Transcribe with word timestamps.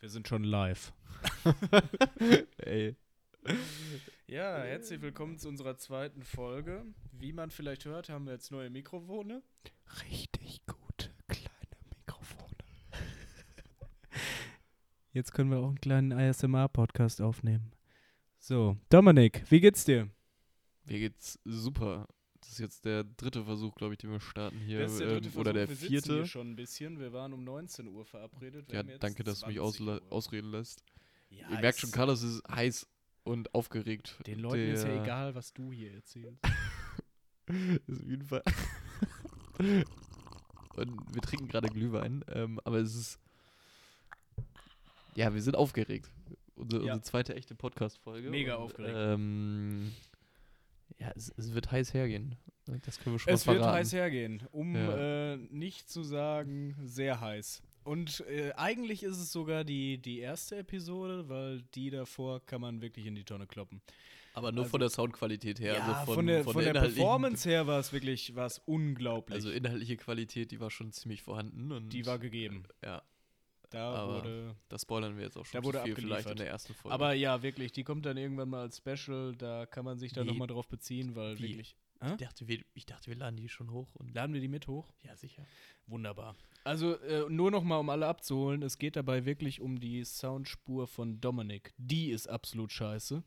Wir 0.00 0.08
sind 0.08 0.26
schon 0.26 0.44
live. 0.44 0.94
Ey. 2.56 2.96
Ja, 4.26 4.62
herzlich 4.62 5.02
willkommen 5.02 5.36
zu 5.36 5.46
unserer 5.46 5.76
zweiten 5.76 6.22
Folge. 6.22 6.86
Wie 7.12 7.34
man 7.34 7.50
vielleicht 7.50 7.84
hört, 7.84 8.08
haben 8.08 8.24
wir 8.24 8.32
jetzt 8.32 8.50
neue 8.50 8.70
Mikrofone. 8.70 9.42
Richtig 10.08 10.64
gute 10.64 11.10
kleine 11.28 11.76
Mikrofone. 11.94 12.56
Jetzt 15.12 15.34
können 15.34 15.50
wir 15.50 15.58
auch 15.58 15.68
einen 15.68 15.82
kleinen 15.82 16.12
ASMR-Podcast 16.14 17.20
aufnehmen. 17.20 17.72
So, 18.38 18.78
Dominik, 18.88 19.44
wie 19.50 19.60
geht's 19.60 19.84
dir? 19.84 20.08
Mir 20.86 20.98
geht's 20.98 21.38
super. 21.44 22.08
Das 22.50 22.58
ist 22.58 22.62
jetzt 22.64 22.84
der 22.84 23.04
dritte 23.04 23.44
Versuch, 23.44 23.76
glaube 23.76 23.94
ich, 23.94 23.98
den 23.98 24.10
wir 24.10 24.18
starten 24.18 24.58
hier. 24.58 24.80
Das 24.80 24.90
ist 24.94 25.00
der 25.02 25.08
ähm, 25.08 25.22
dritte 25.22 25.38
oder 25.38 25.52
Versuch. 25.52 25.68
der 25.68 25.68
wir 25.68 25.76
vierte. 25.88 26.14
hier 26.14 26.26
schon 26.26 26.50
ein 26.50 26.56
bisschen. 26.56 26.98
Wir 26.98 27.12
waren 27.12 27.32
um 27.32 27.44
19 27.44 27.86
Uhr 27.86 28.04
verabredet. 28.04 28.72
Ja, 28.72 28.82
danke, 28.82 29.22
dass 29.22 29.38
du 29.42 29.46
mich 29.46 29.58
20 29.58 29.80
ausla- 29.80 30.00
Uhr. 30.02 30.12
ausreden 30.12 30.50
lässt. 30.50 30.82
Ja, 31.28 31.48
Ihr 31.48 31.60
merkt 31.60 31.78
schon, 31.78 31.92
Carlos 31.92 32.24
ist 32.24 32.42
heiß 32.50 32.88
und 33.22 33.54
aufgeregt. 33.54 34.18
Den 34.26 34.40
Leuten 34.40 34.72
ist 34.72 34.82
ja 34.82 34.88
Der- 34.88 35.00
egal, 35.04 35.34
was 35.36 35.52
du 35.52 35.70
hier 35.70 35.92
erzählst. 35.94 36.42
ist 37.86 38.00
auf 38.02 38.08
jeden 38.08 38.24
Fall. 38.26 38.42
und 40.74 41.14
wir 41.14 41.22
trinken 41.22 41.46
gerade 41.46 41.68
Glühwein, 41.68 42.24
ähm, 42.32 42.58
aber 42.64 42.78
es 42.78 42.96
ist. 42.96 43.20
Ja, 45.14 45.32
wir 45.32 45.40
sind 45.42 45.54
aufgeregt. 45.54 46.10
Unsere, 46.56 46.84
Ja. 46.84 46.94
unsere 46.94 47.02
zweite 47.08 47.36
echte 47.36 47.54
Podcast-Folge. 47.54 48.28
Mega 48.28 48.56
und, 48.56 48.62
aufgeregt. 48.64 48.96
Ähm, 48.96 49.92
ja, 51.00 51.10
es, 51.16 51.32
es 51.36 51.54
wird 51.54 51.70
heiß 51.72 51.94
hergehen. 51.94 52.36
Das 52.84 53.00
können 53.00 53.14
wir 53.16 53.18
schon 53.20 53.32
Es 53.32 53.46
mal 53.46 53.54
wird 53.54 53.62
verraten. 53.62 53.78
heiß 53.78 53.92
hergehen, 53.92 54.42
um 54.52 54.76
Ja. 54.76 55.32
äh, 55.32 55.36
nicht 55.50 55.88
zu 55.88 56.02
sagen, 56.04 56.76
sehr 56.84 57.20
heiß. 57.20 57.62
Und 57.82 58.20
äh, 58.28 58.52
eigentlich 58.52 59.02
ist 59.02 59.16
es 59.16 59.32
sogar 59.32 59.64
die, 59.64 59.98
die 59.98 60.18
erste 60.20 60.58
Episode, 60.58 61.28
weil 61.28 61.62
die 61.74 61.90
davor 61.90 62.44
kann 62.46 62.60
man 62.60 62.80
wirklich 62.82 63.06
in 63.06 63.14
die 63.14 63.24
Tonne 63.24 63.46
kloppen. 63.46 63.80
Aber 64.34 64.52
nur 64.52 64.62
Also- 64.64 64.70
von 64.72 64.80
der 64.80 64.90
Soundqualität 64.90 65.58
her. 65.58 65.74
ja, 65.74 65.80
also 65.86 66.04
von, 66.04 66.14
von, 66.16 66.26
der, 66.26 66.44
von 66.44 66.62
der 66.62 66.70
inhaltlichen- 66.74 66.94
Performance 66.96 67.48
her 67.48 67.66
war 67.66 67.80
es 67.80 67.92
wirklich 67.92 68.36
war's 68.36 68.60
unglaublich. 68.66 69.34
Also 69.34 69.50
inhaltliche 69.50 69.96
Qualität, 69.96 70.52
die 70.52 70.60
war 70.60 70.70
schon 70.70 70.92
ziemlich 70.92 71.22
vorhanden. 71.22 71.72
Und 71.72 71.88
die 71.88 72.06
war 72.06 72.18
gegeben. 72.20 72.62
Ja, 72.84 73.02
Da 73.70 73.94
aber 73.94 74.16
wurde. 74.16 74.56
das 74.68 74.82
spoilern 74.82 75.16
wir 75.16 75.24
jetzt 75.24 75.36
auch 75.36 75.46
schon 75.46 75.60
Da 75.60 75.64
wurde 75.64 75.82
viel 75.84 75.94
vielleicht 75.94 76.28
in 76.28 76.36
der 76.36 76.48
ersten 76.48 76.74
Folge. 76.74 76.92
Aber 76.92 77.12
ja, 77.12 77.42
wirklich, 77.42 77.70
die 77.70 77.84
kommt 77.84 78.04
dann 78.04 78.16
irgendwann 78.16 78.48
mal 78.48 78.62
als 78.62 78.78
Special. 78.78 79.34
Da 79.36 79.64
kann 79.66 79.84
man 79.84 79.98
sich 79.98 80.12
dann 80.12 80.26
nochmal 80.26 80.48
drauf 80.48 80.68
beziehen, 80.68 81.14
weil 81.14 81.38
wie? 81.38 81.42
wirklich. 81.42 81.76
ich, 82.02 82.16
dachte, 82.16 82.48
wir, 82.48 82.60
ich 82.74 82.84
dachte, 82.84 83.06
wir 83.06 83.16
laden 83.16 83.36
die 83.36 83.48
schon 83.48 83.70
hoch. 83.70 83.94
Und 83.94 84.12
Laden 84.12 84.34
wir 84.34 84.40
die 84.40 84.48
mit 84.48 84.66
hoch? 84.66 84.92
ja, 85.04 85.14
sicher. 85.14 85.46
Wunderbar. 85.86 86.34
Also 86.64 86.98
äh, 87.00 87.28
nur 87.30 87.50
noch 87.50 87.62
mal, 87.62 87.78
um 87.78 87.88
alle 87.88 88.06
abzuholen, 88.06 88.62
es 88.62 88.76
geht 88.76 88.96
dabei 88.96 89.24
wirklich 89.24 89.60
um 89.60 89.78
die 89.80 90.04
Soundspur 90.04 90.86
von 90.86 91.20
Dominic. 91.20 91.72
Die 91.78 92.10
ist 92.10 92.28
absolut 92.28 92.72
scheiße. 92.72 93.22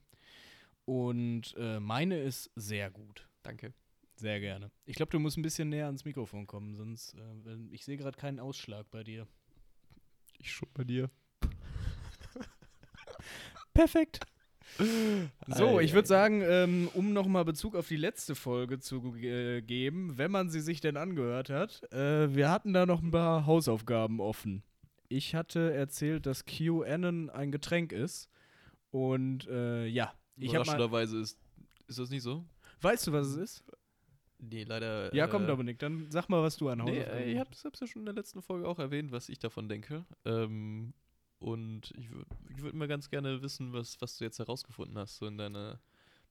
Und 0.86 1.56
äh, 1.58 1.80
meine 1.80 2.20
ist 2.20 2.52
sehr 2.56 2.92
gut. 2.92 3.28
Danke. 3.44 3.74
Sehr 4.16 4.40
gerne. 4.40 4.72
Ich 4.86 4.96
glaube, 4.96 5.12
du 5.12 5.20
musst 5.20 5.38
ein 5.38 5.42
bisschen 5.42 5.70
näher 5.70 5.88
ans 5.88 6.06
Mikrofon 6.06 6.46
kommen, 6.46 6.76
sonst, 6.76 7.16
äh, 7.16 7.58
ich 7.72 7.84
sehe 7.84 7.98
gerade 7.98 8.18
keinen 8.18 8.40
Ausschlag 8.40 8.90
bei 8.92 9.04
dir. 9.04 9.28
Ich 10.44 10.52
schon 10.52 10.68
bei 10.74 10.84
dir. 10.84 11.10
Perfekt. 13.74 14.20
So, 15.48 15.80
ich 15.80 15.94
würde 15.94 16.08
sagen, 16.08 16.42
ähm, 16.42 16.90
um 16.94 17.14
nochmal 17.14 17.46
Bezug 17.46 17.76
auf 17.76 17.88
die 17.88 17.96
letzte 17.96 18.36
Folge 18.36 18.80
zu 18.80 19.16
äh, 19.16 19.62
geben, 19.62 20.18
wenn 20.18 20.32
man 20.32 20.50
sie 20.50 20.60
sich 20.60 20.82
denn 20.82 20.98
angehört 20.98 21.50
hat, 21.50 21.90
äh, 21.94 22.36
wir 22.36 22.52
hatten 22.52 22.74
da 22.74 22.86
noch 22.86 23.02
ein 23.02 23.12
paar 23.12 23.46
Hausaufgaben 23.46 24.20
offen. 24.20 24.64
Ich 25.08 25.34
hatte 25.34 25.74
erzählt, 25.74 26.26
dass 26.26 26.46
QAnon 26.46 27.30
ein 27.30 27.52
Getränk 27.52 27.94
ist. 27.94 28.30
Und 28.92 29.48
äh, 29.48 29.86
ja, 29.86 30.14
ich 30.36 30.50
habe 30.50 30.58
mal. 30.58 30.64
Überraschenderweise 30.64 31.20
ist, 31.20 31.40
ist 31.88 32.00
das 32.00 32.10
nicht 32.10 32.24
so? 32.24 32.46
Weißt 32.82 33.08
du, 33.08 33.14
was 33.14 33.28
es 33.28 33.38
ist? 33.38 33.64
Nee, 34.50 34.64
leider. 34.64 35.14
Ja, 35.14 35.28
komm, 35.28 35.44
äh, 35.44 35.48
Dominik, 35.48 35.80
dann 35.80 36.08
sag 36.10 36.30
mal, 36.30 36.42
was 36.42 36.58
du 36.58 36.70
an 36.70 36.80
Nee, 36.80 37.00
Hausaufgaben 37.00 37.18
äh, 37.18 37.32
ich 37.32 37.40
hab's, 37.40 37.66
hab's 37.66 37.80
ja 37.80 37.88
schon 37.88 38.02
in 38.02 38.06
der 38.06 38.16
letzten 38.16 38.42
Folge 38.42 38.68
auch 38.68 38.80
erwähnt, 38.80 39.12
was 39.12 39.30
ich 39.30 39.40
davon 39.40 39.70
denke. 39.70 40.06
Ähm, 40.26 40.94
und 41.40 41.94
ich 41.98 42.10
würde 42.10 42.30
ich 42.56 42.62
würd 42.62 42.74
mal 42.74 42.88
ganz 42.88 43.10
gerne 43.10 43.42
wissen, 43.42 43.74
was, 43.74 44.00
was 44.00 44.18
du 44.18 44.24
jetzt 44.24 44.40
herausgefunden 44.40 44.98
hast, 44.98 45.18
so 45.18 45.28
in 45.28 45.38
deiner, 45.38 45.80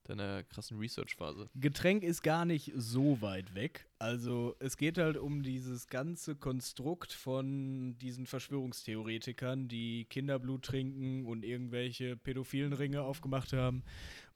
deiner 0.05 0.43
krassen 0.43 0.79
Research-Phase. 0.79 1.51
Getränk 1.55 2.03
ist 2.03 2.23
gar 2.23 2.45
nicht 2.47 2.73
so 2.75 3.21
weit 3.21 3.55
weg. 3.55 3.89
Also 3.99 4.57
es 4.59 4.77
geht 4.77 4.97
halt 4.97 5.19
um 5.19 5.43
dieses 5.43 5.89
ganze 5.89 6.35
Konstrukt 6.35 7.13
von 7.13 7.99
diesen 7.99 8.27
Verschwörungstheoretikern, 8.27 9.69
die 9.69 10.07
Kinderblut 10.07 10.65
trinken 10.65 11.27
und 11.27 11.45
irgendwelche 11.45 12.17
pädophilen 12.17 12.73
Ringe 12.73 13.03
aufgemacht 13.03 13.53
haben 13.53 13.85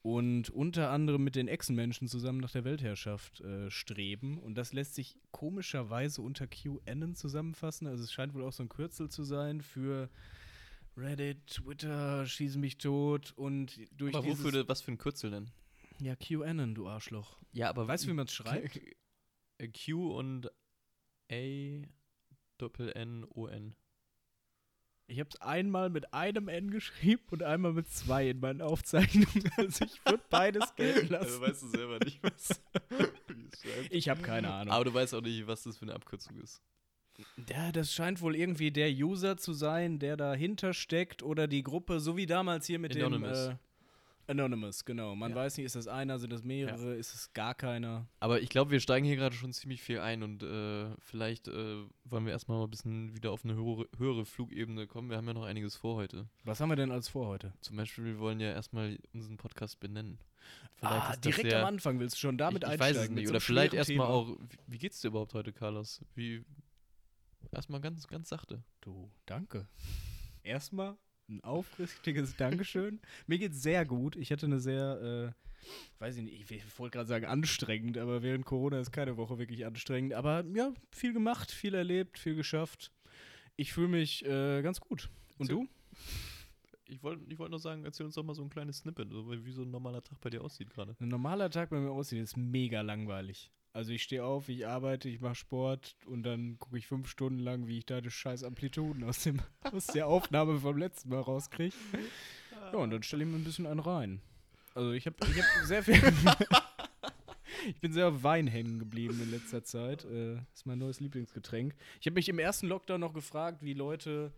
und 0.07 0.51
unter 0.51 0.91
anderem 0.91 1.25
mit 1.25 1.35
den 1.35 1.49
Echsenmenschen 1.49 2.07
zusammen 2.07 2.39
nach 2.39 2.53
der 2.53 2.63
Weltherrschaft 2.63 3.41
äh, 3.41 3.69
streben. 3.73 4.39
Und 4.39 4.55
das 4.55 4.73
lässt 4.73 4.95
sich 4.95 5.17
komischerweise 5.33 6.23
unter 6.23 6.47
QAnon 6.47 7.17
zusammenfassen. 7.17 7.89
Also 7.89 8.05
es 8.05 8.13
scheint 8.13 8.33
wohl 8.33 8.45
auch 8.45 8.53
so 8.53 8.63
ein 8.63 8.69
Kürzel 8.69 9.09
zu 9.09 9.25
sein 9.25 9.63
für 9.63 10.09
Reddit, 10.97 11.49
Twitter, 11.49 12.25
schießen 12.25 12.61
mich 12.61 12.79
tot 12.79 13.33
und 13.35 13.81
durch 13.91 14.15
Aber 14.15 14.25
dieses... 14.25 14.45
wofür, 14.45 14.69
was 14.69 14.81
für 14.81 14.93
ein 14.93 14.99
Kürzel 14.99 15.33
denn? 15.33 15.51
Ja, 15.99 16.15
QAnon, 16.15 16.77
du 16.77 16.87
Arschloch. 16.87 17.37
Ja, 17.53 17.69
aber 17.69 17.89
Weißt 17.89 18.05
du, 18.05 18.09
wie 18.11 18.13
man 18.15 18.27
es 18.27 18.33
schreibt? 18.33 18.79
Q 19.85 20.17
und 20.17 20.49
A 21.33 21.83
Doppel 22.59 22.93
N 22.93 23.25
O 23.25 23.49
N. 23.49 23.75
Ich 25.09 25.21
habe 25.21 25.31
es 25.33 25.41
einmal 25.41 25.89
mit 25.89 26.13
einem 26.13 26.49
N 26.49 26.71
geschrieben 26.71 27.23
und 27.31 27.43
einmal 27.43 27.73
mit 27.73 27.89
zwei 27.89 28.29
in 28.31 28.41
meinen 28.41 28.61
Aufzeichnungen. 28.61 29.51
Also 29.57 29.85
ich 29.85 30.05
würde 30.05 30.23
beides 30.31 30.75
gelten 30.75 31.09
lassen. 31.09 31.41
weißt 31.41 31.63
du 31.63 31.69
selber 31.69 31.99
nicht, 32.05 32.21
was. 32.23 32.61
Ich 33.91 34.09
habe 34.09 34.23
keine 34.23 34.53
Ahnung. 34.53 34.73
Aber 34.73 34.85
du 34.85 34.95
weißt 34.95 35.15
auch 35.15 35.23
nicht, 35.23 35.47
was 35.47 35.63
das 35.65 35.79
für 35.79 35.83
eine 35.87 35.95
Abkürzung 35.95 36.39
ist. 36.41 36.63
Ja, 37.49 37.73
das 37.73 37.93
scheint 37.93 38.21
wohl 38.21 38.37
irgendwie 38.37 38.71
der 38.71 38.91
User 38.91 39.37
zu 39.37 39.53
sein, 39.55 39.99
der 39.99 40.17
dahinter 40.17 40.75
steckt 40.75 41.23
oder 41.23 41.49
die 41.49 41.63
Gruppe, 41.63 41.99
so 41.99 42.17
wie 42.17 42.27
damals 42.27 42.67
hier 42.67 42.79
mit 42.79 42.95
Anonymous. 42.95 43.47
dem 43.47 43.53
äh, 43.53 43.57
Anonymous, 44.29 44.85
genau. 44.85 45.15
Man 45.15 45.31
Ja. 45.31 45.37
weiß 45.37 45.57
nicht, 45.57 45.67
ist 45.67 45.77
das 45.77 45.87
einer, 45.89 46.19
sind 46.19 46.33
das 46.33 46.43
mehrere, 46.43 46.95
ist 46.97 47.15
es 47.15 47.33
gar 47.33 47.55
keiner? 47.55 48.09
Aber 48.21 48.41
ich 48.41 48.49
glaube, 48.49 48.71
wir 48.73 48.81
steigen 48.81 49.07
hier 49.07 49.17
gerade 49.17 49.35
schon 49.37 49.53
ziemlich 49.53 49.83
viel 49.83 50.01
ein 50.01 50.23
und 50.23 50.43
äh, 50.43 50.89
vielleicht 50.99 51.49
äh, 51.49 51.85
wollen 52.05 52.25
wir 52.27 52.33
erstmal 52.33 52.59
mal 52.59 52.65
ein 52.65 52.71
bisschen 52.71 53.15
wieder 53.15 53.31
auf 53.31 53.45
eine 53.45 53.55
höhere, 53.55 53.89
höhere 53.99 54.25
Flugebene 54.27 54.87
kommen. 54.87 55.11
Wir 55.11 55.17
haben 55.17 55.27
ja 55.29 55.35
noch 55.35 55.45
einiges 55.45 55.77
vor 55.77 55.97
heute. 55.97 56.29
Was 56.45 56.61
haben 56.61 56.69
wir 56.71 56.77
denn 56.77 56.91
als 56.91 57.09
vor 57.09 57.29
heute? 57.29 57.53
Zum 57.61 57.77
Beispiel, 57.77 58.05
wir 58.05 58.19
wollen 58.19 58.41
ja 58.41 58.51
erstmal 58.53 58.99
unseren 59.13 59.37
Podcast 59.37 59.79
benennen. 59.81 60.19
ah, 60.81 60.99
ist 60.99 61.09
das 61.11 61.21
direkt 61.21 61.53
ja- 61.53 61.61
am 61.61 61.67
Anfang 61.67 61.99
willst 62.01 62.17
du 62.17 62.21
schon 62.21 62.37
damit 62.39 62.63
ich, 62.65 62.69
ich 62.69 62.73
einsteigen. 62.73 62.97
weiß 62.99 63.05
es 63.05 63.11
nicht. 63.11 63.29
Oder 63.29 63.41
vielleicht 63.41 63.75
erstmal 63.75 64.07
auch, 64.09 64.29
wie, 64.29 64.59
wie 64.67 64.79
geht's 64.79 65.01
dir 65.01 65.09
überhaupt 65.09 65.35
heute, 65.35 65.53
Carlos? 65.53 66.01
Wie. 66.15 66.45
Erstmal 67.53 67.81
ganz, 67.81 68.07
ganz 68.09 68.29
sachte. 68.29 68.63
Du, 68.81 69.09
danke. 69.25 69.69
Erstmal 70.43 70.97
ein 71.29 71.43
aufrichtiges 71.43 72.37
Dankeschön. 72.37 73.01
Mir 73.27 73.39
geht's 73.39 73.63
sehr 73.63 73.85
gut. 73.85 74.17
Ich 74.17 74.31
hatte 74.31 74.47
eine 74.47 74.61
sehr, 74.61 75.35
äh, 75.35 75.71
weiß 75.99 76.17
ich 76.17 76.23
nicht, 76.23 76.51
ich 76.51 76.79
wollte 76.79 76.97
gerade 76.97 77.09
sagen 77.09 77.27
anstrengend, 77.27 77.99
aber 77.99 78.23
während 78.23 78.45
Corona 78.45 78.81
ist 78.81 78.93
keine 78.93 79.17
Woche 79.17 79.39
wirklich 79.39 79.67
anstrengend. 79.67 80.15
Aber 80.15 80.45
ja, 80.55 80.73
viel 80.91 81.13
gemacht, 81.13 81.51
viel 81.51 81.75
erlebt, 81.75 82.19
viel 82.19 82.35
geschafft. 82.35 82.93
Ich 83.57 83.73
fühle 83.73 83.89
mich 83.89 84.25
äh, 84.25 84.63
ganz 84.63 84.81
gut. 84.81 85.09
Und 85.39 85.51
du? 85.51 85.69
Ich 86.89 87.03
wollte 87.03 87.25
ich 87.29 87.39
wollt 87.39 87.51
nur 87.51 87.59
sagen, 87.59 87.85
erzähl 87.85 88.07
uns 88.07 88.15
doch 88.15 88.23
mal 88.23 88.35
so 88.35 88.43
ein 88.43 88.51
kleines 88.51 88.79
Snippet, 88.79 89.11
wie 89.11 89.53
so 89.53 89.63
ein 89.63 89.71
normaler 89.71 90.03
Tag 90.03 90.21
bei 90.21 90.31
dir 90.31 90.43
aussieht 90.43 90.71
gerade. 90.71 90.95
Ein 91.01 91.09
normaler 91.09 91.51
Tag 91.51 91.71
bei 91.71 91.81
mir 91.81 91.91
aussieht, 91.91 92.23
ist 92.23 92.37
mega 92.37 92.83
langweilig. 92.83 93.51
Also 93.77 93.93
ich 93.93 94.05
stehe 94.05 94.25
auf, 94.25 94.49
ich 94.49 94.67
arbeite, 94.67 95.07
ich 95.11 95.21
mache 95.21 95.35
Sport 95.35 95.97
und 96.07 96.23
dann 96.23 96.59
gucke 96.59 96.79
ich 96.79 96.87
fünf 96.87 97.11
Stunden 97.11 97.41
lang, 97.41 97.67
wie 97.67 97.77
ich 97.77 97.85
da 97.85 98.01
die 98.01 98.11
scheiß 98.11 98.43
Amplituden 98.43 99.05
aus, 99.05 99.25
dem, 99.25 99.39
aus 99.71 99.89
der 99.89 100.07
Aufnahme 100.07 100.59
vom 100.59 100.79
letzten 100.79 101.11
Mal 101.11 101.21
rauskriege. 101.21 101.77
Ja, 102.73 102.79
und 102.79 102.91
dann 102.91 103.03
stelle 103.03 103.25
ich 103.25 103.29
mir 103.29 103.37
ein 103.37 103.45
bisschen 103.45 103.67
einen 103.67 103.81
rein. 103.81 104.23
Also 104.75 104.93
ich 104.93 105.05
habe 105.05 105.17
ich 105.31 105.43
hab 105.43 105.67
sehr 105.67 105.83
viel. 105.83 105.95
ich 107.69 107.79
bin 107.79 107.93
sehr 107.93 108.09
auf 108.09 108.23
Wein 108.23 108.47
hängen 108.47 108.79
geblieben 108.79 109.21
in 109.23 109.31
letzter 109.31 109.63
Zeit. 109.63 110.07
Äh, 110.07 110.37
ist 110.55 110.65
mein 110.65 110.79
neues 110.79 111.01
Lieblingsgetränk. 111.01 111.75
Ich 112.01 112.07
habe 112.07 112.15
mich 112.15 112.31
im 112.31 112.39
ersten 112.39 112.69
Lockdown 112.69 113.01
noch 113.01 113.13
gefragt, 113.13 113.63
wie 113.63 113.75
Leute, 113.75 114.33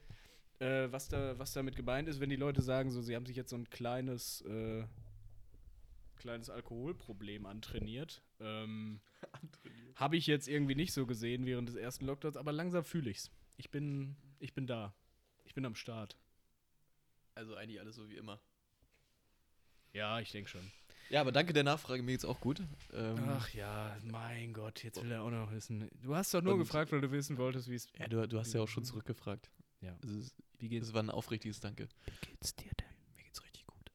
äh, 0.58 0.88
was, 0.90 1.06
da, 1.06 1.38
was 1.38 1.52
damit 1.52 1.76
gemeint 1.76 2.08
ist, 2.08 2.18
wenn 2.18 2.30
die 2.30 2.34
Leute 2.34 2.60
sagen, 2.60 2.90
so, 2.90 3.02
sie 3.02 3.14
haben 3.14 3.26
sich 3.26 3.36
jetzt 3.36 3.50
so 3.50 3.56
ein 3.56 3.70
kleines, 3.70 4.40
äh, 4.40 4.82
kleines 6.18 6.50
Alkoholproblem 6.50 7.46
antrainiert. 7.46 8.22
Ähm, 8.40 9.00
habe 9.94 10.16
ich 10.16 10.26
jetzt 10.26 10.48
irgendwie 10.48 10.74
nicht 10.74 10.92
so 10.92 11.06
gesehen 11.06 11.46
während 11.46 11.68
des 11.68 11.76
ersten 11.76 12.06
Lockdowns, 12.06 12.36
aber 12.36 12.52
langsam 12.52 12.84
fühle 12.84 13.10
ich's. 13.10 13.30
Ich 13.56 13.70
bin, 13.70 14.16
ich 14.38 14.54
bin 14.54 14.66
da. 14.66 14.94
Ich 15.44 15.54
bin 15.54 15.64
am 15.64 15.74
Start. 15.74 16.16
Also 17.34 17.54
eigentlich 17.54 17.80
alles 17.80 17.96
so 17.96 18.08
wie 18.10 18.16
immer. 18.16 18.40
Ja, 19.92 20.20
ich 20.20 20.30
denke 20.32 20.50
schon. 20.50 20.70
Ja, 21.10 21.22
aber 21.22 21.32
danke 21.32 21.54
der 21.54 21.64
Nachfrage, 21.64 22.02
mir 22.02 22.12
geht's 22.12 22.26
auch 22.26 22.40
gut. 22.40 22.60
Ähm, 22.92 23.16
Ach 23.28 23.48
ja, 23.54 23.96
mein 24.04 24.52
Gott, 24.52 24.84
jetzt 24.84 25.02
will 25.02 25.10
er 25.10 25.22
auch 25.22 25.30
noch 25.30 25.50
wissen. 25.52 25.88
Du 26.02 26.14
hast 26.14 26.34
doch 26.34 26.42
nur 26.42 26.58
gefragt, 26.58 26.92
weil 26.92 27.00
du 27.00 27.10
wissen 27.10 27.38
wolltest, 27.38 27.68
wie 27.70 27.76
es. 27.76 27.88
ja, 27.98 28.06
du, 28.08 28.28
du 28.28 28.38
hast 28.38 28.52
ja 28.52 28.60
auch 28.60 28.68
schon 28.68 28.84
zurückgefragt. 28.84 29.50
Ja. 29.80 29.96
Ist, 30.02 30.34
Wie 30.58 30.68
geht's, 30.68 30.88
es 30.88 30.92
war 30.92 31.02
ein 31.02 31.08
aufrichtiges 31.10 31.60
Danke. 31.60 31.88
wie 32.04 32.26
geht's 32.28 32.54
dir 32.56 32.70
denn? 32.78 32.86
Mir 33.16 33.22
geht's 33.24 33.42
richtig 33.42 33.64
gut. 33.66 33.90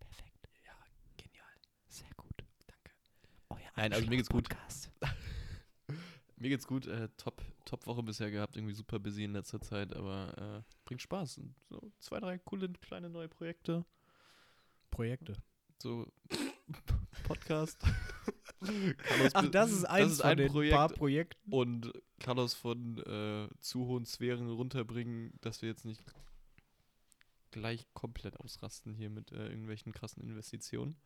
Perfekt. 0.00 0.48
Ja, 0.66 0.72
genial. 1.16 1.46
Sehr 1.88 2.10
gut. 2.16 2.44
Danke. 2.66 2.90
Euer 3.48 3.58
Nein, 3.76 3.92
also 3.92 4.06
mir 4.08 4.16
geht's 4.16 4.28
gut. 4.28 4.48
Mir 6.36 6.48
geht's 6.48 6.66
gut. 6.66 6.86
Äh, 6.86 7.10
top, 7.18 7.42
top 7.66 7.86
Woche 7.86 8.02
bisher 8.02 8.30
gehabt. 8.30 8.56
Irgendwie 8.56 8.72
super 8.72 8.98
busy 8.98 9.24
in 9.24 9.34
letzter 9.34 9.60
Zeit, 9.60 9.94
aber 9.94 10.62
äh, 10.66 10.74
bringt 10.86 11.02
Spaß. 11.02 11.38
So 11.68 11.92
zwei, 11.98 12.18
drei 12.18 12.38
coole 12.38 12.70
kleine 12.80 13.10
neue 13.10 13.28
Projekte. 13.28 13.84
Projekte. 14.90 15.36
So 15.82 16.10
Podcast. 17.24 17.78
Carlos 18.60 19.34
Ach, 19.34 19.48
das 19.50 19.70
ist 19.70 19.84
eins 19.84 20.12
ist 20.12 20.20
von 20.22 20.30
ein 20.30 20.36
den 20.38 20.50
Projekt. 20.50 20.74
paar 20.76 20.88
Projekten. 20.88 21.52
und 21.52 21.92
Carlos 22.18 22.54
von 22.54 22.98
äh, 22.98 23.48
zu 23.60 23.86
hohen 23.86 24.06
Sphären 24.06 24.48
runterbringen, 24.48 25.32
dass 25.42 25.60
wir 25.60 25.68
jetzt 25.68 25.84
nicht 25.84 26.02
gleich 27.50 27.86
komplett 27.94 28.38
ausrasten 28.40 28.94
hier 28.94 29.10
mit 29.10 29.32
äh, 29.32 29.48
irgendwelchen 29.48 29.92
krassen 29.92 30.22
Investitionen. 30.22 30.96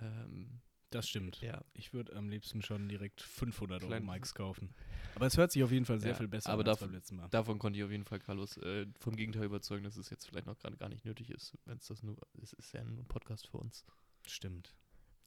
Ähm, 0.00 0.60
Das 0.90 1.06
stimmt. 1.08 1.40
ja, 1.42 1.62
Ich 1.74 1.92
würde 1.92 2.16
am 2.16 2.30
liebsten 2.30 2.62
schon 2.62 2.88
direkt 2.88 3.20
500 3.20 3.82
Euro 3.82 3.88
Klein- 3.90 4.06
Mics 4.06 4.34
kaufen. 4.34 4.74
Aber 5.14 5.26
es 5.26 5.36
hört 5.36 5.52
sich 5.52 5.62
auf 5.62 5.70
jeden 5.70 5.84
Fall 5.84 6.00
sehr 6.00 6.12
Ja, 6.12 6.16
viel 6.16 6.28
besser 6.28 6.50
aber 6.50 6.62
an 6.62 6.68
als 6.68 6.78
davon- 6.78 6.88
beim 6.88 6.94
letzten 6.96 7.16
Mal. 7.16 7.28
davon 7.28 7.58
konnte 7.58 7.78
ich 7.78 7.84
auf 7.84 7.90
jeden 7.90 8.04
Fall 8.04 8.20
Carlos 8.20 8.56
äh, 8.58 8.86
vom 8.98 9.14
Gegenteil 9.16 9.44
überzeugen, 9.44 9.84
dass 9.84 9.96
es 9.96 10.08
jetzt 10.10 10.26
vielleicht 10.26 10.46
noch 10.46 10.58
gerade 10.58 10.76
gar 10.78 10.88
nicht 10.88 11.04
nötig 11.04 11.30
ist, 11.30 11.56
wenn 11.66 11.76
es 11.76 11.86
das 11.88 12.02
nur, 12.02 12.16
es 12.42 12.52
ist 12.54 12.72
ja 12.72 12.80
ein 12.80 13.04
Podcast 13.06 13.48
für 13.48 13.58
uns. 13.58 13.84
Stimmt. 14.26 14.74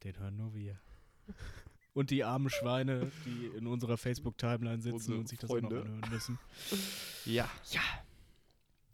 Den 0.02 0.18
hören 0.18 0.36
nur 0.36 0.52
wir. 0.54 0.80
Und 1.94 2.10
die 2.10 2.24
armen 2.24 2.50
Schweine, 2.50 3.12
die 3.26 3.46
in 3.56 3.66
unserer 3.68 3.96
Facebook-Timeline 3.98 4.80
sitzen 4.82 4.94
Unsere 4.96 5.18
und 5.18 5.28
sich 5.28 5.38
das 5.38 5.48
Freunde. 5.50 5.66
auch 5.80 5.84
noch 5.84 5.92
anhören 5.92 6.10
müssen. 6.10 6.38
Ja. 7.24 7.48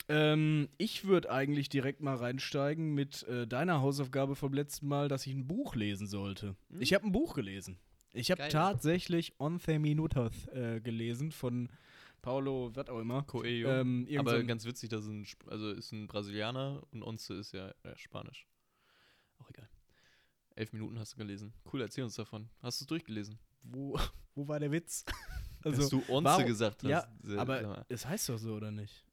Ähm, 0.08 0.68
ich 0.78 1.04
würde 1.04 1.30
eigentlich 1.30 1.68
direkt 1.68 2.00
mal 2.00 2.16
reinsteigen 2.16 2.94
mit 2.94 3.22
äh, 3.24 3.46
deiner 3.46 3.80
Hausaufgabe 3.80 4.36
vom 4.36 4.52
letzten 4.54 4.88
Mal, 4.88 5.08
dass 5.08 5.26
ich 5.26 5.34
ein 5.34 5.46
Buch 5.46 5.74
lesen 5.74 6.06
sollte. 6.06 6.56
Hm? 6.70 6.80
Ich 6.80 6.94
habe 6.94 7.06
ein 7.06 7.12
Buch 7.12 7.34
gelesen. 7.34 7.78
Ich 8.14 8.30
habe 8.30 8.48
tatsächlich 8.48 9.34
Once 9.38 9.66
Minutos 9.66 10.46
äh, 10.48 10.80
gelesen 10.80 11.30
von 11.30 11.68
Paulo, 12.22 12.70
was 12.74 12.88
auch 12.88 13.00
immer. 13.00 13.22
Coelho. 13.24 13.68
Ähm, 13.68 14.08
aber 14.18 14.42
ganz 14.44 14.64
witzig, 14.64 14.88
das 14.88 15.04
ist 15.04 15.10
ein, 15.10 15.26
also 15.50 15.70
ist 15.70 15.92
ein 15.92 16.06
Brasilianer 16.06 16.82
und 16.90 17.02
Onze 17.02 17.34
ist 17.34 17.52
ja 17.52 17.68
äh, 17.82 17.96
Spanisch. 17.96 18.46
Auch 19.38 19.50
egal. 19.50 19.68
Elf 20.56 20.72
Minuten 20.72 20.98
hast 20.98 21.12
du 21.12 21.18
gelesen. 21.18 21.52
Cool, 21.72 21.82
erzähl 21.82 22.02
uns 22.02 22.16
davon. 22.16 22.48
Hast 22.62 22.80
du 22.80 22.84
es 22.84 22.86
durchgelesen? 22.86 23.38
wo, 23.62 23.98
wo 24.34 24.48
war 24.48 24.58
der 24.58 24.70
Witz? 24.72 25.04
Dass 25.62 25.88
du 25.88 26.02
Onze 26.08 26.24
warum- 26.24 26.46
gesagt 26.46 26.82
hast. 26.82 26.90
ja, 26.90 27.06
Aber 27.36 27.84
es 27.88 28.06
heißt 28.06 28.28
doch 28.28 28.38
so, 28.38 28.54
oder 28.54 28.70
nicht? 28.70 29.04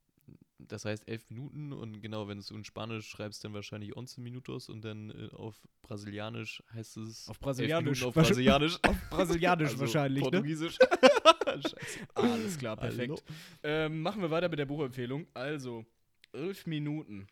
Das 0.67 0.85
heißt 0.85 1.07
elf 1.07 1.29
Minuten 1.29 1.73
und 1.73 2.01
genau, 2.01 2.27
wenn 2.27 2.37
du 2.37 2.41
es 2.41 2.51
in 2.51 2.63
Spanisch 2.63 3.07
schreibst, 3.07 3.43
dann 3.43 3.53
wahrscheinlich 3.53 3.95
Onze 3.95 4.21
Minutos 4.21 4.69
und 4.69 4.83
dann 4.83 5.11
äh, 5.11 5.29
auf 5.35 5.55
Brasilianisch 5.81 6.63
heißt 6.73 6.97
es 6.97 7.27
Auf 7.27 7.39
Brasilianisch. 7.39 8.03
Auf 8.03 8.13
Brasilianisch. 8.13 8.79
Auf 8.83 9.09
Brasilianisch 9.09 9.69
Also 9.69 9.79
wahrscheinlich, 9.79 10.23
ne? 10.23 10.31
Portugiesisch. 10.31 10.77
Scheiße. 11.45 11.99
Alles 12.13 12.57
klar, 12.57 12.75
perfekt. 12.75 13.23
Ähm, 13.63 14.01
machen 14.01 14.21
wir 14.21 14.31
weiter 14.31 14.49
mit 14.49 14.59
der 14.59 14.65
Buchempfehlung. 14.65 15.27
Also, 15.33 15.85
elf 16.33 16.65
Minuten. 16.65 17.27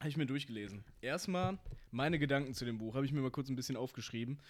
Habe 0.00 0.08
ich 0.08 0.16
mir 0.16 0.26
durchgelesen. 0.26 0.84
Erstmal 1.00 1.58
meine 1.90 2.18
Gedanken 2.18 2.54
zu 2.54 2.64
dem 2.64 2.78
Buch. 2.78 2.94
Habe 2.94 3.06
ich 3.06 3.12
mir 3.12 3.20
mal 3.20 3.30
kurz 3.30 3.48
ein 3.48 3.56
bisschen 3.56 3.76
aufgeschrieben. 3.76 4.40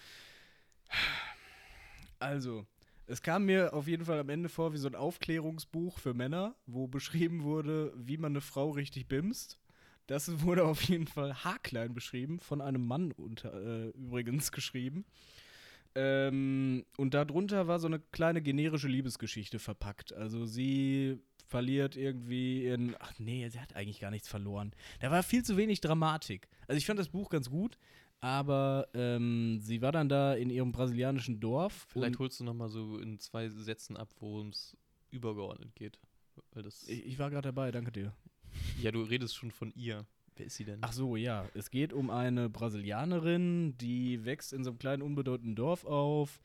Also, 2.19 2.67
es 3.07 3.23
kam 3.23 3.45
mir 3.45 3.75
auf 3.75 3.87
jeden 3.87 4.05
Fall 4.05 4.19
am 4.19 4.29
Ende 4.29 4.49
vor 4.49 4.73
wie 4.73 4.79
so 4.79 4.89
ein 4.89 4.95
Aufklärungsbuch 4.95 5.99
für 5.99 6.15
Männer, 6.15 6.55
wo 6.67 6.87
beschrieben 6.87 7.43
wurde, 7.43 7.93
wie 7.97 8.17
man 8.17 8.33
eine 8.33 8.41
Frau 8.41 8.71
richtig 8.71 9.09
bimst. 9.09 9.59
Das 10.07 10.43
wurde 10.43 10.65
auf 10.65 10.83
jeden 10.83 11.07
Fall 11.07 11.35
haarklein 11.45 11.95
beschrieben, 11.95 12.39
von 12.41 12.61
einem 12.61 12.87
Mann 12.87 13.13
unter, 13.13 13.55
äh, 13.55 13.89
übrigens 13.91 14.53
geschrieben. 14.53 15.05
Ähm, 15.95 16.85
und 16.97 17.15
darunter 17.15 17.69
war 17.69 17.79
so 17.79 17.87
eine 17.87 18.01
kleine 18.01 18.43
generische 18.43 18.89
Liebesgeschichte 18.89 19.59
verpackt. 19.59 20.13
Also 20.13 20.45
sie 20.45 21.21
verliert 21.47 21.97
irgendwie 21.97 22.65
ihren. 22.65 22.97
Ach 22.99 23.13
nee, 23.19 23.49
sie 23.49 23.61
hat 23.61 23.77
eigentlich 23.77 24.01
gar 24.01 24.11
nichts 24.11 24.29
verloren. 24.29 24.73
Da 25.01 25.11
war 25.11 25.23
viel 25.23 25.45
zu 25.45 25.57
wenig 25.57 25.81
Dramatik. 25.81 26.49
Also 26.67 26.79
ich 26.79 26.87
fand 26.87 26.99
das 26.99 27.09
Buch 27.09 27.31
ganz 27.31 27.49
gut, 27.49 27.79
aber 28.25 28.89
ähm, 28.95 29.61
sie 29.61 29.83
war 29.83 29.93
dann 29.93 30.09
da 30.09 30.33
in 30.33 30.49
ihrem 30.49 30.73
brasilianischen 30.73 31.41
Dorf. 31.41 31.85
Vielleicht 31.91 32.19
holst 32.19 32.41
du 32.41 32.45
nochmal 32.45 32.71
so 32.71 32.97
in 32.97 33.19
zwei 33.19 33.51
Sätzen 33.51 33.99
ab, 33.99 34.09
worum 34.19 34.49
es 34.49 34.75
übergeordnet 35.11 35.75
geht. 35.75 36.01
Weil 36.53 36.63
das, 36.63 36.89
ich, 36.89 37.05
ich 37.05 37.19
war 37.19 37.29
gerade 37.29 37.49
dabei, 37.49 37.71
danke 37.71 37.93
dir. 37.93 38.15
ja, 38.81 38.91
du 38.93 39.03
redest 39.03 39.37
schon 39.37 39.51
von 39.51 39.75
ihr. 39.75 40.07
Wer 40.37 40.47
ist 40.47 40.57
sie 40.57 40.65
denn? 40.65 40.79
Ach 40.81 40.95
so, 40.95 41.17
ja. 41.17 41.47
Es 41.53 41.71
geht 41.71 41.93
um 41.93 42.09
eine 42.09 42.49
Brasilianerin, 42.49 43.77
die 43.77 44.25
wächst 44.25 44.55
in 44.55 44.65
so 44.65 44.71
einem 44.71 44.79
kleinen, 44.79 45.03
unbedeutenden 45.03 45.55
Dorf 45.55 45.85
auf 45.85 46.41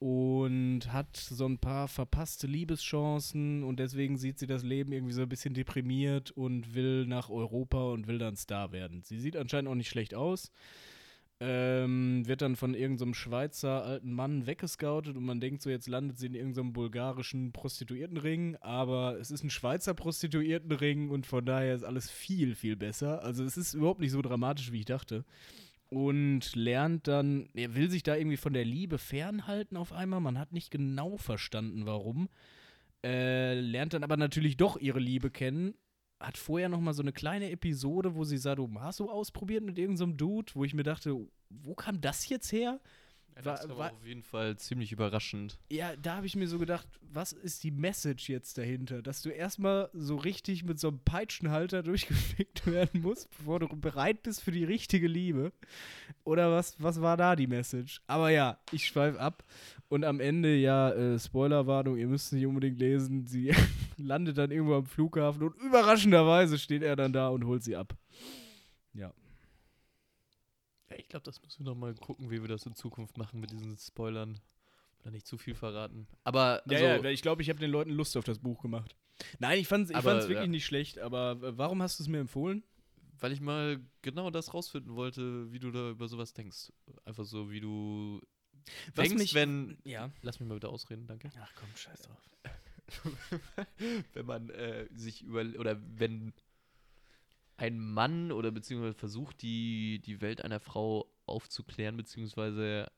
und 0.00 0.92
hat 0.92 1.16
so 1.16 1.46
ein 1.46 1.56
paar 1.56 1.88
verpasste 1.88 2.46
Liebeschancen 2.46 3.64
und 3.64 3.80
deswegen 3.80 4.18
sieht 4.18 4.38
sie 4.38 4.46
das 4.46 4.62
Leben 4.62 4.92
irgendwie 4.92 5.14
so 5.14 5.22
ein 5.22 5.28
bisschen 5.30 5.54
deprimiert 5.54 6.32
und 6.32 6.74
will 6.74 7.06
nach 7.06 7.30
Europa 7.30 7.82
und 7.92 8.08
will 8.08 8.18
dann 8.18 8.36
Star 8.36 8.72
werden. 8.72 9.02
Sie 9.04 9.18
sieht 9.18 9.38
anscheinend 9.38 9.70
auch 9.70 9.74
nicht 9.74 9.88
schlecht 9.88 10.14
aus. 10.14 10.52
Ähm, 11.40 12.26
wird 12.26 12.42
dann 12.42 12.54
von 12.54 12.74
irgendeinem 12.74 13.12
Schweizer 13.12 13.84
alten 13.84 14.12
Mann 14.12 14.46
weggescoutet 14.46 15.16
und 15.16 15.24
man 15.24 15.40
denkt 15.40 15.62
so, 15.62 15.68
jetzt 15.68 15.88
landet 15.88 16.16
sie 16.16 16.26
in 16.26 16.34
irgendeinem 16.34 16.72
bulgarischen 16.72 17.52
Prostituiertenring, 17.52 18.56
aber 18.60 19.18
es 19.18 19.32
ist 19.32 19.42
ein 19.42 19.50
Schweizer 19.50 19.94
Prostituiertenring 19.94 21.10
und 21.10 21.26
von 21.26 21.44
daher 21.44 21.74
ist 21.74 21.82
alles 21.82 22.08
viel, 22.08 22.54
viel 22.54 22.76
besser. 22.76 23.22
Also 23.24 23.42
es 23.42 23.56
ist 23.56 23.74
überhaupt 23.74 24.00
nicht 24.00 24.12
so 24.12 24.22
dramatisch, 24.22 24.70
wie 24.70 24.80
ich 24.80 24.84
dachte. 24.84 25.24
Und 25.90 26.54
lernt 26.54 27.08
dann, 27.08 27.48
er 27.54 27.74
will 27.74 27.90
sich 27.90 28.02
da 28.02 28.16
irgendwie 28.16 28.36
von 28.36 28.52
der 28.52 28.64
Liebe 28.64 28.98
fernhalten 28.98 29.76
auf 29.76 29.92
einmal. 29.92 30.20
Man 30.20 30.38
hat 30.38 30.52
nicht 30.52 30.70
genau 30.70 31.16
verstanden, 31.16 31.84
warum. 31.84 32.28
Äh, 33.04 33.60
lernt 33.60 33.92
dann 33.92 34.02
aber 34.02 34.16
natürlich 34.16 34.56
doch 34.56 34.76
ihre 34.78 34.98
Liebe 34.98 35.30
kennen. 35.30 35.74
Hat 36.20 36.38
vorher 36.38 36.68
noch 36.68 36.80
mal 36.80 36.94
so 36.94 37.02
eine 37.02 37.12
kleine 37.12 37.50
Episode, 37.50 38.14
wo 38.14 38.24
sie 38.24 38.38
Sadomaso 38.38 39.10
ausprobiert 39.10 39.64
mit 39.64 39.78
irgendeinem 39.78 40.16
Dude, 40.16 40.52
wo 40.54 40.64
ich 40.64 40.72
mir 40.74 40.84
dachte, 40.84 41.16
wo 41.50 41.74
kam 41.74 42.00
das 42.00 42.28
jetzt 42.28 42.50
her? 42.52 42.80
Ja, 43.36 43.42
das 43.42 43.68
war- 43.68 43.78
war- 43.78 43.92
auf 43.92 44.06
jeden 44.06 44.22
Fall 44.22 44.56
ziemlich 44.56 44.92
überraschend. 44.92 45.58
Ja, 45.68 45.96
da 45.96 46.16
habe 46.16 46.26
ich 46.26 46.36
mir 46.36 46.46
so 46.46 46.60
gedacht, 46.60 46.86
was 47.02 47.32
ist 47.32 47.64
die 47.64 47.72
Message 47.72 48.28
jetzt 48.28 48.56
dahinter? 48.58 49.02
Dass 49.02 49.22
du 49.22 49.28
erstmal 49.30 49.90
so 49.92 50.14
richtig 50.14 50.62
mit 50.64 50.78
so 50.78 50.86
einem 50.88 51.00
Peitschenhalter 51.00 51.82
durchgefickt 52.38 52.64
werden 52.66 53.02
musst, 53.02 53.28
bevor 53.36 53.58
du 53.58 53.66
bereit 53.76 54.22
bist 54.22 54.40
für 54.40 54.52
die 54.52 54.62
richtige 54.64 55.08
Liebe. 55.08 55.52
Oder 56.22 56.52
was, 56.52 56.80
was 56.80 57.00
war 57.00 57.16
da 57.16 57.34
die 57.34 57.48
Message? 57.48 58.00
Aber 58.06 58.30
ja, 58.30 58.56
ich 58.70 58.86
schweife 58.86 59.18
ab. 59.18 59.42
Und 59.88 60.04
am 60.04 60.20
Ende, 60.20 60.54
ja, 60.56 60.90
äh, 60.92 61.18
Spoilerwarnung, 61.18 61.98
ihr 61.98 62.06
müsst 62.06 62.26
es 62.26 62.32
nicht 62.32 62.46
unbedingt 62.46 62.78
lesen. 62.78 63.26
Sie 63.26 63.48
landet 63.98 64.38
dann 64.38 64.50
irgendwo 64.50 64.74
am 64.74 64.86
Flughafen 64.86 65.42
und 65.42 65.54
überraschenderweise 65.56 66.58
steht 66.58 66.82
er 66.82 66.96
dann 66.96 67.12
da 67.12 67.28
und 67.28 67.44
holt 67.44 67.62
sie 67.62 67.76
ab. 67.76 67.94
Ja. 68.92 69.12
Ja, 70.90 70.96
ich 70.96 71.08
glaube, 71.08 71.24
das 71.24 71.42
müssen 71.42 71.64
wir 71.64 71.72
noch 71.72 71.78
mal 71.78 71.94
gucken, 71.94 72.30
wie 72.30 72.40
wir 72.40 72.48
das 72.48 72.66
in 72.66 72.74
Zukunft 72.74 73.16
machen 73.18 73.40
mit 73.40 73.50
diesen 73.50 73.76
Spoilern. 73.78 74.38
Oder 75.00 75.10
nicht 75.10 75.26
zu 75.26 75.36
viel 75.36 75.54
verraten. 75.54 76.06
Aber 76.22 76.62
Ja, 76.66 76.78
also, 76.78 77.04
ja, 77.04 77.10
ich 77.10 77.20
glaube, 77.22 77.42
ich 77.42 77.50
habe 77.50 77.58
den 77.58 77.70
Leuten 77.70 77.90
Lust 77.90 78.16
auf 78.16 78.24
das 78.24 78.38
Buch 78.38 78.62
gemacht. 78.62 78.96
Nein, 79.38 79.58
ich 79.60 79.68
fand 79.68 79.84
es 79.84 79.90
ich 79.90 79.96
Aber, 79.96 80.10
fand's 80.12 80.28
wirklich 80.28 80.46
ja. 80.46 80.50
nicht 80.50 80.64
schlecht, 80.64 80.98
aber 80.98 81.32
äh, 81.42 81.58
warum 81.58 81.82
hast 81.82 81.98
du 81.98 82.02
es 82.04 82.08
mir 82.08 82.18
empfohlen? 82.20 82.62
weil 83.20 83.30
ich 83.32 83.40
mal 83.40 83.80
genau 84.02 84.28
das 84.28 84.52
rausfinden 84.52 84.96
wollte, 84.96 85.50
wie 85.52 85.58
du 85.60 85.70
da 85.70 85.90
über 85.90 86.08
sowas 86.08 86.34
denkst. 86.34 86.72
Einfach 87.04 87.24
so, 87.24 87.50
wie 87.50 87.60
du 87.60 88.20
Was 88.94 89.08
denkst, 89.08 89.14
mich- 89.22 89.34
wenn. 89.34 89.78
Ja. 89.84 90.10
Lass 90.20 90.40
mich 90.40 90.48
mal 90.48 90.54
bitte 90.56 90.68
ausreden, 90.68 91.06
danke. 91.06 91.30
Ach 91.40 91.52
komm, 91.54 91.68
scheiß 91.76 92.02
drauf. 92.02 92.18
wenn 94.12 94.26
man 94.26 94.50
äh, 94.50 94.86
sich 94.94 95.22
über 95.22 95.44
oder 95.58 95.80
wenn 95.98 96.32
ein 97.56 97.78
Mann 97.78 98.32
oder 98.32 98.50
beziehungsweise 98.50 98.94
versucht, 98.94 99.42
die, 99.42 100.00
die 100.04 100.20
Welt 100.20 100.44
einer 100.44 100.60
Frau 100.60 101.08
aufzuklären, 101.26 101.96
beziehungsweise 101.96 102.90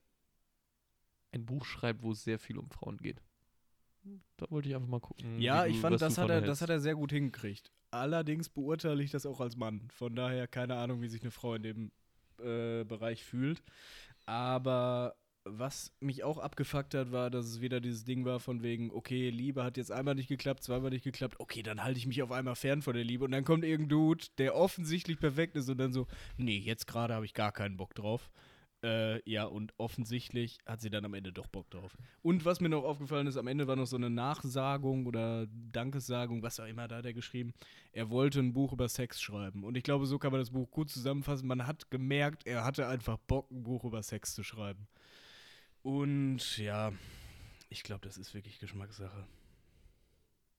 ein 1.33 1.45
Buch 1.45 1.65
schreibt, 1.65 2.03
wo 2.03 2.13
es 2.13 2.25
sehr 2.25 2.39
viel 2.39 2.59
um 2.59 2.71
Frauen 2.71 2.97
geht. 2.99 3.23
Da 4.37 4.47
wollte 4.51 4.69
ich 4.69 4.75
einfach 4.75 4.89
mal 4.89 5.01
gucken. 5.01 5.41
Ja, 5.41 5.67
ich 5.67 5.77
du- 5.77 5.81
fand, 5.81 6.01
das 6.01 6.17
hat, 6.19 6.29
er, 6.29 6.37
hältst. 6.37 6.49
das 6.49 6.61
hat 6.63 6.71
er 6.71 6.81
sehr 6.81 6.95
gut 6.95 7.13
hingekriegt. 7.13 7.73
Allerdings 7.91 8.49
beurteile 8.49 9.03
ich 9.03 9.11
das 9.11 9.27
auch 9.27 9.41
als 9.41 9.57
Mann. 9.57 9.89
Von 9.91 10.15
daher 10.15 10.47
keine 10.47 10.77
Ahnung, 10.77 11.03
wie 11.03 11.09
sich 11.09 11.23
eine 11.23 11.31
Frau 11.31 11.55
in 11.55 11.63
dem 11.63 11.93
äh, 12.39 12.85
Bereich 12.85 13.25
fühlt. 13.25 13.63
Aber 14.27 15.17
was 15.47 15.93
mich 16.01 16.25
auch 16.25 16.39
abgefuckt 16.39 16.95
hat, 16.95 17.13
war, 17.13 17.31
dass 17.31 17.47
es 17.47 17.61
wieder 17.61 17.81
dieses 17.81 18.05
Ding 18.05 18.25
war 18.25 18.41
von 18.41 18.63
wegen, 18.63 18.91
okay, 18.91 19.31
Liebe 19.31 19.65
hat 19.65 19.77
jetzt 19.77 19.93
einmal 19.93 20.15
nicht 20.15 20.29
geklappt, 20.29 20.63
zweimal 20.63 20.91
nicht 20.91 21.05
geklappt, 21.05 21.37
okay, 21.39 21.63
dann 21.63 21.83
halte 21.83 21.99
ich 21.99 22.07
mich 22.07 22.23
auf 22.23 22.33
einmal 22.33 22.57
fern 22.57 22.83
von 22.83 22.95
der 22.95 23.05
Liebe. 23.05 23.25
Und 23.25 23.31
dann 23.31 23.45
kommt 23.45 23.65
irgendein 23.65 23.89
Dude, 23.89 24.27
der 24.39 24.57
offensichtlich 24.57 25.19
perfekt 25.19 25.57
ist 25.57 25.69
und 25.69 25.79
dann 25.79 25.93
so, 25.93 26.07
nee, 26.37 26.59
jetzt 26.59 26.87
gerade 26.87 27.15
habe 27.15 27.25
ich 27.25 27.35
gar 27.35 27.53
keinen 27.53 27.77
Bock 27.77 27.95
drauf. 27.95 28.31
Äh, 28.83 29.29
ja, 29.29 29.45
und 29.45 29.73
offensichtlich 29.79 30.59
hat 30.67 30.81
sie 30.81 30.91
dann 30.91 31.05
am 31.05 31.15
Ende 31.15 31.33
doch 31.33 31.47
Bock 31.47 31.71
drauf. 31.71 31.97
Und 32.23 32.45
was 32.45 32.61
mir 32.61 32.69
noch 32.69 32.85
aufgefallen 32.85 33.27
ist, 33.27 33.37
am 33.37 33.47
Ende 33.47 33.67
war 33.67 33.77
noch 33.77 33.87
so 33.87 33.97
eine 33.97 34.11
Nachsagung 34.11 35.07
oder 35.07 35.47
Dankessagung, 35.73 36.43
was 36.43 36.61
auch 36.61 36.67
immer 36.67 36.87
da 36.87 36.97
hat 36.97 37.07
er 37.07 37.15
geschrieben. 37.15 37.55
Er 37.93 38.11
wollte 38.11 38.41
ein 38.41 38.53
Buch 38.53 38.73
über 38.73 38.89
Sex 38.89 39.21
schreiben. 39.21 39.65
Und 39.65 39.77
ich 39.77 39.83
glaube, 39.83 40.07
so 40.07 40.19
kann 40.19 40.31
man 40.31 40.41
das 40.41 40.51
Buch 40.51 40.71
gut 40.71 40.91
zusammenfassen. 40.91 41.49
Man 41.49 41.67
hat 41.67 41.91
gemerkt, 41.91 42.47
er 42.47 42.65
hatte 42.65 42.87
einfach 42.87 43.17
Bock, 43.17 43.51
ein 43.51 43.63
Buch 43.63 43.85
über 43.85 44.03
Sex 44.03 44.35
zu 44.35 44.43
schreiben. 44.43 44.87
Und 45.87 46.59
ja, 46.59 46.93
ich 47.69 47.85
glaube, 47.85 48.05
das 48.05 48.19
ist 48.19 48.35
wirklich 48.35 48.59
Geschmackssache. 48.59 49.25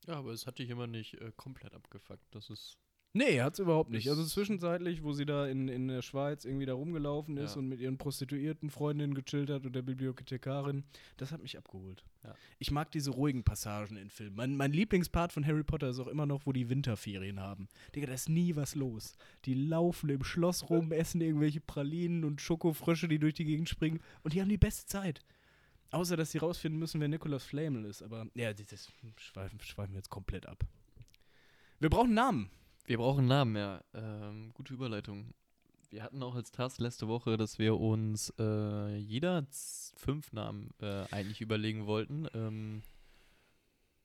Ja, 0.06 0.14
aber 0.14 0.32
es 0.32 0.48
hat 0.48 0.58
dich 0.58 0.70
immer 0.70 0.88
nicht 0.88 1.16
äh, 1.16 1.34
komplett 1.36 1.74
abgefuckt. 1.74 2.24
Das 2.34 2.50
ist. 2.50 2.78
Nee, 3.18 3.42
hat's 3.42 3.58
überhaupt 3.60 3.90
nicht. 3.90 4.08
Also 4.10 4.24
zwischenzeitlich, 4.24 5.04
wo 5.04 5.12
sie 5.12 5.26
da 5.26 5.48
in, 5.48 5.68
in 5.68 5.88
der 5.88 6.02
Schweiz 6.02 6.46
irgendwie 6.46 6.66
da 6.68 6.74
rumgelaufen 6.76 7.36
ist 7.38 7.56
Ja. 7.56 7.60
und 7.60 7.68
mit 7.68 7.80
ihren 7.80 7.98
prostituierten 7.98 8.70
Freundinnen 8.70 9.16
gechillt 9.16 9.50
hat 9.50 9.66
und 9.66 9.76
der 9.76 9.82
Bibliothekarin, 9.82 10.84
das 11.18 11.32
hat 11.32 11.42
mich 11.42 11.58
abgeholt. 11.58 12.04
Ja. 12.24 12.36
Ich 12.60 12.70
mag 12.72 12.92
diese 12.92 13.10
ruhigen 13.12 13.44
Passagen 13.44 13.98
in 13.98 14.10
Filmen. 14.10 14.36
Mein, 14.36 14.56
mein 14.56 14.72
Lieblingspart 14.72 15.34
von 15.34 15.46
Harry 15.46 15.64
Potter 15.64 15.90
ist 15.90 16.00
auch 16.00 16.08
immer 16.08 16.26
noch, 16.26 16.46
wo 16.46 16.54
die 16.54 16.70
Winterferien 16.70 17.40
haben. 17.40 17.68
Digga, 17.96 18.08
da 18.08 18.14
ist 18.14 18.30
nie 18.30 18.56
was 18.56 18.76
los. 18.76 19.16
Die 19.46 19.56
laufen 19.56 20.10
im 20.10 20.24
Schloss 20.24 20.70
rum, 20.70 20.92
essen 20.92 21.20
irgendwelche 21.22 21.60
Pralinen 21.62 22.24
und 22.24 22.40
Schokofrösche, 22.40 23.08
die 23.08 23.20
durch 23.20 23.34
die 23.34 23.46
Gegend 23.46 23.68
springen 23.68 24.00
und 24.24 24.34
die 24.34 24.42
haben 24.42 24.50
die 24.50 24.58
beste 24.58 24.86
Zeit. 24.86 25.22
Außer, 25.90 26.18
dass 26.18 26.32
sie 26.32 26.38
rausfinden 26.40 26.80
müssen, 26.80 27.00
wer 27.02 27.08
Nicholas 27.08 27.44
Flamel 27.46 27.86
ist. 27.86 28.04
Aber 28.04 28.28
ja, 28.36 28.54
das, 28.54 28.68
das 28.68 28.92
schweifen, 29.18 29.60
schweifen 29.62 29.94
wir 29.94 30.00
jetzt 30.00 30.10
komplett 30.10 30.46
ab. 30.46 30.64
Wir 31.80 31.90
brauchen 31.90 32.14
Namen. 32.14 32.50
Wir 32.88 32.98
brauchen 32.98 33.28
Namen, 33.28 33.58
ja. 33.58 33.84
Ähm, 33.94 34.52
gute 34.54 34.74
Überleitung. 34.74 35.34
Wir 35.90 36.04
hatten 36.04 36.24
auch 36.24 36.36
als 36.36 36.52
Task 36.52 36.80
letzte 36.80 37.10
Woche, 37.10 37.36
dass 37.36 37.60
wir 37.60 37.78
uns 37.78 38.34
äh, 38.40 38.96
jeder 38.96 39.46
fünf 39.98 40.32
Namen 40.32 40.70
äh, 40.80 41.04
eigentlich 41.12 41.42
überlegen 41.42 41.86
wollten. 41.86 42.28
Ähm, 42.34 42.82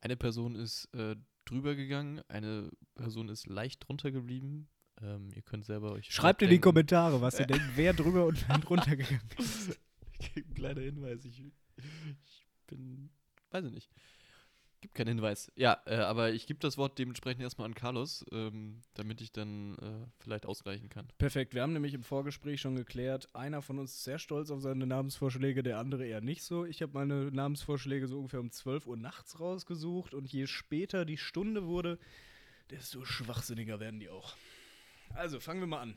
eine 0.00 0.16
Person 0.16 0.56
ist 0.56 0.92
äh, 0.94 1.14
drüber 1.44 1.76
gegangen, 1.76 2.22
eine 2.26 2.70
Person 2.96 3.28
ist 3.28 3.46
leicht 3.46 3.86
drunter 3.86 4.10
geblieben. 4.10 4.68
Ähm, 5.00 5.30
ihr 5.32 5.42
könnt 5.42 5.64
selber 5.64 5.92
euch. 5.92 6.12
Schreibt 6.12 6.42
in 6.42 6.50
die. 6.50 6.58
Kommentare, 6.58 7.20
was 7.20 7.38
ihr 7.38 7.46
denkt, 7.46 7.64
wer 7.76 7.92
drüber 7.92 8.26
und 8.26 8.48
wer 8.48 8.58
drunter 8.58 8.96
gegangen 8.96 9.30
ist. 9.38 9.78
Ich 10.18 10.34
gebe 10.34 10.46
einen 10.46 10.54
kleinen 10.54 10.82
Hinweis. 10.82 11.24
Ich, 11.24 11.38
ich 11.38 12.48
bin. 12.66 13.10
Weiß 13.52 13.64
ich 13.64 13.72
nicht. 13.72 13.90
Gibt 14.82 14.96
keinen 14.96 15.08
Hinweis. 15.08 15.50
Ja, 15.54 15.80
äh, 15.86 15.94
aber 15.94 16.32
ich 16.32 16.48
gebe 16.48 16.58
das 16.58 16.76
Wort 16.76 16.98
dementsprechend 16.98 17.40
erstmal 17.40 17.66
an 17.66 17.74
Carlos, 17.74 18.26
ähm, 18.32 18.82
damit 18.94 19.20
ich 19.20 19.30
dann 19.30 19.78
äh, 19.78 20.06
vielleicht 20.18 20.44
ausgleichen 20.44 20.88
kann. 20.88 21.06
Perfekt, 21.18 21.54
wir 21.54 21.62
haben 21.62 21.72
nämlich 21.72 21.94
im 21.94 22.02
Vorgespräch 22.02 22.60
schon 22.60 22.74
geklärt, 22.74 23.28
einer 23.32 23.62
von 23.62 23.78
uns 23.78 23.94
ist 23.94 24.02
sehr 24.02 24.18
stolz 24.18 24.50
auf 24.50 24.60
seine 24.60 24.84
Namensvorschläge, 24.84 25.62
der 25.62 25.78
andere 25.78 26.04
eher 26.04 26.20
nicht 26.20 26.42
so. 26.42 26.64
Ich 26.64 26.82
habe 26.82 26.94
meine 26.94 27.30
Namensvorschläge 27.30 28.08
so 28.08 28.18
ungefähr 28.18 28.40
um 28.40 28.50
12 28.50 28.88
Uhr 28.88 28.96
nachts 28.96 29.38
rausgesucht 29.38 30.14
und 30.14 30.32
je 30.32 30.48
später 30.48 31.04
die 31.04 31.16
Stunde 31.16 31.64
wurde, 31.66 32.00
desto 32.70 33.04
schwachsinniger 33.04 33.78
werden 33.78 34.00
die 34.00 34.10
auch. 34.10 34.34
Also, 35.14 35.38
fangen 35.38 35.60
wir 35.60 35.68
mal 35.68 35.80
an. 35.80 35.96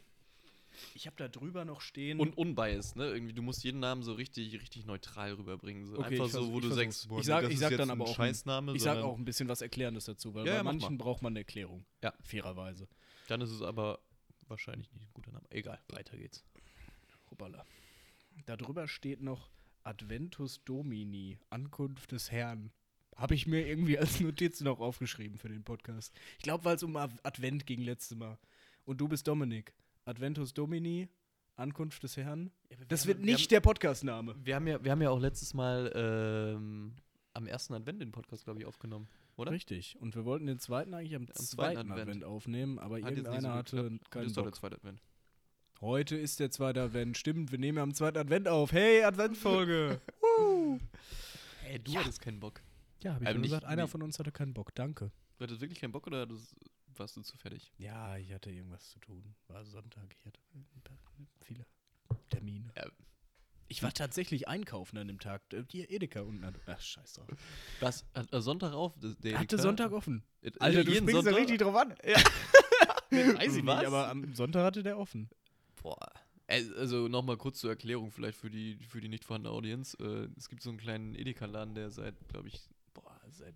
Ich 0.94 1.06
habe 1.08 1.16
da 1.18 1.28
drüber 1.28 1.66
noch 1.66 1.82
stehen. 1.82 2.20
Und 2.20 2.38
unbiased, 2.38 2.96
ne? 2.96 3.08
Irgendwie, 3.10 3.34
du 3.34 3.42
musst 3.42 3.64
jeden 3.64 3.80
Namen 3.80 4.04
so 4.04 4.14
richtig, 4.14 4.54
richtig 4.62 4.86
neutral 4.86 5.34
rüberbringen. 5.34 5.86
So 5.86 5.98
Okay, 6.00 6.06
einfach 6.22 6.30
so, 6.30 6.52
wo 6.54 6.60
du 6.60 6.70
sagst, 6.70 7.08
boah, 7.10 7.20
Ich 7.20 7.26
sag- 7.26 7.44
das 7.44 7.52
ich 7.52 7.60
sag 7.60 7.76
dann 7.78 7.90
aber 7.90 8.06
auch 8.06 8.16
Scheißname, 8.16 8.74
ich 8.76 8.82
sage 8.82 8.98
sondern 9.00 9.14
auch 9.14 9.18
ein 9.18 9.26
bisschen 9.26 9.48
was 9.48 9.62
Erklärendes 9.62 10.06
dazu, 10.06 10.34
weil 10.34 10.46
Ja, 10.48 10.58
bei 10.58 10.64
manchen 10.64 10.98
braucht 10.98 11.22
man 11.22 11.34
eine 11.34 11.40
Erklärung. 11.40 11.86
Ja. 12.04 12.14
Fairerweise. 12.24 12.88
dann 13.28 13.42
ist 13.42 13.50
es 13.52 13.62
aber 13.62 14.00
wahrscheinlich 14.48 14.92
nicht 14.94 15.08
ein 15.08 15.14
guter 15.14 15.32
Name. 15.32 15.46
Egal, 15.50 15.80
weiter 15.90 16.16
geht's. 16.18 16.44
Hoppala. 17.32 17.66
Da 18.46 18.56
drüber 18.58 18.88
steht 18.88 19.22
noch 19.22 19.50
Adventus 19.84 20.64
Domini, 20.66 21.40
Ankunft 21.50 22.12
des 22.12 22.32
Herrn. 22.32 22.72
Habe 23.16 23.34
ich 23.34 23.48
mir 23.48 23.66
irgendwie 23.66 23.98
als 23.98 24.20
Notiz 24.20 24.62
noch 24.62 24.80
aufgeschrieben 24.80 25.38
für 25.38 25.48
den 25.50 25.64
Podcast. 25.64 26.14
Ich 26.38 26.44
glaube, 26.44 26.66
weil 26.66 26.76
es 26.76 26.84
um 26.84 26.96
Ad- 26.98 27.16
Advent 27.24 27.66
ging 27.66 27.82
letztes 27.82 28.18
Mal. 28.18 28.38
Und 28.84 29.00
du 29.02 29.08
bist 29.08 29.28
Dominik. 29.28 29.74
Adventus 30.10 30.54
Domini, 30.54 31.10
Ankunft 31.56 32.04
des 32.04 32.16
Herrn. 32.18 32.52
Das 32.88 33.08
wird 33.08 33.20
nicht 33.22 33.52
der 33.52 33.60
Podcastname. 33.60 34.36
Wir 34.44 34.56
haben 34.56 34.68
ja, 34.68 34.84
wir 34.84 34.92
haben 34.92 35.02
ja 35.02 35.10
auch 35.10 35.20
letztes 35.20 35.54
Mal 35.54 35.92
ähm, 35.96 36.94
am 37.34 37.48
ersten 37.48 37.74
Advent 37.74 38.02
den 38.02 38.12
Podcast, 38.12 38.44
glaube 38.46 38.60
ich, 38.60 38.66
aufgenommen, 38.66 39.08
oder? 39.36 39.52
Richtig. 39.52 39.98
Und 40.00 40.16
wir 40.16 40.24
wollten 40.26 40.46
den 40.46 40.60
zweiten 40.60 40.94
eigentlich 40.94 41.16
am, 41.16 41.28
zweiten 41.28 41.44
zweiten 41.48 41.78
Advent. 41.92 42.00
Advent. 42.10 42.24
aufnehmen, 42.24 42.80
aber 42.80 42.96
Hat 43.02 43.04
nicht 43.06 43.16
so 43.26 43.32
irgendeiner 43.32 43.54
hatte 43.56 43.76
geklappt. 43.78 43.92
Heute 44.04 44.10
keinen 44.12 44.26
ist 44.28 44.38
doch 44.38 44.44
der 44.44 44.54
zweite 44.54 44.76
Advent. 44.76 45.02
Heute 45.82 46.16
ist 46.16 46.40
der 46.40 46.52
zweite 46.52 46.82
Advent. 46.84 47.18
Stimmt, 47.18 47.52
wir 47.52 47.60
nehmen 47.60 47.78
ja 47.78 47.84
am 47.84 47.94
zweiten 47.94 48.18
Advent 48.18 48.48
auf. 48.48 48.72
Hey, 48.72 49.04
Adventfolge. 49.04 50.00
Hey, 51.62 51.80
du 51.80 51.94
Ja. 51.94 52.02
hattest 52.02 52.22
keinen 52.22 52.40
Bock. 52.40 52.62
ja, 53.02 53.14
habe 53.16 53.24
ich 53.24 53.28
Also 53.28 53.36
schon 53.36 53.42
nicht- 53.42 53.50
gesagt, 53.50 53.66
einer 53.66 53.84
nee. 53.84 53.88
von 53.88 54.04
uns 54.04 54.20
hatte 54.20 54.32
keinen 54.32 54.54
Bock. 54.54 54.76
Danke. 54.76 55.10
Du 55.38 55.44
hattest 55.44 55.62
wirklich 55.62 55.80
keinen 55.82 55.92
Bock 55.92 56.06
oder 56.06 56.22
hattest, 56.22 56.56
warst 57.00 57.18
du 57.18 57.22
zu 57.22 57.38
fertig? 57.38 57.72
Ja, 57.78 58.18
ich 58.18 58.32
hatte 58.34 58.50
irgendwas 58.52 58.90
zu 58.90 59.00
tun. 59.00 59.36
War 59.48 59.64
Sonntag, 59.66 60.16
ich 60.20 60.26
hatte 60.26 60.40
viele 61.42 61.66
Termine. 62.30 62.72
Ja. 62.78 62.86
Ich 63.68 63.82
war 63.82 63.92
tatsächlich 63.92 64.48
einkaufen 64.48 64.98
an 64.98 65.08
dem 65.08 65.20
Tag. 65.20 65.42
Äh, 65.52 65.64
Hier 65.70 65.90
Edeka 65.90 66.22
unten. 66.22 66.54
Ach, 66.68 66.80
scheiß 66.80 67.14
drauf. 67.14 67.28
Was? 67.80 68.06
Hat 68.14 68.32
er 68.32 68.42
Sonntag 68.42 68.74
auf? 68.74 68.94
Der 69.24 69.40
Hatte? 69.40 69.58
Sonntag 69.58 69.92
offen. 69.92 70.24
Äh, 70.42 70.52
Alter, 70.60 70.84
du 70.84 70.92
springst 70.92 71.10
da 71.16 71.22
Sonntag? 71.24 71.36
richtig 71.36 71.58
drauf 71.60 71.76
an. 71.76 71.96
Ja. 72.04 72.18
Weiß 73.38 73.56
ich 73.56 73.66
Was? 73.66 73.78
nicht, 73.80 73.88
aber 73.88 74.10
am 74.10 74.34
Sonntag 74.36 74.64
hatte 74.66 74.84
der 74.84 74.98
offen. 75.00 75.30
Boah. 75.82 76.12
Äh, 76.48 76.64
Also 76.78 77.08
nochmal 77.08 77.38
kurz 77.38 77.60
zur 77.60 77.72
Erklärung 77.72 78.12
vielleicht 78.12 78.38
für 78.38 78.52
die, 78.52 78.78
für 78.88 79.02
die 79.02 79.10
nicht 79.10 79.26
vorhandene 79.26 79.54
Audience. 79.56 79.98
Äh, 79.98 80.30
es 80.38 80.48
gibt 80.48 80.62
so 80.62 80.70
einen 80.70 80.78
kleinen 80.78 81.16
Edeka-Laden, 81.16 81.74
der 81.74 81.90
seit, 81.90 82.16
glaube 82.30 82.50
ich, 82.50 82.70
boah, 82.94 83.20
seit 83.30 83.56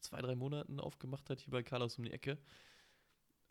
zwei, 0.00 0.20
drei 0.20 0.34
Monaten 0.34 0.80
aufgemacht 0.80 1.30
hat, 1.30 1.40
hier 1.40 1.50
bei 1.50 1.62
Carlos 1.62 1.98
um 1.98 2.04
die 2.04 2.12
Ecke. 2.12 2.38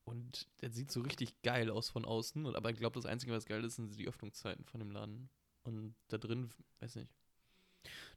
Und 0.03 0.47
der 0.61 0.71
sieht 0.71 0.91
so 0.91 1.01
richtig 1.01 1.41
geil 1.43 1.69
aus 1.69 1.89
von 1.89 2.03
außen. 2.05 2.45
Und, 2.45 2.55
aber 2.55 2.71
ich 2.71 2.77
glaube, 2.77 2.95
das 2.95 3.05
Einzige, 3.05 3.31
was 3.31 3.45
geil 3.45 3.63
ist, 3.63 3.75
sind 3.75 3.97
die 3.97 4.07
Öffnungszeiten 4.07 4.65
von 4.65 4.79
dem 4.79 4.91
Laden. 4.91 5.29
Und 5.63 5.93
da 6.07 6.17
drin, 6.17 6.49
weiß 6.79 6.95
nicht. 6.95 7.11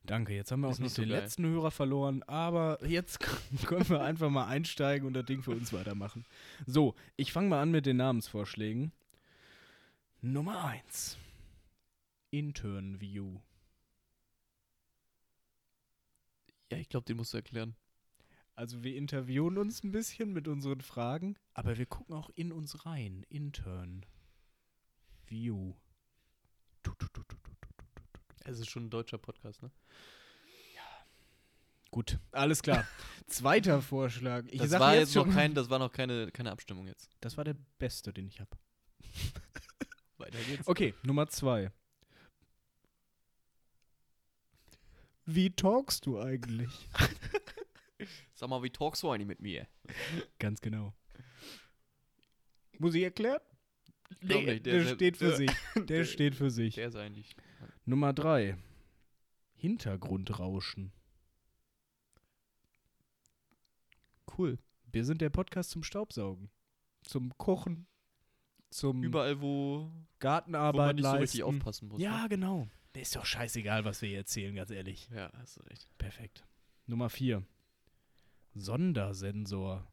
Danke, 0.04 0.34
jetzt 0.34 0.50
haben 0.50 0.60
wir 0.60 0.70
Ist 0.70 0.78
auch 0.78 0.84
noch 0.84 0.88
so 0.90 1.02
den 1.02 1.10
geil. 1.10 1.20
letzten 1.20 1.44
Hörer 1.46 1.70
verloren, 1.70 2.22
aber 2.24 2.84
jetzt 2.86 3.20
können 3.66 3.88
wir 3.88 4.00
einfach 4.02 4.30
mal 4.30 4.46
einsteigen 4.46 5.06
und 5.06 5.12
das 5.14 5.26
Ding 5.26 5.42
für 5.42 5.52
uns 5.52 5.72
weitermachen. 5.72 6.24
So, 6.66 6.94
ich 7.16 7.32
fange 7.32 7.48
mal 7.48 7.62
an 7.62 7.70
mit 7.70 7.86
den 7.86 7.98
Namensvorschlägen. 7.98 8.90
Nummer 10.22 10.64
1. 10.64 11.18
Intern 12.30 13.00
View. 13.00 13.38
Ja, 16.70 16.78
ich 16.78 16.88
glaube, 16.88 17.04
den 17.04 17.18
musst 17.18 17.32
du 17.34 17.36
erklären. 17.36 17.76
Also 18.54 18.82
wir 18.82 18.96
interviewen 18.96 19.56
uns 19.58 19.82
ein 19.82 19.92
bisschen 19.92 20.32
mit 20.32 20.46
unseren 20.46 20.80
Fragen, 20.82 21.36
aber 21.54 21.78
wir 21.78 21.86
gucken 21.86 22.14
auch 22.14 22.30
in 22.34 22.52
uns 22.52 22.84
rein. 22.84 23.24
Intern 23.28 24.04
View. 25.26 25.74
Es 28.44 28.58
ist 28.58 28.70
schon 28.70 28.86
ein 28.86 28.90
deutscher 28.90 29.18
Podcast, 29.18 29.62
ne? 29.62 29.70
Gut, 31.92 32.18
alles 32.32 32.62
klar. 32.62 32.86
Zweiter 33.26 33.82
Vorschlag. 33.82 34.46
Ich 34.48 34.60
das 34.60 34.70
sag 34.70 34.80
war 34.80 34.94
jetzt 34.94 35.14
jetzt 35.14 35.26
noch 35.26 35.32
kein, 35.32 35.54
das 35.54 35.68
war 35.68 35.78
noch 35.78 35.92
keine, 35.92 36.30
keine 36.32 36.50
Abstimmung 36.50 36.86
jetzt. 36.86 37.10
Das 37.20 37.36
war 37.36 37.44
der 37.44 37.54
beste, 37.78 38.14
den 38.14 38.28
ich 38.28 38.40
habe. 38.40 38.50
Weiter 40.16 40.38
geht's. 40.48 40.66
Okay, 40.66 40.94
Nummer 41.02 41.28
zwei. 41.28 41.70
Wie 45.26 45.50
talkst 45.50 46.06
du 46.06 46.18
eigentlich? 46.18 46.88
Sag 48.42 48.50
mal, 48.50 48.60
wie 48.64 48.70
talkst 48.70 49.04
du 49.04 49.08
eigentlich 49.08 49.28
mit 49.28 49.40
mir? 49.40 49.68
Ganz 50.40 50.60
genau. 50.60 50.92
Muss 52.80 52.92
ich 52.96 53.04
erklären? 53.04 53.38
Nee, 54.20 54.44
nicht, 54.44 54.66
der, 54.66 54.82
der- 54.82 54.94
steht 54.96 55.16
für 55.16 55.28
der- 55.28 55.36
sich. 55.36 55.50
Der, 55.76 55.82
der- 55.84 56.04
steht 56.04 56.34
für 56.34 56.50
sich. 56.50 56.74
Der 56.74 56.88
ist 56.88 56.96
eigentlich. 56.96 57.36
Nummer 57.84 58.12
drei. 58.12 58.56
Hintergrundrauschen. 59.54 60.90
Cool. 64.36 64.58
Wir 64.90 65.04
sind 65.04 65.20
der 65.20 65.30
Podcast 65.30 65.70
zum 65.70 65.84
Staubsaugen. 65.84 66.50
Zum 67.02 67.38
Kochen. 67.38 67.86
Zum 68.70 69.04
Überall, 69.04 69.40
wo, 69.40 69.82
wo 69.84 69.92
Gartenarbeit 70.18 70.98
man 71.00 71.20
nicht 71.20 71.30
so 71.34 71.44
aufpassen 71.44 71.86
muss. 71.86 72.00
ja, 72.00 72.22
Ne? 72.24 72.28
genau. 72.28 72.66
Ist 72.94 73.14
doch 73.14 73.24
scheißegal, 73.24 73.84
was 73.84 74.02
wir 74.02 74.08
hier 74.08 74.18
erzählen, 74.18 74.52
ganz 74.56 74.72
ehrlich. 74.72 75.08
Ja, 75.14 75.30
hast 75.34 75.58
du 75.58 75.60
recht. 75.62 75.86
Perfekt. 75.96 76.44
Nummer 76.88 77.08
vier. 77.08 77.44
Sondersensor. 78.54 79.86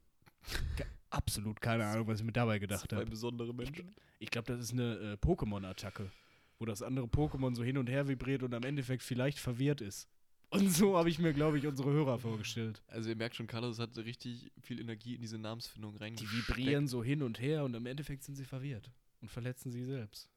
Absolut 1.10 1.60
keine 1.62 1.86
Ahnung, 1.86 2.08
was 2.08 2.20
ich 2.20 2.25
mir 2.25 2.32
dabei 2.32 2.60
gedacht 2.60 2.89
Zwei 2.89 2.98
habe. 2.98 3.10
besondere 3.10 3.54
Menschen. 3.54 3.96
Ich 4.20 4.30
glaube, 4.30 4.51
das 4.51 4.60
ist 4.62 4.74
eine 4.74 4.96
äh, 4.96 5.13
Pokémon-Attacke, 5.25 6.12
wo 6.60 6.66
das 6.66 6.82
andere 6.82 7.08
Pokémon 7.08 7.56
so 7.56 7.63
hin 7.63 7.78
und 7.78 7.89
her 7.89 8.08
vibriert 8.08 8.44
und 8.44 8.54
am 8.54 8.63
Endeffekt 8.63 9.01
vielleicht 9.01 9.39
verwirrt 9.39 9.82
ist. 9.82 10.08
Und 10.51 10.70
so 10.72 10.98
habe 10.98 11.10
ich 11.10 11.20
mir, 11.20 11.34
glaube 11.34 11.60
ich, 11.60 11.68
unsere 11.68 11.92
Hörer 11.92 12.18
vorgestellt. 12.18 12.82
Also 12.88 13.10
ihr 13.10 13.16
merkt 13.16 13.36
schon, 13.36 13.46
Carlos 13.48 13.78
hat 13.80 13.96
richtig 13.98 14.51
viel 14.62 14.80
Energie 14.80 15.13
in 15.16 15.22
diese 15.22 15.38
Namensfindung 15.38 15.94
Die 15.96 16.00
reingesteckt. 16.04 16.34
vibrieren 16.50 16.88
so 16.88 17.04
hin 17.04 17.22
und 17.22 17.39
her 17.39 17.63
und 17.63 17.75
am 17.75 17.86
Endeffekt 17.86 18.24
sind 18.24 18.36
sie 18.36 18.46
verwirrt 18.46 18.92
und 19.22 19.30
verletzen 19.30 19.72
sie 19.72 19.84
selbst. 19.84 20.30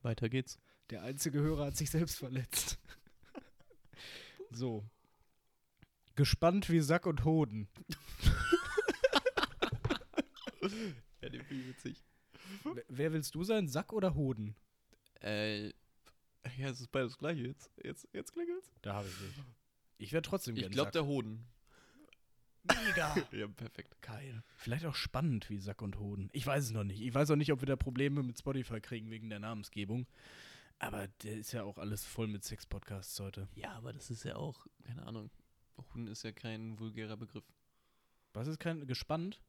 Weiter 0.00 0.28
geht's. 0.28 0.58
Der 0.90 1.02
einzige 1.02 1.40
Hörer 1.40 1.66
hat 1.66 1.76
sich 1.76 1.90
selbst 1.90 2.18
verletzt. 2.18 2.78
so. 4.50 4.84
Gespannt 6.16 6.70
wie 6.70 6.80
Sack 6.80 7.06
und 7.06 7.24
Hoden. 7.24 7.68
Ja, 11.20 11.28
den 11.28 11.42
finde 11.44 11.62
ich 11.62 11.68
witzig. 11.68 12.04
Wer- 12.64 12.84
Wer 12.88 13.12
willst 13.12 13.34
du 13.34 13.44
sein, 13.44 13.68
Sack 13.68 13.92
oder 13.92 14.14
Hoden? 14.14 14.54
Äh, 15.22 15.68
ja, 15.68 16.68
es 16.68 16.80
ist 16.80 16.90
beides 16.92 17.12
das 17.12 17.18
gleiche 17.18 17.42
jetzt. 17.42 17.70
Jetzt, 17.82 18.08
jetzt 18.12 18.32
klingelt's. 18.32 18.70
Da 18.82 18.94
habe 18.94 19.08
ich 19.08 19.20
nicht. 19.20 19.34
Ich 19.98 20.12
wäre 20.12 20.22
trotzdem 20.22 20.56
Ich 20.56 20.70
glaube, 20.70 20.90
der 20.90 21.06
Hoden. 21.06 21.46
Mega. 22.64 23.14
Ja, 23.32 23.46
perfekt. 23.48 24.00
Geil. 24.02 24.42
Vielleicht 24.56 24.84
auch 24.86 24.94
spannend 24.94 25.48
wie 25.50 25.58
Sack 25.58 25.82
und 25.82 25.98
Hoden. 25.98 26.28
Ich 26.32 26.46
weiß 26.46 26.64
es 26.64 26.70
noch 26.72 26.84
nicht. 26.84 27.00
Ich 27.00 27.14
weiß 27.14 27.30
auch 27.30 27.36
nicht, 27.36 27.52
ob 27.52 27.60
wir 27.60 27.66
da 27.66 27.76
Probleme 27.76 28.22
mit 28.22 28.38
Spotify 28.38 28.80
kriegen 28.80 29.10
wegen 29.10 29.28
der 29.30 29.40
Namensgebung. 29.40 30.06
Aber 30.78 31.08
der 31.22 31.36
ist 31.38 31.52
ja 31.52 31.62
auch 31.62 31.78
alles 31.78 32.04
voll 32.04 32.26
mit 32.26 32.44
Sex-Podcasts 32.44 33.18
heute. 33.20 33.48
Ja, 33.54 33.72
aber 33.72 33.92
das 33.92 34.10
ist 34.10 34.24
ja 34.24 34.36
auch, 34.36 34.66
keine 34.84 35.06
Ahnung. 35.06 35.30
Hoden 35.78 36.06
ist 36.06 36.22
ja 36.22 36.32
kein 36.32 36.78
vulgärer 36.78 37.16
Begriff. 37.16 37.44
Was 38.32 38.48
ist 38.48 38.58
kein 38.60 38.86
gespannt? 38.86 39.40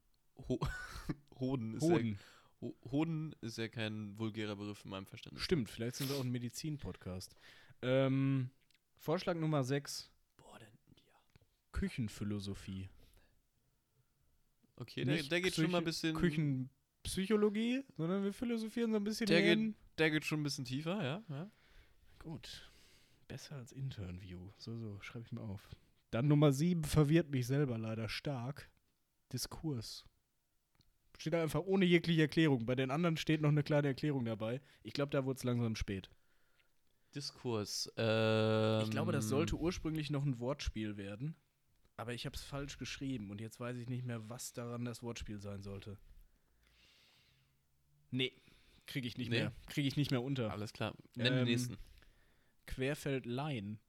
Ho 0.47 0.59
Hoden 1.39 1.75
ist 1.75 1.83
ja 1.83 1.89
Hoden. 1.95 2.19
Ho 2.61 2.75
Hoden 2.91 3.35
ist 3.41 3.57
ja 3.57 3.67
kein 3.67 4.17
vulgärer 4.17 4.55
Begriff 4.55 4.83
in 4.85 4.91
meinem 4.91 5.05
Verständnis. 5.05 5.43
Stimmt, 5.43 5.69
vielleicht 5.69 5.95
sind 5.95 6.09
wir 6.09 6.17
auch 6.17 6.23
ein 6.23 6.31
Medizin-Podcast. 6.31 7.35
Ähm, 7.81 8.49
Vorschlag 8.97 9.35
Nummer 9.35 9.63
6. 9.63 10.09
Boah, 10.37 10.57
denn, 10.59 10.67
ja. 10.95 11.03
Küchenphilosophie. 11.71 12.89
Okay, 14.77 15.05
der, 15.05 15.23
der 15.23 15.41
geht 15.41 15.55
schon 15.55 15.71
mal 15.71 15.77
ein 15.79 15.83
bisschen. 15.85 16.15
Küchenpsychologie, 16.15 17.83
sondern 17.97 18.23
wir 18.23 18.33
philosophieren 18.33 18.91
so 18.91 18.97
ein 18.97 19.03
bisschen 19.03 19.27
Der 19.27 19.41
geht- 19.41 19.75
Der 19.97 20.11
geht 20.11 20.25
schon 20.25 20.41
ein 20.41 20.43
bisschen 20.43 20.65
tiefer, 20.65 21.01
ja. 21.03 21.23
ja. 21.29 21.49
Gut. 22.19 22.71
Besser 23.27 23.55
als 23.55 23.71
Internview. 23.71 24.49
So, 24.57 24.77
so, 24.77 24.99
schreibe 25.01 25.25
ich 25.25 25.31
mir 25.31 25.41
auf. 25.41 25.69
Dann 26.11 26.27
Nummer 26.27 26.51
7 26.51 26.83
verwirrt 26.83 27.29
mich 27.29 27.47
selber 27.47 27.77
leider 27.77 28.07
stark. 28.09 28.69
Diskurs. 29.33 30.05
Steht 31.17 31.33
da 31.33 31.41
einfach 31.41 31.61
ohne 31.61 31.85
jegliche 31.85 32.21
Erklärung. 32.21 32.65
Bei 32.65 32.75
den 32.75 32.91
anderen 32.91 33.17
steht 33.17 33.41
noch 33.41 33.49
eine 33.49 33.63
kleine 33.63 33.87
Erklärung 33.89 34.25
dabei. 34.25 34.61
Ich 34.83 34.93
glaube, 34.93 35.09
da 35.11 35.25
wurde 35.25 35.37
es 35.37 35.43
langsam 35.43 35.75
spät. 35.75 36.09
Diskurs. 37.15 37.91
Ähm, 37.97 38.81
Ich 38.83 38.91
glaube, 38.91 39.11
das 39.13 39.29
sollte 39.29 39.55
ursprünglich 39.55 40.09
noch 40.09 40.23
ein 40.25 40.39
Wortspiel 40.39 40.97
werden. 40.97 41.35
Aber 41.97 42.13
ich 42.13 42.25
habe 42.25 42.35
es 42.35 42.43
falsch 42.43 42.77
geschrieben 42.77 43.31
und 43.31 43.39
jetzt 43.39 43.59
weiß 43.61 43.77
ich 43.77 43.87
nicht 43.87 44.05
mehr, 44.05 44.27
was 44.29 44.51
daran 44.51 44.83
das 44.83 45.01
Wortspiel 45.01 45.39
sein 45.39 45.63
sollte. 45.63 45.97
Nee, 48.11 48.33
kriege 48.85 49.07
ich 49.07 49.17
nicht 49.17 49.29
Nee. 49.29 49.39
mehr. 49.39 49.53
Kriege 49.67 49.87
ich 49.87 49.95
nicht 49.95 50.11
mehr 50.11 50.21
unter. 50.21 50.51
Alles 50.51 50.73
klar. 50.73 50.93
Nenn 51.15 51.27
Ähm, 51.27 51.33
den 51.37 51.45
nächsten. 51.45 51.77
Querfeld 52.67 53.25
Laien. 53.25 53.79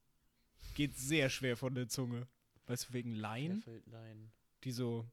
Geht 0.74 0.96
sehr 0.96 1.30
schwer 1.30 1.56
von 1.56 1.74
der 1.74 1.88
Zunge. 1.88 2.26
Weißt 2.66 2.88
du, 2.88 2.92
wegen 2.92 3.14
Laien, 3.14 3.62
Querfeldlein. 3.62 4.32
die 4.64 4.72
so 4.72 5.08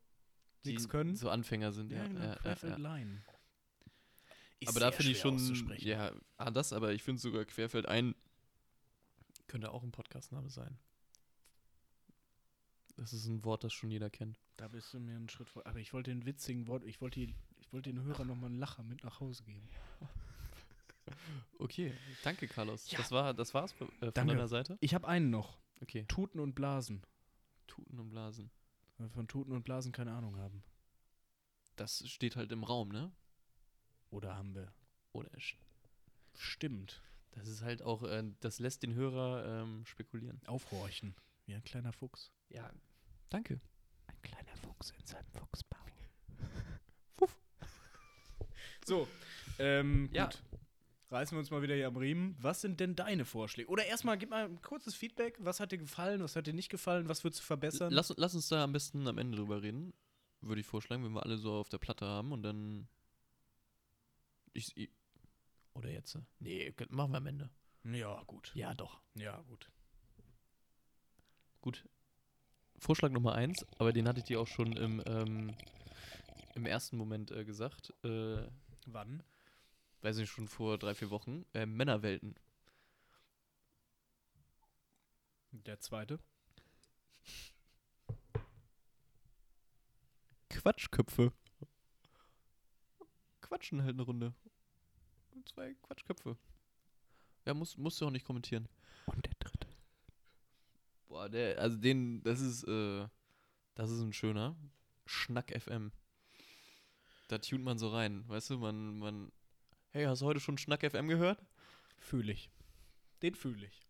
nichts 0.64 0.90
können? 0.90 1.16
So 1.16 1.30
Anfänger 1.30 1.72
sind, 1.72 1.92
ja. 1.92 2.00
ja, 2.00 2.08
genau, 2.08 2.22
ja, 2.22 2.38
ja, 2.44 2.58
ja. 2.62 2.78
Laien. 2.78 3.24
Ist 4.60 4.70
Aber 4.70 4.80
da 4.80 4.92
finde 4.92 5.12
ich 5.12 5.20
schon. 5.20 5.38
Ja, 5.78 6.14
ah, 6.38 6.52
das, 6.52 6.74
aber 6.74 6.94
ich 6.94 7.04
finde 7.04 7.22
sogar 7.22 7.46
Querfeld 7.46 7.86
ein. 7.86 8.16
Könnte 9.48 9.72
auch 9.72 9.84
ein 9.84 9.92
Podcastname 9.92 10.50
sein. 10.50 10.80
Das 12.96 13.12
ist 13.14 13.28
ein 13.28 13.44
Wort, 13.44 13.64
das 13.64 13.74
schon 13.74 13.92
jeder 13.92 14.10
kennt. 14.10 14.40
Da 14.56 14.68
bist 14.68 14.94
du 14.94 15.00
mir 15.00 15.16
einen 15.16 15.30
Schritt 15.30 15.50
vor. 15.50 15.66
Aber 15.66 15.80
ich 15.80 15.94
wollte 15.94 16.12
den 16.12 16.26
witzigen 16.26 16.68
Wort, 16.68 16.84
ich 16.86 17.02
wollte, 17.02 17.20
ich 17.20 17.36
wollte 17.72 17.92
den 17.92 18.04
Hörern 18.04 18.28
nochmal 18.28 18.50
einen 18.50 18.60
Lacher 18.60 18.84
mit 18.84 19.04
nach 19.04 19.20
Hause 19.20 19.44
geben. 19.44 19.68
Okay, 21.60 21.94
danke, 22.24 22.48
Carlos. 22.48 22.90
Ja. 22.92 22.98
Das, 22.98 23.12
war, 23.12 23.34
das 23.34 23.54
war's 23.54 23.72
äh, 23.74 23.76
von 23.76 23.90
Danke. 24.00 24.34
deiner 24.34 24.48
Seite. 24.48 24.78
Ich 24.82 24.94
habe 24.94 25.08
einen 25.08 25.30
noch. 25.30 25.58
Okay. 25.82 26.06
Tuten 26.08 26.40
und 26.40 26.54
Blasen. 26.56 27.04
Tuten 27.68 28.00
und 28.00 28.10
Blasen. 28.10 28.50
Weil 28.98 29.08
wir 29.08 29.12
von 29.14 29.28
Tuten 29.28 29.54
und 29.54 29.64
Blasen 29.64 29.92
keine 29.92 30.14
Ahnung 30.14 30.38
haben. 30.38 30.64
Das 31.76 32.08
steht 32.08 32.36
halt 32.36 32.52
im 32.52 32.64
Raum, 32.64 32.90
ne? 32.90 33.12
Oder 34.12 34.36
haben 34.36 34.54
wir? 34.56 34.72
Oder 35.12 35.30
Stimmt. 36.36 37.02
das 37.32 37.48
ist 37.48 37.62
halt 37.64 37.82
auch, 37.82 38.04
äh, 38.04 38.24
das 38.42 38.60
lässt 38.60 38.84
den 38.84 38.94
Hörer 38.94 39.62
ähm, 39.64 39.86
spekulieren. 39.86 40.42
Aufhorchen. 40.46 41.16
Wie 41.46 41.54
ein 41.56 41.64
kleiner 41.64 41.92
Fuchs. 41.94 42.32
Ja, 42.50 42.72
danke. 43.30 43.60
Ein 44.08 44.22
kleiner 44.22 44.56
Fuchs 44.58 44.92
in 44.92 45.06
seinem 45.06 45.30
Fuchsbau. 45.32 45.78
so, 48.86 49.08
ähm, 49.60 50.10
Ja. 50.14 50.26
gut. 50.26 50.44
Reißen 51.14 51.36
wir 51.36 51.40
uns 51.42 51.52
mal 51.52 51.62
wieder 51.62 51.76
hier 51.76 51.86
am 51.86 51.96
Riemen. 51.96 52.36
Was 52.40 52.62
sind 52.62 52.80
denn 52.80 52.96
deine 52.96 53.24
Vorschläge? 53.24 53.70
Oder 53.70 53.86
erstmal 53.86 54.18
gib 54.18 54.32
mal 54.32 54.46
ein 54.46 54.60
kurzes 54.64 54.96
Feedback. 54.96 55.38
Was 55.40 55.60
hat 55.60 55.72
dir 55.72 55.78
gefallen? 55.78 56.24
Was 56.24 56.36
hat 56.36 56.48
dir 56.48 56.56
nicht 56.56 56.70
gefallen? 56.70 57.08
Was 57.08 57.24
würdest 57.24 57.44
du 57.44 57.46
verbessern? 57.46 57.94
Lass, 57.94 58.12
lass 58.18 58.34
uns 58.34 58.48
da 58.48 58.64
am 58.64 58.74
besten 58.74 59.08
am 59.08 59.20
Ende 59.20 59.38
drüber 59.38 59.62
reden. 59.62 59.94
Würde 60.42 60.62
ich 60.62 60.66
vorschlagen, 60.66 61.04
wenn 61.06 61.12
wir 61.12 61.22
alle 61.22 61.38
so 61.38 61.54
auf 61.54 61.70
der 61.70 61.78
Platte 61.78 62.08
haben 62.08 62.32
und 62.32 62.42
dann. 62.42 62.88
Ich, 64.54 64.76
ich, 64.76 64.90
oder 65.76 65.92
jetzt? 65.92 66.18
Nee, 66.40 66.74
machen 66.90 67.12
wir 67.12 67.18
am 67.18 67.28
Ende. 67.28 67.52
ja, 67.84 68.24
gut. 68.24 68.52
Ja, 68.56 68.74
doch. 68.74 69.00
Ja, 69.14 69.40
gut. 69.48 69.70
Gut. 71.62 71.88
Vorschlag 72.80 73.12
Nummer 73.12 73.36
eins, 73.36 73.64
aber 73.78 73.94
den 73.94 74.08
hatte 74.08 74.18
ich 74.20 74.26
dir 74.26 74.42
auch 74.42 74.48
schon 74.48 74.74
im, 74.74 75.04
ähm, 75.06 75.56
im 76.56 76.66
ersten 76.66 76.98
Moment 76.98 77.30
äh, 77.30 77.46
gesagt. 77.46 77.94
Äh, 78.04 78.48
Wann? 78.88 79.22
Weiß 80.04 80.18
nicht, 80.18 80.30
schon 80.30 80.48
vor 80.48 80.78
drei, 80.78 80.94
vier 80.94 81.10
Wochen. 81.10 81.46
Äh, 81.54 81.66
Männerwelten. 81.66 82.36
Der 85.52 85.80
zweite. 85.80 86.20
Quatschköpfe. 90.50 91.32
Quatschen 93.42 93.84
halt 93.84 93.94
eine 93.94 94.04
Runde. 94.04 94.34
Zwei 95.46 95.74
Quatschköpfe. 95.76 96.38
Ja, 97.46 97.54
muss, 97.54 97.78
musst 97.78 98.00
du 98.02 98.06
auch 98.06 98.12
nicht 98.12 98.26
kommentieren. 98.26 98.68
Und 99.06 99.26
der 99.26 99.34
dritte. 99.40 99.68
Boah, 101.08 101.30
der, 101.30 101.60
also 101.60 101.78
den, 101.78 102.24
das 102.24 102.40
ist, 102.40 102.64
äh, 102.64 103.08
das 103.76 103.92
ist 103.92 104.02
ein 104.02 104.14
schöner. 104.14 104.56
Schnack 105.06 105.52
FM. 105.52 105.92
Da 107.28 107.38
tunt 107.38 107.64
man 107.64 107.78
so 107.78 107.90
rein, 107.90 108.28
weißt 108.28 108.52
du, 108.52 108.58
man, 108.58 109.00
man, 109.00 109.32
hey, 109.94 110.06
hast 110.06 110.22
du 110.22 110.26
heute 110.26 110.40
schon 110.40 110.58
Schnack 110.58 110.82
FM 110.82 111.08
gehört? 111.08 111.40
Fühle 112.00 112.34
ich. 112.34 112.50
Den 113.22 113.36
fühle 113.36 113.66
ich. 113.66 113.88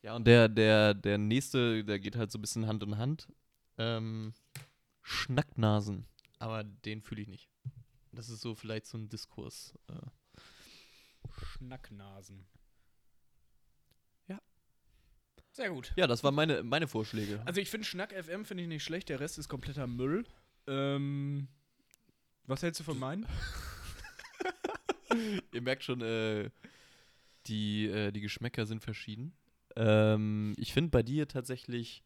Ja, 0.00 0.16
und 0.16 0.26
der, 0.26 0.48
der, 0.48 0.94
der 0.94 1.18
nächste, 1.18 1.84
der 1.84 2.00
geht 2.00 2.16
halt 2.16 2.32
so 2.32 2.38
ein 2.38 2.40
bisschen 2.40 2.66
Hand 2.66 2.82
in 2.82 2.98
Hand. 2.98 3.28
Ähm, 3.78 4.32
Schnacknasen. 5.02 6.06
Aber 6.38 6.64
den 6.64 7.02
fühle 7.02 7.22
ich 7.22 7.28
nicht. 7.28 7.48
Das 8.10 8.28
ist 8.28 8.40
so 8.40 8.54
vielleicht 8.54 8.86
so 8.86 8.98
ein 8.98 9.08
Diskurs. 9.08 9.74
Äh, 9.88 10.50
Schnacknasen. 11.30 12.46
Ja. 14.26 14.40
Sehr 15.52 15.70
gut. 15.70 15.92
ja, 15.94 16.06
das 16.06 16.24
waren 16.24 16.34
meine, 16.34 16.62
meine 16.62 16.88
Vorschläge. 16.88 17.42
Also 17.44 17.60
ich 17.60 17.70
finde 17.70 17.86
Schnack 17.86 18.12
FM 18.12 18.44
finde 18.44 18.64
ich 18.64 18.68
nicht 18.68 18.82
schlecht, 18.82 19.08
der 19.08 19.20
Rest 19.20 19.38
ist 19.38 19.48
kompletter 19.48 19.86
Müll. 19.86 20.26
Ähm, 20.66 21.48
was 22.46 22.62
hältst 22.62 22.80
du 22.80 22.84
von 22.84 22.98
meinen? 22.98 23.26
Ihr 25.52 25.62
merkt 25.62 25.84
schon, 25.84 26.00
äh, 26.00 26.50
die, 27.46 27.86
äh, 27.86 28.12
die 28.12 28.20
Geschmäcker 28.20 28.66
sind 28.66 28.82
verschieden. 28.82 29.34
Ähm, 29.76 30.54
ich 30.56 30.72
finde 30.72 30.90
bei 30.90 31.02
dir 31.02 31.28
tatsächlich, 31.28 32.02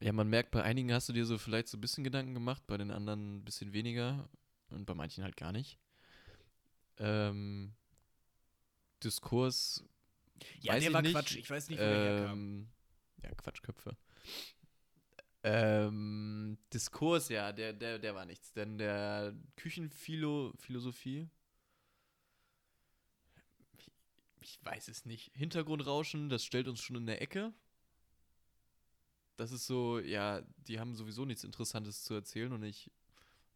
ja, 0.00 0.12
man 0.12 0.28
merkt, 0.28 0.50
bei 0.50 0.62
einigen 0.62 0.92
hast 0.92 1.08
du 1.08 1.12
dir 1.12 1.26
so 1.26 1.38
vielleicht 1.38 1.68
so 1.68 1.76
ein 1.76 1.80
bisschen 1.80 2.04
Gedanken 2.04 2.34
gemacht, 2.34 2.62
bei 2.66 2.76
den 2.76 2.90
anderen 2.90 3.36
ein 3.36 3.44
bisschen 3.44 3.72
weniger 3.72 4.28
und 4.70 4.86
bei 4.86 4.94
manchen 4.94 5.22
halt 5.22 5.36
gar 5.36 5.52
nicht. 5.52 5.78
Ähm, 6.98 7.74
Diskurs. 9.02 9.84
Ja, 10.60 10.78
der 10.78 10.92
war 10.92 11.02
nicht. 11.02 11.12
Quatsch. 11.12 11.36
Ich 11.36 11.48
weiß 11.48 11.68
nicht, 11.68 11.78
wo 11.78 11.84
der 11.84 12.18
herkam. 12.18 12.38
Ähm, 12.38 12.68
ja, 13.22 13.30
Quatschköpfe. 13.34 13.96
Ähm, 15.44 16.58
Diskurs, 16.72 17.28
ja, 17.28 17.52
der, 17.52 17.72
der, 17.72 17.98
der 17.98 18.14
war 18.14 18.24
nichts. 18.24 18.52
Denn 18.52 18.78
der 18.78 19.34
Küchenphilosophie, 19.56 21.28
ich, 23.76 23.90
ich 24.40 24.64
weiß 24.64 24.88
es 24.88 25.04
nicht. 25.04 25.32
Hintergrundrauschen, 25.34 26.28
das 26.28 26.44
stellt 26.44 26.68
uns 26.68 26.80
schon 26.80 26.96
in 26.96 27.06
der 27.06 27.20
Ecke. 27.20 27.52
Das 29.36 29.50
ist 29.50 29.66
so, 29.66 29.98
ja, 29.98 30.42
die 30.68 30.78
haben 30.78 30.94
sowieso 30.94 31.24
nichts 31.24 31.42
Interessantes 31.42 32.04
zu 32.04 32.14
erzählen 32.14 32.52
und 32.52 32.62
ich, 32.62 32.90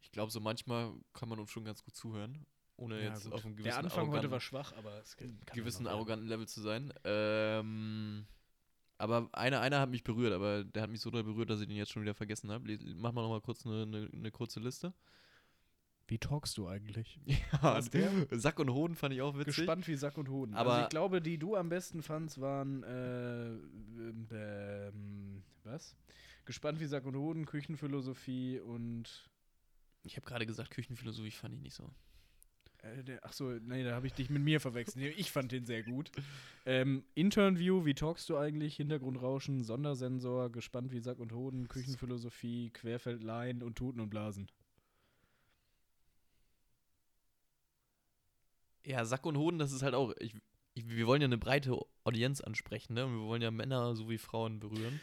ich 0.00 0.10
glaube, 0.10 0.32
so 0.32 0.40
manchmal 0.40 0.92
kann 1.12 1.28
man 1.28 1.38
uns 1.38 1.50
schon 1.50 1.64
ganz 1.64 1.84
gut 1.84 1.94
zuhören, 1.94 2.44
ohne 2.76 3.00
Ja, 3.00 3.10
jetzt 3.10 3.24
gut. 3.24 3.34
auf 3.34 3.44
einem 3.44 3.56
gewissen 3.56 3.74
der 3.74 3.78
Anfang 3.84 4.10
heute 4.10 4.30
war 4.30 4.40
schwach, 4.40 4.72
aber 4.76 4.98
es 5.00 5.16
gewissen 5.16 5.86
arroganten 5.86 6.26
Level 6.26 6.48
zu 6.48 6.60
sein. 6.60 6.92
Ähm, 7.04 8.26
aber 8.98 9.28
einer, 9.32 9.60
einer 9.60 9.80
hat 9.80 9.90
mich 9.90 10.04
berührt, 10.04 10.32
aber 10.32 10.64
der 10.64 10.82
hat 10.82 10.90
mich 10.90 11.00
so 11.00 11.10
doll 11.10 11.24
berührt, 11.24 11.50
dass 11.50 11.60
ich 11.60 11.66
den 11.68 11.76
jetzt 11.76 11.92
schon 11.92 12.02
wieder 12.02 12.14
vergessen 12.14 12.50
habe. 12.50 12.78
Mach 12.96 13.12
mal 13.12 13.22
noch 13.22 13.30
mal 13.30 13.40
kurz 13.40 13.66
eine, 13.66 13.82
eine, 13.82 14.08
eine 14.12 14.30
kurze 14.30 14.60
Liste. 14.60 14.92
Wie 16.08 16.18
talkst 16.18 16.56
du 16.56 16.68
eigentlich? 16.68 17.18
Ja? 17.62 17.80
Sack 18.30 18.58
und 18.60 18.70
Hoden 18.70 18.94
fand 18.94 19.12
ich 19.14 19.22
auch 19.22 19.34
witzig. 19.36 19.56
Gespannt 19.56 19.88
wie 19.88 19.96
Sack 19.96 20.16
und 20.18 20.28
Hoden. 20.28 20.54
Aber- 20.54 20.72
also 20.72 20.82
ich 20.84 20.88
glaube, 20.90 21.20
die 21.20 21.36
du 21.38 21.56
am 21.56 21.68
besten 21.68 22.02
fandst, 22.02 22.40
waren 22.40 22.82
äh, 22.84 23.48
ähm, 24.34 25.42
was? 25.64 25.96
Gespannt 26.44 26.78
wie 26.80 26.86
Sack 26.86 27.04
und 27.06 27.16
Hoden, 27.16 27.44
Küchenphilosophie 27.44 28.60
und 28.60 29.28
Ich 30.04 30.16
habe 30.16 30.26
gerade 30.26 30.46
gesagt, 30.46 30.70
Küchenphilosophie 30.70 31.32
fand 31.32 31.54
ich 31.54 31.60
nicht 31.60 31.74
so. 31.74 31.90
Äh, 32.82 33.02
der, 33.04 33.24
ach 33.24 33.32
so, 33.32 33.50
nee, 33.50 33.84
da 33.84 33.94
habe 33.94 34.06
ich 34.06 34.12
dich 34.12 34.30
mit 34.30 34.42
mir 34.42 34.60
verwechselt. 34.60 34.96
Nee, 34.96 35.08
Ich 35.10 35.30
fand 35.30 35.52
den 35.52 35.66
sehr 35.66 35.82
gut. 35.82 36.10
Ähm, 36.64 37.04
Internview, 37.14 37.84
wie 37.84 37.94
talkst 37.94 38.28
du 38.28 38.36
eigentlich? 38.36 38.76
Hintergrundrauschen, 38.76 39.62
Sondersensor, 39.64 40.50
gespannt 40.50 40.92
wie 40.92 41.00
Sack 41.00 41.18
und 41.18 41.32
Hoden, 41.32 41.68
Küchenphilosophie, 41.68 42.70
Querfeldlein 42.70 43.62
und 43.62 43.76
Tuten 43.76 44.00
und 44.00 44.10
Blasen. 44.10 44.50
Ja, 48.84 49.04
Sack 49.04 49.26
und 49.26 49.36
Hoden, 49.36 49.58
das 49.58 49.72
ist 49.72 49.82
halt 49.82 49.94
auch. 49.94 50.12
Ich, 50.18 50.36
ich, 50.74 50.88
wir 50.88 51.06
wollen 51.06 51.20
ja 51.20 51.26
eine 51.26 51.38
breite 51.38 51.76
Audienz 52.04 52.40
ansprechen, 52.40 52.94
ne? 52.94 53.06
Und 53.06 53.14
wir 53.14 53.26
wollen 53.26 53.42
ja 53.42 53.50
Männer 53.50 53.96
sowie 53.96 54.18
Frauen 54.18 54.60
berühren. 54.60 55.00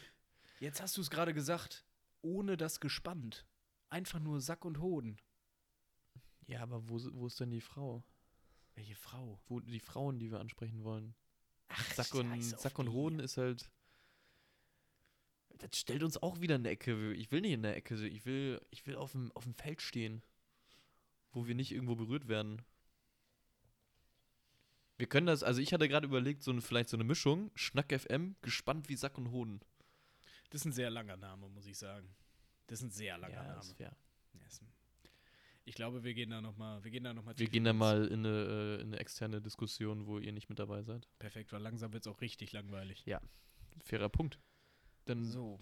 Jetzt 0.59 0.81
hast 0.81 0.95
du 0.95 1.01
es 1.01 1.09
gerade 1.09 1.33
gesagt, 1.33 1.83
ohne 2.21 2.55
das 2.55 2.79
gespannt. 2.79 3.45
Einfach 3.89 4.19
nur 4.19 4.39
Sack 4.39 4.63
und 4.63 4.79
Hoden. 4.79 5.17
Ja, 6.47 6.61
aber 6.61 6.87
wo, 6.89 6.99
wo 7.13 7.27
ist 7.27 7.39
denn 7.39 7.51
die 7.51 7.61
Frau? 7.61 8.03
Welche 8.75 8.95
Frau? 8.95 9.39
Wo 9.47 9.59
die 9.59 9.79
Frauen, 9.79 10.19
die 10.19 10.31
wir 10.31 10.39
ansprechen 10.39 10.83
wollen? 10.83 11.15
Ach, 11.69 11.93
Sack 11.93 12.13
und, 12.15 12.41
Sack 12.43 12.77
und. 12.79 12.91
Hoden 12.91 13.19
ist 13.19 13.37
halt. 13.37 13.69
Das 15.59 15.77
stellt 15.79 16.03
uns 16.03 16.17
auch 16.21 16.41
wieder 16.41 16.55
in 16.55 16.61
eine 16.61 16.69
Ecke. 16.69 17.13
Ich 17.13 17.31
will 17.31 17.41
nicht 17.41 17.53
in 17.53 17.61
der 17.63 17.75
Ecke. 17.77 17.95
Ich 18.07 18.25
will, 18.25 18.59
ich 18.71 18.85
will 18.85 18.95
auf 18.95 19.11
dem, 19.13 19.31
auf 19.33 19.43
dem 19.43 19.53
Feld 19.53 19.81
stehen. 19.81 20.23
Wo 21.31 21.47
wir 21.47 21.55
nicht 21.55 21.71
irgendwo 21.71 21.95
berührt 21.95 22.27
werden. 22.27 22.61
Wir 24.97 25.07
können 25.07 25.25
das, 25.27 25.41
also 25.43 25.61
ich 25.61 25.73
hatte 25.73 25.87
gerade 25.89 26.05
überlegt, 26.07 26.43
so 26.43 26.51
eine, 26.51 26.61
vielleicht 26.61 26.89
so 26.89 26.97
eine 26.97 27.03
Mischung. 27.03 27.51
Schnack 27.55 27.91
FM, 27.91 28.35
gespannt 28.41 28.89
wie 28.89 28.95
Sack 28.95 29.17
und 29.17 29.31
Hoden. 29.31 29.59
Das 30.49 30.61
ist 30.61 30.65
ein 30.65 30.71
sehr 30.73 30.89
langer 30.91 31.17
Name, 31.17 31.49
muss 31.49 31.65
ich 31.65 31.77
sagen. 31.77 32.07
Das 32.67 32.79
ist 32.79 32.85
ein 32.85 32.91
sehr 32.91 33.17
langer 33.17 33.41
Name. 33.43 33.55
das 33.55 33.79
wär- 33.79 33.95
Ja, 34.33 34.45
ist 34.45 34.61
ein- 34.61 34.72
Ich 35.65 35.75
glaube, 35.75 36.03
wir 36.03 36.13
gehen 36.13 36.29
da 36.29 36.41
noch 36.41 36.57
mal, 36.57 36.83
wir 36.83 36.91
gehen 36.91 37.03
da 37.05 37.13
noch 37.13 37.23
mal 37.23 37.37
Wir 37.37 37.47
gehen 37.47 37.63
da 37.63 37.71
mal 37.73 38.05
in 38.07 38.25
eine, 38.25 38.77
äh, 38.79 38.81
in 38.81 38.87
eine 38.87 38.99
externe 38.99 39.41
Diskussion, 39.41 40.05
wo 40.07 40.19
ihr 40.19 40.33
nicht 40.33 40.49
mit 40.49 40.59
dabei 40.59 40.83
seid. 40.83 41.07
Perfekt, 41.19 41.53
weil 41.53 41.61
langsam 41.61 41.93
wird 41.93 42.05
es 42.05 42.11
auch 42.11 42.19
richtig 42.21 42.51
langweilig. 42.51 43.03
Fairer 43.81 44.09
Punkt. 44.09 44.39
Dann 45.05 45.23
So. 45.23 45.59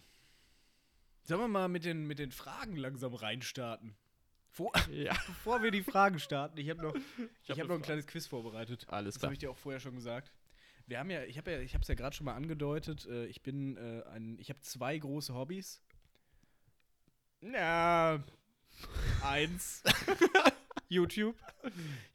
Sollen 1.24 1.40
wir 1.42 1.48
mal 1.48 1.68
mit 1.68 1.86
den, 1.86 2.08
mit 2.08 2.18
den 2.18 2.32
Fragen 2.32 2.76
langsam 2.76 3.14
reinstarten? 3.14 3.96
Vor, 4.50 4.72
Ja. 4.92 5.14
bevor 5.28 5.62
wir 5.62 5.70
die 5.72 5.84
Fragen 5.84 6.20
starten, 6.20 6.58
ich 6.58 6.70
habe 6.70 6.82
noch, 6.82 6.96
ich 7.44 7.52
hab 7.52 7.60
hab 7.60 7.68
noch 7.68 7.76
ein 7.76 7.82
kleines 7.84 8.08
Quiz 8.08 8.26
vorbereitet. 8.26 8.88
Alles 8.90 9.14
Das 9.14 9.20
klar. 9.20 9.28
habe 9.28 9.34
ich 9.34 9.40
dir 9.40 9.52
auch 9.52 9.58
vorher 9.58 9.80
schon 9.80 9.96
gesagt. 9.96 10.32
Wir 10.88 11.00
haben 11.00 11.12
ja, 11.12 11.24
ich 11.24 11.38
habe 11.38 11.52
ja, 11.52 11.60
ich 11.60 11.74
habe 11.76 11.84
es 11.84 11.88
ja 11.88 11.96
gerade 11.96 12.16
schon 12.16 12.26
mal 12.26 12.34
angedeutet. 12.34 13.06
Äh, 13.06 13.28
ich 13.28 13.44
bin 13.44 13.78
äh, 13.78 14.04
ein, 14.10 14.40
ich 14.40 14.50
habe 14.50 14.60
zwei 14.62 14.98
große 14.98 15.34
Hobbys. 15.34 15.82
Na, 17.40 18.24
eins. 19.24 19.84
YouTube. 20.90 21.36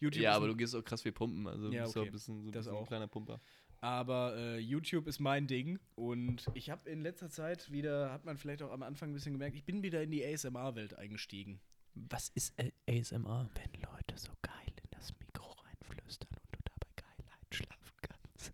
YouTube 0.01 0.23
Ja, 0.23 0.35
aber 0.35 0.49
du 0.49 0.57
gehst 0.57 0.75
auch 0.75 0.83
krass 0.85 1.05
wie 1.05 1.11
pumpen. 1.13 1.47
Also 1.47 1.69
du 1.71 1.75
Ja, 1.75 1.85
bist 1.85 1.97
auch 1.97 2.01
okay. 2.01 2.09
ein 2.09 2.13
bisschen, 2.13 2.43
so 2.43 2.49
ein 2.49 2.53
bisschen 2.53 2.73
ein 2.73 2.79
auch. 2.79 2.87
kleiner 2.89 3.07
Pumper. 3.09 3.41
Aber 3.81 4.35
äh, 4.37 4.59
YouTube 4.59 5.07
ist 5.07 5.21
mein 5.21 5.47
Ding 5.47 5.79
und 5.95 6.47
ich 6.55 6.71
habe 6.71 6.89
in 6.91 7.03
letzter 7.03 7.29
Zeit 7.31 7.71
wieder, 7.71 8.11
hat 8.11 8.25
man 8.25 8.39
vielleicht 8.39 8.63
auch 8.63 8.73
am 8.73 8.83
Anfang 8.83 9.11
ein 9.11 9.13
bisschen 9.13 9.33
gemerkt, 9.33 9.55
ich 9.55 9.65
bin 9.65 9.83
wieder 9.83 10.03
in 10.03 10.11
die 10.11 10.25
ASMR-Welt 10.25 10.95
eingestiegen. 10.95 11.61
Was 11.95 12.31
ist 12.31 12.55
ASMR? 12.89 13.49
Wenn 13.55 13.81
Leute 13.81 14.17
so 14.17 14.31
geil 14.43 14.73
in 14.83 14.89
das 14.91 15.13
Mikro 15.19 15.51
reinflüstern 15.63 16.29
und 16.35 16.53
du 16.53 16.59
dabei 16.65 16.93
geil 16.97 17.27
einschlafen 17.41 17.93
kannst. 18.01 18.53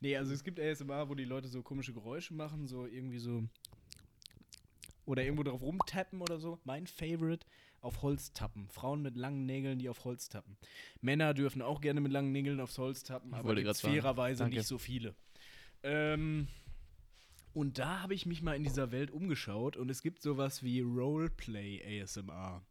Nee, 0.00 0.16
also 0.16 0.32
es 0.32 0.42
gibt 0.44 0.60
ASMR, 0.60 1.08
wo 1.08 1.14
die 1.14 1.24
Leute 1.24 1.48
so 1.48 1.62
komische 1.62 1.92
Geräusche 1.92 2.34
machen, 2.34 2.66
so 2.66 2.86
irgendwie 2.86 3.18
so. 3.18 3.44
Oder 5.06 5.24
irgendwo 5.24 5.44
drauf 5.44 5.62
rumtappen 5.62 6.20
oder 6.20 6.38
so. 6.38 6.58
Mein 6.64 6.86
Favorite, 6.86 7.46
auf 7.80 8.02
Holz 8.02 8.32
tappen. 8.32 8.68
Frauen 8.68 9.00
mit 9.02 9.16
langen 9.16 9.46
Nägeln, 9.46 9.78
die 9.78 9.88
auf 9.88 10.04
Holz 10.04 10.28
tappen. 10.28 10.56
Männer 11.00 11.32
dürfen 11.32 11.62
auch 11.62 11.80
gerne 11.80 12.00
mit 12.00 12.12
langen 12.12 12.32
Nägeln 12.32 12.60
aufs 12.60 12.76
Holz 12.78 13.04
tappen, 13.04 13.30
Ich 13.30 13.36
aber 13.36 13.54
gibt's 13.54 13.80
fairerweise 13.80 14.40
Danke. 14.40 14.56
nicht 14.56 14.66
so 14.66 14.78
viele. 14.78 15.14
Ähm, 15.82 16.48
und 17.54 17.78
da 17.78 18.02
habe 18.02 18.14
ich 18.14 18.26
mich 18.26 18.42
mal 18.42 18.56
in 18.56 18.64
dieser 18.64 18.90
Welt 18.90 19.10
umgeschaut 19.10 19.76
und 19.76 19.90
es 19.90 20.02
gibt 20.02 20.20
sowas 20.20 20.62
wie 20.62 20.80
Roleplay 20.80 22.02
ASMR. 22.02 22.62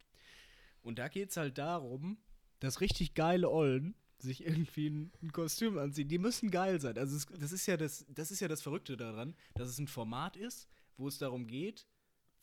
Und 0.82 0.98
da 0.98 1.08
geht 1.08 1.30
es 1.30 1.36
halt 1.36 1.58
darum, 1.58 2.18
dass 2.60 2.80
richtig 2.80 3.14
geile 3.14 3.50
Ollen 3.50 3.94
sich 4.18 4.46
irgendwie 4.46 4.88
ein, 4.88 5.12
ein 5.22 5.32
Kostüm 5.32 5.78
anziehen. 5.78 6.08
Die 6.08 6.18
müssen 6.18 6.50
geil 6.50 6.80
sein. 6.80 6.96
Also 6.98 7.16
es, 7.16 7.26
das, 7.26 7.52
ist 7.52 7.66
ja 7.66 7.76
das, 7.76 8.06
das 8.08 8.30
ist 8.30 8.40
ja 8.40 8.48
das 8.48 8.62
Verrückte 8.62 8.96
daran, 8.96 9.34
dass 9.54 9.68
es 9.68 9.78
ein 9.78 9.88
Format 9.88 10.36
ist, 10.36 10.68
wo 10.96 11.08
es 11.08 11.18
darum 11.18 11.46
geht, 11.46 11.86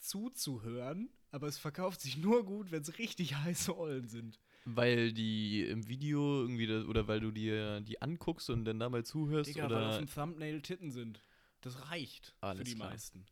zuzuhören, 0.04 1.10
aber 1.32 1.48
es 1.48 1.58
verkauft 1.58 2.02
sich 2.02 2.18
nur 2.18 2.46
gut, 2.46 2.72
wenn 2.72 2.82
es 2.82 2.98
richtig 3.00 3.36
heiße 3.44 3.76
Ollen 3.78 4.08
sind. 4.08 4.40
Weil 4.66 5.12
die 5.12 5.62
im 5.64 5.88
Video 5.88 6.42
irgendwie, 6.42 6.68
das, 6.68 6.86
oder 6.86 7.08
weil 7.08 7.20
du 7.20 7.32
dir 7.32 7.82
die 7.82 8.02
anguckst 8.02 8.50
und 8.50 8.64
dann 8.66 8.80
da 8.80 8.90
mal 8.90 9.04
zuhörst 9.04 9.50
Digga, 9.50 9.70
weil 9.70 9.84
auf 9.84 9.96
oder. 9.96 9.98
dem 10.00 10.08
Thumbnail 10.10 10.62
Titten 10.62 10.92
sind. 10.92 11.22
Das 11.62 11.90
reicht 11.90 12.28
für 12.40 12.44
Alles 12.48 12.70
die 12.70 12.76
klar. 12.76 12.90
meisten. 12.90 13.26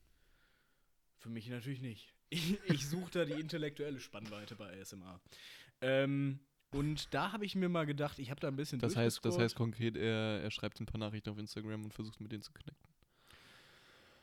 Für 1.18 1.30
mich 1.30 1.48
natürlich 1.50 1.82
nicht. 1.82 2.14
Ich, 2.34 2.58
ich 2.64 2.88
suche 2.88 3.12
da 3.12 3.26
die 3.26 3.34
intellektuelle 3.34 4.00
Spannweite 4.00 4.56
bei 4.56 4.80
ASMR. 4.80 5.20
Ähm, 5.82 6.40
und 6.72 7.14
da 7.14 7.34
habe 7.34 7.46
ich 7.46 7.56
mir 7.56 7.68
mal 7.68 7.86
gedacht, 7.86 8.20
ich 8.20 8.30
habe 8.32 8.40
da 8.40 8.48
ein 8.48 8.56
bisschen 8.56 8.80
Das 8.80 8.96
heißt, 8.96 9.20
das 9.26 9.38
heißt 9.38 9.54
konkret, 9.54 9.98
er, 9.98 10.42
er 10.42 10.50
schreibt 10.50 10.80
ein 10.80 10.86
paar 10.86 10.98
Nachrichten 10.98 11.30
auf 11.30 11.38
Instagram 11.38 11.84
und 11.84 11.94
versucht 11.94 12.22
mit 12.22 12.32
denen 12.32 12.42
zu 12.42 12.54
connecten. 12.54 12.91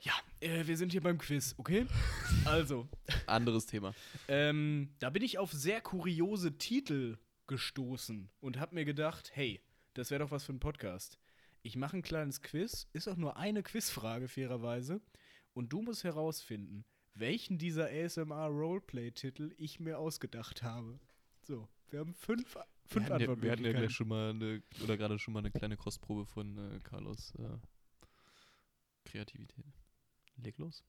Ja, 0.00 0.12
äh, 0.40 0.66
wir 0.66 0.76
sind 0.76 0.92
hier 0.92 1.00
beim 1.00 1.18
Quiz, 1.18 1.54
okay? 1.58 1.87
Also, 2.44 2.88
Anderes 3.26 3.66
Thema. 3.66 3.94
ähm, 4.28 4.90
da 5.00 5.11
bin 5.11 5.22
ich 5.22 5.38
auf 5.38 5.52
sehr 5.52 5.80
kuriose 5.80 6.56
Titel 6.56 7.18
gestoßen 7.46 8.30
und 8.40 8.58
habe 8.58 8.74
mir 8.76 8.84
gedacht, 8.84 9.30
hey, 9.34 9.61
das 9.94 10.11
wäre 10.11 10.20
doch 10.22 10.30
was 10.30 10.44
für 10.44 10.52
ein 10.52 10.61
Podcast. 10.61 11.18
Ich 11.62 11.76
mache 11.76 11.96
ein 11.96 12.02
kleines 12.02 12.42
Quiz, 12.42 12.87
ist 12.92 13.08
auch 13.08 13.16
nur 13.16 13.37
eine 13.37 13.62
Quizfrage 13.62 14.28
fairerweise 14.28 15.00
und 15.52 15.72
du 15.72 15.82
musst 15.82 16.04
herausfinden, 16.04 16.84
welchen 17.14 17.58
dieser 17.58 17.88
ASMR 17.90 18.46
Roleplay-Titel 18.46 19.52
ich 19.58 19.80
mir 19.80 19.98
ausgedacht 19.98 20.62
habe. 20.62 21.00
So, 21.42 21.68
wir 21.90 22.00
haben 22.00 22.14
fünf, 22.14 22.56
fünf 22.87 23.08
wir, 23.08 23.14
hatten 23.14 23.24
ja, 23.24 23.42
wir 23.42 23.50
hatten 23.50 23.64
ja 23.64 23.72
gleich 23.72 23.92
schon 23.92 24.08
mal 24.08 24.30
eine, 24.30 24.62
oder 24.84 24.96
gerade 24.96 25.18
schon 25.18 25.34
mal 25.34 25.40
eine 25.40 25.50
kleine 25.50 25.76
Kostprobe 25.76 26.26
von 26.26 26.56
äh, 26.56 26.80
Carlos 26.84 27.34
äh, 27.38 27.58
Kreativität. 29.04 29.64
Leg 30.42 30.57
los. 30.59 30.85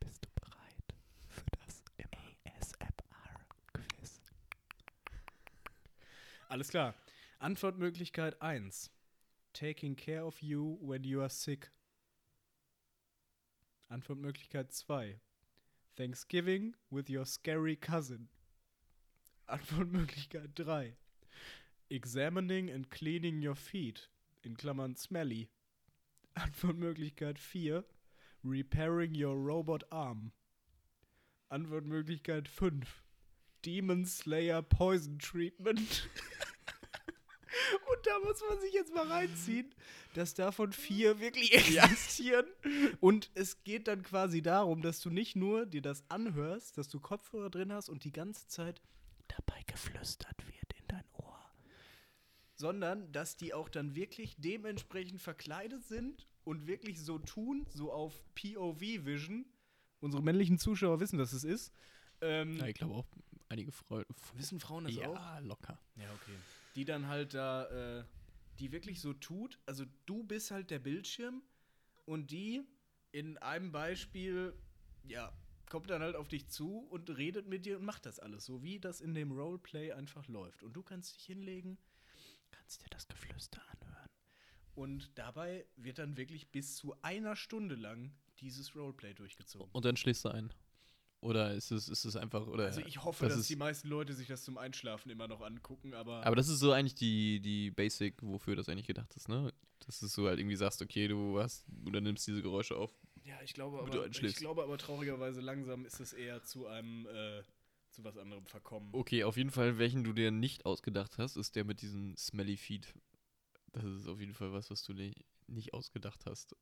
Bist 0.00 0.24
du 0.24 0.30
bereit 0.40 0.94
für 1.28 1.44
das 1.50 1.84
ASMR-Quiz? 2.46 4.22
Alles 6.48 6.68
klar. 6.68 6.94
Antwortmöglichkeit 7.38 8.40
1. 8.40 8.90
Taking 9.52 9.94
care 9.94 10.24
of 10.24 10.40
you 10.42 10.78
when 10.80 11.04
you 11.04 11.20
are 11.20 11.28
sick. 11.28 11.70
Antwortmöglichkeit 13.88 14.72
2. 14.72 15.20
Thanksgiving 15.96 16.74
with 16.90 17.10
your 17.10 17.26
scary 17.26 17.76
cousin. 17.76 18.30
Antwortmöglichkeit 19.46 20.56
3. 20.56 20.96
Examining 21.90 22.70
and 22.70 22.90
cleaning 22.90 23.42
your 23.46 23.54
feet. 23.54 24.08
In 24.42 24.56
Klammern 24.56 24.96
smelly. 24.96 25.50
Antwortmöglichkeit 26.34 27.38
4. 27.38 27.84
Repairing 28.44 29.14
your 29.14 29.34
robot 29.34 29.84
arm. 29.90 30.32
Antwortmöglichkeit 31.48 32.46
5. 32.46 33.02
Demon 33.64 34.04
Slayer 34.04 34.60
Poison 34.60 35.18
Treatment. 35.18 36.08
Und 37.88 38.06
da 38.06 38.18
muss 38.24 38.42
man 38.48 38.60
sich 38.60 38.74
jetzt 38.74 38.94
mal 38.94 39.06
reinziehen, 39.06 39.74
dass 40.14 40.34
davon 40.34 40.72
vier 40.72 41.20
wirklich 41.20 41.54
existieren. 41.54 42.46
Und 43.00 43.30
es 43.34 43.64
geht 43.64 43.88
dann 43.88 44.02
quasi 44.02 44.42
darum, 44.42 44.82
dass 44.82 45.00
du 45.00 45.08
nicht 45.08 45.36
nur 45.36 45.64
dir 45.64 45.80
das 45.80 46.04
anhörst, 46.10 46.76
dass 46.76 46.88
du 46.88 47.00
Kopfhörer 47.00 47.48
drin 47.48 47.72
hast 47.72 47.88
und 47.88 48.04
die 48.04 48.12
ganze 48.12 48.46
Zeit, 48.48 48.82
Dabei 49.28 49.62
geflüstert 49.66 50.46
wird 50.46 50.72
in 50.78 50.86
dein 50.86 51.04
Ohr. 51.14 51.40
sondern 52.56 53.10
dass 53.10 53.36
die 53.36 53.54
auch 53.54 53.70
dann 53.70 53.94
wirklich 53.94 54.36
dementsprechend 54.36 55.22
verkleidet 55.22 55.84
sind 55.86 56.28
und 56.44 56.66
wirklich 56.66 57.00
so 57.00 57.18
tun, 57.18 57.66
so 57.70 57.92
auf 57.92 58.22
POV-Vision. 58.34 59.46
Unsere 60.00 60.22
männlichen 60.22 60.58
Zuschauer 60.58 61.00
wissen, 61.00 61.18
was 61.18 61.32
es 61.32 61.44
ist. 61.44 61.72
Ähm, 62.20 62.56
Ja, 62.58 62.66
ich 62.66 62.74
glaube 62.74 62.94
auch 62.94 63.06
einige 63.48 63.72
Freunde. 63.72 64.06
wissen 64.34 64.60
Frauen 64.60 64.84
das 64.84 64.96
auch? 64.98 65.14
Ja, 65.14 65.38
locker. 65.40 65.78
Ja, 65.96 66.12
okay. 66.12 66.36
Die 66.74 66.84
dann 66.84 67.08
halt 67.08 67.34
da, 67.34 68.00
äh, 68.00 68.04
die 68.58 68.72
wirklich 68.72 69.00
so 69.00 69.12
tut, 69.14 69.58
also 69.66 69.84
du 70.06 70.22
bist 70.24 70.50
halt 70.50 70.70
der 70.70 70.78
Bildschirm 70.78 71.42
und 72.04 72.30
die 72.30 72.62
in 73.12 73.38
einem 73.38 73.72
Beispiel, 73.72 74.54
ja, 75.04 75.32
kommt 75.68 75.88
dann 75.90 76.02
halt 76.02 76.16
auf 76.16 76.28
dich 76.28 76.48
zu 76.48 76.78
und 76.90 77.16
redet 77.16 77.48
mit 77.48 77.64
dir 77.64 77.78
und 77.78 77.84
macht 77.84 78.06
das 78.06 78.18
alles, 78.18 78.44
so 78.44 78.62
wie 78.62 78.78
das 78.78 79.00
in 79.00 79.14
dem 79.14 79.32
Roleplay 79.32 79.92
einfach 79.92 80.28
läuft. 80.28 80.62
Und 80.62 80.74
du 80.74 80.82
kannst 80.82 81.16
dich 81.16 81.24
hinlegen, 81.24 81.78
Kannst 82.50 82.82
dir 82.82 82.88
das 82.90 83.06
Geflüster 83.08 83.60
anhören. 83.68 83.83
Und 84.74 85.16
dabei 85.16 85.66
wird 85.76 85.98
dann 85.98 86.16
wirklich 86.16 86.48
bis 86.50 86.76
zu 86.76 86.94
einer 87.02 87.36
Stunde 87.36 87.74
lang 87.74 88.12
dieses 88.40 88.74
Roleplay 88.74 89.14
durchgezogen. 89.14 89.70
Und 89.72 89.84
dann 89.84 89.96
schläfst 89.96 90.24
du 90.24 90.30
ein. 90.30 90.52
Oder 91.20 91.54
ist 91.54 91.70
es, 91.70 91.88
ist 91.88 92.04
es 92.04 92.16
einfach, 92.16 92.46
oder. 92.46 92.66
Also 92.66 92.82
ich 92.82 93.02
hoffe, 93.02 93.26
das 93.26 93.38
dass 93.38 93.46
die 93.46 93.56
meisten 93.56 93.88
Leute 93.88 94.12
sich 94.12 94.26
das 94.26 94.44
zum 94.44 94.58
Einschlafen 94.58 95.10
immer 95.10 95.26
noch 95.26 95.40
angucken, 95.40 95.94
aber, 95.94 96.24
Aber 96.26 96.36
das 96.36 96.48
ist 96.48 96.58
so 96.58 96.72
eigentlich 96.72 96.96
die, 96.96 97.40
die 97.40 97.70
Basic, 97.70 98.16
wofür 98.20 98.56
das 98.56 98.68
eigentlich 98.68 98.86
gedacht 98.86 99.14
ist, 99.16 99.28
ne? 99.28 99.50
Dass 99.86 100.00
du 100.00 100.06
so 100.06 100.28
halt 100.28 100.38
irgendwie 100.38 100.56
sagst, 100.56 100.82
okay, 100.82 101.08
du 101.08 101.40
hast, 101.40 101.64
oder 101.86 102.02
nimmst 102.02 102.26
diese 102.26 102.42
Geräusche 102.42 102.76
auf. 102.76 102.94
ja, 103.24 103.40
ich 103.42 103.54
glaube 103.54 103.78
aber, 103.78 103.94
ich 103.94 104.02
einschläfst. 104.02 104.36
glaube 104.36 104.62
aber 104.62 104.76
traurigerweise 104.76 105.40
langsam 105.40 105.86
ist 105.86 105.98
es 105.98 106.12
eher 106.12 106.42
zu 106.42 106.66
einem 106.66 107.06
äh, 107.06 107.42
zu 107.90 108.04
was 108.04 108.18
anderem 108.18 108.44
verkommen. 108.44 108.90
Okay, 108.92 109.24
auf 109.24 109.36
jeden 109.38 109.50
Fall, 109.50 109.78
welchen 109.78 110.04
du 110.04 110.12
dir 110.12 110.30
nicht 110.30 110.66
ausgedacht 110.66 111.16
hast, 111.16 111.36
ist 111.36 111.56
der 111.56 111.64
mit 111.64 111.80
diesem 111.80 112.16
Smelly 112.16 112.56
Feet. 112.56 112.92
Das 113.74 113.84
ist 113.84 114.06
auf 114.06 114.20
jeden 114.20 114.34
Fall 114.34 114.52
was, 114.52 114.70
was 114.70 114.84
du 114.84 114.94
dir 114.94 115.12
nicht 115.48 115.74
ausgedacht 115.74 116.26
hast. 116.26 116.54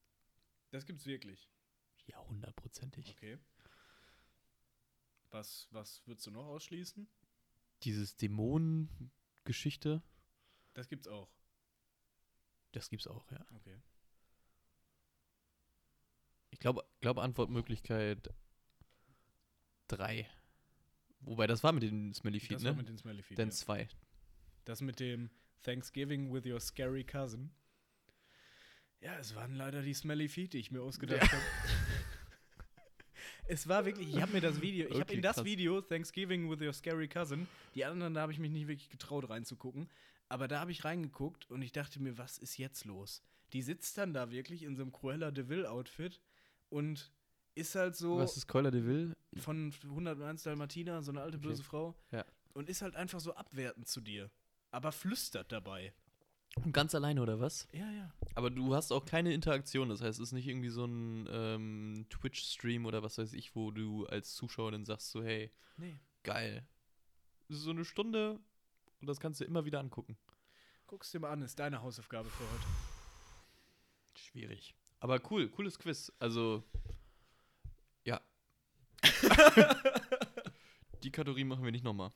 Das 0.70 0.86
gibt's 0.86 1.04
wirklich. 1.04 1.50
Ja, 2.06 2.18
hundertprozentig. 2.26 3.10
Okay. 3.10 3.38
Was, 5.30 5.68
was 5.70 6.02
würdest 6.06 6.26
du 6.26 6.30
noch 6.30 6.46
ausschließen? 6.46 7.06
Dieses 7.82 8.16
Dämonen-Geschichte, 8.16 10.02
Das 10.72 10.88
gibt's 10.88 11.06
auch. 11.06 11.30
das 12.72 12.88
gibt's 12.88 13.06
auch, 13.06 13.30
ja. 13.30 13.44
Okay. 13.56 13.78
Ich 16.50 16.60
glaube, 16.60 16.82
glaube 17.00 17.22
Antwortmöglichkeit 17.22 18.32
3. 19.88 20.26
Wobei, 21.20 21.46
das 21.46 21.62
war 21.62 21.72
mit 21.72 21.82
den 21.82 22.14
Smelly 22.14 22.40
Feet, 22.40 22.52
das 22.52 22.62
ne? 22.62 22.70
war 22.70 22.76
mit 22.76 22.88
den 22.88 22.96
Smelly 22.96 23.22
Feet. 23.22 23.38
Dann 23.38 23.48
ja. 23.48 23.54
2. 23.54 23.88
Das 24.64 24.80
mit 24.80 24.98
dem 24.98 25.30
Thanksgiving 25.62 26.32
with 26.32 26.44
your 26.46 26.60
scary 26.60 27.04
cousin. 27.04 27.50
Ja, 29.00 29.16
es 29.18 29.34
waren 29.34 29.54
leider 29.56 29.82
die 29.82 29.94
Smelly 29.94 30.28
Feet, 30.28 30.52
die 30.52 30.58
ich 30.58 30.70
mir 30.70 30.80
ausgedacht 30.82 31.30
habe. 31.32 31.42
es 33.48 33.68
war 33.68 33.84
wirklich, 33.84 34.14
ich 34.14 34.20
habe 34.22 34.32
mir 34.32 34.40
das 34.40 34.60
Video, 34.60 34.86
ich 34.86 34.94
habe 34.94 35.02
Okay, 35.04 35.14
in 35.16 35.22
das 35.22 35.36
krass. 35.36 35.44
Video 35.44 35.80
Thanksgiving 35.80 36.48
with 36.50 36.60
your 36.60 36.72
scary 36.72 37.08
cousin, 37.08 37.48
die 37.74 37.84
anderen, 37.84 38.14
da 38.14 38.22
habe 38.22 38.32
ich 38.32 38.38
mich 38.38 38.50
nicht 38.50 38.68
wirklich 38.68 38.90
getraut 38.90 39.28
reinzugucken, 39.28 39.88
aber 40.28 40.48
da 40.48 40.60
habe 40.60 40.70
ich 40.72 40.84
reingeguckt 40.84 41.50
und 41.50 41.62
ich 41.62 41.72
dachte 41.72 42.00
mir, 42.00 42.16
was 42.18 42.38
ist 42.38 42.58
jetzt 42.58 42.84
los? 42.84 43.22
Die 43.52 43.62
sitzt 43.62 43.98
dann 43.98 44.14
da 44.14 44.30
wirklich 44.30 44.62
in 44.62 44.76
so 44.76 44.82
einem 44.82 44.92
Cruella 44.92 45.30
de 45.30 45.48
Vil 45.48 45.66
Outfit 45.66 46.20
und 46.70 47.12
ist 47.54 47.74
halt 47.74 47.96
so 47.96 48.18
Was 48.18 48.36
ist 48.36 48.46
Keula 48.46 48.70
de 48.70 48.84
Vil? 48.86 49.14
von 49.36 49.74
101 49.82 50.42
Dalmatiner, 50.44 51.02
so 51.02 51.10
eine 51.12 51.20
alte 51.20 51.36
Okay. 51.38 51.48
böse 51.48 51.62
Frau. 51.62 51.94
Ja. 52.12 52.24
Und 52.54 52.68
ist 52.70 52.80
halt 52.82 52.94
einfach 52.96 53.20
so 53.20 53.34
abwertend 53.34 53.88
zu 53.88 54.00
dir. 54.00 54.30
Aber 54.72 54.90
flüstert 54.90 55.52
dabei. 55.52 55.92
Ganz 56.72 56.94
alleine, 56.94 57.22
oder 57.22 57.40
was? 57.40 57.66
Ja, 57.72 57.90
ja. 57.92 58.12
Aber 58.34 58.50
du 58.50 58.74
hast 58.74 58.92
auch 58.92 59.06
keine 59.06 59.32
Interaktion, 59.32 59.88
das 59.88 60.02
heißt, 60.02 60.18
es 60.18 60.28
ist 60.28 60.32
nicht 60.32 60.48
irgendwie 60.48 60.68
so 60.68 60.84
ein 60.84 61.26
ähm, 61.30 62.06
Twitch-Stream 62.10 62.84
oder 62.84 63.02
was 63.02 63.16
weiß 63.16 63.32
ich, 63.32 63.54
wo 63.56 63.70
du 63.70 64.04
als 64.06 64.34
Zuschauer 64.34 64.72
dann 64.72 64.84
sagst 64.84 65.12
so, 65.12 65.22
hey, 65.22 65.50
Nee. 65.78 65.98
geil. 66.24 66.66
Das 67.48 67.56
ist 67.58 67.62
so 67.64 67.70
eine 67.70 67.84
Stunde 67.86 68.38
und 69.00 69.06
das 69.06 69.18
kannst 69.20 69.40
du 69.40 69.44
immer 69.44 69.64
wieder 69.64 69.80
angucken. 69.80 70.18
Guck's 70.86 71.10
dir 71.10 71.20
mal 71.20 71.30
an, 71.30 71.40
ist 71.40 71.58
deine 71.58 71.80
Hausaufgabe 71.80 72.28
für 72.28 72.44
heute. 72.44 72.66
Schwierig. 74.14 74.74
Aber 75.00 75.20
cool, 75.30 75.48
cooles 75.48 75.78
Quiz. 75.78 76.12
Also, 76.18 76.62
ja. 78.04 78.20
Die 81.02 81.10
Kategorie 81.10 81.44
machen 81.44 81.64
wir 81.64 81.72
nicht 81.72 81.84
nochmal. 81.84 82.12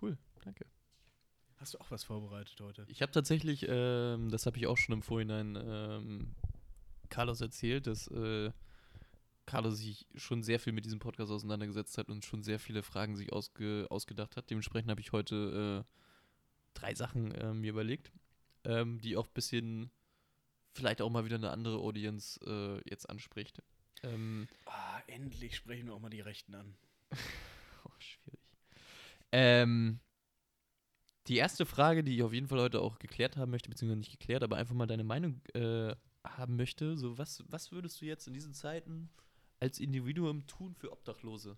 Cool, 0.00 0.18
danke. 0.44 0.66
Hast 1.62 1.74
du 1.74 1.78
auch 1.78 1.92
was 1.92 2.02
vorbereitet 2.02 2.60
heute? 2.60 2.84
Ich 2.88 3.02
habe 3.02 3.12
tatsächlich, 3.12 3.66
ähm, 3.68 4.30
das 4.30 4.46
habe 4.46 4.58
ich 4.58 4.66
auch 4.66 4.76
schon 4.76 4.94
im 4.94 5.02
Vorhinein 5.02 5.56
ähm, 5.64 6.34
Carlos 7.08 7.40
erzählt, 7.40 7.86
dass 7.86 8.08
äh, 8.08 8.50
Carlos 9.46 9.78
sich 9.78 10.08
schon 10.16 10.42
sehr 10.42 10.58
viel 10.58 10.72
mit 10.72 10.84
diesem 10.84 10.98
Podcast 10.98 11.30
auseinandergesetzt 11.30 11.98
hat 11.98 12.08
und 12.08 12.24
schon 12.24 12.42
sehr 12.42 12.58
viele 12.58 12.82
Fragen 12.82 13.14
sich 13.14 13.32
ausge 13.32 13.86
ausgedacht 13.90 14.36
hat. 14.36 14.50
Dementsprechend 14.50 14.90
habe 14.90 15.00
ich 15.00 15.12
heute 15.12 15.84
äh, 15.86 16.74
drei 16.74 16.96
Sachen 16.96 17.30
äh, 17.30 17.54
mir 17.54 17.70
überlegt, 17.70 18.10
ähm, 18.64 19.00
die 19.00 19.16
auch 19.16 19.28
ein 19.28 19.34
bisschen 19.34 19.92
vielleicht 20.72 21.00
auch 21.00 21.10
mal 21.10 21.24
wieder 21.24 21.36
eine 21.36 21.50
andere 21.50 21.78
Audience 21.78 22.40
äh, 22.44 22.82
jetzt 22.90 23.08
anspricht. 23.08 23.62
Ähm, 24.02 24.48
Ah, 24.66 25.00
endlich 25.06 25.54
sprechen 25.54 25.86
wir 25.86 25.94
auch 25.94 26.00
mal 26.00 26.10
die 26.10 26.22
Rechten 26.22 26.56
an. 26.56 26.74
Oh, 27.84 27.90
schwierig. 27.98 28.40
Ähm, 29.32 30.00
die 31.28 31.36
erste 31.36 31.66
Frage, 31.66 32.02
die 32.02 32.16
ich 32.16 32.22
auf 32.22 32.32
jeden 32.32 32.48
Fall 32.48 32.60
heute 32.60 32.80
auch 32.80 32.98
geklärt 32.98 33.36
haben 33.36 33.50
möchte, 33.50 33.70
beziehungsweise 33.70 33.98
nicht 34.00 34.18
geklärt, 34.18 34.42
aber 34.42 34.56
einfach 34.56 34.74
mal 34.74 34.86
deine 34.86 35.04
Meinung 35.04 35.40
äh, 35.54 35.94
haben 36.24 36.56
möchte. 36.56 36.96
So, 36.96 37.18
was, 37.18 37.44
was 37.48 37.72
würdest 37.72 38.00
du 38.00 38.06
jetzt 38.06 38.26
in 38.26 38.34
diesen 38.34 38.54
Zeiten 38.54 39.10
als 39.60 39.78
Individuum 39.78 40.46
tun 40.46 40.74
für 40.74 40.90
Obdachlose? 40.90 41.56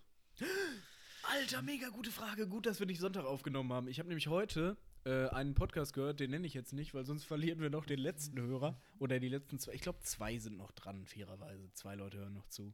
Alter, 1.31 1.61
mega 1.63 1.89
gute 1.89 2.11
Frage. 2.11 2.47
Gut, 2.47 2.65
dass 2.67 2.79
wir 2.79 2.85
nicht 2.85 2.99
Sonntag 2.99 3.25
aufgenommen 3.25 3.73
haben. 3.73 3.87
Ich 3.87 3.97
habe 3.99 4.09
nämlich 4.09 4.27
heute 4.27 4.77
äh, 5.05 5.27
einen 5.29 5.55
Podcast 5.55 5.93
gehört, 5.93 6.19
den 6.19 6.31
nenne 6.31 6.45
ich 6.45 6.53
jetzt 6.53 6.73
nicht, 6.73 6.93
weil 6.93 7.05
sonst 7.05 7.23
verlieren 7.23 7.59
wir 7.59 7.71
noch 7.71 7.85
den 7.85 7.99
letzten 7.99 8.39
Hörer. 8.39 8.79
Oder 8.99 9.19
die 9.19 9.29
letzten 9.29 9.57
zwei. 9.57 9.73
Ich 9.73 9.81
glaube, 9.81 9.99
zwei 10.01 10.37
sind 10.37 10.57
noch 10.57 10.71
dran, 10.71 11.05
fairerweise. 11.05 11.71
Zwei 11.73 11.95
Leute 11.95 12.19
hören 12.19 12.33
noch 12.33 12.47
zu. 12.47 12.73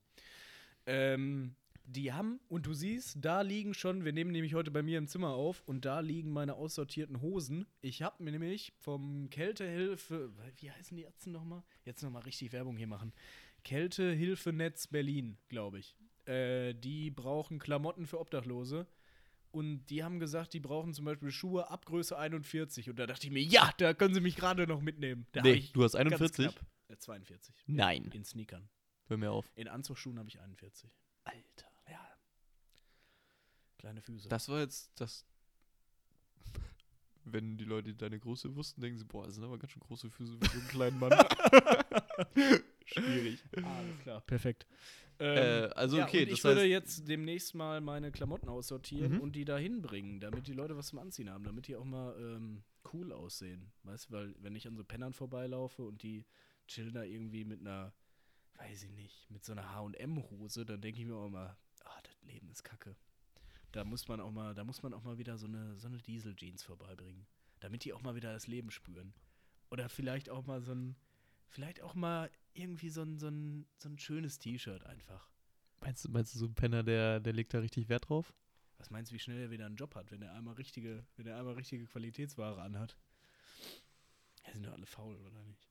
Ähm, 0.85 1.55
die 1.85 2.13
haben, 2.13 2.39
und 2.47 2.65
du 2.65 2.73
siehst, 2.73 3.17
da 3.21 3.41
liegen 3.41 3.73
schon, 3.73 4.05
wir 4.05 4.13
nehmen 4.13 4.31
nämlich 4.31 4.53
heute 4.53 4.71
bei 4.71 4.81
mir 4.83 4.97
im 4.97 5.07
Zimmer 5.07 5.29
auf, 5.29 5.61
und 5.65 5.85
da 5.85 5.99
liegen 5.99 6.31
meine 6.31 6.55
aussortierten 6.55 7.21
Hosen. 7.21 7.65
Ich 7.81 8.01
habe 8.01 8.23
mir 8.23 8.31
nämlich 8.31 8.73
vom 8.79 9.29
Kältehilfe, 9.29 10.31
wie 10.57 10.71
heißen 10.71 10.95
die 10.95 11.03
Ärzte 11.03 11.29
nochmal? 11.29 11.63
Jetzt 11.83 12.01
nochmal 12.03 12.23
richtig 12.23 12.51
Werbung 12.53 12.77
hier 12.77 12.87
machen. 12.87 13.13
Kältehilfenetz 13.63 14.87
Berlin, 14.87 15.37
glaube 15.49 15.79
ich. 15.79 15.95
Äh, 16.25 16.73
die 16.75 17.09
brauchen 17.11 17.59
Klamotten 17.59 18.05
für 18.05 18.19
Obdachlose. 18.19 18.87
Und 19.51 19.85
die 19.87 20.03
haben 20.03 20.19
gesagt, 20.19 20.53
die 20.53 20.61
brauchen 20.61 20.93
zum 20.93 21.03
Beispiel 21.03 21.29
Schuhe 21.31 21.69
ab 21.69 21.85
Größe 21.85 22.17
41. 22.17 22.89
Und 22.89 22.97
da 22.99 23.05
dachte 23.05 23.27
ich 23.27 23.33
mir, 23.33 23.41
ja, 23.43 23.69
da 23.79 23.93
können 23.93 24.13
sie 24.13 24.21
mich 24.21 24.35
gerade 24.37 24.65
noch 24.65 24.81
mitnehmen. 24.81 25.25
Da 25.33 25.41
Nee, 25.41 25.67
du 25.73 25.83
hast 25.83 25.93
ganz 25.93 26.05
41? 26.13 26.45
knapp, 26.45 26.65
Äh, 26.87 26.97
42. 26.97 27.53
Nein. 27.67 28.09
In 28.13 28.23
Sneakern. 28.23 28.69
Hör 29.07 29.17
mir 29.17 29.31
auf. 29.31 29.51
In 29.55 29.67
Anzugsschuhen 29.67 30.17
habe 30.19 30.29
ich 30.29 30.39
41. 30.39 30.89
Alter. 31.25 31.70
Ja. 33.81 33.89
Kleine 33.89 34.01
Füße. 34.01 34.29
Das 34.29 34.47
war 34.49 34.59
jetzt 34.59 34.91
das. 34.95 35.25
Wenn 37.25 37.57
die 37.57 37.65
Leute 37.65 37.93
deine 37.93 38.19
Größe 38.19 38.55
wussten, 38.55 38.81
denken 38.81 38.97
sie, 38.97 39.05
boah, 39.05 39.25
das 39.25 39.35
sind 39.35 39.43
aber 39.43 39.57
ganz 39.59 39.71
schön 39.71 39.81
große 39.81 40.09
Füße 40.09 40.37
für 40.37 40.47
so 40.47 40.57
einen 40.59 40.67
kleinen 40.69 40.99
Mann. 40.99 41.11
Schwierig. 42.85 43.39
Alles 43.63 43.99
klar. 44.03 44.21
Perfekt. 44.21 44.65
Äh, 45.19 45.69
also 45.75 45.97
ja, 45.97 46.05
okay, 46.05 46.23
und 46.23 46.31
ich 46.31 46.43
würde 46.43 46.63
jetzt 46.65 47.07
demnächst 47.07 47.53
mal 47.53 47.79
meine 47.79 48.11
Klamotten 48.11 48.49
aussortieren 48.49 49.13
Mhm. 49.13 49.19
und 49.21 49.35
die 49.35 49.45
da 49.45 49.57
hinbringen, 49.57 50.19
damit 50.19 50.47
die 50.47 50.53
Leute 50.53 50.75
was 50.75 50.87
zum 50.87 50.97
Anziehen 50.99 51.29
haben, 51.29 51.43
damit 51.43 51.67
die 51.67 51.75
auch 51.75 51.85
mal 51.85 52.15
ähm, 52.19 52.63
cool 52.91 53.11
aussehen. 53.13 53.71
Weißt 53.83 54.09
du, 54.09 54.13
weil 54.13 54.35
wenn 54.39 54.55
ich 54.55 54.67
an 54.67 54.75
so 54.75 54.83
Pennern 54.83 55.13
vorbeilaufe 55.13 55.83
und 55.83 56.01
die 56.01 56.25
chillen 56.67 56.93
da 56.93 57.03
irgendwie 57.03 57.43
mit 57.45 57.59
einer, 57.59 57.93
weiß 58.55 58.83
ich 58.83 58.91
nicht, 58.93 59.29
mit 59.29 59.45
so 59.45 59.51
einer 59.51 59.69
H&M-Hose, 59.75 60.65
dann 60.65 60.81
denke 60.81 60.99
ich 60.99 61.05
mir 61.05 61.15
auch 61.15 61.27
immer, 61.27 61.55
ah, 61.83 61.99
das 62.03 62.19
Leben 62.23 62.49
ist 62.49 62.63
kacke. 62.63 62.95
Da 63.71 63.83
muss 63.85 64.07
man 64.07 64.19
auch 64.19 64.31
mal, 64.31 64.53
da 64.53 64.63
muss 64.63 64.83
man 64.83 64.93
auch 64.93 65.03
mal 65.03 65.17
wieder 65.17 65.37
so 65.37 65.47
eine, 65.47 65.77
so 65.77 65.87
eine 65.87 65.97
Diesel-Jeans 65.97 66.63
vorbeibringen, 66.63 67.25
damit 67.59 67.85
die 67.85 67.93
auch 67.93 68.01
mal 68.01 68.15
wieder 68.15 68.33
das 68.33 68.47
Leben 68.47 68.71
spüren. 68.71 69.13
Oder 69.69 69.87
vielleicht 69.87 70.29
auch 70.29 70.45
mal 70.45 70.61
so 70.61 70.73
ein, 70.73 70.95
vielleicht 71.47 71.81
auch 71.81 71.95
mal 71.95 72.29
irgendwie 72.53 72.89
so 72.89 73.03
ein, 73.03 73.17
so 73.17 73.29
ein, 73.29 73.65
so 73.77 73.87
ein 73.89 73.97
schönes 73.97 74.39
T-Shirt 74.39 74.83
einfach. 74.85 75.29
Meinst 75.79 76.05
du, 76.05 76.11
meinst 76.11 76.35
du 76.35 76.39
so 76.39 76.45
ein 76.45 76.53
Penner, 76.53 76.83
der, 76.83 77.19
der 77.19 77.33
legt 77.33 77.53
da 77.53 77.59
richtig 77.59 77.87
Wert 77.87 78.09
drauf? 78.09 78.33
Was 78.77 78.89
meinst 78.89 79.11
du, 79.11 79.15
wie 79.15 79.19
schnell 79.19 79.39
er 79.39 79.51
wieder 79.51 79.65
einen 79.65 79.75
Job 79.75 79.95
hat, 79.95 80.11
wenn 80.11 80.21
er 80.21 80.33
einmal 80.33 80.55
richtige, 80.55 81.05
wenn 81.15 81.27
er 81.27 81.37
einmal 81.37 81.53
richtige 81.53 81.85
Qualitätsware 81.85 82.61
anhat? 82.61 82.97
Ja, 84.45 84.53
sind 84.53 84.65
doch 84.65 84.73
alle 84.73 84.85
faul, 84.85 85.15
oder 85.17 85.43
nicht? 85.43 85.70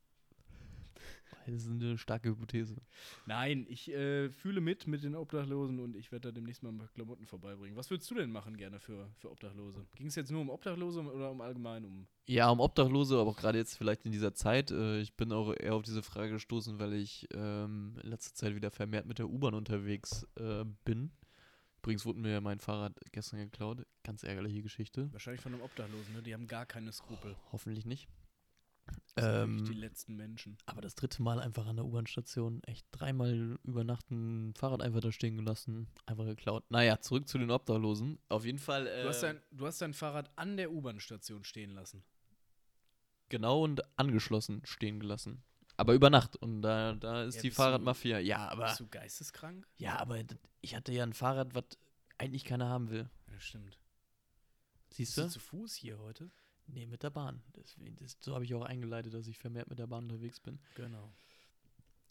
Das 1.50 1.64
ist 1.64 1.70
eine 1.70 1.98
starke 1.98 2.30
Hypothese. 2.30 2.76
Nein, 3.26 3.66
ich 3.68 3.90
äh, 3.90 4.30
fühle 4.30 4.60
mit 4.60 4.86
mit 4.86 5.02
den 5.02 5.14
Obdachlosen 5.14 5.80
und 5.80 5.96
ich 5.96 6.12
werde 6.12 6.28
da 6.28 6.32
demnächst 6.32 6.62
mal 6.62 6.70
ein 6.70 6.78
paar 6.78 6.88
Klamotten 6.88 7.26
vorbeibringen. 7.26 7.76
Was 7.76 7.90
würdest 7.90 8.10
du 8.10 8.14
denn 8.14 8.30
machen 8.30 8.56
gerne 8.56 8.78
für, 8.78 9.08
für 9.18 9.30
Obdachlose? 9.30 9.86
Ging 9.96 10.06
es 10.06 10.14
jetzt 10.14 10.30
nur 10.30 10.40
um 10.40 10.50
Obdachlose 10.50 11.00
oder 11.00 11.30
um 11.30 11.40
allgemein 11.40 11.84
um. 11.84 12.06
Ja, 12.26 12.48
um 12.50 12.60
Obdachlose, 12.60 13.18
aber 13.18 13.30
auch 13.30 13.36
gerade 13.36 13.58
jetzt 13.58 13.76
vielleicht 13.76 14.06
in 14.06 14.12
dieser 14.12 14.34
Zeit. 14.34 14.70
Äh, 14.70 15.00
ich 15.00 15.14
bin 15.14 15.32
auch 15.32 15.54
eher 15.54 15.74
auf 15.74 15.82
diese 15.82 16.02
Frage 16.02 16.32
gestoßen, 16.32 16.78
weil 16.78 16.94
ich 16.94 17.28
ähm, 17.34 17.98
in 18.02 18.10
letzter 18.10 18.34
Zeit 18.34 18.54
wieder 18.54 18.70
vermehrt 18.70 19.06
mit 19.06 19.18
der 19.18 19.28
U-Bahn 19.28 19.54
unterwegs 19.54 20.26
äh, 20.38 20.64
bin. 20.84 21.10
Übrigens 21.78 22.04
wurde 22.04 22.20
mir 22.20 22.42
mein 22.42 22.60
Fahrrad 22.60 22.92
gestern 23.10 23.40
geklaut. 23.40 23.86
Ganz 24.04 24.22
ärgerliche 24.22 24.62
Geschichte. 24.62 25.10
Wahrscheinlich 25.12 25.40
von 25.40 25.54
einem 25.54 25.62
Obdachlosen, 25.62 26.12
ne? 26.14 26.22
Die 26.22 26.34
haben 26.34 26.46
gar 26.46 26.66
keine 26.66 26.92
Skrupel. 26.92 27.36
Hoffentlich 27.52 27.86
nicht. 27.86 28.06
Ähm, 29.16 29.64
die 29.66 29.74
letzten 29.74 30.16
Menschen. 30.16 30.56
Aber 30.66 30.80
das 30.80 30.94
dritte 30.94 31.22
Mal 31.22 31.40
einfach 31.40 31.66
an 31.66 31.76
der 31.76 31.84
U-Bahn-Station, 31.84 32.62
echt 32.64 32.86
dreimal 32.92 33.58
übernachten, 33.64 34.54
Fahrrad 34.56 34.80
einfach 34.82 35.00
da 35.00 35.12
stehen 35.12 35.36
gelassen, 35.36 35.88
einfach 36.06 36.24
geklaut. 36.24 36.64
Naja, 36.70 37.00
zurück 37.00 37.28
zu 37.28 37.36
den 37.38 37.50
Obdachlosen. 37.50 38.18
Auf 38.28 38.44
jeden 38.44 38.58
Fall. 38.58 38.86
Äh, 38.86 39.02
Du 39.02 39.08
hast, 39.08 39.22
dein, 39.22 39.40
du 39.50 39.66
hast 39.66 39.80
dein 39.82 39.94
Fahrrad 39.94 40.30
an 40.36 40.56
der 40.56 40.70
U-Bahn-Station 40.72 41.44
stehen 41.44 41.70
lassen. 41.72 42.02
genau 43.28 43.62
und 43.64 43.82
angeschlossen 43.98 44.60
stehen 44.64 45.00
gelassen. 45.00 45.42
Aber 45.76 45.94
über 45.94 46.10
Nacht. 46.10 46.36
Und 46.36 46.62
da, 46.62 46.94
da 46.94 47.24
ist 47.24 47.36
Ja, 47.36 47.42
die 47.42 47.48
bist 47.48 47.58
du- 47.58 47.62
Fahrradmafia. 47.62 48.18
Ja, 48.20 48.48
aber. 48.48 48.66
Bist 48.66 48.80
du 48.80 48.88
geisteskrank? 48.88 49.66
Ja, 49.76 49.98
aber 49.98 50.18
ich 50.60 50.74
hatte 50.74 50.92
ja 50.92 51.02
ein 51.04 51.12
Fahrrad, 51.14 51.54
was 51.54 51.64
eigentlich 52.18 52.44
keiner 52.44 52.68
haben 52.68 52.90
will. 52.90 53.08
Ja, 53.30 53.40
stimmt. 53.40 53.78
Siehst 54.90 55.14
Bist 55.14 55.18
du 55.18 55.22
du? 55.22 55.28
zu 55.30 55.40
Fuß 55.40 55.74
hier 55.74 55.98
heute? 55.98 56.30
Nee, 56.72 56.86
mit 56.86 57.02
der 57.02 57.10
Bahn. 57.10 57.42
Deswegen, 57.56 57.96
das, 57.96 58.16
so 58.20 58.34
habe 58.34 58.44
ich 58.44 58.54
auch 58.54 58.64
eingeleitet, 58.64 59.14
dass 59.14 59.26
ich 59.26 59.38
vermehrt 59.38 59.68
mit 59.68 59.78
der 59.78 59.86
Bahn 59.86 60.04
unterwegs 60.04 60.40
bin. 60.40 60.58
Genau. 60.74 61.12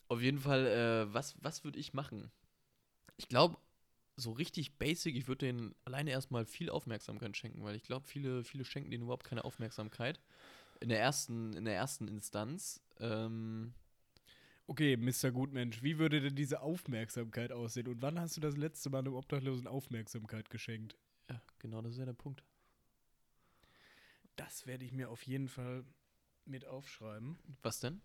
Auf 0.08 0.22
jeden 0.22 0.40
Fall, 0.40 0.66
äh, 0.66 1.14
was, 1.14 1.36
was 1.42 1.64
würde 1.64 1.80
ich 1.80 1.94
machen? 1.94 2.32
Ich 3.18 3.28
glaube, 3.28 3.58
so 4.18 4.32
richtig 4.32 4.78
basic, 4.78 5.16
ich 5.16 5.28
würde 5.28 5.46
denen 5.46 5.76
alleine 5.86 6.12
erstmal 6.12 6.46
viel 6.46 6.70
Aufmerksamkeit 6.70 7.38
schenken, 7.38 7.64
weil 7.64 7.76
ich 7.76 7.84
glaube, 7.84 8.08
viele, 8.08 8.44
viele 8.44 8.66
schenken 8.66 8.92
denen 8.92 9.04
überhaupt 9.04 9.26
keine 9.26 9.46
Aufmerksamkeit. 9.46 10.20
In 10.82 10.90
der 10.90 11.00
ersten, 11.00 11.54
in 11.54 11.66
der 11.66 11.76
ersten 11.76 12.08
Instanz. 12.08 12.82
Ähm, 13.00 13.74
Okay, 14.70 14.98
Mr. 14.98 15.32
Gutmensch, 15.32 15.82
wie 15.82 15.98
würde 15.98 16.22
denn 16.22 16.36
diese 16.36 16.62
Aufmerksamkeit 16.62 17.52
aussehen? 17.52 17.88
Und 17.88 18.04
wann 18.04 18.20
hast 18.20 18.38
du 18.38 18.42
das 18.42 18.56
letzte 18.56 18.92
Mal 18.92 19.00
einem 19.00 19.16
Obdachlosen 19.16 19.66
Aufmerksamkeit 19.66 20.52
geschenkt? 20.52 20.96
ja, 21.28 21.42
genau, 21.58 21.82
das 21.82 21.94
ist 21.94 21.98
ja 21.98 22.06
der 22.06 22.14
Punkt. 22.14 22.44
Das 24.40 24.66
werde 24.66 24.86
ich 24.86 24.94
mir 24.94 25.10
auf 25.10 25.24
jeden 25.24 25.50
Fall 25.50 25.84
mit 26.46 26.66
aufschreiben. 26.66 27.38
Was 27.62 27.82
denn? 27.82 28.02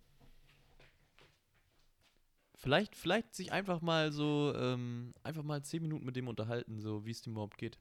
Vielleicht, 2.56 2.96
vielleicht 2.96 3.34
sich 3.34 3.52
einfach 3.52 3.80
mal 3.80 4.10
so, 4.10 4.52
ähm, 4.56 5.12
einfach 5.22 5.44
mal 5.44 5.62
zehn 5.62 5.82
Minuten 5.82 6.04
mit 6.04 6.16
dem 6.16 6.26
unterhalten, 6.26 6.80
so 6.80 7.06
wie 7.06 7.12
es 7.12 7.22
dem 7.22 7.34
überhaupt 7.34 7.56
geht. 7.56 7.78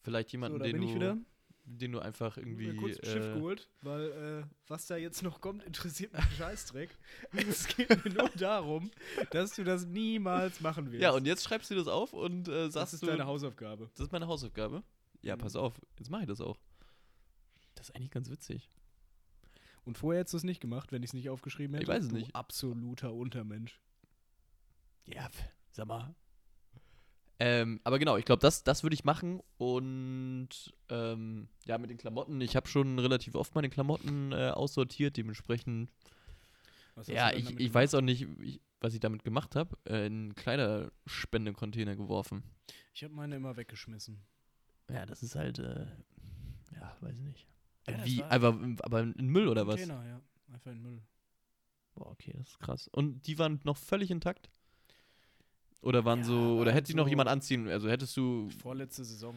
Vielleicht 0.00 0.32
jemanden, 0.32 0.58
so, 0.58 0.64
den, 0.64 0.76
du, 0.78 0.88
ich 0.88 0.94
wieder. 0.94 1.18
den 1.64 1.92
du 1.92 1.98
einfach 2.00 2.38
irgendwie. 2.38 2.68
Mir 2.68 2.76
kurz 2.76 2.98
ein 3.00 3.04
Schiff 3.04 3.26
äh, 3.26 3.34
geholt, 3.34 3.68
weil 3.82 4.44
äh, 4.44 4.54
was 4.66 4.86
da 4.86 4.96
jetzt 4.96 5.22
noch 5.22 5.42
kommt, 5.42 5.62
interessiert 5.64 6.12
mich 6.12 6.22
einen 6.22 6.32
Scheißdreck. 6.38 6.96
es 7.32 7.66
geht 7.66 8.04
mir 8.04 8.12
nur 8.12 8.28
darum, 8.36 8.90
dass 9.30 9.54
du 9.56 9.64
das 9.64 9.84
niemals 9.84 10.60
machen 10.60 10.90
wirst. 10.90 11.02
ja, 11.02 11.10
und 11.10 11.26
jetzt 11.26 11.44
schreibst 11.44 11.70
du 11.70 11.74
das 11.74 11.86
auf 11.88 12.14
und 12.14 12.48
äh, 12.48 12.64
das 12.64 12.72
sagst 12.74 12.94
ist 12.94 13.02
du, 13.02 13.06
deine 13.08 13.26
Hausaufgabe. 13.26 13.90
das 13.94 14.06
ist 14.06 14.12
meine 14.12 14.26
Hausaufgabe. 14.26 14.82
Ja, 15.22 15.36
Mhm. 15.36 15.40
pass 15.40 15.56
auf, 15.56 15.80
jetzt 15.98 16.10
mache 16.10 16.22
ich 16.22 16.28
das 16.28 16.40
auch. 16.40 16.58
Das 17.74 17.88
ist 17.88 17.96
eigentlich 17.96 18.10
ganz 18.10 18.28
witzig. 18.30 18.68
Und 19.84 19.98
vorher 19.98 20.20
hättest 20.20 20.34
du 20.34 20.38
es 20.38 20.44
nicht 20.44 20.60
gemacht, 20.60 20.92
wenn 20.92 21.02
ich 21.02 21.10
es 21.10 21.14
nicht 21.14 21.28
aufgeschrieben 21.30 21.74
hätte. 21.74 21.84
Ich 21.84 21.88
weiß 21.88 22.04
es 22.04 22.12
nicht. 22.12 22.34
Absoluter 22.36 23.12
Untermensch. 23.12 23.80
Ja, 25.06 25.28
sag 25.72 25.86
mal. 25.88 26.14
Ähm, 27.40 27.80
aber 27.82 27.98
genau, 27.98 28.16
ich 28.16 28.24
glaube, 28.24 28.40
das, 28.40 28.62
das 28.62 28.84
würde 28.84 28.94
ich 28.94 29.02
machen. 29.02 29.40
Und 29.58 30.48
ähm, 30.90 31.48
ja, 31.64 31.78
mit 31.78 31.90
den 31.90 31.98
Klamotten, 31.98 32.40
ich 32.40 32.54
habe 32.54 32.68
schon 32.68 32.98
relativ 33.00 33.34
oft 33.34 33.56
meine 33.56 33.68
Klamotten 33.70 34.30
äh, 34.30 34.50
aussortiert, 34.50 35.16
dementsprechend. 35.16 35.90
Ja, 37.06 37.32
ich, 37.32 37.50
ich 37.50 37.56
gemacht? 37.56 37.74
weiß 37.74 37.94
auch 37.94 38.00
nicht, 38.02 38.28
ich, 38.40 38.60
was 38.80 38.94
ich 38.94 39.00
damit 39.00 39.24
gemacht 39.24 39.56
habe. 39.56 39.76
Äh, 39.86 40.06
in 40.06 40.12
einen 40.12 40.34
Kleiderspendecontainer 40.36 41.96
geworfen. 41.96 42.44
Ich 42.94 43.02
habe 43.02 43.14
meine 43.14 43.34
immer 43.34 43.56
weggeschmissen. 43.56 44.22
Ja, 44.92 45.06
das 45.06 45.22
ist 45.22 45.34
halt, 45.36 45.58
äh, 45.58 45.86
ja, 46.74 46.96
weiß 47.00 47.16
ich 47.18 47.24
nicht. 47.24 47.46
Ja, 47.88 48.04
Wie, 48.04 48.22
einfach, 48.22 48.56
aber 48.82 49.00
in 49.00 49.28
Müll 49.28 49.48
oder 49.48 49.66
was? 49.66 49.80
Container, 49.80 50.06
ja. 50.06 50.20
Einfach 50.52 50.70
in 50.70 50.82
Müll. 50.82 51.02
Boah, 51.94 52.10
okay, 52.10 52.34
das 52.38 52.48
ist 52.48 52.58
krass. 52.60 52.88
Und 52.88 53.26
die 53.26 53.38
waren 53.38 53.60
noch 53.64 53.76
völlig 53.76 54.10
intakt? 54.10 54.50
Oder 55.82 56.04
waren 56.04 56.20
Ja, 56.20 56.24
so, 56.26 56.58
oder 56.58 56.72
hätte 56.72 56.94
noch 56.96 57.04
so- 57.06 57.10
jemand 57.10 57.28
anziehen? 57.28 57.68
Also 57.68 57.88
hättest 57.88 58.16
du, 58.16 58.48
Vorletzte 58.60 59.04
Saison. 59.04 59.34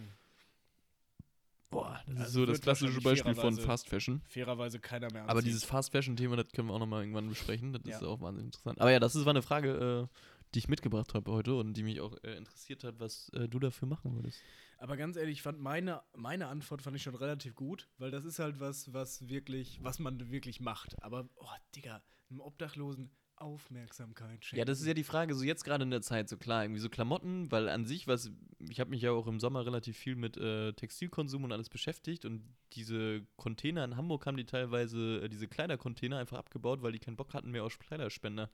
boah, 1.71 1.99
das 2.05 2.15
ist 2.15 2.21
Also 2.21 2.39
so 2.41 2.45
das 2.45 2.61
klassische 2.61 3.01
Beispiel 3.01 3.33
von 3.35 3.57
Fast 3.57 3.89
Fashion. 3.89 4.21
Fairerweise 4.27 4.79
keiner 4.79 5.11
mehr 5.11 5.23
Aber 5.23 5.31
anziehen. 5.31 5.45
dieses 5.45 5.63
Fast 5.63 5.91
Fashion-Thema, 5.91 6.35
das 6.35 6.51
können 6.51 6.67
wir 6.67 6.73
auch 6.75 6.79
nochmal 6.79 7.01
irgendwann 7.01 7.27
besprechen. 7.29 7.73
Das 7.73 7.81
Ja. 7.85 7.97
ist 7.97 8.03
auch 8.03 8.21
wahnsinnig 8.21 8.47
interessant. 8.47 8.79
Aber 8.79 8.91
ja, 8.91 8.99
das 8.99 9.15
ist, 9.15 9.25
war 9.25 9.31
eine 9.33 9.41
Frage, 9.41 10.07
äh, 10.11 10.17
die 10.53 10.59
ich 10.59 10.67
mitgebracht 10.67 11.13
habe 11.13 11.31
heute 11.31 11.55
und 11.55 11.73
die 11.73 11.83
mich 11.83 12.01
auch 12.01 12.15
äh, 12.23 12.35
interessiert 12.37 12.83
hat, 12.83 12.99
was 12.99 13.29
äh, 13.29 13.47
du 13.47 13.59
dafür 13.59 13.87
machen 13.87 14.15
würdest. 14.15 14.41
Aber 14.77 14.97
ganz 14.97 15.15
ehrlich, 15.15 15.37
ich 15.37 15.41
fand 15.41 15.59
meine, 15.59 16.01
meine 16.15 16.47
Antwort 16.47 16.81
fand 16.81 16.95
ich 16.95 17.03
schon 17.03 17.15
relativ 17.15 17.55
gut, 17.55 17.87
weil 17.97 18.11
das 18.11 18.25
ist 18.25 18.39
halt 18.39 18.59
was, 18.59 18.93
was 18.93 19.27
wirklich, 19.27 19.79
was 19.81 19.99
man 19.99 20.31
wirklich 20.31 20.59
macht. 20.59 21.01
Aber, 21.01 21.29
oh, 21.37 21.47
Digga, 21.75 22.01
einem 22.29 22.41
Obdachlosen 22.41 23.11
Aufmerksamkeit 23.37 24.45
schenken. 24.45 24.59
Ja, 24.59 24.65
das 24.65 24.79
ist 24.79 24.87
ja 24.87 24.93
die 24.93 25.03
Frage, 25.03 25.35
so 25.35 25.43
jetzt 25.43 25.63
gerade 25.63 25.83
in 25.83 25.91
der 25.91 26.01
Zeit, 26.01 26.29
so 26.29 26.37
klar, 26.37 26.63
irgendwie 26.63 26.79
so 26.79 26.89
Klamotten, 26.89 27.51
weil 27.51 27.69
an 27.69 27.85
sich, 27.85 28.07
was, 28.07 28.31
ich 28.69 28.79
habe 28.79 28.91
mich 28.91 29.01
ja 29.01 29.11
auch 29.11 29.27
im 29.27 29.39
Sommer 29.39 29.65
relativ 29.65 29.97
viel 29.97 30.15
mit 30.15 30.37
äh, 30.37 30.73
Textilkonsum 30.73 31.43
und 31.43 31.51
alles 31.51 31.69
beschäftigt 31.69 32.25
und 32.25 32.43
diese 32.73 33.25
Container 33.35 33.83
in 33.83 33.97
Hamburg 33.97 34.25
haben 34.25 34.37
die 34.37 34.45
teilweise, 34.45 35.21
äh, 35.23 35.29
diese 35.29 35.47
Kleidercontainer 35.47 36.17
einfach 36.17 36.37
abgebaut, 36.37 36.81
weil 36.81 36.93
die 36.93 36.99
keinen 36.99 37.17
Bock 37.17 37.33
hatten 37.33 37.51
mehr 37.51 37.63
auf 37.63 37.77
Kleiderspender. 37.77 38.49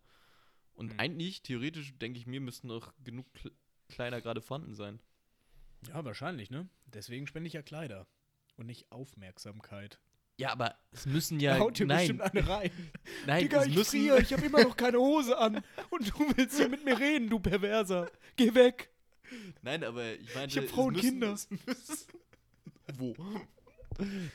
Und 0.73 0.91
Hm. 0.93 0.99
eigentlich, 0.99 1.41
theoretisch, 1.43 1.93
denke 1.99 2.19
ich 2.19 2.27
mir, 2.27 2.41
müssten 2.41 2.67
noch 2.67 2.93
genug 3.03 3.27
Kle- 3.35 3.51
Kleider 3.89 4.21
gerade 4.21 4.41
vorhanden 4.41 4.73
sein. 4.75 4.99
Ja, 5.87 6.03
wahrscheinlich, 6.05 6.49
ne? 6.49 6.67
Deswegen 6.85 7.27
spende 7.27 7.47
ich 7.47 7.53
ja 7.53 7.61
Kleider 7.61 8.07
und 8.57 8.67
nicht 8.67 8.91
Aufmerksamkeit. 8.91 9.99
Ja, 10.37 10.51
aber 10.51 10.75
es 10.91 11.05
müssen 11.05 11.39
ja, 11.39 11.57
haut 11.59 11.77
dir 11.77 11.85
nein, 11.85 11.99
bestimmt 12.17 12.21
eine 12.21 12.47
rein. 12.47 12.71
nein, 13.27 13.41
Digga, 13.43 13.61
es 13.61 13.67
ich 13.67 13.75
müssen, 13.75 13.89
friere, 13.99 14.21
ich 14.21 14.33
habe 14.33 14.45
immer 14.45 14.63
noch 14.63 14.77
keine 14.77 14.97
Hose 14.99 15.37
an. 15.37 15.63
Und 15.89 16.09
du 16.09 16.33
willst 16.35 16.57
hier 16.57 16.69
mit 16.69 16.83
mir 16.85 16.97
reden, 16.99 17.29
du 17.29 17.39
Perverser. 17.39 18.09
Geh 18.35 18.53
weg. 18.55 18.89
Nein, 19.61 19.83
aber 19.83 20.13
ich 20.15 20.33
meine, 20.35 20.47
Ich 20.47 20.57
habe 20.57 20.67
Frauen 20.67 20.95
und 20.95 21.01
Kinder. 21.01 21.37
Wo? 22.97 23.15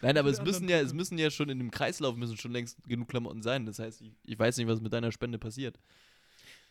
Nein, 0.01 0.17
aber 0.17 0.29
es 0.31 0.41
müssen 0.43 0.69
ja, 0.69 0.81
es 0.81 0.93
müssen 0.93 1.19
ja 1.19 1.31
schon 1.31 1.49
in 1.49 1.59
dem 1.59 1.71
Kreislauf 1.71 2.17
müssen 2.17 2.37
schon 2.37 2.53
längst 2.53 2.83
genug 2.85 3.09
Klamotten 3.09 3.43
sein. 3.43 3.67
Das 3.67 3.79
heißt, 3.79 4.01
ich, 4.01 4.13
ich 4.25 4.39
weiß 4.39 4.57
nicht, 4.59 4.69
was 4.69 4.81
mit 4.81 4.93
deiner 4.93 5.13
Spende 5.13 5.39
passiert. 5.39 5.79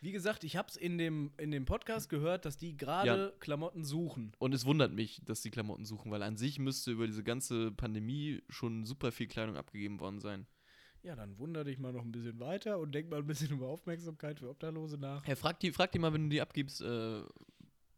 Wie 0.00 0.12
gesagt, 0.12 0.44
ich 0.44 0.56
habe 0.56 0.68
es 0.68 0.76
in 0.76 0.98
dem, 0.98 1.32
in 1.38 1.50
dem 1.50 1.64
Podcast 1.64 2.08
gehört, 2.08 2.44
dass 2.44 2.58
die 2.58 2.76
gerade 2.76 3.34
Klamotten 3.40 3.84
suchen. 3.84 4.32
Und 4.38 4.54
es 4.54 4.66
wundert 4.66 4.92
mich, 4.92 5.22
dass 5.24 5.40
die 5.40 5.50
Klamotten 5.50 5.84
suchen, 5.84 6.10
weil 6.10 6.22
an 6.22 6.36
sich 6.36 6.58
müsste 6.58 6.92
über 6.92 7.06
diese 7.06 7.24
ganze 7.24 7.72
Pandemie 7.72 8.42
schon 8.48 8.84
super 8.84 9.10
viel 9.10 9.26
Kleidung 9.26 9.56
abgegeben 9.56 9.98
worden 9.98 10.20
sein. 10.20 10.46
Ja, 11.02 11.14
dann 11.14 11.38
wunder 11.38 11.62
dich 11.64 11.78
mal 11.78 11.92
noch 11.92 12.02
ein 12.02 12.10
bisschen 12.10 12.40
weiter 12.40 12.78
und 12.78 12.92
denk 12.92 13.08
mal 13.08 13.20
ein 13.20 13.26
bisschen 13.26 13.52
über 13.52 13.68
Aufmerksamkeit 13.68 14.40
für 14.40 14.50
Obdachlose 14.50 14.98
nach. 14.98 15.24
Hey, 15.24 15.36
frag 15.36 15.60
die, 15.60 15.70
frag 15.70 15.92
die 15.92 15.98
mal, 15.98 16.12
wenn 16.12 16.24
du 16.24 16.30
die 16.30 16.40
abgibst, 16.40 16.82
äh, 16.82 17.22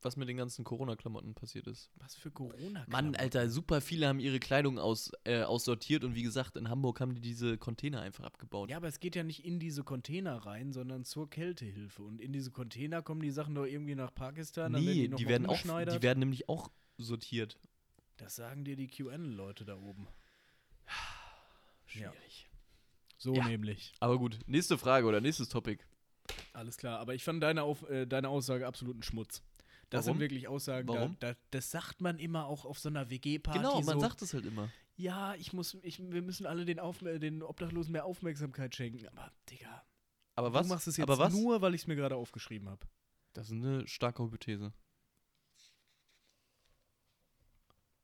was 0.02 0.16
mit 0.16 0.28
den 0.28 0.36
ganzen 0.36 0.64
Corona-Klamotten 0.64 1.34
passiert 1.34 1.66
ist. 1.66 1.90
Was 1.96 2.14
für 2.14 2.30
corona 2.30 2.84
Mann, 2.88 3.14
Alter, 3.16 3.50
super 3.50 3.80
viele 3.80 4.08
haben 4.08 4.20
ihre 4.20 4.38
Kleidung 4.38 4.78
aus, 4.78 5.12
äh, 5.24 5.42
aussortiert 5.42 6.04
und 6.04 6.14
wie 6.14 6.22
gesagt, 6.22 6.56
in 6.56 6.68
Hamburg 6.68 7.00
haben 7.00 7.14
die 7.14 7.20
diese 7.20 7.58
Container 7.58 8.00
einfach 8.00 8.24
abgebaut. 8.24 8.70
Ja, 8.70 8.76
aber 8.76 8.88
es 8.88 9.00
geht 9.00 9.16
ja 9.16 9.24
nicht 9.24 9.44
in 9.44 9.58
diese 9.58 9.84
Container 9.84 10.36
rein, 10.36 10.72
sondern 10.72 11.04
zur 11.04 11.28
Kältehilfe. 11.28 12.02
Und 12.02 12.20
in 12.20 12.32
diese 12.32 12.50
Container 12.50 13.02
kommen 13.02 13.22
die 13.22 13.30
Sachen 13.30 13.54
doch 13.54 13.64
irgendwie 13.64 13.94
nach 13.94 14.14
Pakistan. 14.14 14.72
nee, 14.72 15.08
die 15.08 15.24
mal 15.24 15.28
werden, 15.28 15.46
auch, 15.46 15.60
die 15.62 16.02
werden 16.02 16.20
nämlich 16.20 16.48
auch 16.48 16.70
sortiert. 16.96 17.58
Das 18.16 18.36
sagen 18.36 18.64
dir 18.64 18.76
die 18.76 18.88
QN-Leute 18.88 19.64
da 19.64 19.76
oben. 19.76 20.06
Ja. 21.94 22.12
Schwierig. 22.12 22.50
So 23.16 23.34
Ja. 23.34 23.46
nämlich. 23.48 23.94
Aber 23.98 24.18
gut, 24.18 24.38
nächste 24.46 24.76
Frage 24.76 25.06
oder 25.06 25.22
nächstes 25.22 25.48
Topic. 25.48 25.82
Alles 26.52 26.76
klar. 26.76 26.98
Aber 27.00 27.14
ich 27.14 27.24
fand 27.24 27.42
deine, 27.42 27.62
Auf 27.62 27.88
äh, 27.88 28.06
deine 28.06 28.28
Aussage 28.28 28.66
absoluten 28.66 29.02
Schmutz. 29.02 29.42
Das 29.90 30.04
Warum? 30.04 30.18
sind 30.18 30.20
wirklich 30.20 30.48
Aussagen, 30.48 30.86
Warum? 30.88 31.16
Da, 31.18 31.32
da, 31.32 31.38
das 31.50 31.70
sagt 31.70 32.00
man 32.00 32.18
immer 32.18 32.46
auch 32.46 32.64
auf 32.64 32.78
so 32.78 32.88
einer 32.90 33.08
WG-Party. 33.08 33.58
Genau, 33.58 33.80
man 33.80 33.94
so, 33.94 34.00
sagt 34.00 34.20
es 34.22 34.34
halt 34.34 34.44
immer. 34.44 34.70
ja, 34.96 35.34
ich 35.36 35.52
muss, 35.54 35.78
ich, 35.82 35.98
wir 35.98 36.20
müssen 36.22 36.44
alle 36.44 36.64
den, 36.66 36.78
Auf, 36.78 36.98
den 36.98 37.42
Obdachlosen 37.42 37.92
mehr 37.92 38.04
Aufmerksamkeit 38.04 38.74
schenken. 38.74 39.08
Aber, 39.08 39.32
Digga, 39.48 39.84
Aber 40.34 40.52
was? 40.52 40.66
du 40.66 40.74
machst 40.74 40.88
es 40.88 40.98
jetzt 40.98 41.08
aber 41.08 41.18
was? 41.18 41.32
nur, 41.32 41.62
weil 41.62 41.74
ich 41.74 41.82
es 41.82 41.86
mir 41.86 41.96
gerade 41.96 42.16
aufgeschrieben 42.16 42.68
habe. 42.68 42.86
Das 43.32 43.46
ist 43.46 43.52
eine 43.52 43.86
starke 43.88 44.22
Hypothese. 44.22 44.72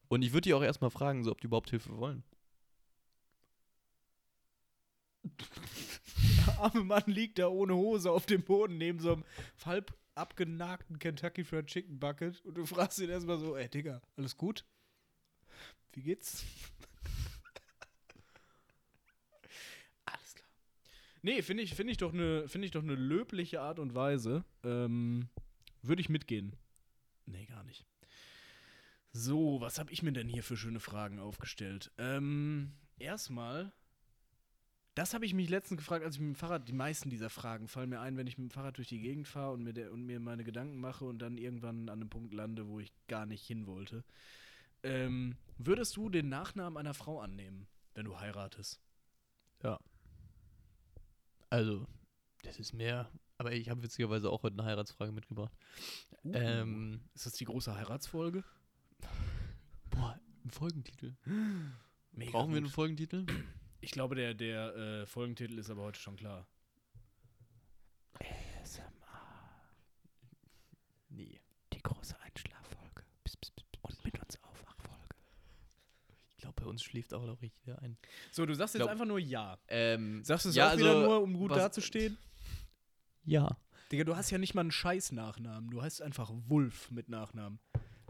Und 0.09 0.23
ich 0.23 0.33
würde 0.33 0.42
die 0.49 0.55
auch 0.55 0.62
erstmal 0.62 0.90
fragen, 0.90 1.23
so, 1.25 1.33
ob 1.33 1.40
die 1.40 1.47
überhaupt 1.47 1.70
Hilfe 1.70 1.97
wollen. 1.99 2.23
Der 6.46 6.61
arme 6.61 6.85
Mann 6.85 7.04
liegt 7.06 7.38
da 7.38 7.48
ohne 7.48 7.75
Hose 7.75 8.11
auf 8.11 8.27
dem 8.27 8.42
Boden 8.42 8.77
neben 8.79 9.00
so 9.00 9.13
einem 9.15 9.25
halb 9.65 9.94
abgenagten 10.15 10.98
Kentucky 10.98 11.44
Fried 11.44 11.67
Chicken 11.67 11.98
Bucket 11.98 12.44
und 12.44 12.56
du 12.56 12.67
fragst 12.67 12.98
ihn 12.98 13.10
erstmal 13.10 13.38
so, 13.38 13.56
ey 13.56 13.69
Digga, 13.69 14.00
alles 14.17 14.37
gut? 14.37 14.65
Wie 15.92 16.02
geht's? 16.02 16.44
alles 20.04 20.35
klar. 20.35 20.48
Nee, 21.23 21.42
finde 21.42 21.62
ich, 21.62 21.75
find 21.75 21.90
ich 21.90 21.98
doch 21.98 22.12
eine 22.12 22.48
find 22.48 22.65
ich 22.65 22.77
eine 22.77 22.94
löbliche 22.94 23.60
Art 23.60 23.79
und 23.79 23.94
Weise. 23.94 24.44
Ähm, 24.65 25.29
Würde 25.83 26.00
ich 26.00 26.08
mitgehen. 26.08 26.56
Nee, 27.27 27.46
gar 27.46 27.65
nicht. 27.65 27.87
So, 29.12 29.60
was 29.60 29.79
habe 29.79 29.92
ich 29.92 30.02
mir 30.02 30.12
denn 30.12 30.29
hier 30.29 30.42
für 30.42 30.56
schöne 30.56 30.81
Fragen 30.81 31.21
aufgestellt? 31.21 31.92
Ähm, 31.98 32.73
erstmal 32.98 33.73
Das 34.95 35.13
habe 35.13 35.27
ich 35.27 35.35
mich 35.35 35.49
letztens 35.49 35.79
gefragt, 35.79 36.05
als 36.05 36.15
ich 36.15 36.21
mit 36.21 36.35
dem 36.35 36.37
Fahrrad, 36.37 36.69
die 36.69 36.73
meisten 36.73 37.11
dieser 37.11 37.31
Fragen 37.31 37.67
fallen 37.67 37.90
mir 37.90 38.01
ein, 38.01 38.17
wenn 38.17 38.29
ich 38.29 38.38
mit 38.38 38.51
dem 38.51 38.55
Fahrrad 38.55 38.77
durch 38.79 38.88
die 38.88 39.01
Gegend 39.01 39.27
fahre 39.27 39.53
und 39.53 39.65
mir, 39.65 39.73
der, 39.73 39.92
und 39.92 40.07
mir 40.07 40.21
meine 40.21 40.45
Gedanken 40.45 40.79
mache 40.79 41.05
und 41.05 41.19
dann 41.19 41.37
irgendwann 41.37 41.88
an 41.88 42.01
einem 42.01 42.11
Punkt 42.11 42.33
lande, 42.33 42.69
wo 42.69 42.79
ich 42.79 42.92
gar 43.09 43.27
nicht 43.27 43.45
hin 43.45 43.67
wollte. 43.67 44.05
Ähm, 44.85 45.37
würdest 45.59 45.97
du 45.97 46.11
den 46.11 46.29
Nachnamen 46.29 46.77
einer 46.77 46.95
Frau 46.95 47.21
annehmen, 47.21 47.67
wenn 47.95 48.05
du 48.05 48.19
heiratest? 48.19 48.81
Also, 51.51 51.87
das 52.42 52.59
ist 52.59 52.73
mehr. 52.73 53.11
Aber 53.38 53.53
ich 53.53 53.69
habe 53.71 53.83
witzigerweise 53.83 54.29
auch 54.29 54.42
heute 54.42 54.59
eine 54.59 54.65
Heiratsfrage 54.65 55.13
mitgebracht. 55.13 55.53
Ähm, 56.25 57.01
Ist 57.15 57.27
das 57.27 57.35
die 57.35 57.45
große 57.45 57.75
Heiratsfolge? 57.75 58.42
boah, 59.90 60.19
ein 60.45 60.51
Folgentitel. 60.51 61.15
Mega 62.11 62.33
Brauchen 62.33 62.51
wir 62.51 62.57
einen 62.57 62.65
gut. 62.67 62.75
Folgentitel? 62.75 63.27
Ich 63.85 63.90
glaube, 63.90 64.14
der, 64.14 64.32
der 64.32 64.74
äh, 64.74 65.06
Folgentitel 65.06 65.58
ist 65.58 65.68
aber 65.68 65.82
heute 65.82 66.00
schon 66.00 66.16
klar. 66.16 66.46
ASMR. 68.18 68.82
Nee. 71.10 71.38
Die 71.72 71.82
große 71.82 72.18
Einschlaffolge. 72.20 73.02
Und 73.82 74.04
mit 74.04 74.18
uns 74.18 74.42
Aufwachfolge. 74.42 75.14
Ich 76.30 76.38
glaube, 76.38 76.62
bei 76.62 76.66
uns 76.66 76.82
schläft 76.82 77.12
auch 77.12 77.26
noch 77.26 77.42
richtig 77.42 77.66
jeder 77.66 77.82
ein. 77.82 77.98
So, 78.32 78.46
du 78.46 78.54
sagst 78.54 78.74
jetzt 78.74 78.80
Glaub- 78.80 78.90
einfach 78.90 79.04
nur 79.04 79.18
Ja. 79.18 79.58
Ähm, 79.68 80.24
Sagst 80.24 80.46
du 80.46 80.48
es 80.48 80.54
ja, 80.54 80.72
auch 80.72 80.78
wieder 80.78 80.88
also, 80.88 81.02
nur, 81.02 81.20
um 81.22 81.35
gut 81.35 81.50
was- 81.50 81.58
dazustehen? 81.58 82.16
Ja. 83.24 83.54
Digga, 83.92 84.04
du 84.04 84.16
hast 84.16 84.30
ja 84.30 84.38
nicht 84.38 84.54
mal 84.54 84.62
einen 84.62 84.72
scheiß 84.72 85.12
Nachnamen. 85.12 85.70
Du 85.70 85.82
heißt 85.82 86.00
einfach 86.00 86.30
Wolf 86.48 86.90
mit 86.90 87.10
Nachnamen. 87.10 87.58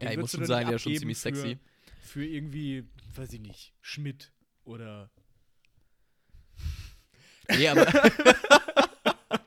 Den 0.00 0.06
Ja, 0.06 0.10
ich 0.12 0.18
muss 0.18 0.30
schon 0.30 0.46
sagen, 0.46 0.68
der 0.68 0.76
ist 0.76 0.82
schon 0.82 0.96
ziemlich 0.96 1.18
sexy. 1.18 1.58
Für, 2.00 2.06
für 2.20 2.24
irgendwie, 2.26 2.84
weiß 3.16 3.32
ich 3.32 3.40
nicht, 3.40 3.74
Schmidt 3.80 4.32
oder. 4.62 5.10
Nee, 7.50 7.68
aber 7.68 7.86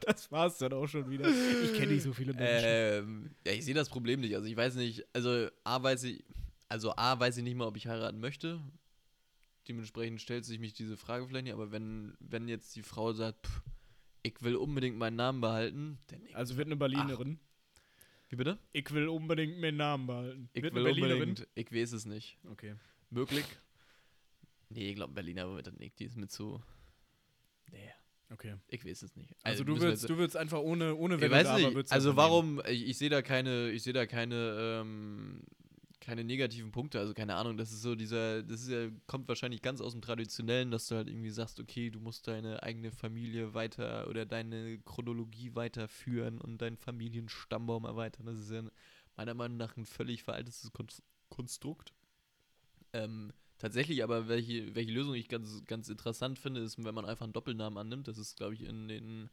Das 0.08 0.32
war's 0.32 0.58
dann 0.58 0.74
auch 0.74 0.88
schon 0.88 1.10
wieder. 1.10 1.28
Ich 1.28 1.74
kenne 1.74 1.94
nicht 1.94 2.04
so 2.04 2.14
viele 2.14 2.34
Menschen. 2.34 2.64
ähm, 2.64 3.32
ja, 3.46 3.52
ich 3.52 3.66
sehe 3.66 3.74
das 3.74 3.90
Problem 3.90 4.22
nicht. 4.22 4.36
Also 4.36 4.48
ich 4.48 4.56
weiß 4.56 4.76
nicht, 4.76 5.06
also 5.14 5.50
A 5.66 5.84
weiß 5.84 6.06
ich, 6.06 6.24
also 6.70 6.96
A 6.96 7.20
weiß 7.20 7.38
ich 7.38 7.44
nicht 7.44 7.56
mal, 7.56 7.68
ob 7.68 7.76
ich 7.76 7.88
heiraten 7.88 8.20
möchte. 8.20 8.62
Dementsprechend 9.68 10.22
stellt 10.22 10.46
sich 10.46 10.60
mich 10.60 10.74
diese 10.74 10.96
Frage 10.96 11.28
vielleicht 11.28 11.44
nicht, 11.44 11.54
aber 11.54 11.72
wenn, 11.72 12.16
wenn 12.20 12.48
jetzt 12.48 12.76
die 12.78 12.84
Frau 12.84 13.12
sagt, 13.12 13.48
pff, 13.48 13.62
ich 14.24 14.42
will 14.42 14.56
unbedingt 14.56 14.98
meinen 14.98 15.18
Namen 15.18 15.42
behalten, 15.42 16.00
dann 16.08 16.22
also 16.34 16.56
wird 16.56 16.68
eine 16.68 16.78
Berlinerin. 16.78 17.40
Wie 18.30 18.38
bitte? 18.38 18.58
Ich 18.72 18.90
will 18.92 19.10
unbedingt 19.10 19.60
meinen 19.60 19.78
Namen 19.78 20.08
behalten. 20.08 20.50
Ich 20.54 20.64
wird 20.64 20.74
will 20.74 20.88
unbedingt, 20.88 21.48
ich 21.54 21.72
weiß 21.72 21.92
es 21.92 22.06
nicht. 22.06 22.38
Okay. 22.50 22.76
Möglich? 23.10 23.46
Nee, 24.70 24.90
ich 24.90 24.96
glaube 24.96 25.14
Berliner 25.14 25.54
wird 25.54 25.68
das 25.68 25.76
nicht. 25.76 26.00
Die 26.00 26.06
ist 26.06 26.18
mit 26.18 26.32
so. 26.32 26.62
Nee, 27.72 27.92
Okay. 28.30 28.56
ich 28.68 28.84
weiß 28.86 29.04
es 29.04 29.16
nicht. 29.16 29.34
Also, 29.44 29.64
du 29.64 29.76
wir 29.76 29.82
würdest, 29.82 30.04
jetzt- 30.04 30.10
du 30.10 30.18
würdest 30.18 30.36
einfach 30.38 30.60
ohne, 30.60 30.96
ohne 30.96 31.16
ich 31.16 31.22
Wenn 31.22 31.32
weiß 31.32 31.48
und 31.48 31.52
Aber 31.54 31.60
nicht. 31.72 31.92
du 31.92 31.94
Also 31.94 32.10
nehmen. 32.10 32.18
warum, 32.18 32.62
ich, 32.68 32.88
ich 32.88 32.98
sehe 32.98 33.10
da 33.10 33.22
keine, 33.22 33.70
ich 33.72 33.84
sehe 33.84 33.94
da 33.94 34.06
keine, 34.06 34.80
ähm, 34.82 35.42
keine 36.00 36.24
negativen 36.24 36.72
Punkte, 36.72 37.00
also 37.00 37.14
keine 37.14 37.36
Ahnung, 37.36 37.58
das 37.58 37.72
ist 37.72 37.82
so 37.82 37.96
dieser, 37.96 38.42
das 38.44 38.62
ist 38.62 38.70
ja, 38.70 38.88
kommt 39.08 39.28
wahrscheinlich 39.28 39.62
ganz 39.62 39.82
aus 39.82 39.92
dem 39.94 40.02
Traditionellen, 40.02 40.72
dass 40.72 40.88
du 40.88 40.96
halt 40.96 41.08
irgendwie 41.10 41.30
sagst, 41.32 41.60
okay, 41.60 41.90
du 41.90 42.00
musst 42.00 42.28
deine 42.28 42.64
eigene 42.64 42.92
Familie 42.92 43.54
weiter 43.54 44.08
oder 44.08 44.26
deine 44.26 44.80
Chronologie 44.86 45.54
weiterführen 45.56 46.40
und 46.40 46.62
deinen 46.62 46.78
Familienstammbaum 46.78 47.84
erweitern. 47.86 48.26
Das 48.28 48.38
ist 48.40 48.52
ja 48.52 48.62
meiner 49.18 49.34
Meinung 49.34 49.58
nach 49.58 49.76
ein 49.76 49.86
völlig 49.86 50.24
veraltetes 50.24 50.72
Kon 50.72 50.88
Konstrukt. 51.30 51.94
Ähm, 52.94 53.34
tatsächlich 53.58 54.04
aber, 54.04 54.28
welche, 54.28 54.76
welche 54.76 54.92
Lösung 54.92 55.16
ich 55.16 55.28
ganz, 55.28 55.64
ganz 55.66 55.90
interessant 55.90 56.40
finde, 56.40 56.62
ist, 56.62 56.84
wenn 56.84 56.96
man 56.96 57.06
einfach 57.06 57.26
einen 57.26 57.34
Doppelnamen 57.34 57.78
annimmt. 57.78 58.08
Das 58.08 58.18
ist, 58.18 58.38
glaube 58.38 58.54
ich, 58.54 58.64
in 58.64 58.88
den 58.88 59.30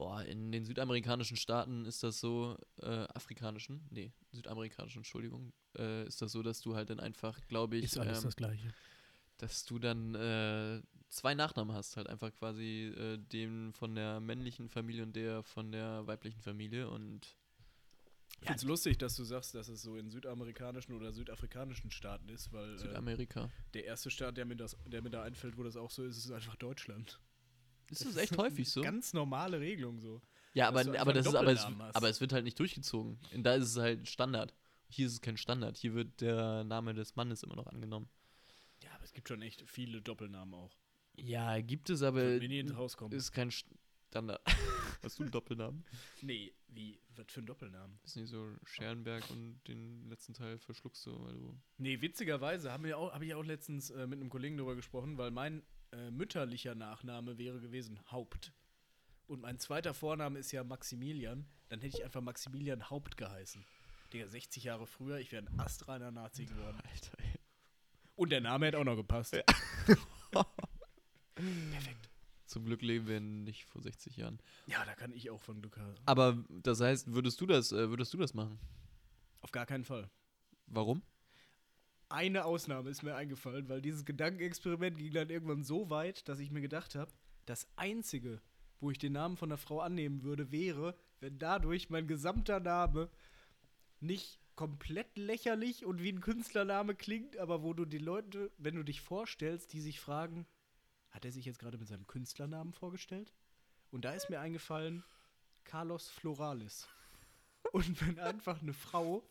Boah, 0.00 0.22
in 0.22 0.50
den 0.50 0.64
südamerikanischen 0.64 1.36
Staaten 1.36 1.84
ist 1.84 2.02
das 2.02 2.20
so, 2.20 2.56
äh, 2.80 2.86
afrikanischen, 2.86 3.86
nee, 3.90 4.14
südamerikanischen, 4.32 5.00
Entschuldigung, 5.00 5.52
äh, 5.76 6.06
ist 6.06 6.22
das 6.22 6.32
so, 6.32 6.42
dass 6.42 6.62
du 6.62 6.74
halt 6.74 6.88
dann 6.88 7.00
einfach, 7.00 7.38
glaube 7.48 7.76
ich, 7.76 7.84
Ist 7.84 7.98
alles 7.98 8.20
ähm, 8.20 8.24
das 8.24 8.36
Gleiche. 8.36 8.72
dass 9.36 9.66
du 9.66 9.78
dann 9.78 10.14
äh, 10.14 10.80
zwei 11.10 11.34
Nachnamen 11.34 11.76
hast, 11.76 11.98
halt 11.98 12.08
einfach 12.08 12.32
quasi 12.32 12.94
äh, 12.96 13.18
den 13.18 13.74
von 13.74 13.94
der 13.94 14.20
männlichen 14.20 14.70
Familie 14.70 15.02
und 15.02 15.14
der 15.14 15.42
von 15.42 15.70
der 15.70 16.06
weiblichen 16.06 16.40
Familie 16.40 16.88
und 16.88 17.36
Ich 18.40 18.46
finde 18.46 18.56
es 18.56 18.64
lustig, 18.64 18.98
dass 18.98 19.16
du 19.16 19.24
sagst, 19.24 19.54
dass 19.54 19.68
es 19.68 19.82
so 19.82 19.96
in 19.96 20.10
südamerikanischen 20.10 20.94
oder 20.94 21.12
südafrikanischen 21.12 21.90
Staaten 21.90 22.28
ist, 22.28 22.52
weil 22.52 22.74
äh, 22.74 22.78
Südamerika. 22.78 23.50
der 23.74 23.84
erste 23.84 24.10
Staat, 24.10 24.36
der 24.36 24.46
mir, 24.46 24.56
das, 24.56 24.76
der 24.86 25.02
mir 25.02 25.10
da 25.10 25.22
einfällt, 25.22 25.58
wo 25.58 25.62
das 25.62 25.76
auch 25.76 25.90
so 25.90 26.04
ist, 26.04 26.16
ist 26.16 26.30
einfach 26.30 26.56
Deutschland. 26.56 27.20
Ist 27.90 28.04
das 28.04 28.16
echt 28.16 28.36
häufig 28.38 28.70
so? 28.70 28.80
Ganz 28.82 29.12
normale 29.12 29.60
Regelung 29.60 30.00
so. 30.00 30.22
Ja, 30.54 30.68
aber, 30.68 30.80
aber, 30.80 31.12
das 31.12 31.26
einen 31.26 31.48
ist, 31.56 31.64
aber, 31.64 31.88
es, 31.88 31.94
aber 31.94 32.08
es 32.08 32.20
wird 32.20 32.32
halt 32.32 32.44
nicht 32.44 32.58
durchgezogen. 32.58 33.18
Und 33.34 33.42
da 33.42 33.54
ist 33.54 33.64
es 33.64 33.76
halt 33.76 34.08
Standard. 34.08 34.54
Hier 34.88 35.06
ist 35.06 35.12
es 35.12 35.20
kein 35.20 35.36
Standard. 35.36 35.76
Hier 35.76 35.94
wird 35.94 36.20
der 36.20 36.64
Name 36.64 36.94
des 36.94 37.14
Mannes 37.16 37.42
immer 37.42 37.56
noch 37.56 37.66
angenommen. 37.66 38.08
Ja, 38.82 38.90
aber 38.94 39.04
es 39.04 39.12
gibt 39.12 39.28
schon 39.28 39.42
echt 39.42 39.62
viele 39.68 40.00
Doppelnamen 40.02 40.54
auch. 40.54 40.76
Ja, 41.16 41.60
gibt 41.60 41.90
es, 41.90 42.02
aber 42.02 42.22
mir 42.22 42.48
nie 42.48 42.60
ins 42.60 42.74
Haus 42.74 42.96
kommen. 42.96 43.12
ist 43.14 43.32
kein 43.32 43.52
Standard. 44.10 44.42
Hast 45.02 45.18
du 45.18 45.22
einen 45.22 45.30
Doppelnamen? 45.30 45.84
Nee, 46.20 46.52
wie? 46.68 47.00
Was 47.14 47.26
für 47.28 47.40
ein 47.40 47.46
Doppelnamen? 47.46 47.98
Ist 48.04 48.16
nicht 48.16 48.28
so 48.28 48.50
Scherenberg 48.64 49.30
und 49.30 49.60
den 49.68 50.08
letzten 50.08 50.34
Teil 50.34 50.58
verschluckst 50.58 51.06
du, 51.06 51.24
weil 51.24 51.34
du. 51.34 51.56
Nee, 51.78 52.00
witzigerweise 52.00 52.72
habe 52.72 52.92
hab 52.92 53.22
ich 53.22 53.34
auch 53.34 53.44
letztens 53.44 53.90
äh, 53.90 54.06
mit 54.06 54.20
einem 54.20 54.28
Kollegen 54.28 54.56
darüber 54.56 54.74
gesprochen, 54.74 55.16
weil 55.16 55.30
mein 55.30 55.62
äh, 55.92 56.10
mütterlicher 56.10 56.74
Nachname 56.74 57.38
wäre 57.38 57.60
gewesen 57.60 58.00
Haupt. 58.10 58.52
Und 59.26 59.42
mein 59.42 59.60
zweiter 59.60 59.94
Vorname 59.94 60.40
ist 60.40 60.50
ja 60.50 60.64
Maximilian. 60.64 61.46
Dann 61.68 61.80
hätte 61.80 61.98
ich 61.98 62.04
einfach 62.04 62.20
Maximilian 62.20 62.90
Haupt 62.90 63.16
geheißen. 63.16 63.64
Digga, 64.12 64.26
60 64.26 64.64
Jahre 64.64 64.88
früher, 64.88 65.18
ich 65.18 65.30
wäre 65.30 65.46
ein 65.46 65.60
astreiner 65.60 66.10
Nazi 66.10 66.46
geworden. 66.46 66.80
Alter, 66.92 67.16
ey. 67.18 67.34
Und 68.16 68.30
der 68.30 68.40
Name 68.40 68.66
hätte 68.66 68.78
auch 68.78 68.84
noch 68.84 68.96
gepasst. 68.96 69.36
Zum 72.50 72.64
Glück 72.64 72.82
leben 72.82 73.06
wir 73.06 73.20
nicht 73.20 73.64
vor 73.66 73.80
60 73.80 74.16
Jahren. 74.16 74.40
Ja, 74.66 74.84
da 74.84 74.96
kann 74.96 75.12
ich 75.12 75.30
auch 75.30 75.40
von 75.40 75.60
Glück 75.60 75.76
haben. 75.76 75.94
Aber 76.04 76.36
das 76.48 76.80
heißt, 76.80 77.14
würdest 77.14 77.40
du 77.40 77.46
das, 77.46 77.70
äh, 77.70 77.88
würdest 77.90 78.12
du 78.12 78.18
das 78.18 78.34
machen? 78.34 78.58
Auf 79.40 79.52
gar 79.52 79.66
keinen 79.66 79.84
Fall. 79.84 80.10
Warum? 80.66 81.00
Eine 82.08 82.44
Ausnahme 82.44 82.90
ist 82.90 83.04
mir 83.04 83.14
eingefallen, 83.14 83.68
weil 83.68 83.80
dieses 83.80 84.04
Gedankenexperiment 84.04 84.98
ging 84.98 85.12
dann 85.12 85.30
irgendwann 85.30 85.62
so 85.62 85.90
weit, 85.90 86.28
dass 86.28 86.40
ich 86.40 86.50
mir 86.50 86.60
gedacht 86.60 86.96
habe, 86.96 87.12
das 87.46 87.68
Einzige, 87.76 88.40
wo 88.80 88.90
ich 88.90 88.98
den 88.98 89.12
Namen 89.12 89.36
von 89.36 89.52
einer 89.52 89.56
Frau 89.56 89.78
annehmen 89.78 90.24
würde, 90.24 90.50
wäre, 90.50 90.96
wenn 91.20 91.38
dadurch 91.38 91.88
mein 91.88 92.08
gesamter 92.08 92.58
Name 92.58 93.10
nicht 94.00 94.40
komplett 94.56 95.16
lächerlich 95.16 95.84
und 95.84 96.02
wie 96.02 96.10
ein 96.10 96.20
Künstlername 96.20 96.96
klingt, 96.96 97.36
aber 97.36 97.62
wo 97.62 97.74
du 97.74 97.84
die 97.84 97.98
Leute, 97.98 98.50
wenn 98.58 98.74
du 98.74 98.82
dich 98.82 99.00
vorstellst, 99.02 99.72
die 99.72 99.80
sich 99.80 100.00
fragen, 100.00 100.46
hat 101.10 101.24
er 101.24 101.32
sich 101.32 101.44
jetzt 101.44 101.58
gerade 101.58 101.78
mit 101.78 101.88
seinem 101.88 102.06
Künstlernamen 102.06 102.72
vorgestellt? 102.72 103.32
Und 103.90 104.04
da 104.04 104.12
ist 104.12 104.30
mir 104.30 104.40
eingefallen, 104.40 105.02
Carlos 105.64 106.08
Floralis. 106.08 106.86
Und 107.72 108.06
wenn 108.06 108.18
einfach 108.18 108.60
eine 108.62 108.72
Frau 108.72 109.22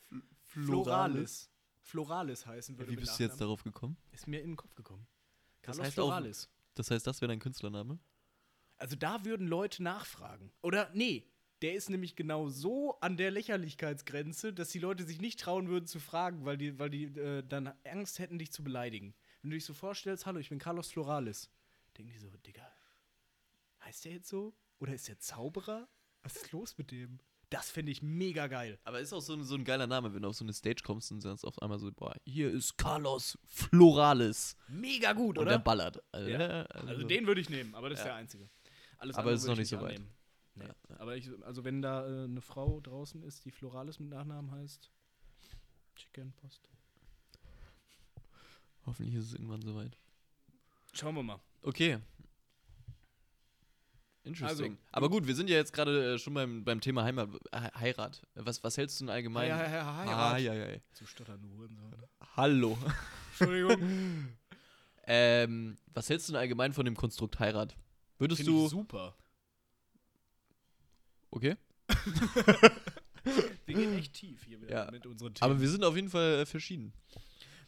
Floralis, 0.43 1.49
Floralis 1.81 2.45
heißen 2.45 2.77
würde 2.77 2.91
Wie 2.91 2.95
bist 2.97 3.19
du 3.19 3.23
jetzt 3.23 3.41
darauf 3.41 3.63
gekommen? 3.63 3.97
ist 4.11 4.27
mir 4.27 4.41
in 4.41 4.51
den 4.51 4.55
Kopf 4.55 4.75
gekommen. 4.75 5.07
Das 5.61 5.77
Carlos 5.77 5.85
heißt 5.87 5.99
auch- 5.99 6.05
Floralis. 6.07 6.49
Das 6.75 6.91
heißt, 6.91 7.05
das 7.07 7.19
wäre 7.21 7.29
dein 7.29 7.39
Künstlername? 7.39 7.99
Also 8.77 8.95
da 8.95 9.25
würden 9.25 9.47
Leute 9.47 9.83
nachfragen. 9.83 10.51
Oder 10.61 10.89
nee, 10.93 11.27
der 11.61 11.73
ist 11.73 11.89
nämlich 11.89 12.15
genau 12.15 12.47
so 12.47 12.97
an 13.01 13.17
der 13.17 13.31
Lächerlichkeitsgrenze, 13.31 14.53
dass 14.53 14.69
die 14.69 14.79
Leute 14.79 15.03
sich 15.03 15.19
nicht 15.19 15.39
trauen 15.41 15.67
würden 15.67 15.87
zu 15.87 15.99
fragen, 15.99 16.45
weil 16.45 16.57
die, 16.57 16.79
weil 16.79 16.89
die 16.89 17.05
äh, 17.05 17.43
dann 17.45 17.73
Angst 17.83 18.19
hätten, 18.19 18.39
dich 18.39 18.53
zu 18.53 18.63
beleidigen. 18.63 19.13
Wenn 19.41 19.51
du 19.51 19.55
dich 19.57 19.65
so 19.65 19.73
vorstellst, 19.73 20.25
hallo, 20.25 20.39
ich 20.39 20.49
bin 20.49 20.59
Carlos 20.59 20.89
Floralis, 20.91 21.49
denken 21.99 22.13
die 22.13 22.19
so, 22.19 22.29
Digga, 22.29 22.65
heißt 23.83 24.05
der 24.05 24.13
jetzt 24.13 24.29
so? 24.29 24.55
Oder 24.79 24.93
ist 24.93 25.07
der 25.07 25.19
Zauberer? 25.19 25.87
Was 26.23 26.35
ist 26.37 26.51
los 26.51 26.77
mit 26.77 26.91
dem? 26.91 27.19
Das 27.49 27.71
finde 27.71 27.91
ich 27.91 28.01
mega 28.03 28.47
geil. 28.47 28.79
Aber 28.83 28.99
ist 28.99 29.11
auch 29.11 29.21
so 29.21 29.33
ein, 29.33 29.43
so 29.43 29.55
ein 29.55 29.63
geiler 29.63 29.87
Name, 29.87 30.13
wenn 30.13 30.21
du 30.21 30.29
auf 30.29 30.35
so 30.35 30.45
eine 30.45 30.53
Stage 30.53 30.83
kommst 30.83 31.11
und 31.11 31.21
sagst 31.21 31.43
auf 31.45 31.59
einmal 31.61 31.79
so, 31.79 31.91
boah, 31.91 32.15
hier 32.23 32.51
ist 32.51 32.77
Carlos 32.77 33.37
Floralis. 33.47 34.55
Mega 34.67 35.13
gut, 35.13 35.37
Und 35.37 35.43
oder? 35.43 35.51
der 35.53 35.59
ballert. 35.59 36.01
Also, 36.11 36.29
Ja. 36.29 36.63
Also 36.65 37.03
den 37.07 37.25
würde 37.25 37.41
ich 37.41 37.49
nehmen, 37.49 37.73
aber 37.75 37.89
das 37.89 37.99
ist 37.99 38.05
Ja. 38.05 38.11
der 38.11 38.15
einzige. 38.17 38.49
Alles 38.99 39.15
Aber 39.15 39.31
es 39.31 39.41
ist 39.41 39.47
noch 39.47 39.53
ich 39.53 39.59
nicht 39.59 39.69
so 39.69 39.81
weit. 39.81 39.99
Nee. 40.55 40.65
Ja. 40.65 40.75
Aber 40.99 41.15
ich, 41.17 41.29
also 41.43 41.63
wenn 41.63 41.81
da 41.81 42.05
äh, 42.05 42.25
eine 42.25 42.41
Frau 42.41 42.79
draußen 42.81 43.23
ist, 43.23 43.45
die 43.45 43.51
Floralis 43.51 43.97
mit 43.99 44.09
Nachnamen 44.09 44.51
heißt, 44.51 44.91
Chicken 45.95 46.31
Post. 46.33 46.69
Hoffentlich 48.85 49.15
ist 49.15 49.25
es 49.27 49.33
irgendwann 49.33 49.61
soweit. 49.61 49.97
Schauen 50.93 51.15
wir 51.15 51.23
mal. 51.23 51.39
Okay. 51.61 51.99
Interesting. 54.23 54.71
Also, 54.73 54.77
Aber 54.91 55.09
gut, 55.09 55.27
wir 55.27 55.35
sind 55.35 55.49
ja 55.49 55.55
jetzt 55.55 55.73
gerade 55.73 56.13
äh, 56.13 56.19
schon 56.19 56.33
beim, 56.33 56.63
beim 56.63 56.81
Thema 56.81 57.03
Heimat, 57.03 57.29
Heirat. 57.79 58.21
Was, 58.35 58.63
was 58.63 58.77
hältst 58.77 58.99
du 58.99 59.05
denn 59.05 59.09
allgemein? 59.13 59.51
Hi, 59.51 59.59
hi, 59.59 59.69
hi, 59.71 59.81
hi, 59.81 60.09
Ah, 60.09 60.37
ja, 60.37 60.53
ja, 60.53 60.69
ja. 60.69 60.77
Zu 60.93 61.05
stottern, 61.07 61.41
du 61.41 61.49
Hurensohn. 61.49 61.95
Hallo. 62.35 62.77
Entschuldigung. 63.39 64.29
Ähm, 65.05 65.77
was 65.93 66.09
hältst 66.09 66.27
du 66.29 66.33
denn 66.33 66.41
allgemein 66.41 66.73
von 66.73 66.85
dem 66.85 66.95
Konstrukt 66.95 67.39
Heirat? 67.39 67.75
Würdest 68.19 68.41
Finde 68.41 68.51
du. 68.53 68.65
ich 68.65 68.69
super. 68.69 69.15
Okay. 71.31 71.55
Wir 73.65 73.75
gehen 73.75 73.97
echt 73.97 74.13
tief 74.13 74.43
hier 74.43 74.61
wieder 74.61 74.85
Ja. 74.85 74.91
mit 74.91 75.05
unseren 75.05 75.33
Themen. 75.33 75.51
Aber 75.51 75.61
wir 75.61 75.69
sind 75.69 75.83
auf 75.83 75.95
jeden 75.95 76.09
Fall 76.09 76.39
äh, 76.39 76.45
verschieden. 76.45 76.93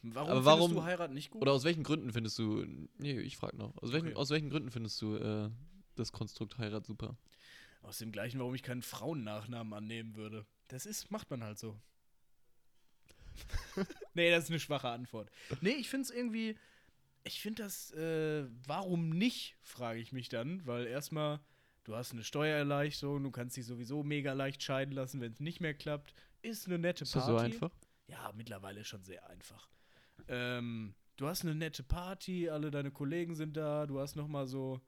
Warum 0.03 0.29
aber 0.29 0.41
findest 0.41 0.45
warum- 0.45 0.73
du 0.73 0.83
heiraten 0.83 1.13
nicht 1.13 1.31
gut? 1.31 1.41
Oder 1.41 1.51
aus 1.53 1.63
welchen 1.63 1.83
Gründen 1.83 2.11
findest 2.11 2.37
du. 2.39 2.65
Nee, 2.97 3.19
ich 3.19 3.37
frag 3.37 3.53
noch. 3.55 3.75
Aus 3.81 3.91
welchen, 3.91 4.07
Okay. 4.07 4.15
aus 4.15 4.29
welchen 4.29 4.49
Gründen 4.49 4.71
findest 4.71 5.01
du 5.01 5.15
äh, 5.15 5.49
das 5.95 6.11
Konstrukt 6.11 6.57
Heirat 6.57 6.85
super? 6.85 7.17
Aus 7.83 7.97
dem 7.97 8.11
gleichen, 8.11 8.39
warum 8.39 8.53
ich 8.55 8.63
keinen 8.63 8.81
Frauennachnamen 8.83 9.73
annehmen 9.73 10.15
würde. 10.15 10.45
Das 10.67 10.85
ist, 10.85 11.09
macht 11.11 11.29
man 11.31 11.43
halt 11.43 11.57
so. 11.59 11.79
nee, 14.13 14.29
das 14.31 14.45
ist 14.45 14.49
eine 14.49 14.59
schwache 14.59 14.89
Antwort. 14.89 15.29
Nee, 15.61 15.71
ich 15.71 15.89
finde 15.89 16.03
es 16.05 16.11
irgendwie. 16.11 16.57
Ich 17.23 17.39
finde 17.41 17.63
das, 17.63 17.91
äh, 17.91 18.47
warum 18.65 19.09
nicht, 19.09 19.55
frage 19.61 19.99
ich 19.99 20.11
mich 20.11 20.27
dann, 20.29 20.65
weil 20.65 20.87
erstmal, 20.87 21.39
du 21.83 21.95
hast 21.95 22.13
eine 22.13 22.23
Steuererleichterung, 22.23 23.23
du 23.23 23.29
kannst 23.29 23.55
dich 23.57 23.65
sowieso 23.67 24.01
mega 24.03 24.33
leicht 24.33 24.63
scheiden 24.63 24.93
lassen, 24.95 25.21
wenn 25.21 25.31
es 25.31 25.39
nicht 25.39 25.59
mehr 25.61 25.75
klappt. 25.75 26.15
Ist 26.41 26.65
eine 26.65 26.79
nette 26.79 27.03
Ist 27.03 27.15
das 27.15 27.25
Party. 27.27 27.37
so 27.39 27.45
einfach? 27.65 27.75
Ja, 28.07 28.31
mittlerweile 28.35 28.83
schon 28.83 29.03
sehr 29.03 29.29
einfach. 29.29 29.69
Ähm, 30.27 30.93
du 31.17 31.27
hast 31.27 31.43
eine 31.43 31.55
nette 31.55 31.83
Party, 31.83 32.49
alle 32.49 32.71
deine 32.71 32.91
Kollegen 32.91 33.35
sind 33.35 33.57
da, 33.57 33.85
du 33.85 33.99
hast 33.99 34.15
noch 34.15 34.27
mal 34.27 34.47
so, 34.47 34.81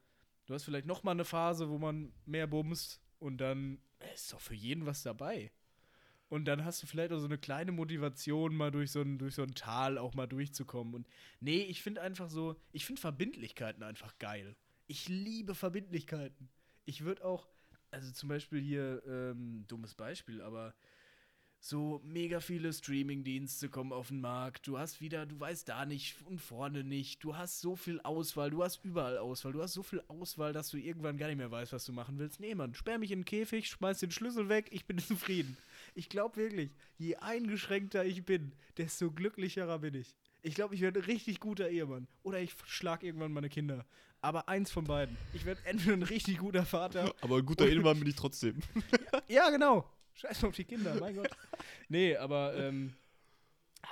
du 0.45 0.53
hast 0.53 0.63
vielleicht 0.63 0.87
noch 0.87 1.03
mal 1.03 1.11
eine 1.11 1.25
Phase, 1.25 1.69
wo 1.69 1.77
man 1.77 2.11
mehr 2.25 2.47
bumst 2.47 3.01
und 3.19 3.37
dann 3.37 3.79
äh, 3.99 4.13
ist 4.13 4.33
doch 4.33 4.41
für 4.41 4.55
jeden 4.55 4.85
was 4.85 5.03
dabei. 5.03 5.51
Und 6.29 6.45
dann 6.45 6.65
hast 6.65 6.81
du 6.81 6.87
vielleicht 6.87 7.11
auch 7.11 7.19
so 7.19 7.25
eine 7.25 7.37
kleine 7.37 7.71
Motivation, 7.71 8.55
mal 8.55 8.71
durch 8.71 8.91
so 8.91 9.01
ein, 9.01 9.19
durch 9.19 9.35
so 9.35 9.43
ein 9.43 9.53
Tal 9.53 9.99
auch 9.99 10.15
mal 10.15 10.25
durchzukommen. 10.25 10.95
Und 10.95 11.07
nee, 11.39 11.61
ich 11.61 11.83
finde 11.83 12.01
einfach 12.01 12.27
so, 12.27 12.59
ich 12.71 12.87
finde 12.87 13.01
Verbindlichkeiten 13.01 13.83
einfach 13.83 14.17
geil. 14.17 14.55
Ich 14.87 15.07
liebe 15.09 15.53
Verbindlichkeiten. 15.53 16.49
Ich 16.85 17.03
würde 17.03 17.23
auch, 17.23 17.47
also 17.91 18.11
zum 18.11 18.29
Beispiel 18.29 18.61
hier, 18.61 19.03
ähm, 19.05 19.65
dummes 19.67 19.93
Beispiel, 19.93 20.41
aber 20.41 20.73
so 21.65 22.01
mega 22.03 22.41
viele 22.41 22.73
Streaming-Dienste 22.73 23.69
kommen 23.69 23.93
auf 23.93 24.09
den 24.09 24.19
Markt. 24.19 24.67
Du 24.67 24.77
hast 24.77 24.99
wieder, 24.99 25.25
du 25.25 25.39
weißt 25.39 25.69
da 25.69 25.85
nicht 25.85 26.17
und 26.25 26.41
vorne 26.41 26.83
nicht. 26.83 27.23
Du 27.23 27.37
hast 27.37 27.61
so 27.61 27.77
viel 27.77 28.01
Auswahl, 28.01 28.51
du 28.51 28.61
hast 28.61 28.83
überall 28.83 29.17
Auswahl. 29.17 29.53
Du 29.53 29.61
hast 29.61 29.71
so 29.71 29.81
viel 29.81 30.03
Auswahl, 30.09 30.51
dass 30.51 30.69
du 30.71 30.77
irgendwann 30.77 31.17
gar 31.17 31.27
nicht 31.27 31.37
mehr 31.37 31.51
weißt, 31.51 31.71
was 31.71 31.85
du 31.85 31.93
machen 31.93 32.19
willst. 32.19 32.41
Nee, 32.41 32.53
Mann, 32.53 32.73
sperr 32.73 32.97
mich 32.97 33.11
in 33.11 33.19
den 33.19 33.25
Käfig, 33.25 33.69
schmeiß 33.69 33.99
den 33.99 34.11
Schlüssel 34.11 34.49
weg, 34.49 34.67
ich 34.71 34.85
bin 34.85 34.97
zufrieden. 34.99 35.55
Ich 35.95 36.09
glaube 36.09 36.35
wirklich, 36.35 36.71
je 36.97 37.15
eingeschränkter 37.15 38.03
ich 38.03 38.25
bin, 38.25 38.51
desto 38.75 39.09
glücklicherer 39.09 39.79
bin 39.79 39.93
ich. 39.93 40.17
Ich 40.41 40.55
glaube, 40.55 40.75
ich 40.75 40.81
werde 40.81 40.99
ein 40.99 41.05
richtig 41.05 41.39
guter 41.39 41.69
Ehemann. 41.69 42.09
Oder 42.23 42.41
ich 42.41 42.55
schlag 42.65 43.03
irgendwann 43.03 43.31
meine 43.31 43.47
Kinder. 43.47 43.85
Aber 44.19 44.49
eins 44.49 44.69
von 44.69 44.83
beiden. 44.83 45.15
Ich 45.31 45.45
werde 45.45 45.61
entweder 45.63 45.93
ein 45.93 46.03
richtig 46.03 46.39
guter 46.39 46.65
Vater 46.65 47.13
Aber 47.21 47.37
ein 47.37 47.45
guter 47.45 47.65
Ehemann 47.65 47.99
bin 47.99 48.09
ich 48.09 48.15
trotzdem. 48.17 48.59
ja, 49.29 49.49
genau. 49.49 49.89
Scheiß 50.15 50.43
auf 50.43 50.55
die 50.55 50.65
Kinder, 50.65 50.95
mein 50.99 51.15
Gott. 51.15 51.29
Nee, 51.89 52.15
aber 52.15 52.55
ähm, 52.57 52.93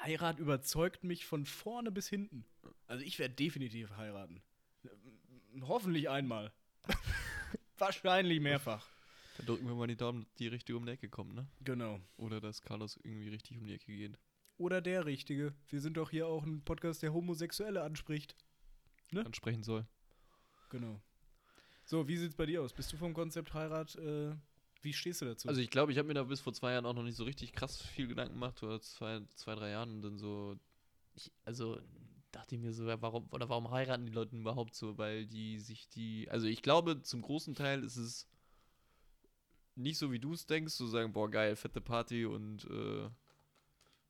Heirat 0.03 0.39
überzeugt 0.39 1.03
mich 1.03 1.25
von 1.25 1.45
vorne 1.45 1.91
bis 1.91 2.07
hinten. 2.07 2.45
Also 2.87 3.03
ich 3.03 3.19
werde 3.19 3.35
definitiv 3.35 3.91
heiraten. 3.97 4.41
Hoffentlich 5.61 6.09
einmal. 6.09 6.51
Wahrscheinlich 7.77 8.39
mehrfach. 8.39 8.87
Dann 9.37 9.45
drücken 9.45 9.67
wir 9.67 9.75
mal 9.75 9.87
die 9.87 9.95
Daumen, 9.95 10.23
dass 10.23 10.33
die 10.35 10.47
richtig 10.47 10.75
um 10.75 10.85
die 10.85 10.93
Ecke 10.93 11.09
kommt, 11.09 11.33
ne? 11.35 11.47
Genau. 11.61 11.99
Oder 12.17 12.39
dass 12.41 12.61
Carlos 12.61 12.97
irgendwie 13.03 13.29
richtig 13.29 13.57
um 13.57 13.65
die 13.65 13.73
Ecke 13.73 13.95
geht. 13.95 14.17
Oder 14.57 14.81
der 14.81 15.05
Richtige. 15.05 15.53
Wir 15.69 15.81
sind 15.81 15.97
doch 15.97 16.11
hier 16.11 16.27
auch 16.27 16.43
ein 16.43 16.63
Podcast, 16.63 17.01
der 17.01 17.13
Homosexuelle 17.13 17.81
anspricht. 17.81 18.35
Ne? 19.11 19.25
Ansprechen 19.25 19.63
soll. 19.63 19.87
Genau. 20.69 21.01
So, 21.83 22.07
wie 22.07 22.17
sieht's 22.17 22.35
bei 22.35 22.45
dir 22.45 22.61
aus? 22.61 22.73
Bist 22.73 22.93
du 22.93 22.97
vom 22.97 23.13
Konzept 23.13 23.53
Heirat, 23.53 23.95
äh, 23.95 24.35
wie 24.81 24.93
stehst 24.93 25.21
du 25.21 25.25
dazu? 25.25 25.47
Also 25.47 25.61
ich 25.61 25.69
glaube, 25.69 25.91
ich 25.91 25.97
habe 25.97 26.07
mir 26.07 26.13
da 26.13 26.23
bis 26.23 26.41
vor 26.41 26.53
zwei 26.53 26.73
Jahren 26.73 26.85
auch 26.85 26.93
noch 26.93 27.03
nicht 27.03 27.15
so 27.15 27.23
richtig 27.23 27.53
krass 27.53 27.81
viel 27.81 28.07
Gedanken 28.07 28.33
gemacht, 28.33 28.61
oder 28.63 28.81
zwei, 28.81 29.21
zwei 29.35 29.55
drei 29.55 29.69
Jahren 29.69 29.91
und 29.91 30.01
dann 30.01 30.17
so, 30.17 30.57
ich, 31.13 31.31
also 31.45 31.79
dachte 32.31 32.55
ich 32.55 32.61
mir 32.61 32.73
so, 32.73 32.85
warum, 32.85 33.27
oder 33.31 33.49
warum 33.49 33.71
heiraten 33.71 34.05
die 34.05 34.11
Leute 34.11 34.35
überhaupt 34.35 34.75
so, 34.75 34.97
weil 34.97 35.25
die 35.25 35.59
sich 35.59 35.89
die, 35.89 36.29
also 36.29 36.47
ich 36.47 36.61
glaube, 36.61 37.01
zum 37.01 37.21
großen 37.21 37.55
Teil 37.55 37.83
ist 37.83 37.97
es 37.97 38.27
nicht 39.75 39.97
so, 39.97 40.11
wie 40.11 40.19
du 40.19 40.33
es 40.33 40.45
denkst, 40.45 40.73
zu 40.73 40.87
sagen, 40.87 41.13
boah, 41.13 41.29
geil, 41.29 41.55
fette 41.55 41.81
Party 41.81 42.25
und 42.25 42.65
äh, 42.65 43.09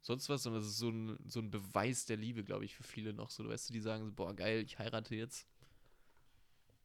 sonst 0.02 0.30
was, 0.30 0.44
sondern 0.44 0.62
es 0.62 0.68
ist 0.68 0.78
so 0.78 0.90
ein, 0.90 1.18
so 1.28 1.40
ein 1.40 1.52
Beweis 1.52 2.06
der 2.06 2.18
Liebe, 2.18 2.44
glaube 2.44 2.66
ich, 2.66 2.76
für 2.76 2.84
viele 2.84 3.14
noch 3.14 3.30
so, 3.30 3.48
weißt 3.48 3.70
du, 3.70 3.74
die 3.74 3.82
sagen 3.82 4.06
so, 4.06 4.12
boah, 4.12 4.36
geil, 4.36 4.64
ich 4.64 4.80
heirate 4.80 5.16
jetzt. 5.16 5.48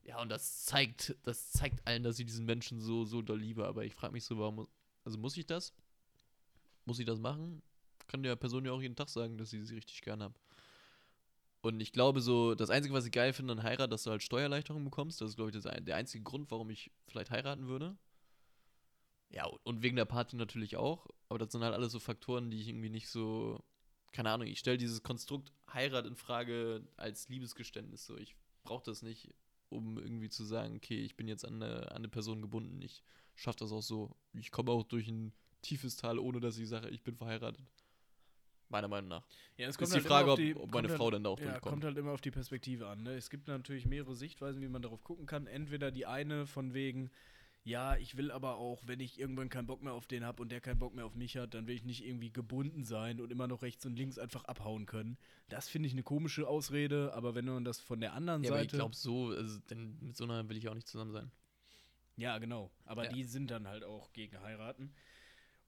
Ja, 0.07 0.22
und 0.22 0.28
das 0.28 0.64
zeigt, 0.64 1.16
das 1.24 1.50
zeigt 1.50 1.84
allen, 1.86 2.04
dass 2.04 2.20
ich 2.20 2.26
diesen 2.26 2.46
Menschen 2.46 2.80
so, 2.80 3.04
so 3.04 3.22
doll 3.22 3.40
liebe. 3.40 3.66
Aber 3.66 3.84
ich 3.84 3.94
frage 3.94 4.12
mich 4.12 4.24
so, 4.24 4.38
warum, 4.38 4.68
also 5.04 5.18
muss 5.18 5.36
ich 5.36 5.46
das? 5.46 5.74
Muss 6.84 7.00
ich 7.00 7.07
das 7.07 7.18
machen? 7.18 7.61
Kann 8.07 8.22
der 8.22 8.36
Person 8.36 8.64
ja 8.64 8.70
auch 8.70 8.80
jeden 8.80 8.94
Tag 8.94 9.09
sagen, 9.09 9.36
dass 9.36 9.52
ich 9.52 9.66
sie 9.66 9.74
richtig 9.74 10.00
gern 10.02 10.22
habe. 10.22 10.34
Und 11.61 11.80
ich 11.80 11.92
glaube 11.92 12.20
so, 12.20 12.54
das 12.54 12.70
Einzige, 12.70 12.94
was 12.94 13.04
ich 13.04 13.11
geil 13.11 13.32
finde 13.32 13.54
an 13.54 13.64
Heirat, 13.64 13.90
dass 13.90 14.04
du 14.04 14.11
halt 14.11 14.22
Steuererleichterung 14.22 14.84
bekommst. 14.84 15.20
Das 15.20 15.30
ist, 15.30 15.36
glaube 15.36 15.50
ich, 15.50 15.61
das, 15.61 15.64
der 15.64 15.96
einzige 15.96 16.22
Grund, 16.22 16.52
warum 16.52 16.70
ich 16.70 16.92
vielleicht 17.09 17.32
heiraten 17.32 17.66
würde. 17.66 17.98
Ja, 19.30 19.46
und 19.64 19.82
wegen 19.82 19.96
der 19.96 20.04
Party 20.04 20.36
natürlich 20.36 20.76
auch. 20.76 21.09
Aber 21.28 21.40
das 21.40 21.50
sind 21.50 21.64
halt 21.64 21.74
alles 21.74 21.90
so 21.90 21.98
Faktoren, 21.98 22.52
die 22.52 22.61
ich 22.61 22.68
irgendwie 22.68 22.90
nicht 22.90 23.09
so. 23.09 23.61
Keine 24.12 24.30
Ahnung, 24.30 24.46
ich 24.46 24.61
stelle 24.61 24.78
dieses 24.78 25.02
Konstrukt 25.02 25.52
Heirat 25.72 26.07
in 26.07 26.14
Frage 26.14 26.86
als 26.96 27.28
Liebesgeständnis. 27.28 28.07
So, 28.07 28.16
ich 28.16 28.36
brauche 28.62 28.84
das 28.84 29.02
nicht, 29.02 29.34
um 29.69 29.99
irgendwie 29.99 30.29
zu 30.29 30.45
sagen, 30.45 30.77
okay, 30.77 30.99
ich 30.99 31.17
bin 31.17 31.29
jetzt 31.29 31.45
an 31.45 31.62
eine, 31.62 31.91
an 31.91 31.97
eine 31.99 32.09
Person 32.09 32.43
gebunden. 32.43 32.81
Ich 32.83 33.03
schaffe 33.35 33.59
das 33.61 33.73
auch 33.73 33.83
so. 33.83 34.17
Ich 34.35 34.51
komme 34.51 34.71
auch 34.73 34.85
durch 34.85 35.09
ein 35.09 35.33
tiefes 35.62 35.97
Tal, 35.97 36.19
ohne 36.19 36.41
dass 36.41 36.59
ich 36.59 36.69
sage, 36.69 36.89
ich 36.91 37.03
bin 37.03 37.17
verheiratet. 37.17 37.64
Meiner 38.69 38.89
Meinung 38.89 39.09
nach. 39.09 39.25
ja, 39.57 39.69
es 39.69 39.77
Ist 39.77 39.81
die 39.81 39.95
halt 39.95 40.05
immer 40.07 40.09
Frage, 40.09 40.33
auf 40.33 40.41
ob, 40.41 40.64
ob 40.64 40.75
meine 40.75 40.89
kommt 40.89 40.99
Frau 40.99 41.05
halt, 41.05 41.14
dann 41.14 41.25
da 41.25 41.31
auch 41.31 41.39
Ja, 41.39 41.45
durchkommt. 41.47 41.73
kommt 41.73 41.85
halt 41.85 41.97
immer 41.99 42.11
auf 42.11 42.21
die 42.21 42.33
Perspektive 42.33 42.89
an. 42.89 43.05
Ne? 43.05 43.14
Es 43.14 43.31
gibt 43.31 43.47
natürlich 43.47 43.87
mehrere 43.87 44.17
Sichtweisen, 44.17 44.61
wie 44.61 44.67
man 44.69 44.83
darauf 44.83 45.05
gucken 45.05 45.27
kann. 45.27 45.47
Entweder 45.47 45.93
die 45.93 46.05
eine 46.07 46.47
von 46.47 46.75
wegen, 46.75 47.11
ja, 47.67 47.97
ich 47.97 48.17
will 48.17 48.31
aber 48.31 48.59
auch, 48.59 48.81
wenn 48.87 49.01
ich 49.01 49.19
irgendwann 49.19 49.49
keinen 49.49 49.67
Bock 49.67 49.83
mehr 49.83 49.93
auf 49.93 50.07
den 50.07 50.25
habe 50.25 50.41
und 50.41 50.53
der 50.53 50.61
keinen 50.61 50.79
Bock 50.79 50.95
mehr 50.95 51.05
auf 51.05 51.17
mich 51.17 51.37
hat, 51.37 51.53
dann 51.53 51.67
will 51.67 51.75
ich 51.75 51.83
nicht 51.83 52.05
irgendwie 52.07 52.31
gebunden 52.33 52.85
sein 52.85 53.21
und 53.21 53.33
immer 53.33 53.49
noch 53.49 53.62
rechts 53.62 53.85
und 53.85 53.97
links 53.97 54.19
einfach 54.19 54.45
abhauen 54.45 54.87
können. 54.87 55.19
Das 55.49 55.69
finde 55.69 55.89
ich 55.89 55.93
eine 55.93 56.05
komische 56.05 56.47
Ausrede, 56.47 57.12
aber 57.12 57.35
wenn 57.35 57.45
man 57.45 57.64
das 57.64 57.81
von 57.81 58.01
der 58.01 58.12
anderen 58.14 58.45
Ja, 58.45 58.53
aber 58.53 58.61
ich 58.61 58.69
Seite. 58.69 58.77
glaube 58.77 58.95
so, 58.95 59.31
also, 59.31 59.59
denn 59.69 59.99
mit 60.01 60.17
so 60.17 60.23
einer 60.25 60.49
will 60.49 60.57
ich 60.57 60.69
auch 60.69 60.75
nicht 60.75 60.87
zusammen 60.87 61.11
sein. 61.12 61.33
Ja, 62.17 62.39
genau. 62.39 62.71
Aber 62.85 63.05
Ja. 63.05 63.11
die 63.11 63.25
sind 63.25 63.51
dann 63.51 63.67
halt 63.67 63.83
auch 63.83 64.12
gegen 64.12 64.41
heiraten. 64.41 64.95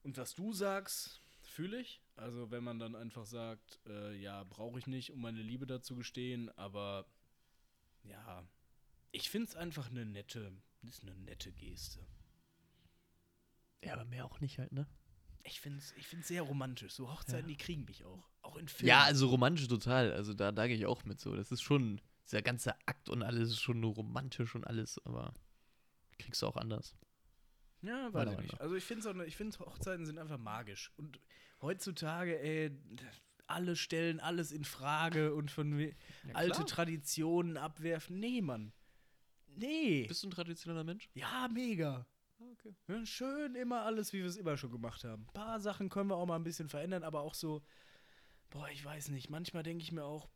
Und 0.01 0.17
was 0.17 0.33
du 0.35 0.53
sagst, 0.53 1.21
fühle 1.41 1.81
ich. 1.81 2.01
Also 2.15 2.49
wenn 2.49 2.63
man 2.63 2.79
dann 2.79 2.95
einfach 2.95 3.25
sagt, 3.25 3.81
äh, 3.87 4.15
ja, 4.15 4.45
brauche 4.45 4.79
ich 4.79 4.87
nicht, 4.87 5.11
um 5.11 5.19
meine 5.19 5.41
Liebe 5.41 5.67
dazu 5.67 5.95
gestehen, 5.97 6.49
aber 6.57 7.05
ja, 8.03 8.47
ich 9.11 9.29
finde 9.29 9.49
es 9.49 9.55
einfach 9.57 9.89
eine 9.89 10.05
nette, 10.05 10.53
ist 10.83 11.01
eine 11.03 11.15
nette 11.15 11.51
Geste. 11.51 12.05
Ja, 13.83 13.93
aber 13.93 14.05
mehr 14.05 14.25
auch 14.25 14.39
nicht 14.41 14.59
halt, 14.59 14.71
ne? 14.71 14.87
Ich 15.43 15.61
finde 15.61 15.79
es 15.79 15.93
ich 15.97 16.07
find's 16.07 16.27
sehr 16.27 16.41
romantisch. 16.41 16.93
So 16.93 17.09
Hochzeiten, 17.11 17.47
die 17.47 17.57
kriegen 17.57 17.85
mich 17.85 18.03
auch. 18.05 18.29
Auch 18.41 18.57
in 18.57 18.67
Filmen. 18.67 18.89
Ja, 18.89 19.03
also 19.03 19.27
romantisch 19.27 19.67
total. 19.67 20.11
Also 20.11 20.33
da, 20.33 20.51
da 20.51 20.67
gehe 20.67 20.75
ich 20.75 20.85
auch 20.85 21.05
mit 21.05 21.19
so. 21.19 21.35
Das 21.35 21.51
ist 21.51 21.61
schon, 21.61 22.01
dieser 22.25 22.41
ganze 22.41 22.75
Akt 22.87 23.09
und 23.09 23.23
alles 23.23 23.49
ist 23.51 23.61
schon 23.61 23.79
nur 23.79 23.93
romantisch 23.95 24.53
und 24.55 24.65
alles, 24.67 24.99
aber 25.05 25.33
kriegst 26.17 26.41
du 26.41 26.47
auch 26.47 26.57
anders. 26.57 26.95
Ja, 27.81 28.13
weiß 28.13 28.31
ich 28.33 28.37
nicht. 28.39 28.59
Also 28.59 28.75
ich 28.75 28.83
finde 28.83 29.25
ich 29.25 29.37
find, 29.37 29.57
Hochzeiten 29.59 30.05
sind 30.05 30.17
einfach 30.19 30.37
magisch. 30.37 30.91
Und 30.97 31.19
heutzutage, 31.61 32.37
ey, 32.39 32.77
alle 33.47 33.77
stellen 33.77 34.19
alles 34.19 34.51
in 34.51 34.65
Frage 34.65 35.33
und 35.33 35.49
von 35.49 35.77
we- 35.77 35.95
alte 36.33 36.65
Traditionen 36.65 37.55
abwerfen. 37.55 38.19
Nee, 38.19 38.41
Mann. 38.41 38.73
Nee. 39.55 40.05
Bist 40.07 40.23
du 40.23 40.27
ein 40.27 40.31
traditioneller 40.31 40.83
Mensch? 40.83 41.09
Ja, 41.13 41.47
mega. 41.51 42.05
Okay. 42.39 42.73
Ja, 42.87 43.05
schön 43.05 43.55
immer 43.55 43.83
alles, 43.83 44.13
wie 44.13 44.19
wir 44.19 44.27
es 44.27 44.37
immer 44.37 44.57
schon 44.57 44.71
gemacht 44.71 45.03
haben. 45.03 45.25
Ein 45.27 45.33
paar 45.33 45.59
Sachen 45.59 45.89
können 45.89 46.09
wir 46.09 46.15
auch 46.15 46.25
mal 46.25 46.37
ein 46.37 46.43
bisschen 46.43 46.69
verändern, 46.69 47.03
aber 47.03 47.21
auch 47.21 47.33
so, 47.33 47.61
boah, 48.49 48.69
ich 48.69 48.83
weiß 48.83 49.09
nicht. 49.09 49.29
Manchmal 49.29 49.63
denke 49.63 49.83
ich 49.83 49.91
mir 49.91 50.05
auch 50.05 50.29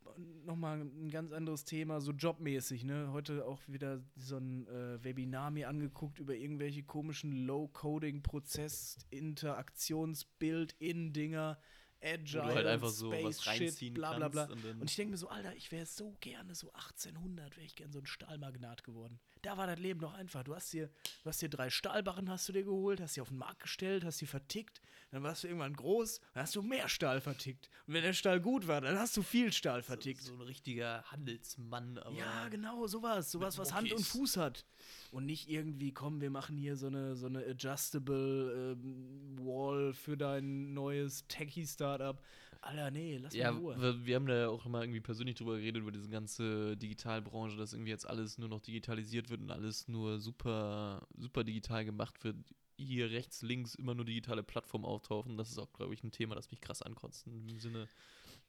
nochmal 0.45 0.81
ein 0.81 1.09
ganz 1.09 1.31
anderes 1.31 1.65
Thema, 1.65 2.01
so 2.01 2.11
jobmäßig, 2.11 2.83
ne? 2.83 3.11
Heute 3.11 3.45
auch 3.45 3.59
wieder 3.67 4.03
so 4.15 4.37
ein 4.37 4.67
äh, 4.67 5.03
Webinar 5.03 5.49
mir 5.51 5.69
angeguckt 5.69 6.19
über 6.19 6.35
irgendwelche 6.35 6.83
komischen 6.83 7.45
Low-Coding-Prozess, 7.45 8.97
Interaktionsbild-In-Dinger. 9.09 11.57
Agile, 12.03 12.43
Wo 12.43 12.47
du 12.49 12.55
halt 12.55 12.67
einfach 12.67 12.89
so 12.89 13.11
Space 13.11 13.25
was 13.25 13.47
reinziehen 13.47 13.77
Shit, 13.77 13.93
bla 13.95 14.13
bla 14.17 14.27
bla. 14.27 14.47
kannst. 14.47 14.65
Und 14.65 14.81
Und 14.81 14.89
ich 14.89 14.95
denke 14.95 15.11
mir 15.11 15.17
so, 15.17 15.29
Alter, 15.29 15.55
ich 15.55 15.71
wäre 15.71 15.85
so 15.85 16.15
gerne 16.19 16.53
so 16.55 16.71
1800, 16.73 17.55
wäre 17.55 17.65
ich 17.65 17.75
gern 17.75 17.91
so 17.91 17.99
ein 17.99 18.05
Stahlmagnat 18.05 18.83
geworden. 18.83 19.19
Da 19.43 19.57
war 19.57 19.67
das 19.67 19.77
Leben 19.77 19.99
noch 19.99 20.13
einfach. 20.13 20.41
Du 20.43 20.55
hast 20.55 20.71
dir, 20.71 20.87
du 20.87 21.29
hast 21.29 21.41
dir 21.41 21.49
drei 21.49 21.69
Stahlbarren 21.69 22.29
hast 22.29 22.47
du 22.47 22.53
dir 22.53 22.63
geholt, 22.63 23.01
hast 23.01 23.15
sie 23.15 23.21
auf 23.21 23.27
den 23.27 23.37
Markt 23.37 23.59
gestellt, 23.59 24.05
hast 24.05 24.19
sie 24.19 24.25
vertickt, 24.25 24.81
dann 25.11 25.21
warst 25.21 25.43
du 25.43 25.47
irgendwann 25.47 25.73
groß, 25.73 26.21
dann 26.33 26.43
hast 26.43 26.55
du 26.55 26.61
mehr 26.61 26.87
Stahl 26.87 27.19
vertickt. 27.19 27.69
Und 27.85 27.93
wenn 27.93 28.03
der 28.03 28.13
Stahl 28.13 28.39
gut 28.39 28.67
war, 28.69 28.79
dann 28.79 28.97
hast 28.97 29.17
du 29.17 29.21
viel 29.21 29.51
Stahl 29.51 29.83
vertickt. 29.83 30.21
so 30.21 30.33
ein 30.33 30.41
richtiger 30.41 31.03
Handelsmann, 31.11 31.97
aber 31.97 32.15
ja, 32.15 32.47
genau, 32.47 32.87
sowas. 32.87 33.31
Sowas, 33.31 33.57
was 33.57 33.73
Hand 33.73 33.91
und. 33.91 34.01
Fuß 34.03 34.37
hat. 34.37 34.65
Und 35.11 35.25
nicht 35.25 35.49
irgendwie, 35.49 35.91
komm, 35.91 36.21
wir 36.21 36.29
machen 36.29 36.55
hier 36.55 36.77
so 36.77 36.87
eine, 36.87 37.17
so 37.17 37.25
eine 37.25 37.45
adjustable 37.45 38.77
ähm, 38.77 39.37
Wall 39.39 39.93
für 39.93 40.15
dein 40.15 40.73
neues 40.73 41.27
Techie-Startup. 41.27 42.21
Alter, 42.63 42.91
nee, 42.91 43.17
lass 43.17 43.33
Ja, 43.35 43.51
mal 43.51 43.59
Ruhe. 43.59 43.75
wir, 43.81 44.05
wir 44.05 44.15
haben 44.15 44.25
da 44.27 44.35
ja 44.35 44.49
auch 44.49 44.65
immer 44.65 44.81
irgendwie 44.81 45.01
persönlich 45.01 45.35
drüber 45.35 45.57
geredet, 45.57 45.81
über 45.81 45.91
diese 45.91 46.09
ganze 46.09 46.77
Digitalbranche, 46.77 47.57
dass 47.57 47.73
irgendwie 47.73 47.91
jetzt 47.91 48.07
alles 48.07 48.37
nur 48.37 48.49
noch 48.49 48.61
digitalisiert 48.61 49.29
wird 49.29 49.41
und 49.41 49.51
alles 49.51 49.87
nur 49.87 50.19
super, 50.19 51.07
super 51.17 51.43
digital 51.43 51.83
gemacht 51.85 52.23
wird. 52.23 52.37
Hier 52.77 53.11
rechts, 53.11 53.41
links 53.41 53.75
immer 53.75 53.93
nur 53.95 54.05
digitale 54.05 54.43
Plattformen 54.43 54.85
auftauchen. 54.85 55.37
Das 55.37 55.49
ist 55.51 55.57
auch, 55.57 55.71
glaube 55.73 55.93
ich, 55.93 56.03
ein 56.03 56.11
Thema, 56.11 56.35
das 56.35 56.51
mich 56.51 56.61
krass 56.61 56.81
ankotzt. 56.81 57.27
Im 57.27 57.59
Sinne, 57.59 57.87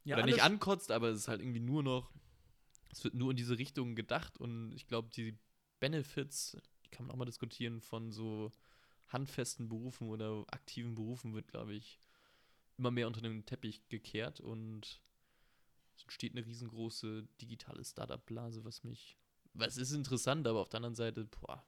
Ja, 0.05 0.17
oder 0.17 0.25
nicht 0.25 0.43
ankotzt, 0.43 0.91
aber 0.91 1.09
es 1.09 1.21
ist 1.21 1.29
halt 1.29 1.41
irgendwie 1.41 1.61
nur 1.61 1.83
noch, 1.83 2.11
es 2.91 3.05
wird 3.05 3.15
nur 3.15 3.31
in 3.31 3.37
diese 3.37 3.59
Richtung 3.59 3.95
gedacht 3.95 4.39
und 4.39 4.73
ich 4.75 4.87
glaube, 4.87 5.09
die 5.15 5.37
Benefits, 5.81 6.57
die 6.85 6.91
kann 6.91 7.07
man 7.07 7.15
auch 7.15 7.19
mal 7.19 7.25
diskutieren, 7.27 7.81
von 7.81 8.13
so 8.13 8.53
handfesten 9.09 9.69
Berufen 9.69 10.09
oder 10.09 10.45
aktiven 10.51 10.95
Berufen 10.95 11.35
wird, 11.35 11.49
glaube 11.49 11.75
ich, 11.75 12.01
immer 12.79 12.91
mehr 12.91 13.07
unter 13.07 13.21
den 13.21 13.45
Teppich 13.47 13.89
gekehrt 13.89 14.41
und 14.41 15.01
es 15.97 16.03
entsteht 16.03 16.33
eine 16.33 16.45
riesengroße 16.45 17.29
digitale 17.41 17.85
Startup-Blase, 17.85 18.65
was 18.65 18.85
mich, 18.85 19.17
was 19.53 19.77
ist 19.77 19.93
interessant, 19.93 20.47
aber 20.47 20.61
auf 20.61 20.69
der 20.69 20.79
anderen 20.79 20.97
Seite, 20.97 21.25
boah, 21.25 21.65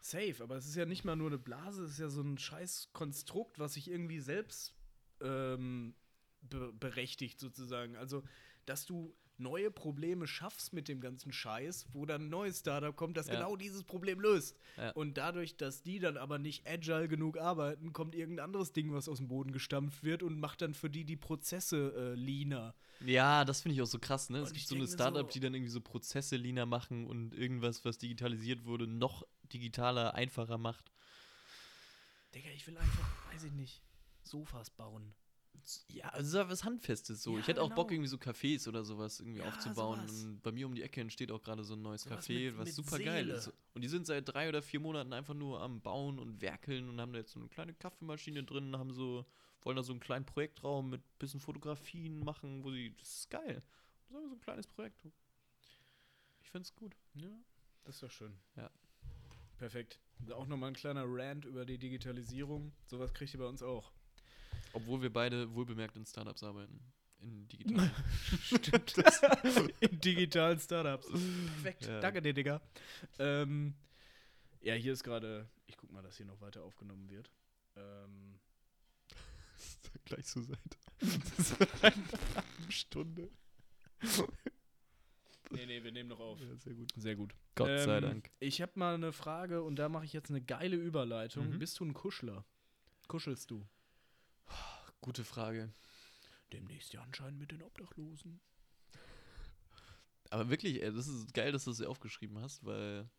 Safe, 0.00 0.36
aber 0.40 0.56
es 0.56 0.66
ist 0.66 0.76
ja 0.76 0.84
nicht 0.84 1.04
mal 1.04 1.16
nur 1.16 1.28
eine 1.28 1.38
Blase, 1.38 1.84
es 1.84 1.92
ist 1.92 1.98
ja 1.98 2.08
so 2.08 2.22
ein 2.22 2.38
scheiß 2.38 2.90
Konstrukt, 2.92 3.58
was 3.58 3.74
sich 3.74 3.90
irgendwie 3.90 4.20
selbst 4.20 4.74
ähm, 5.20 5.94
be 6.42 6.72
berechtigt 6.72 7.40
sozusagen. 7.40 7.96
Also, 7.96 8.22
dass 8.66 8.86
du 8.86 9.16
neue 9.38 9.70
Probleme 9.70 10.26
schaffst 10.26 10.72
mit 10.72 10.88
dem 10.88 11.00
ganzen 11.00 11.32
Scheiß, 11.32 11.86
wo 11.92 12.06
dann 12.06 12.22
ein 12.26 12.28
neues 12.28 12.60
Startup 12.60 12.94
kommt, 12.94 13.16
das 13.16 13.26
Ja. 13.26 13.34
genau 13.34 13.56
dieses 13.56 13.82
Problem 13.84 14.20
löst. 14.20 14.56
Ja. 14.76 14.90
Und 14.92 15.16
dadurch, 15.18 15.56
dass 15.56 15.82
die 15.82 15.98
dann 15.98 16.16
aber 16.16 16.38
nicht 16.38 16.66
agile 16.66 17.08
genug 17.08 17.38
arbeiten, 17.38 17.92
kommt 17.92 18.14
irgendein 18.14 18.44
anderes 18.44 18.72
Ding, 18.72 18.92
was 18.92 19.08
aus 19.08 19.18
dem 19.18 19.28
Boden 19.28 19.52
gestampft 19.52 20.02
wird 20.04 20.22
und 20.22 20.38
macht 20.38 20.62
dann 20.62 20.74
für 20.74 20.88
die 20.90 21.04
die 21.04 21.16
Prozesse 21.16 21.92
äh, 21.96 22.14
leaner. 22.14 22.74
Ja, 23.00 23.44
das 23.44 23.60
finde 23.62 23.74
ich 23.74 23.82
auch 23.82 23.86
so 23.86 23.98
krass, 23.98 24.30
ne? 24.30 24.38
Es 24.38 24.48
Und 24.48 24.54
gibt 24.54 24.62
ich 24.62 24.66
so 24.68 24.76
eine 24.76 24.86
Startup, 24.86 25.26
so- 25.26 25.32
die 25.32 25.40
dann 25.40 25.52
irgendwie 25.54 25.72
so 25.72 25.80
Prozesse 25.80 26.36
leaner 26.36 26.64
machen 26.66 27.06
und 27.06 27.34
irgendwas, 27.34 27.84
was 27.84 27.98
digitalisiert 27.98 28.64
wurde, 28.64 28.86
noch 28.86 29.26
digitaler, 29.52 30.14
einfacher 30.14 30.58
macht. 30.58 30.92
Digga, 32.34 32.50
ich 32.54 32.66
will 32.66 32.76
einfach, 32.78 33.32
weiß 33.32 33.44
ich 33.44 33.52
nicht, 33.52 33.82
Sofas 34.22 34.70
bauen. 34.70 35.14
Ja, 35.88 36.08
also 36.10 36.38
was 36.48 36.64
Handfestes 36.64 37.22
so. 37.22 37.34
Ja, 37.34 37.40
ich 37.40 37.46
hätte 37.48 37.62
auch 37.62 37.70
Bock, 37.74 37.88
genau. 37.88 37.96
irgendwie 38.02 38.08
so 38.08 38.16
Cafés 38.18 38.68
oder 38.68 38.84
sowas 38.84 39.20
irgendwie 39.20 39.38
Ja, 39.40 39.48
aufzubauen. 39.48 40.00
sowas. 40.06 40.24
Und 40.24 40.42
bei 40.42 40.52
mir 40.52 40.66
um 40.66 40.74
die 40.74 40.82
Ecke 40.82 41.00
entsteht 41.00 41.30
auch 41.30 41.42
gerade 41.42 41.64
so 41.64 41.74
ein 41.74 41.82
neues 41.82 42.02
Sowas 42.02 42.26
Café, 42.28 42.46
mit- 42.50 42.58
was 42.58 42.66
mit 42.66 42.74
super 42.74 42.98
geil 42.98 43.24
Seele. 43.24 43.34
ist. 43.38 43.52
Und 43.72 43.80
die 43.82 43.88
sind 43.88 44.06
seit 44.06 44.28
drei 44.28 44.48
oder 44.48 44.60
vier 44.62 44.80
Monaten 44.80 45.12
einfach 45.12 45.34
nur 45.34 45.60
am 45.62 45.80
Bauen 45.80 46.18
und 46.18 46.40
werkeln 46.42 46.88
und 46.90 47.00
haben 47.00 47.12
da 47.12 47.18
jetzt 47.20 47.32
so 47.32 47.40
eine 47.40 47.48
kleine 47.48 47.72
Kaffeemaschine 47.72 48.44
drin, 48.44 48.76
haben 48.76 48.92
so, 48.92 49.24
wollen 49.62 49.76
da 49.76 49.82
so 49.82 49.92
einen 49.92 50.00
kleinen 50.00 50.26
Projektraum 50.26 50.90
mit 50.90 51.00
bisschen 51.18 51.40
Fotografien 51.40 52.18
machen, 52.22 52.62
wo 52.62 52.70
sie. 52.70 52.94
Das 52.98 53.08
ist 53.20 53.30
geil. 53.30 53.62
Das 54.10 54.22
ist 54.22 54.28
so 54.28 54.34
ein 54.34 54.40
kleines 54.40 54.66
Projekt. 54.66 55.00
Ich 56.42 56.50
find's 56.50 56.74
gut. 56.74 56.94
Ja, 57.14 57.30
das 57.84 57.96
ist 57.96 58.02
doch 58.02 58.10
schön. 58.10 58.36
Ja. 58.56 58.70
Perfekt. 59.56 59.98
Auch 60.32 60.46
nochmal 60.46 60.68
ein 60.70 60.74
kleiner 60.74 61.04
Rant 61.06 61.44
über 61.46 61.64
die 61.64 61.78
Digitalisierung. 61.78 62.72
Sowas 62.86 63.12
kriegt 63.14 63.32
ihr 63.34 63.40
bei 63.40 63.46
uns 63.46 63.62
auch. 63.62 63.92
Obwohl 64.74 65.00
wir 65.02 65.12
beide 65.12 65.52
wohlbemerkt 65.54 65.96
in 65.96 66.04
Startups 66.04 66.42
arbeiten. 66.42 66.80
In 67.20 67.48
digitalen. 67.48 67.90
Stimmt. 68.42 68.94
In 69.80 70.00
digitalen 70.00 70.58
Startups. 70.60 71.08
Perfekt. 71.08 71.86
Ja. 71.86 72.00
Danke 72.00 72.20
dir, 72.20 72.34
Digga. 72.34 72.60
Ähm, 73.18 73.74
ja, 74.60 74.74
hier 74.74 74.92
ist 74.92 75.02
gerade, 75.04 75.48
ich 75.66 75.76
guck 75.76 75.90
mal, 75.90 76.02
dass 76.02 76.16
hier 76.18 76.26
noch 76.26 76.40
weiter 76.40 76.62
aufgenommen 76.62 77.08
wird. 77.08 77.30
Ähm, 77.76 78.38
Gleich 80.04 80.26
zur 80.26 80.42
Seite. 80.42 80.60
Das 81.00 81.50
ist 81.52 81.84
eine 81.84 82.72
Stunde. 82.72 83.30
nee, 85.50 85.66
nee, 85.66 85.82
wir 85.82 85.92
nehmen 85.92 86.08
noch 86.10 86.20
auf. 86.20 86.38
Ja, 86.40 86.56
sehr 86.56 86.74
gut. 86.74 86.92
Sehr 86.96 87.16
gut. 87.16 87.34
Gott 87.54 87.68
sei 87.80 87.96
Ähm, 87.98 88.02
Dank. 88.02 88.30
Ich 88.40 88.60
habe 88.60 88.72
mal 88.74 88.94
eine 88.94 89.12
Frage 89.12 89.62
und 89.62 89.76
da 89.76 89.88
mache 89.88 90.04
ich 90.04 90.12
jetzt 90.12 90.30
eine 90.30 90.42
geile 90.42 90.76
Überleitung. 90.76 91.50
Mhm. 91.50 91.58
Bist 91.58 91.80
du 91.80 91.84
ein 91.84 91.94
Kuschler? 91.94 92.44
Kuschelst 93.08 93.50
du? 93.50 93.66
Gute 95.04 95.22
Frage. 95.22 95.70
Demnächst 96.54 96.94
ja 96.94 97.02
anscheinend 97.02 97.38
mit 97.38 97.52
den 97.52 97.60
Obdachlosen. 97.60 98.40
Aber 100.30 100.48
wirklich, 100.48 100.82
ey, 100.82 100.94
das 100.94 101.08
ist 101.08 101.34
geil, 101.34 101.52
dass 101.52 101.64
du 101.64 101.72
das 101.72 101.76
hier 101.76 101.90
aufgeschrieben 101.90 102.38
hast, 102.38 102.64
weil 102.64 103.10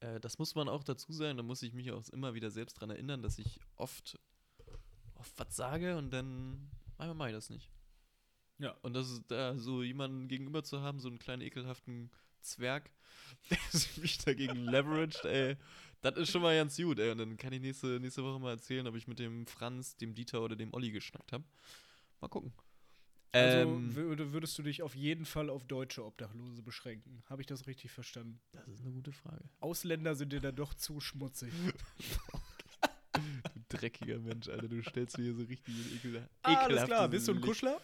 äh, 0.00 0.18
das 0.18 0.40
muss 0.40 0.56
man 0.56 0.68
auch 0.68 0.82
dazu 0.82 1.12
sagen, 1.12 1.36
da 1.36 1.44
muss 1.44 1.62
ich 1.62 1.74
mich 1.74 1.92
auch 1.92 2.08
immer 2.08 2.34
wieder 2.34 2.50
selbst 2.50 2.80
dran 2.80 2.90
erinnern, 2.90 3.22
dass 3.22 3.38
ich 3.38 3.60
oft, 3.76 4.18
oft 5.14 5.32
was 5.38 5.54
sage 5.54 5.96
und 5.96 6.10
dann 6.10 6.72
manchmal 6.98 7.14
mache 7.14 7.28
ich 7.28 7.36
das 7.36 7.50
nicht. 7.50 7.70
Ja. 8.58 8.72
Und 8.82 8.94
das 8.94 9.08
ist 9.08 9.26
da 9.28 9.56
so 9.56 9.84
jemanden 9.84 10.26
gegenüber 10.26 10.64
zu 10.64 10.80
haben, 10.80 10.98
so 10.98 11.06
einen 11.06 11.20
kleinen 11.20 11.42
ekelhaften 11.42 12.10
Zwerg, 12.40 12.90
der 13.50 13.58
mich 14.00 14.18
dagegen 14.18 14.56
leveraged, 14.66 15.24
ey, 15.24 15.56
das 16.02 16.16
ist 16.16 16.30
schon 16.30 16.42
mal 16.42 16.54
ganz 16.56 16.76
gut, 16.76 16.98
ey. 16.98 17.10
Und 17.10 17.18
dann 17.18 17.36
kann 17.36 17.52
ich 17.52 17.60
nächste, 17.60 17.98
nächste 18.00 18.22
Woche 18.22 18.38
mal 18.40 18.50
erzählen, 18.52 18.86
ob 18.86 18.94
ich 18.96 19.06
mit 19.08 19.18
dem 19.18 19.46
Franz, 19.46 19.96
dem 19.96 20.14
Dieter 20.14 20.42
oder 20.42 20.54
dem 20.56 20.72
Olli 20.74 20.90
geschnackt 20.90 21.32
habe. 21.32 21.44
Mal 22.20 22.28
gucken. 22.28 22.52
Also 23.32 23.58
Ähm, 23.58 23.92
wür- 23.94 24.32
würdest 24.32 24.56
du 24.56 24.62
dich 24.62 24.82
auf 24.82 24.94
jeden 24.94 25.26
Fall 25.26 25.50
auf 25.50 25.64
deutsche 25.64 26.04
Obdachlose 26.04 26.62
beschränken? 26.62 27.22
Habe 27.26 27.42
ich 27.42 27.46
das 27.46 27.66
richtig 27.66 27.90
verstanden? 27.90 28.40
das 28.52 28.66
ist 28.68 28.80
eine 28.80 28.92
gute 28.92 29.12
Frage. 29.12 29.44
Ausländer 29.60 30.14
sind 30.14 30.32
dir 30.32 30.40
da 30.40 30.52
doch 30.52 30.72
zu 30.74 31.00
schmutzig. 31.00 31.52
Du 33.54 33.78
dreckiger 33.78 34.18
Mensch, 34.18 34.46
Alter. 34.48 34.68
Du 34.68 34.82
stellst 34.82 35.16
mir 35.16 35.24
hier 35.24 35.34
so 35.34 35.42
richtig 35.44 35.74
ein 35.74 35.96
ekel 35.96 36.28
Ah, 36.42 36.54
alles 36.64 36.84
klar, 36.84 37.08
bist 37.08 37.26
du 37.28 37.32
ein. 37.32 37.40
Kuschler? 37.40 37.80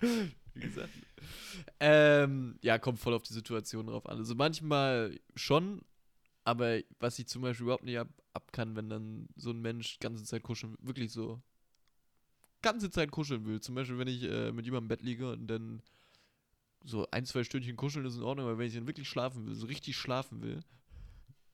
Wie 0.58 0.66
gesagt. 0.66 0.90
Ähm, 1.80 2.58
ja, 2.62 2.78
kommt 2.78 2.98
voll 2.98 3.14
auf 3.14 3.22
die 3.22 3.32
Situation 3.32 3.86
drauf 3.86 4.06
an. 4.06 4.18
Also 4.18 4.34
manchmal 4.34 5.18
schon, 5.36 5.82
aber 6.44 6.80
was 6.98 7.18
ich 7.18 7.28
zum 7.28 7.42
Beispiel 7.42 7.64
überhaupt 7.64 7.84
nicht 7.84 7.98
ab, 7.98 8.08
ab 8.32 8.52
kann, 8.52 8.74
wenn 8.76 8.90
dann 8.90 9.28
so 9.36 9.50
ein 9.50 9.60
Mensch 9.60 9.98
ganze 10.00 10.24
Zeit 10.24 10.42
kuscheln, 10.42 10.76
wirklich 10.80 11.12
so 11.12 11.40
ganze 12.62 12.90
Zeit 12.90 13.10
kuscheln 13.10 13.46
will. 13.46 13.60
Zum 13.60 13.74
Beispiel, 13.74 13.98
wenn 13.98 14.08
ich 14.08 14.24
äh, 14.24 14.52
mit 14.52 14.64
jemandem 14.64 14.84
im 14.84 14.88
Bett 14.88 15.02
liege 15.02 15.30
und 15.30 15.46
dann 15.46 15.82
so 16.84 17.06
ein, 17.10 17.24
zwei 17.24 17.44
Stündchen 17.44 17.76
kuscheln 17.76 18.06
ist 18.06 18.16
in 18.16 18.22
Ordnung, 18.22 18.46
aber 18.46 18.58
wenn 18.58 18.66
ich 18.66 18.74
dann 18.74 18.86
wirklich 18.86 19.08
schlafen 19.08 19.46
will, 19.46 19.54
so 19.54 19.66
richtig 19.66 19.96
schlafen 19.96 20.42
will, 20.42 20.60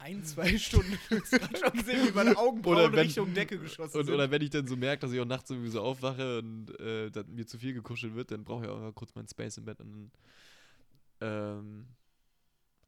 Ein, 0.05 0.23
zwei 0.25 0.59
Stunden. 0.59 0.99
Schon 1.09 1.73
gesehen, 1.73 2.09
wie 2.09 2.13
meine 2.13 2.37
Augenbrauen 2.37 2.77
Oder 2.77 2.93
wenn- 2.93 2.99
Richtung 3.07 3.33
Decke 3.33 3.59
geschossen 3.59 3.99
Und, 3.99 4.05
sind. 4.07 4.15
oder 4.15 4.31
wenn 4.31 4.43
ich 4.43 4.51
dann 4.51 4.67
so 4.67 4.77
merke, 4.77 5.01
dass 5.01 5.13
ich 5.13 5.21
auch 5.21 5.25
nachts 5.25 5.49
irgendwie 5.51 5.71
so 5.71 5.81
aufwache 5.81 6.39
und 6.41 6.79
äh, 6.79 7.11
dass 7.11 7.27
mir 7.27 7.47
zu 7.47 7.59
viel 7.59 7.73
gekuschelt 7.73 8.15
wird, 8.15 8.31
dann 8.31 8.45
brauche 8.45 8.65
ich 8.65 8.71
auch 8.71 8.79
mal 8.79 8.93
kurz 8.93 9.15
meinen 9.15 9.29
Space 9.29 9.57
im 9.57 9.65
Bett. 9.65 9.81
Und, 9.81 10.11
ähm, 11.23 11.87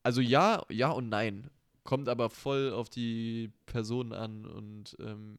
also 0.02 0.20
ja, 0.20 0.62
ja 0.68 0.90
und 0.90 1.08
nein. 1.08 1.50
Kommt 1.84 2.08
aber 2.08 2.28
voll 2.30 2.72
auf 2.72 2.90
die 2.90 3.50
Person 3.64 4.12
an 4.12 4.44
und 4.44 4.96
ähm, 4.98 5.38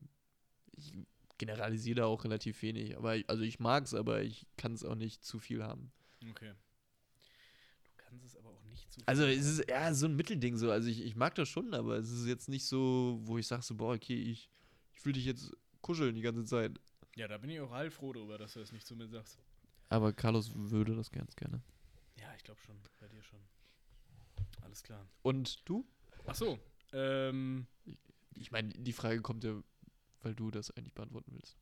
ich 0.77 0.93
generalisiere 1.37 1.97
da 1.97 2.05
auch 2.05 2.23
relativ 2.23 2.61
wenig. 2.63 2.97
Aber 2.97 3.17
ich- 3.17 3.29
also 3.29 3.43
ich 3.43 3.59
mag 3.59 3.83
es, 3.83 3.93
aber 3.93 4.21
ich 4.23 4.47
kann 4.57 4.73
es 4.73 4.83
auch 4.83 4.95
nicht 4.95 5.23
zu 5.23 5.39
viel 5.39 5.61
haben. 5.63 5.91
okay. 6.31 6.53
Du 7.83 7.91
kannst 7.97 8.25
es 8.25 8.35
aber 8.37 8.49
auch 8.49 8.63
nicht 8.63 8.81
zu 8.83 8.86
Also 9.05 9.23
es 9.25 9.45
ist 9.45 9.69
ja 9.69 9.93
so 9.93 10.07
ein 10.07 10.15
Mittelding 10.15 10.57
so. 10.57 10.71
Also 10.71 10.89
ich, 10.89 11.01
ich 11.03 11.15
mag 11.15 11.35
das 11.35 11.47
schon, 11.49 11.73
aber 11.73 11.97
es 11.97 12.09
ist 12.11 12.25
jetzt 12.27 12.49
nicht 12.49 12.65
so, 12.65 13.19
wo 13.23 13.37
ich 13.37 13.47
sage 13.47 13.61
so, 13.61 13.75
boah, 13.75 13.93
okay, 13.95 14.15
ich, 14.15 14.49
ich 14.93 15.05
will 15.05 15.13
dich 15.13 15.25
jetzt 15.25 15.51
kuscheln 15.81 16.15
die 16.15 16.21
ganze 16.21 16.43
Zeit. 16.45 16.79
Ja, 17.15 17.27
da 17.27 17.37
bin 17.37 17.49
ich 17.49 17.59
auch 17.59 17.71
heilfroh 17.71 18.13
drüber, 18.13 18.37
dass 18.37 18.53
du 18.53 18.59
das 18.59 18.71
nicht 18.71 18.85
zu 18.85 18.95
mir 18.95 19.07
sagst. 19.07 19.39
Aber 19.89 20.11
Carlos 20.13 20.51
würde 20.53 20.95
das 20.95 21.11
ganz 21.11 21.35
gerne. 21.35 21.61
Ja, 22.19 22.33
ich 22.35 22.43
glaube 22.43 22.59
schon. 22.59 22.75
Bei 22.99 23.07
dir 23.07 23.23
schon. 23.23 23.39
Alles 24.61 24.83
klar. 24.83 25.07
Und 25.21 25.67
du? 25.67 25.85
Ach 26.25 26.35
so. 26.35 26.59
Ähm, 26.93 27.67
Ich 28.35 28.51
meine, 28.51 28.69
die 28.69 28.93
Frage 28.93 29.21
kommt 29.21 29.43
ja, 29.43 29.61
weil 30.21 30.35
du 30.35 30.51
das 30.51 30.71
eigentlich 30.71 30.93
beantworten 30.93 31.31
willst. 31.33 31.57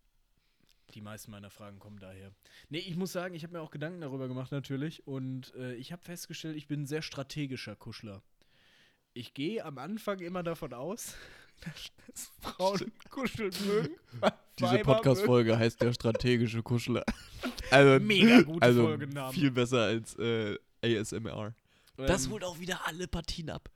Die 0.94 1.02
meisten 1.02 1.32
meiner 1.32 1.50
Fragen 1.50 1.80
kommen 1.80 2.00
daher. 2.00 2.32
Nee, 2.70 2.80
ich 2.80 2.96
muss 2.96 3.12
sagen, 3.12 3.36
ich 3.36 3.44
habe 3.44 3.54
mir 3.54 3.62
auch 3.62 3.72
Gedanken 3.72 4.02
darüber 4.02 4.28
gemacht 4.28 4.52
natürlich 4.52 5.06
und 5.08 5.54
äh, 5.56 5.74
ich 5.76 5.92
habe 5.92 6.02
festgestellt, 6.04 6.56
ich 6.56 6.68
bin 6.68 6.84
ein 6.84 6.86
sehr 6.88 7.02
strategischer 7.02 7.76
Kuschler. 7.76 8.22
Ich 9.14 9.34
gehe 9.34 9.64
am 9.64 9.78
Anfang 9.78 10.20
immer 10.20 10.44
davon 10.44 10.74
aus, 10.74 11.16
dass, 11.62 12.32
Frauen 12.42 12.92
kuscheln 13.10 13.54
mögen. 13.66 13.96
Diese 14.60 14.80
Podcast-Folge 14.80 15.58
heißt 15.58 15.82
der 15.82 15.94
strategische 15.94 16.64
Kuschler. 16.64 17.04
Also, 17.72 18.04
Mega 18.04 18.42
gute 18.42 18.62
also 18.62 18.84
Folgenname. 18.84 19.34
viel 19.34 19.50
besser 19.50 19.82
als 19.82 20.16
äh, 20.20 20.56
ASMR. 20.84 21.20
mögen. 21.98 22.08
Das 22.08 22.26
Ähm, 22.26 22.32
holt 22.32 22.44
auch 22.44 22.60
wieder 22.60 22.86
alle 22.88 23.08
Partien 23.08 23.50
ab. 23.50 23.70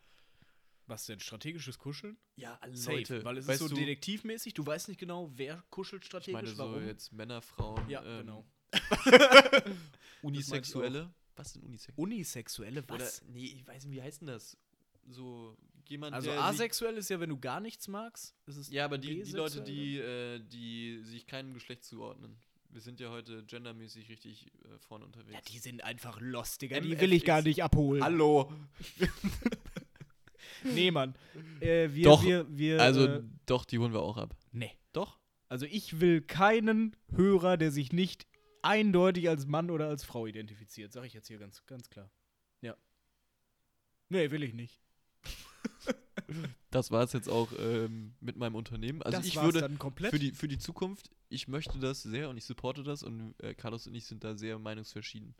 Was 0.89 1.05
denn? 1.05 1.19
Strategisches 1.19 1.77
Kuscheln? 1.77 2.17
Ja, 2.35 2.57
alle 2.61 2.75
Safe, 2.75 3.23
weil 3.23 3.37
es 3.37 3.47
ist 3.47 3.59
so 3.59 3.67
du, 3.67 3.75
detektivmäßig. 3.75 4.55
Du 4.55 4.65
weißt 4.65 4.87
nicht 4.87 4.99
genau, 4.99 5.31
wer 5.35 5.63
kuschelt 5.69 6.01
Ich 6.01 6.07
strategisch, 6.07 6.33
meine 6.33 6.47
so 6.47 6.57
warum. 6.63 6.87
jetzt 6.87 7.13
Männer, 7.13 7.43
Frauen, 7.43 7.87
ja, 7.87 8.03
ähm, 8.03 8.25
genau. 8.25 8.45
Unisexuelle. 10.23 11.13
Was 11.35 11.53
sind 11.53 11.63
Unisexuelle? 11.63 11.95
Unisexuelle, 12.03 12.83
Oder, 12.83 12.99
was? 12.99 13.21
nee, 13.27 13.45
ich 13.45 13.67
weiß 13.67 13.85
nicht, 13.85 13.95
wie 13.95 14.01
heißt 14.01 14.21
denn 14.21 14.29
das? 14.29 14.57
So, 15.07 15.55
jemand, 15.87 16.15
Also 16.15 16.31
asexuell 16.31 16.97
ist 16.97 17.09
ja, 17.09 17.19
wenn 17.19 17.29
du 17.29 17.39
gar 17.39 17.59
nichts 17.59 17.87
magst. 17.87 18.35
Ja, 18.71 18.85
aber 18.85 18.97
die, 18.97 19.21
die 19.21 19.31
Leute, 19.31 19.61
die, 19.61 19.99
äh, 19.99 20.39
die 20.39 21.01
sich 21.03 21.27
keinem 21.27 21.53
Geschlecht 21.53 21.83
zuordnen. 21.83 22.35
Wir 22.71 22.81
sind 22.81 22.99
ja 22.99 23.09
heute 23.09 23.43
gendermäßig 23.45 24.09
richtig 24.09 24.47
äh, 24.63 24.77
vorne 24.79 25.05
unterwegs. 25.05 25.33
Ja, 25.33 25.41
die 25.51 25.59
sind 25.59 25.83
einfach 25.83 26.19
lost, 26.19 26.61
Digga. 26.63 26.79
Die 26.79 26.99
will 26.99 27.13
ich 27.13 27.25
gar 27.25 27.41
nicht 27.43 27.63
abholen. 27.63 28.03
Hallo! 28.03 28.51
Nee, 30.75 30.91
Mann. 30.91 31.15
Äh, 31.59 31.89
wir, 31.93 32.03
Doch, 32.03 32.23
wir, 32.23 32.45
wir, 32.49 32.81
Also, 32.81 33.05
äh, 33.05 33.23
doch, 33.45 33.65
die 33.65 33.79
holen 33.79 33.93
wir 33.93 34.01
auch 34.01 34.17
ab. 34.17 34.35
nee. 34.51 34.71
Doch? 34.91 35.19
Also 35.49 35.65
ich 35.65 35.99
will 35.99 36.21
keinen 36.21 36.95
Hörer, 37.11 37.57
der 37.57 37.71
sich 37.71 37.91
nicht 37.93 38.25
eindeutig 38.61 39.29
als 39.29 39.45
Mann 39.45 39.69
oder 39.71 39.87
als 39.87 40.03
Frau 40.03 40.25
identifiziert. 40.27 40.93
Sag 40.93 41.05
ich 41.05 41.13
jetzt 41.13 41.27
hier 41.27 41.37
ganz, 41.39 41.65
ganz 41.65 41.89
klar. 41.89 42.11
Ja. 42.61 42.75
Nee, 44.09 44.31
will 44.31 44.43
ich 44.43 44.53
nicht. 44.53 44.81
Das 46.69 46.91
war 46.91 47.03
es 47.03 47.13
jetzt 47.13 47.27
auch 47.27 47.51
ähm, 47.57 48.13
mit 48.19 48.35
meinem 48.35 48.53
Unternehmen. 48.53 49.01
Also 49.01 49.17
das 49.17 49.25
ich 49.25 49.41
würde 49.41 49.61
dann 49.61 49.79
komplett. 49.79 50.11
für 50.11 50.19
die, 50.19 50.31
für 50.31 50.47
die 50.47 50.59
Zukunft, 50.59 51.09
ich 51.29 51.47
möchte 51.47 51.79
das 51.79 52.03
sehr 52.03 52.29
und 52.29 52.37
ich 52.37 52.45
supporte 52.45 52.83
das 52.83 53.01
und 53.01 53.33
äh, 53.39 53.55
Carlos 53.55 53.87
und 53.87 53.95
ich 53.95 54.05
sind 54.05 54.23
da 54.23 54.35
sehr 54.35 54.59
meinungsverschieden. 54.59 55.33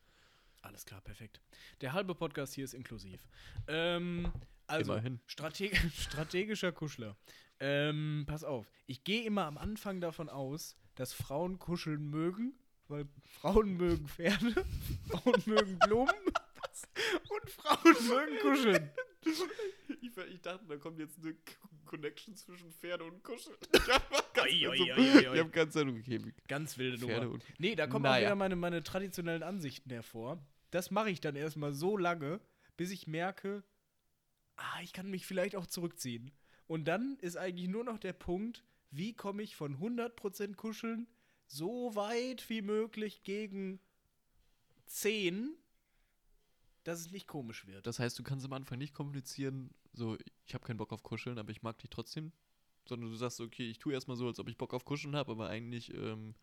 Alles 0.62 0.86
klar, 0.86 1.02
perfekt. 1.02 1.42
Der 1.82 1.94
halbe 1.94 2.16
Podcast 2.16 2.56
hier 2.56 2.64
ist 2.66 2.74
inklusiv. 2.74 3.28
Ähm, 3.68 4.32
also, 4.70 4.94
Immerhin. 4.94 5.20
Strateg 5.28 5.76
strategischer 5.96 6.72
Kuschler. 6.72 7.18
Ähm, 7.60 8.24
pass 8.28 8.44
auf, 8.44 8.72
ich 8.86 9.04
gehe 9.04 9.24
immer 9.24 9.46
am 9.46 9.58
Anfang 9.58 10.00
davon 10.00 10.30
aus, 10.30 10.78
dass 10.96 11.14
Frauen 11.14 11.60
kuscheln 11.60 12.10
mögen, 12.10 12.54
weil 12.88 13.06
Frauen 13.26 13.76
mögen 13.76 14.08
Pferde, 14.08 14.66
Frauen 15.10 15.44
mögen 15.46 15.78
Blumen 15.80 16.10
und 17.30 17.50
Frauen 17.50 18.08
mögen 18.08 18.40
kuscheln. 18.42 18.92
Ich, 20.02 20.18
ich 20.18 20.42
dachte, 20.42 20.66
da 20.68 20.78
kommt 20.78 21.00
jetzt 21.00 21.20
eine 21.24 21.36
Connection 21.86 22.36
zwischen 22.36 22.72
Pferde 22.72 23.04
und 23.04 23.24
Kuscheln. 23.24 23.58
Ich 24.48 24.68
oi, 24.68 24.92
oi, 24.92 25.28
oi. 25.28 25.38
habe 25.38 25.50
ganz 25.50 25.76
okay, 25.76 26.34
Ganz 26.48 26.78
wilde 26.78 26.98
Pferde 26.98 27.26
Nummer. 27.26 27.40
Nee, 27.58 27.76
da 27.76 27.88
kommen 27.88 28.06
auch 28.06 28.12
Naja. 28.12 28.28
wieder 28.28 28.36
meine, 28.36 28.56
meine 28.56 28.84
traditionellen 28.84 29.44
Ansichten 29.44 29.90
hervor. 29.90 30.42
Das 30.72 30.92
mache 30.92 31.10
ich 31.10 31.20
dann 31.20 31.36
erstmal 31.36 31.74
so 31.74 31.98
lange, 31.98 32.40
bis 32.78 32.92
ich 32.92 33.08
merke, 33.08 33.64
ah, 34.60 34.82
ich 34.82 34.94
kann 34.94 35.10
mich 35.10 35.26
vielleicht 35.26 35.56
auch 35.56 35.66
zurückziehen. 35.66 36.32
Und 36.68 36.86
dann 36.86 37.18
ist 37.20 37.38
eigentlich 37.38 37.68
nur 37.68 37.84
noch 37.84 37.98
der 37.98 38.14
Punkt, 38.14 38.64
wie 38.92 39.14
komme 39.14 39.44
ich 39.44 39.56
von 39.56 39.78
100% 39.78 40.56
Kuscheln 40.56 41.08
so 41.48 41.96
weit 41.96 42.50
wie 42.50 42.62
möglich 42.62 43.24
gegen 43.24 43.80
10, 44.86 45.56
dass 46.84 47.00
es 47.00 47.12
nicht 47.12 47.28
komisch 47.28 47.66
wird. 47.66 47.88
Das 47.88 48.00
heißt, 48.00 48.18
du 48.18 48.24
kannst 48.24 48.46
am 48.46 48.54
Anfang 48.54 48.78
nicht 48.78 48.94
kommunizieren, 48.94 49.72
so, 49.94 50.18
ich 50.46 50.54
habe 50.54 50.66
keinen 50.66 50.78
Bock 50.78 50.92
auf 50.92 51.04
Kuscheln, 51.04 51.40
aber 51.40 51.52
ich 51.52 51.62
mag 51.62 51.78
dich 51.80 51.90
trotzdem. 51.90 52.32
Sondern 52.88 53.10
du 53.12 53.16
sagst, 53.16 53.40
okay, 53.40 53.70
ich 53.70 53.78
tue 53.78 53.94
erstmal 53.94 54.18
so, 54.18 54.28
als 54.28 54.40
ob 54.40 54.50
ich 54.50 54.58
Bock 54.58 54.74
auf 54.74 54.86
Kuscheln 54.86 55.16
habe, 55.16 55.32
aber 55.32 55.50
eigentlich 55.50 55.94
ähm, 55.94 56.34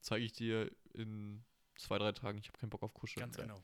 zeige 0.00 0.24
ich 0.24 0.32
dir 0.32 0.70
in 0.94 1.42
zwei, 1.76 1.98
drei 1.98 2.12
Tagen, 2.12 2.38
ich 2.38 2.48
habe 2.48 2.58
keinen 2.58 2.70
Bock 2.70 2.82
auf 2.82 2.94
Kuscheln. 2.94 3.22
Ganz 3.22 3.36
Ja. 3.48 3.62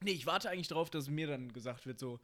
Nee, 0.00 0.12
ich 0.12 0.26
warte 0.26 0.50
eigentlich 0.50 0.68
darauf, 0.68 0.90
dass 0.90 1.08
mir 1.08 1.26
dann 1.26 1.52
gesagt 1.52 1.86
wird 1.86 1.98
so, 1.98 2.20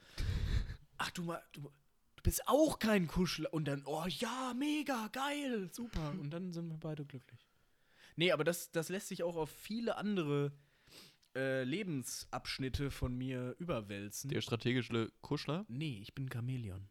ach 0.99 1.11
du 1.11 1.23
mal, 1.23 1.43
du, 1.53 1.63
du 1.63 2.23
bist 2.23 2.47
auch 2.47 2.79
kein 2.79 3.07
Kuschler. 3.07 3.53
Und 3.53 3.67
dann, 3.67 3.83
oh 3.87 4.05
ja, 4.07 4.55
mega, 4.57 5.09
geil, 5.09 5.71
super. 5.73 6.11
Und 6.21 6.31
dann 6.31 6.53
sind 6.53 6.69
wir 6.69 6.79
beide 6.79 7.05
glücklich. 7.05 7.49
Nee, 8.17 8.33
aber 8.33 8.45
das, 8.45 8.71
das 8.71 8.89
lässt 8.89 9.09
sich 9.09 9.23
auch 9.23 9.37
auf 9.37 9.51
viele 9.51 9.97
andere 9.97 10.53
äh, 11.35 11.65
Lebensabschnitte 11.65 12.91
von 12.91 13.17
mir 13.17 13.57
überwälzen. 13.59 14.31
Der 14.31 14.43
strategische 14.43 15.11
Kuschler, 15.23 15.65
nee, 15.69 15.99
ich 16.03 16.15
bin 16.15 16.27
ein 16.27 16.33
Chamäleon. 16.33 16.89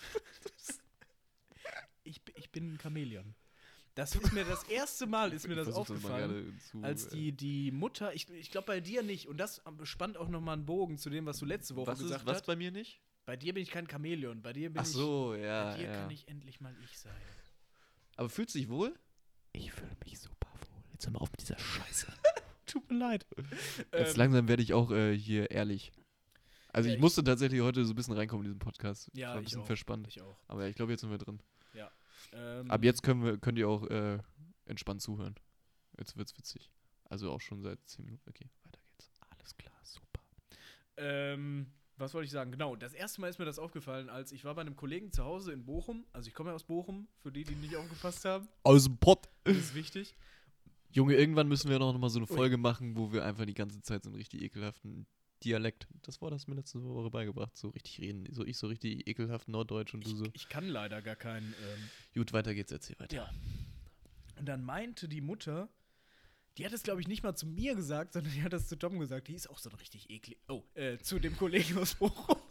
ich, 2.02 2.20
ich 2.34 2.50
bin 2.50 2.74
ein 2.74 2.80
Chamäleon. 2.80 3.34
Das 3.94 4.14
ist 4.14 4.32
mir 4.32 4.44
das 4.44 4.62
erste 4.64 5.06
Mal, 5.06 5.32
ist 5.32 5.46
mir 5.48 5.56
das 5.56 5.68
aufgefallen. 5.72 6.30
gerade 6.30 6.58
zu, 6.58 6.82
als 6.82 7.06
äh, 7.06 7.10
die, 7.10 7.32
die 7.32 7.70
Mutter, 7.72 8.14
ich, 8.14 8.30
ich 8.30 8.50
glaube 8.50 8.66
bei 8.66 8.80
dir 8.80 9.02
nicht, 9.02 9.26
und 9.26 9.36
das 9.38 9.60
spannt 9.82 10.16
auch 10.16 10.28
nochmal 10.28 10.54
einen 10.54 10.64
Bogen 10.66 10.96
zu 10.96 11.10
dem, 11.10 11.26
was 11.26 11.38
du 11.38 11.44
letzte 11.46 11.76
Woche 11.76 11.88
was 11.88 11.98
gesagt 11.98 12.22
ist, 12.22 12.26
was 12.26 12.36
hast. 12.38 12.46
bei 12.46 12.56
mir 12.56 12.70
nicht? 12.70 13.00
Bei 13.26 13.36
dir 13.36 13.52
bin 13.52 13.62
ich 13.62 13.70
kein 13.70 13.88
Chamäleon, 13.88 14.42
bei 14.42 14.52
dir 14.52 14.70
bin 14.72 14.80
Ach 14.80 14.86
so, 14.86 15.34
ja, 15.34 15.70
ich, 15.72 15.76
bei 15.76 15.82
dir 15.82 15.88
ja. 15.92 16.00
kann 16.00 16.10
ich 16.10 16.26
endlich 16.28 16.60
mal 16.60 16.74
ich 16.84 16.98
sein. 16.98 17.12
Aber 18.16 18.28
fühlst 18.30 18.54
du 18.54 18.58
dich 18.58 18.68
wohl? 18.68 18.94
Ich 19.52 19.72
fühle 19.72 19.96
mich 20.04 20.18
super 20.20 20.48
wohl. 20.52 20.82
Jetzt 20.92 21.06
hör 21.06 21.12
mal 21.12 21.18
auf 21.20 21.30
mit 21.32 21.40
dieser 21.40 21.58
Scheiße. 21.58 22.06
Tut 22.66 22.88
mir 22.90 22.98
leid. 22.98 23.26
Jetzt 23.92 24.12
Ähm, 24.14 24.16
langsam 24.18 24.48
werde 24.48 24.62
ich 24.62 24.72
auch 24.72 24.90
äh, 24.92 25.16
hier 25.16 25.50
ehrlich. 25.50 25.92
Also 26.72 26.88
Ja, 26.88 26.92
ich 26.94 26.98
ich- 26.98 27.02
musste 27.02 27.24
tatsächlich 27.24 27.60
heute 27.60 27.84
so 27.84 27.92
ein 27.92 27.96
bisschen 27.96 28.14
reinkommen 28.14 28.46
in 28.46 28.52
diesen 28.52 28.60
Podcast. 28.60 29.10
Ja, 29.12 29.12
ich 29.12 29.22
war 29.26 29.32
ein 29.34 29.38
ich 29.40 29.44
bisschen 29.46 29.62
auch. 29.62 29.66
verspannt. 29.66 30.06
Ich 30.08 30.22
auch. 30.22 30.36
Aber 30.46 30.68
ich 30.68 30.76
glaube, 30.76 30.92
jetzt 30.92 31.00
sind 31.00 31.10
wir 31.10 31.18
drin. 31.18 31.40
Ähm, 32.32 32.70
Ab 32.70 32.84
jetzt 32.84 33.02
können 33.02 33.24
wir, 33.24 33.38
könnt 33.38 33.58
ihr 33.58 33.68
auch 33.68 33.86
äh, 33.86 34.18
entspannt 34.66 35.02
zuhören. 35.02 35.34
Jetzt 35.98 36.16
wird's 36.16 36.36
witzig. 36.36 36.70
Also 37.04 37.30
auch 37.30 37.40
schon 37.40 37.62
seit 37.62 37.78
10 37.86 38.04
Minuten. 38.04 38.28
Okay, 38.28 38.48
weiter 38.64 38.80
geht's. 38.90 39.10
Alles 39.30 39.56
klar, 39.56 39.74
super. 39.82 40.20
Ähm, 40.96 41.66
was 41.96 42.14
wollte 42.14 42.24
ich 42.24 42.30
sagen? 42.30 42.50
Genau, 42.50 42.76
das 42.76 42.94
erste 42.94 43.20
Mal 43.20 43.28
ist 43.28 43.38
mir 43.38 43.44
das 43.44 43.58
aufgefallen, 43.58 44.08
als 44.08 44.32
ich 44.32 44.44
war 44.44 44.54
bei 44.54 44.62
einem 44.62 44.76
Kollegen 44.76 45.12
zu 45.12 45.24
Hause 45.24 45.52
in 45.52 45.64
Bochum. 45.64 46.06
Also 46.12 46.28
ich 46.28 46.34
komme 46.34 46.50
ja 46.50 46.54
aus 46.54 46.64
Bochum, 46.64 47.08
für 47.18 47.30
die, 47.30 47.44
die 47.44 47.54
nicht 47.56 47.76
aufgepasst 47.76 48.24
haben. 48.24 48.48
Aus 48.62 48.84
dem 48.84 48.96
Pott. 48.96 49.28
Das 49.44 49.56
ist 49.56 49.74
wichtig. 49.74 50.14
Junge, 50.92 51.14
irgendwann 51.14 51.46
müssen 51.48 51.70
wir 51.70 51.78
noch 51.78 51.96
mal 51.98 52.08
so 52.08 52.18
eine 52.18 52.28
Ui. 52.28 52.36
Folge 52.36 52.56
machen, 52.56 52.96
wo 52.96 53.12
wir 53.12 53.24
einfach 53.24 53.44
die 53.44 53.54
ganze 53.54 53.82
Zeit 53.82 54.02
so 54.02 54.10
einen 54.10 54.16
richtig 54.16 54.42
ekelhaften 54.42 55.06
Dialekt. 55.44 55.86
Das 56.02 56.20
Wort 56.20 56.32
hast 56.34 56.46
du 56.46 56.50
mir 56.50 56.56
letzte 56.58 56.82
Woche 56.82 57.10
beigebracht. 57.10 57.56
So 57.56 57.68
richtig 57.70 58.00
reden. 58.00 58.26
So 58.32 58.44
ich 58.44 58.58
so 58.58 58.66
richtig 58.66 59.06
ekelhaft 59.08 59.48
Norddeutsch 59.48 59.94
und 59.94 60.04
du 60.04 60.10
Ich, 60.10 60.16
so. 60.16 60.24
ich 60.34 60.48
kann 60.48 60.68
leider 60.68 61.00
gar 61.02 61.16
keinen. 61.16 61.46
Ähm, 61.54 61.90
Gut, 62.14 62.32
weiter 62.32 62.54
geht's, 62.54 62.72
erzähl 62.72 62.98
weiter. 62.98 63.16
Ja. 63.16 63.30
Und 64.38 64.46
dann 64.46 64.62
meinte 64.64 65.08
die 65.08 65.20
Mutter, 65.20 65.68
die 66.58 66.64
hat 66.66 66.72
es, 66.72 66.82
glaube 66.82 67.00
ich, 67.00 67.08
nicht 67.08 67.22
mal 67.22 67.34
zu 67.34 67.46
mir 67.46 67.74
gesagt, 67.74 68.12
sondern 68.14 68.32
die 68.32 68.42
hat 68.42 68.52
das 68.52 68.68
zu 68.68 68.76
Tom 68.76 68.98
gesagt. 68.98 69.28
Die 69.28 69.34
ist 69.34 69.48
auch 69.48 69.58
so 69.58 69.70
ein 69.70 69.76
richtig 69.76 70.10
eklig. 70.10 70.38
Oh, 70.48 70.62
äh, 70.74 70.98
zu 70.98 71.18
dem 71.18 71.36
Kollegen 71.36 71.78
aus 71.78 71.94
Bochum. 71.94 72.36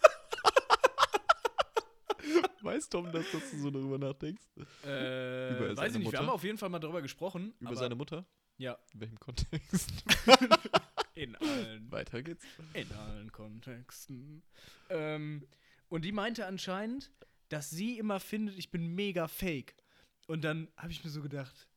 Weißt 2.62 2.92
Tom, 2.92 3.12
dass, 3.12 3.32
dass 3.32 3.52
du 3.52 3.58
so 3.60 3.72
darüber 3.72 3.98
nachdenkst? 3.98 4.44
Äh, 4.86 5.56
Über 5.58 5.78
weiß 5.78 5.92
ich 5.92 5.98
nicht, 6.00 6.06
Mutter? 6.06 6.18
wir 6.20 6.28
haben 6.28 6.30
auf 6.34 6.44
jeden 6.44 6.58
Fall 6.58 6.70
mal 6.70 6.80
darüber 6.80 7.02
gesprochen. 7.02 7.54
Über 7.60 7.76
seine 7.76 7.96
Mutter? 7.96 8.26
Ja, 8.58 8.78
In 8.94 9.00
welchem 9.00 9.20
Kontext? 9.20 9.92
in 11.20 11.36
allen, 11.36 11.92
weiter 11.92 12.24
geht's. 12.24 12.46
in 12.74 12.92
allen 12.94 13.32
Kontexten. 13.32 14.44
Ähm, 14.90 15.46
und 15.90 16.06
die 16.06 16.12
meinte 16.12 16.46
anscheinend, 16.46 17.12
dass 17.50 17.70
sie 17.70 17.98
immer 17.98 18.20
findet, 18.20 18.58
ich 18.58 18.72
bin 18.72 18.96
mega 18.96 19.28
fake. 19.28 19.76
Und 20.28 20.44
dann 20.44 20.70
habe 20.78 20.92
ich 20.92 21.04
mir 21.04 21.10
so 21.10 21.22
gedacht, 21.22 21.68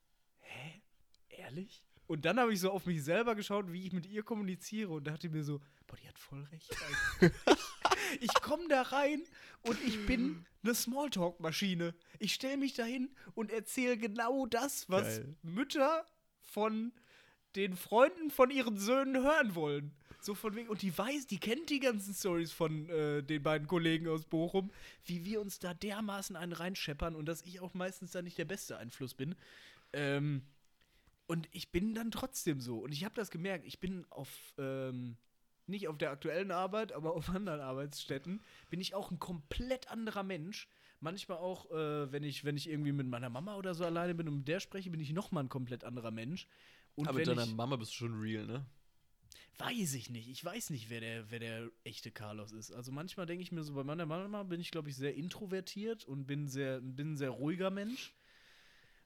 hä? 0.40 0.82
Ehrlich? 1.30 1.84
Und 2.06 2.24
dann 2.24 2.38
habe 2.38 2.52
ich 2.52 2.60
so 2.60 2.70
auf 2.70 2.86
mich 2.86 3.02
selber 3.02 3.34
geschaut, 3.34 3.72
wie 3.72 3.86
ich 3.86 3.92
mit 3.92 4.06
ihr 4.06 4.22
kommuniziere 4.22 4.92
und 4.92 5.06
dachte 5.06 5.28
mir 5.28 5.42
so, 5.42 5.60
boah, 5.86 5.96
die 5.96 6.08
hat 6.08 6.18
voll 6.18 6.42
recht. 6.44 6.76
Ich 8.20 8.34
komme 8.34 8.68
da 8.68 8.82
rein 8.82 9.22
und 9.62 9.82
ich 9.82 10.04
bin 10.06 10.44
eine 10.62 10.74
Smalltalk-Maschine. 10.74 11.94
Ich 12.18 12.34
stelle 12.34 12.58
mich 12.58 12.74
dahin 12.74 13.10
und 13.34 13.50
erzähle 13.50 13.96
genau 13.96 14.44
das, 14.44 14.88
was 14.90 15.18
Geil. 15.18 15.36
Mütter 15.42 16.06
von 16.40 16.92
den 17.56 17.76
Freunden 17.76 18.30
von 18.30 18.50
ihren 18.50 18.78
Söhnen 18.78 19.22
hören 19.22 19.54
wollen. 19.54 19.92
So 20.20 20.34
von 20.36 20.54
wegen, 20.54 20.68
und 20.68 20.82
die 20.82 20.96
weiß, 20.96 21.26
die 21.26 21.38
kennt 21.38 21.68
die 21.68 21.80
ganzen 21.80 22.14
Stories 22.14 22.52
von 22.52 22.88
äh, 22.88 23.22
den 23.24 23.42
beiden 23.42 23.66
Kollegen 23.66 24.06
aus 24.06 24.24
Bochum, 24.24 24.70
wie 25.04 25.24
wir 25.24 25.40
uns 25.40 25.58
da 25.58 25.74
dermaßen 25.74 26.36
einen 26.36 26.52
reinscheppern 26.52 27.16
und 27.16 27.26
dass 27.26 27.42
ich 27.42 27.60
auch 27.60 27.74
meistens 27.74 28.12
da 28.12 28.22
nicht 28.22 28.38
der 28.38 28.44
beste 28.44 28.78
Einfluss 28.78 29.14
bin. 29.14 29.34
Ähm, 29.92 30.42
und 31.26 31.48
ich 31.50 31.72
bin 31.72 31.94
dann 31.94 32.10
trotzdem 32.10 32.60
so. 32.60 32.78
Und 32.78 32.92
ich 32.92 33.04
habe 33.04 33.14
das 33.16 33.30
gemerkt, 33.30 33.66
ich 33.66 33.80
bin 33.80 34.06
auf, 34.10 34.28
ähm, 34.58 35.16
nicht 35.66 35.88
auf 35.88 35.98
der 35.98 36.10
aktuellen 36.10 36.52
Arbeit, 36.52 36.92
aber 36.92 37.14
auf 37.14 37.28
anderen 37.28 37.60
Arbeitsstätten, 37.60 38.42
bin 38.70 38.80
ich 38.80 38.94
auch 38.94 39.10
ein 39.10 39.18
komplett 39.18 39.90
anderer 39.90 40.22
Mensch. 40.22 40.68
Manchmal 41.00 41.38
auch, 41.38 41.68
äh, 41.72 42.12
wenn, 42.12 42.22
ich, 42.22 42.44
wenn 42.44 42.56
ich 42.56 42.68
irgendwie 42.68 42.92
mit 42.92 43.08
meiner 43.08 43.28
Mama 43.30 43.56
oder 43.56 43.74
so 43.74 43.84
alleine 43.84 44.14
bin 44.14 44.28
und 44.28 44.38
mit 44.38 44.48
der 44.48 44.60
spreche, 44.60 44.90
bin 44.90 45.00
ich 45.00 45.12
nochmal 45.12 45.42
ein 45.44 45.48
komplett 45.48 45.82
anderer 45.82 46.12
Mensch. 46.12 46.46
Und 46.94 47.08
Aber 47.08 47.18
mit 47.18 47.26
deiner 47.26 47.44
ich, 47.44 47.54
Mama 47.54 47.76
bist 47.76 47.92
du 47.92 47.96
schon 47.96 48.20
real, 48.20 48.46
ne? 48.46 48.66
Weiß 49.58 49.94
ich 49.94 50.10
nicht. 50.10 50.28
Ich 50.28 50.44
weiß 50.44 50.70
nicht, 50.70 50.90
wer 50.90 51.00
der, 51.00 51.30
wer 51.30 51.38
der 51.38 51.70
echte 51.84 52.10
Carlos 52.10 52.52
ist. 52.52 52.72
Also 52.72 52.90
manchmal 52.90 53.26
denke 53.26 53.42
ich 53.42 53.52
mir 53.52 53.62
so, 53.62 53.74
bei 53.74 53.84
meiner 53.84 54.06
Mama 54.06 54.42
bin 54.42 54.60
ich, 54.60 54.70
glaube 54.70 54.88
ich, 54.88 54.96
sehr 54.96 55.14
introvertiert 55.14 56.04
und 56.04 56.26
bin, 56.26 56.48
sehr, 56.48 56.80
bin 56.80 57.12
ein 57.12 57.16
sehr 57.16 57.30
ruhiger 57.30 57.70
Mensch. 57.70 58.14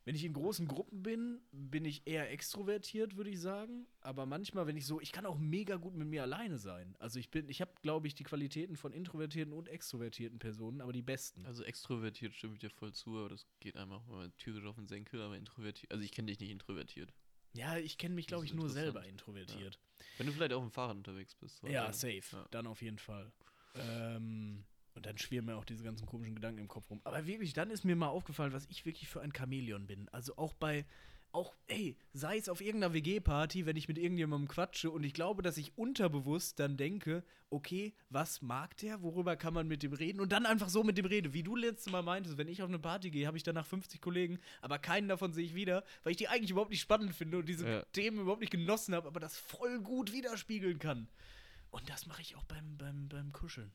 Wenn 0.06 0.14
ich 0.14 0.24
in 0.24 0.34
großen 0.34 0.68
Gruppen 0.68 1.02
bin, 1.02 1.40
bin 1.50 1.84
ich 1.84 2.06
eher 2.06 2.30
extrovertiert, 2.30 3.16
würde 3.16 3.30
ich 3.30 3.40
sagen. 3.40 3.88
Aber 4.00 4.24
manchmal, 4.24 4.68
wenn 4.68 4.76
ich 4.76 4.86
so, 4.86 5.00
ich 5.00 5.10
kann 5.10 5.26
auch 5.26 5.36
mega 5.36 5.76
gut 5.76 5.94
mit 5.96 6.06
mir 6.06 6.22
alleine 6.22 6.58
sein. 6.58 6.94
Also 7.00 7.18
ich 7.18 7.28
bin, 7.28 7.48
ich 7.48 7.60
habe, 7.60 7.72
glaube 7.82 8.06
ich, 8.06 8.14
die 8.14 8.22
Qualitäten 8.22 8.76
von 8.76 8.92
introvertierten 8.92 9.52
und 9.52 9.68
extrovertierten 9.68 10.38
Personen, 10.38 10.80
aber 10.80 10.92
die 10.92 11.02
besten. 11.02 11.44
Also 11.44 11.64
extrovertiert 11.64 12.34
stimme 12.34 12.52
ich 12.52 12.60
dir 12.60 12.70
voll 12.70 12.92
zu, 12.92 13.18
aber 13.18 13.30
das 13.30 13.44
geht 13.58 13.76
einfach 13.76 14.06
mal 14.06 14.30
tierisch 14.38 14.64
auf 14.64 14.76
den 14.76 14.86
Senkel, 14.86 15.20
aber 15.20 15.36
introvertiert. 15.36 15.90
Also 15.90 16.04
ich 16.04 16.12
kenne 16.12 16.26
dich 16.26 16.38
nicht 16.38 16.50
introvertiert. 16.50 17.12
Ja, 17.56 17.76
ich 17.76 17.98
kenne 17.98 18.14
mich, 18.14 18.26
glaube 18.26 18.44
ich, 18.44 18.54
nur 18.54 18.68
selber 18.70 19.04
introvertiert. 19.04 19.78
Wenn 20.18 20.26
du 20.26 20.32
vielleicht 20.32 20.52
auf 20.52 20.62
dem 20.62 20.70
Fahrrad 20.70 20.96
unterwegs 20.96 21.34
bist. 21.34 21.58
so, 21.58 21.66
Ja, 21.66 21.92
safe. 21.92 22.22
Ja. 22.32 22.46
Dann 22.50 22.66
auf 22.66 22.82
jeden 22.82 22.98
Fall. 22.98 23.32
Ähm, 23.74 24.64
und 24.94 25.04
dann 25.04 25.18
schwirren 25.18 25.44
mir 25.44 25.56
auch 25.56 25.64
diese 25.64 25.84
ganzen 25.84 26.06
komischen 26.06 26.34
Gedanken 26.34 26.60
im 26.60 26.68
Kopf 26.68 26.90
rum. 26.90 27.00
Aber 27.04 27.26
wirklich, 27.26 27.52
dann 27.52 27.70
ist 27.70 27.84
mir 27.84 27.96
mal 27.96 28.08
aufgefallen, 28.08 28.52
was 28.52 28.66
ich 28.66 28.86
wirklich 28.86 29.08
für 29.08 29.20
ein 29.20 29.32
Chamäleon 29.34 29.86
bin. 29.86 30.08
Also 30.08 30.36
auch 30.36 30.54
bei, 30.54 30.86
auch, 31.32 31.54
ey, 31.66 31.96
sei 32.14 32.38
es 32.38 32.48
auf 32.48 32.60
irgendeiner 32.60 32.94
WG-Party, 32.94 33.66
wenn 33.66 33.76
ich 33.76 33.88
mit 33.88 33.98
irgendjemandem 33.98 34.48
quatsche 34.48 34.90
und 34.90 35.04
ich 35.04 35.12
glaube, 35.12 35.42
dass 35.42 35.58
ich 35.58 35.76
unterbewusst 35.76 36.58
dann 36.58 36.76
denke, 36.78 37.22
okay, 37.50 37.94
was 38.08 38.40
mag 38.42 38.76
der, 38.78 39.02
worüber 39.02 39.36
kann 39.36 39.52
man 39.52 39.68
mit 39.68 39.82
dem 39.82 39.92
reden 39.92 40.20
und 40.20 40.32
dann 40.32 40.46
einfach 40.46 40.68
so 40.70 40.82
mit 40.82 40.96
dem 40.96 41.04
rede. 41.06 41.34
Wie 41.34 41.42
du 41.42 41.54
letztes 41.54 41.92
Mal 41.92 42.02
meintest, 42.02 42.38
wenn 42.38 42.48
ich 42.48 42.62
auf 42.62 42.68
eine 42.68 42.78
Party 42.78 43.10
gehe, 43.10 43.26
habe 43.26 43.36
ich 43.36 43.42
danach 43.42 43.66
50 43.66 44.00
Kollegen, 44.00 44.38
aber 44.62 44.78
keinen 44.78 45.08
davon 45.08 45.32
sehe 45.32 45.44
ich 45.44 45.54
wieder, 45.54 45.84
weil 46.04 46.12
ich 46.12 46.16
die 46.16 46.28
eigentlich 46.28 46.50
überhaupt 46.50 46.70
nicht 46.70 46.80
spannend 46.80 47.14
finde 47.14 47.38
und 47.38 47.48
diese 47.48 47.68
Ja. 47.68 47.82
Themen 47.92 48.20
überhaupt 48.20 48.40
nicht 48.40 48.50
genossen 48.52 48.94
habe, 48.94 49.06
aber 49.06 49.20
das 49.20 49.36
voll 49.36 49.80
gut 49.80 50.12
widerspiegeln 50.12 50.78
kann. 50.78 51.06
Und 51.70 51.88
das 51.90 52.06
mache 52.06 52.22
ich 52.22 52.34
auch 52.36 52.44
beim, 52.44 52.78
beim, 52.78 53.08
beim 53.08 53.32
Kuscheln. 53.32 53.70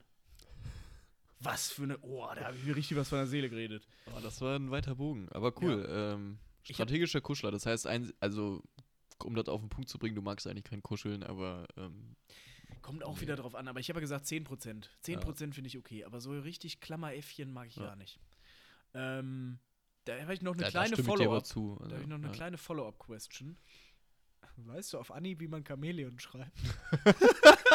Was 1.39 1.72
für 1.72 1.84
eine. 1.84 1.97
Oh, 2.02 2.28
da 2.36 2.45
habe 2.45 2.56
ich 2.58 2.64
mir 2.64 2.76
richtig 2.76 2.97
was 2.97 3.10
von 3.10 3.18
der 3.18 3.28
Seele 3.28 3.49
geredet. 3.49 3.88
Oh, 4.16 4.20
das 4.22 4.41
war 4.41 4.56
ein 4.56 4.70
weiter 4.70 4.95
Bogen. 4.95 5.28
Aber 5.32 5.54
cool. 5.62 5.88
Ähm, 5.89 6.38
Ich 6.39 6.45
hab- 6.45 6.51
strategischer 6.64 7.22
Kuschler. 7.22 7.51
Das 7.51 7.66
heißt, 7.66 7.88
ein, 7.88 8.12
also, 8.20 8.64
um 9.24 9.36
das 9.36 9.47
auf 9.47 9.62
den 9.62 9.70
Punkt 9.70 9.89
zu 9.89 9.97
bringen, 9.99 10.16
du 10.16 10.22
magst 10.22 10.47
eigentlich 10.47 10.64
kein 10.66 10.82
Kuscheln, 10.84 11.24
aber 11.24 11.68
ähm, 11.78 12.16
Kommt 12.82 13.03
auch 13.03 13.16
Nee. 13.16 13.22
wieder 13.22 13.36
drauf 13.36 13.53
an, 13.53 13.68
aber 13.68 13.80
ich 13.80 13.89
habe 13.89 13.99
ja 13.99 14.01
gesagt 14.01 14.26
10%. 14.26 14.88
10% 15.05 15.53
finde 15.53 15.68
ich 15.68 15.78
okay, 15.78 16.03
aber 16.03 16.20
so 16.20 16.32
richtig 16.32 16.80
Klammeräffchen 16.80 17.51
mag 17.53 17.68
ich 17.68 17.76
Ja. 17.76 17.84
gar 17.84 17.95
nicht. 17.95 18.20
Ähm, 18.93 19.59
da 20.05 20.20
habe 20.20 20.34
ich 20.34 20.41
noch 20.41 20.53
eine 20.53 20.64
da 20.64 20.70
kleine 20.70 20.97
Follow-up. 20.97 21.45
zu. 21.45 21.76
Da 21.78 21.84
Also, 21.84 21.93
habe 21.93 22.03
ich 22.03 22.09
noch 22.09 22.16
eine 22.16 22.28
ja. 22.28 22.34
kleine 22.34 22.57
Follow-up-Question. 22.57 23.55
Weißt 24.57 24.93
du 24.93 24.97
auf 24.99 25.12
Anni, 25.12 25.39
wie 25.39 25.47
man 25.47 25.64
Chamäleon 25.66 26.20
schreibt? 26.20 26.57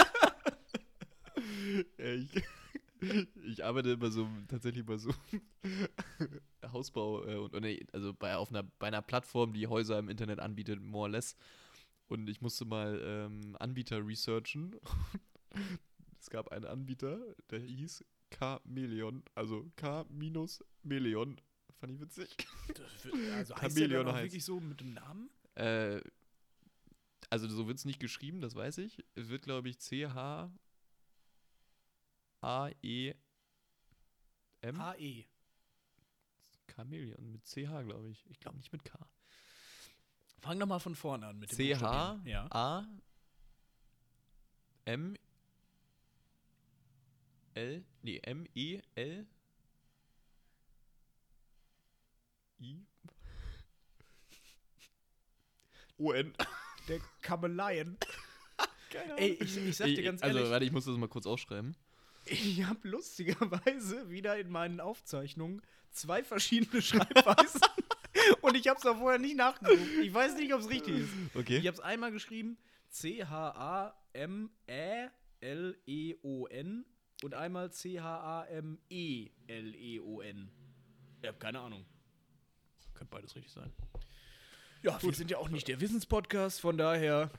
Ja, 1.98 2.06
ich, 2.06 2.30
ich 3.44 3.64
arbeite 3.64 3.96
bei 3.96 4.08
so 4.08 4.26
tatsächlich 4.48 4.84
bei 4.86 4.96
so 4.96 5.12
Hausbau 6.76 7.24
äh, 7.24 7.36
und, 7.36 7.54
nee, 7.60 7.84
also 7.92 8.12
bei 8.12 8.36
auf 8.36 8.50
einer 8.50 8.62
bei 8.62 8.88
einer 8.88 9.02
Plattform, 9.02 9.52
die 9.52 9.66
Häuser 9.66 9.98
im 9.98 10.08
Internet 10.08 10.40
anbietet, 10.40 10.80
more 10.80 11.04
or 11.04 11.08
less. 11.08 11.36
Und 12.08 12.28
ich 12.28 12.40
musste 12.40 12.64
mal 12.64 13.00
ähm, 13.02 13.56
Anbieter 13.58 14.06
researchen. 14.06 14.76
es 16.20 16.30
gab 16.30 16.48
einen 16.52 16.66
Anbieter, 16.66 17.18
der 17.50 17.60
hieß 17.60 18.04
Chameleon, 18.30 19.22
also 19.34 19.70
K 19.76 20.04
minus 20.08 20.64
Meleon. 20.82 21.40
Fand 21.78 21.92
ich 21.92 22.00
witzig. 22.00 22.36
Also 23.34 23.56
heißt 23.56 23.78
der 23.78 23.88
dann 23.88 24.08
auch 24.08 24.12
heißt. 24.14 24.24
wirklich 24.24 24.44
so 24.44 24.60
mit 24.60 24.80
dem 24.80 24.94
Namen? 24.94 25.30
Äh, 25.54 26.00
also 27.30 27.48
so 27.48 27.66
wird 27.66 27.78
es 27.78 27.84
nicht 27.84 28.00
geschrieben, 28.00 28.40
das 28.40 28.54
weiß 28.54 28.78
ich. 28.78 29.04
Es 29.14 29.28
wird, 29.28 29.42
glaube 29.42 29.68
ich, 29.68 29.78
C 29.78 30.06
H 30.06 30.50
A 32.40 32.70
E 32.82 33.14
M. 34.60 34.80
AE. 34.80 35.26
Chameleon 36.76 37.32
mit 37.32 37.44
CH, 37.46 37.82
glaube 37.84 38.10
ich. 38.10 38.24
Ich 38.28 38.38
glaube 38.38 38.58
nicht 38.58 38.70
mit 38.72 38.84
K. 38.84 38.98
Fang 40.40 40.60
doch 40.60 40.66
mal 40.66 40.78
von 40.78 40.94
vorne 40.94 41.26
an 41.26 41.38
mit 41.38 41.50
dem 41.50 41.56
C 41.56 41.74
H 41.74 41.78
Buchstabieren. 41.78 42.26
Ja. 42.26 42.46
A 42.50 42.86
M 44.84 45.16
L 47.54 47.82
nee 48.02 48.20
M 48.22 48.46
E 48.54 48.80
L 48.94 49.26
I 52.60 52.84
O 55.98 56.12
N. 56.12 56.34
Der 56.88 57.00
Kameleien. 57.22 57.96
Ey, 59.16 59.38
ich, 59.40 59.56
ich 59.56 59.76
sag 59.76 59.86
dir 59.86 60.02
ganz 60.02 60.22
also, 60.22 60.38
ehrlich, 60.38 60.52
warte, 60.52 60.64
ich 60.64 60.72
muss 60.72 60.84
das 60.84 60.96
mal 60.96 61.08
kurz 61.08 61.26
aufschreiben. 61.26 61.76
ich 62.26 62.64
habe 62.64 62.88
lustigerweise 62.88 64.08
wieder 64.08 64.38
in 64.38 64.48
meinen 64.48 64.80
Aufzeichnungen 64.80 65.60
zwei 65.96 66.22
verschiedene 66.22 66.82
Schreibweisen. 66.88 67.60
Und 68.42 68.56
ich 68.56 68.66
habe 68.68 68.78
es 68.78 68.86
auch 68.86 68.96
vorher 68.96 69.18
nicht 69.18 69.36
nachgeguckt. 69.36 69.80
Ich 70.02 70.12
weiß 70.12 70.36
nicht, 70.36 70.52
ob 70.54 70.60
es 70.60 70.68
richtig 70.70 71.00
ist. 71.00 71.10
Okay. 71.34 71.58
Ich 71.58 71.66
habe 71.66 71.76
es 71.76 71.80
einmal 71.80 72.12
geschrieben: 72.12 72.56
C-H-A-M-E-L-E-O-N 72.90 73.96
und 77.22 77.34
einmal 77.34 77.70
C-H-A-M-E-L-E-O-N. 77.72 78.78
Ich 81.20 81.28
habe 81.28 81.38
keine 81.38 81.60
Ahnung. 81.60 81.84
Könnte 82.94 83.10
beides 83.10 83.34
richtig 83.36 83.52
sein. 83.52 83.72
Ja, 84.82 85.02
wir 85.02 85.12
sind 85.12 85.30
ja 85.30 85.38
auch 85.38 85.48
nicht 85.48 85.68
der 85.68 85.80
Wissenspodcast, 85.80 86.60
von 86.60 86.76
daher 86.78 87.30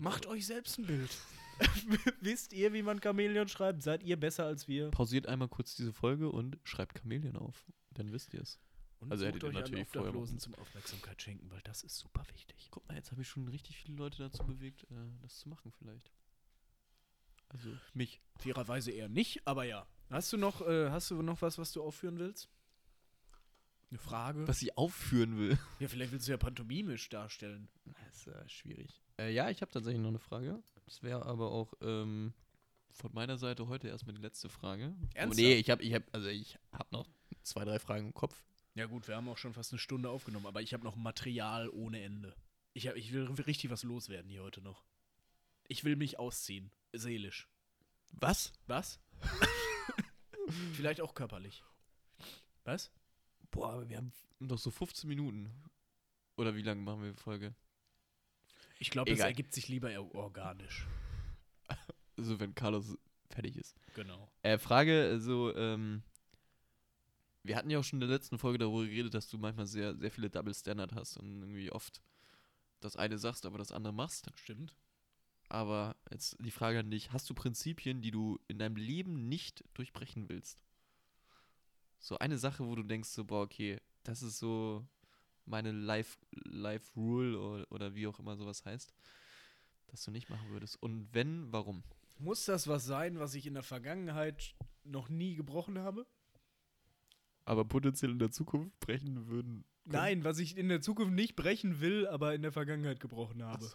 macht 0.00 0.26
euch 0.26 0.46
selbst 0.46 0.78
ein 0.78 0.86
Bild. 0.86 1.10
Wisst 2.20 2.52
ihr, 2.52 2.72
wie 2.72 2.82
man 2.82 3.00
Chamäleon 3.00 3.48
schreibt? 3.48 3.82
Seid 3.82 4.02
ihr 4.02 4.18
besser 4.18 4.46
als 4.46 4.66
wir? 4.68 4.90
Pausiert 4.90 5.26
einmal 5.26 5.48
kurz 5.48 5.74
diese 5.76 5.92
Folge 5.92 6.30
und 6.30 6.58
schreibt 6.64 6.98
Chamäleon 6.98 7.36
auf. 7.36 7.64
Dann 7.94 8.12
wisst 8.12 8.34
ihr 8.34 8.42
es. 8.42 8.60
Und 9.00 9.10
Also 9.10 9.26
hättet 9.26 9.42
ihr 9.42 9.52
natürlich 9.52 9.88
vorher 9.88 10.10
Obdachlosen 10.10 10.38
zum 10.38 10.54
Aufmerksamkeit 10.54 11.20
schenken, 11.20 11.50
weil 11.50 11.60
das 11.62 11.82
ist 11.82 11.98
super 11.98 12.24
wichtig. 12.32 12.68
Guck 12.70 12.86
mal, 12.88 12.94
jetzt 12.96 13.10
habe 13.10 13.22
ich 13.22 13.28
schon 13.28 13.48
richtig 13.48 13.76
viele 13.76 13.96
Leute 13.96 14.18
dazu 14.18 14.44
bewegt, 14.44 14.84
äh, 14.84 14.94
das 15.22 15.38
zu 15.38 15.48
machen 15.48 15.72
vielleicht. 15.72 16.10
Also 17.48 17.70
mich. 17.92 18.20
Fairerweise 18.38 18.90
eher 18.90 19.08
nicht, 19.08 19.46
aber 19.46 19.64
ja. 19.64 19.86
Hast 20.10 20.32
du 20.32 20.36
noch, 20.36 20.60
äh, 20.62 20.90
hast 20.90 21.10
du 21.10 21.22
noch 21.22 21.42
was, 21.42 21.58
was 21.58 21.72
du 21.72 21.82
aufführen 21.82 22.18
willst? 22.18 22.48
Eine 23.90 23.98
Frage? 23.98 24.48
Was 24.48 24.60
ich 24.62 24.76
aufführen 24.76 25.38
will. 25.38 25.58
Ja, 25.78 25.88
vielleicht 25.88 26.12
willst 26.12 26.26
du 26.26 26.32
ja 26.32 26.36
pantomimisch 26.38 27.08
darstellen. 27.10 27.68
Das 27.84 28.16
ist 28.16 28.26
äh, 28.26 28.48
schwierig. 28.48 29.02
Äh, 29.18 29.32
ja, 29.32 29.50
ich 29.50 29.60
habe 29.60 29.70
tatsächlich 29.70 30.02
noch 30.02 30.08
eine 30.08 30.18
Frage. 30.18 30.62
Das 30.86 31.02
wäre 31.02 31.24
aber 31.26 31.50
auch 31.52 31.74
ähm, 31.80 32.32
von 32.94 33.12
meiner 33.12 33.36
Seite 33.36 33.68
heute 33.68 33.88
erstmal 33.88 34.14
die 34.14 34.22
letzte 34.22 34.48
Frage. 34.48 34.94
Oh, 34.96 35.08
Ernsthaft? 35.14 35.40
nee, 35.40 35.54
ich 35.54 35.68
habe 35.70 35.82
ich 35.82 35.94
hab, 35.94 36.02
also 36.12 36.28
ich 36.28 36.58
habe 36.72 36.88
noch 36.92 37.06
zwei, 37.42 37.64
drei 37.64 37.78
Fragen 37.78 38.06
im 38.06 38.14
Kopf. 38.14 38.42
Ja 38.74 38.86
gut, 38.86 39.08
wir 39.08 39.16
haben 39.16 39.28
auch 39.28 39.38
schon 39.38 39.52
fast 39.52 39.72
eine 39.72 39.78
Stunde 39.78 40.10
aufgenommen, 40.10 40.46
aber 40.46 40.62
ich 40.62 40.72
habe 40.72 40.84
noch 40.84 40.96
Material 40.96 41.68
ohne 41.68 42.02
Ende. 42.02 42.34
Ich, 42.72 42.88
hab, 42.88 42.96
ich 42.96 43.12
will 43.12 43.24
richtig 43.24 43.70
was 43.70 43.82
loswerden 43.82 44.30
hier 44.30 44.42
heute 44.42 44.60
noch. 44.60 44.84
Ich 45.68 45.84
will 45.84 45.96
mich 45.96 46.18
ausziehen, 46.18 46.70
seelisch. 46.92 47.48
Was? 48.12 48.52
Was? 48.66 49.00
Vielleicht 50.74 51.00
auch 51.00 51.14
körperlich. 51.14 51.62
Was? 52.64 52.92
Boah, 53.50 53.72
aber 53.72 53.88
wir 53.88 53.96
haben 53.96 54.12
noch 54.38 54.58
so 54.58 54.70
15 54.70 55.08
Minuten. 55.08 55.50
Oder 56.36 56.54
wie 56.54 56.62
lange 56.62 56.80
machen 56.80 57.02
wir 57.02 57.12
die 57.12 57.20
Folge? 57.20 57.54
Ich 58.78 58.90
glaube, 58.90 59.10
es 59.10 59.20
ergibt 59.20 59.54
sich 59.54 59.68
lieber 59.68 59.90
eher 59.90 60.14
organisch. 60.14 60.86
Also 62.16 62.38
wenn 62.40 62.54
Carlos 62.54 62.96
fertig 63.30 63.56
ist. 63.56 63.76
Genau. 63.94 64.28
Äh, 64.42 64.58
Frage, 64.58 65.08
also, 65.10 65.54
ähm, 65.56 66.02
wir 67.42 67.56
hatten 67.56 67.70
ja 67.70 67.78
auch 67.78 67.84
schon 67.84 68.00
in 68.00 68.08
der 68.08 68.16
letzten 68.16 68.38
Folge 68.38 68.58
darüber 68.58 68.84
geredet, 68.84 69.14
dass 69.14 69.28
du 69.28 69.38
manchmal 69.38 69.66
sehr, 69.66 69.96
sehr 69.96 70.10
viele 70.10 70.30
Double 70.30 70.54
Standard 70.54 70.94
hast 70.94 71.16
und 71.16 71.42
irgendwie 71.42 71.70
oft 71.70 72.00
das 72.80 72.96
eine 72.96 73.18
sagst, 73.18 73.46
aber 73.46 73.58
das 73.58 73.72
andere 73.72 73.92
machst. 73.92 74.30
Stimmt. 74.34 74.76
Aber 75.48 75.96
jetzt 76.10 76.36
die 76.40 76.50
Frage 76.50 76.78
an 76.78 76.90
dich: 76.90 77.12
Hast 77.12 77.28
du 77.28 77.34
Prinzipien, 77.34 78.00
die 78.00 78.10
du 78.10 78.38
in 78.48 78.58
deinem 78.58 78.76
Leben 78.76 79.28
nicht 79.28 79.64
durchbrechen 79.74 80.28
willst? 80.28 80.64
So 81.98 82.18
eine 82.18 82.38
Sache, 82.38 82.66
wo 82.66 82.74
du 82.74 82.82
denkst, 82.82 83.08
so, 83.08 83.24
boah, 83.24 83.42
okay, 83.42 83.80
das 84.02 84.22
ist 84.22 84.38
so 84.38 84.86
meine 85.46 85.72
Life, 85.72 86.18
Life 86.32 86.92
Rule 86.96 87.38
oder, 87.38 87.72
oder 87.72 87.94
wie 87.94 88.06
auch 88.06 88.18
immer 88.18 88.36
sowas 88.36 88.64
heißt, 88.64 88.94
dass 89.86 90.04
du 90.04 90.10
nicht 90.10 90.28
machen 90.28 90.50
würdest. 90.50 90.82
Und 90.82 91.08
wenn, 91.12 91.50
warum? 91.52 91.82
Muss 92.18 92.44
das 92.44 92.68
was 92.68 92.84
sein, 92.84 93.18
was 93.18 93.34
ich 93.34 93.46
in 93.46 93.54
der 93.54 93.62
Vergangenheit 93.62 94.54
noch 94.84 95.08
nie 95.08 95.34
gebrochen 95.34 95.78
habe? 95.78 96.06
Aber 97.44 97.64
potenziell 97.64 98.12
in 98.12 98.18
der 98.18 98.30
Zukunft 98.30 98.78
brechen 98.80 99.26
würden. 99.28 99.64
Nein, 99.84 100.24
was 100.24 100.38
ich 100.38 100.56
in 100.56 100.68
der 100.70 100.80
Zukunft 100.80 101.12
nicht 101.12 101.36
brechen 101.36 101.80
will, 101.80 102.06
aber 102.06 102.34
in 102.34 102.42
der 102.42 102.52
Vergangenheit 102.52 103.00
gebrochen 103.00 103.42
habe. 103.42 103.70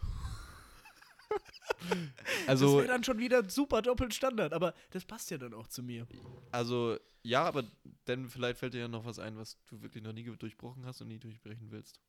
das 1.80 2.48
Also, 2.48 2.78
wäre 2.78 2.88
dann 2.88 3.04
schon 3.04 3.18
wieder 3.18 3.48
super 3.48 3.80
Doppelstandard, 3.82 4.52
aber 4.52 4.74
das 4.90 5.04
passt 5.04 5.30
ja 5.30 5.38
dann 5.38 5.54
auch 5.54 5.68
zu 5.68 5.82
mir. 5.82 6.06
also, 6.50 6.98
ja, 7.22 7.44
aber 7.44 7.64
dann 8.06 8.28
vielleicht 8.28 8.58
fällt 8.58 8.74
dir 8.74 8.80
ja 8.80 8.88
noch 8.88 9.04
was 9.04 9.18
ein, 9.20 9.36
was 9.36 9.58
du 9.66 9.80
wirklich 9.82 10.02
noch 10.02 10.12
nie 10.12 10.24
durchbrochen 10.24 10.84
hast 10.84 11.00
und 11.02 11.08
nie 11.08 11.18
durchbrechen 11.20 11.70
willst. 11.70 12.00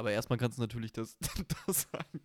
Aber 0.00 0.12
erstmal 0.12 0.38
kannst 0.38 0.56
du 0.56 0.62
natürlich 0.62 0.92
das, 0.92 1.18
das 1.66 1.82
sagen. 1.92 2.20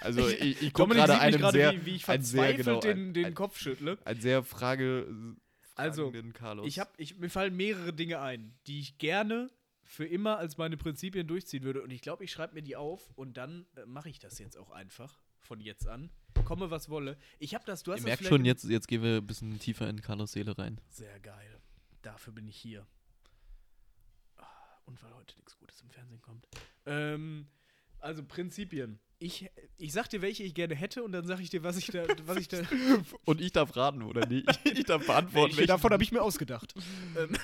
Also 0.00 0.28
ich, 0.28 0.62
ich 0.62 0.72
gucke 0.72 0.94
gerade 0.94 1.18
einen 1.18 1.38
gerade, 1.38 1.58
sehr, 1.58 1.72
wie, 1.72 1.86
wie 1.86 1.96
ich 1.96 2.08
einen 2.08 2.22
sehr, 2.22 2.54
verzweifelt 2.54 2.66
genau, 2.66 2.80
den, 2.80 3.14
den 3.14 3.24
ein- 3.26 3.34
Kopf 3.34 3.58
schüttle. 3.58 3.98
ein 4.04 4.20
sehr 4.20 4.44
Frage 4.44 5.08
Also, 5.74 6.12
Carlos. 6.34 6.68
Ich 6.68 6.78
hab, 6.78 6.94
ich, 7.00 7.18
mir 7.18 7.28
fallen 7.28 7.56
mehrere 7.56 7.92
Dinge 7.92 8.20
ein, 8.20 8.54
die 8.68 8.78
ich 8.78 8.98
gerne 8.98 9.50
für 9.82 10.04
immer 10.04 10.38
als 10.38 10.56
meine 10.56 10.76
Prinzipien 10.76 11.26
durchziehen 11.26 11.64
würde. 11.64 11.82
Und 11.82 11.90
ich 11.90 12.00
glaube, 12.00 12.22
ich 12.22 12.30
schreibe 12.30 12.54
mir 12.54 12.62
die 12.62 12.76
auf 12.76 13.10
und 13.16 13.36
dann 13.36 13.66
äh, 13.74 13.86
mache 13.86 14.08
ich 14.08 14.20
das 14.20 14.38
jetzt 14.38 14.56
auch 14.56 14.70
einfach 14.70 15.18
von 15.40 15.60
jetzt 15.60 15.88
an. 15.88 16.10
Komme, 16.44 16.70
was 16.70 16.88
wolle. 16.88 17.18
Ich 17.40 17.56
habe 17.56 17.64
das, 17.66 17.82
du 17.82 17.90
hast 17.92 18.02
Ihr 18.02 18.04
merkt 18.04 18.24
schon, 18.24 18.44
jetzt, 18.44 18.62
jetzt 18.66 18.86
gehen 18.86 19.02
wir 19.02 19.16
ein 19.16 19.26
bisschen 19.26 19.58
tiefer 19.58 19.90
in 19.90 20.00
Carlos 20.00 20.30
Seele 20.30 20.56
rein. 20.56 20.80
Sehr 20.90 21.18
geil. 21.18 21.58
Dafür 22.02 22.32
bin 22.32 22.46
ich 22.46 22.56
hier. 22.56 22.86
Und 24.86 25.02
weil 25.02 25.14
heute 25.14 25.36
nichts 25.36 25.56
Gutes 25.58 25.80
im 25.82 25.90
Fernsehen 25.90 26.22
kommt. 26.22 26.46
Ähm, 26.86 27.46
also 28.00 28.24
Prinzipien. 28.24 28.98
Ich, 29.18 29.48
ich 29.78 29.92
sag 29.92 30.08
dir, 30.10 30.20
welche 30.22 30.42
ich 30.42 30.54
gerne 30.54 30.74
hätte 30.74 31.02
und 31.02 31.12
dann 31.12 31.26
sag 31.26 31.40
ich 31.40 31.50
dir, 31.50 31.62
was 31.62 31.76
ich 31.76 31.86
da, 31.86 32.04
was 32.26 32.36
ich 32.36 32.48
da. 32.48 32.58
Und 33.24 33.40
ich 33.40 33.50
darf 33.50 33.74
raten, 33.74 34.02
oder 34.02 34.26
nicht? 34.26 34.46
Ich 34.64 34.84
darf 34.84 35.06
beantworten. 35.06 35.56
welche 35.56 35.68
davon 35.68 35.90
habe 35.90 36.02
ich 36.02 36.12
mir 36.12 36.20
ausgedacht. 36.20 36.74
ähm, 37.16 37.36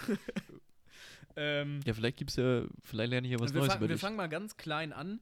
ähm, 1.37 1.81
Ja, 1.87 1.95
vielleicht 1.95 2.19
gibt's 2.19 2.37
ja, 2.37 2.65
vielleicht 2.83 3.11
lerne 3.11 3.27
ich 3.27 3.33
ja 3.33 3.41
was 3.41 3.55
wir, 3.55 3.61
Neues 3.61 3.73
fang, 3.73 3.89
wir 3.89 3.99
fangen 3.99 4.17
mal 4.17 4.29
ganz 4.29 4.59
klein 4.59 4.93
an. 4.93 5.21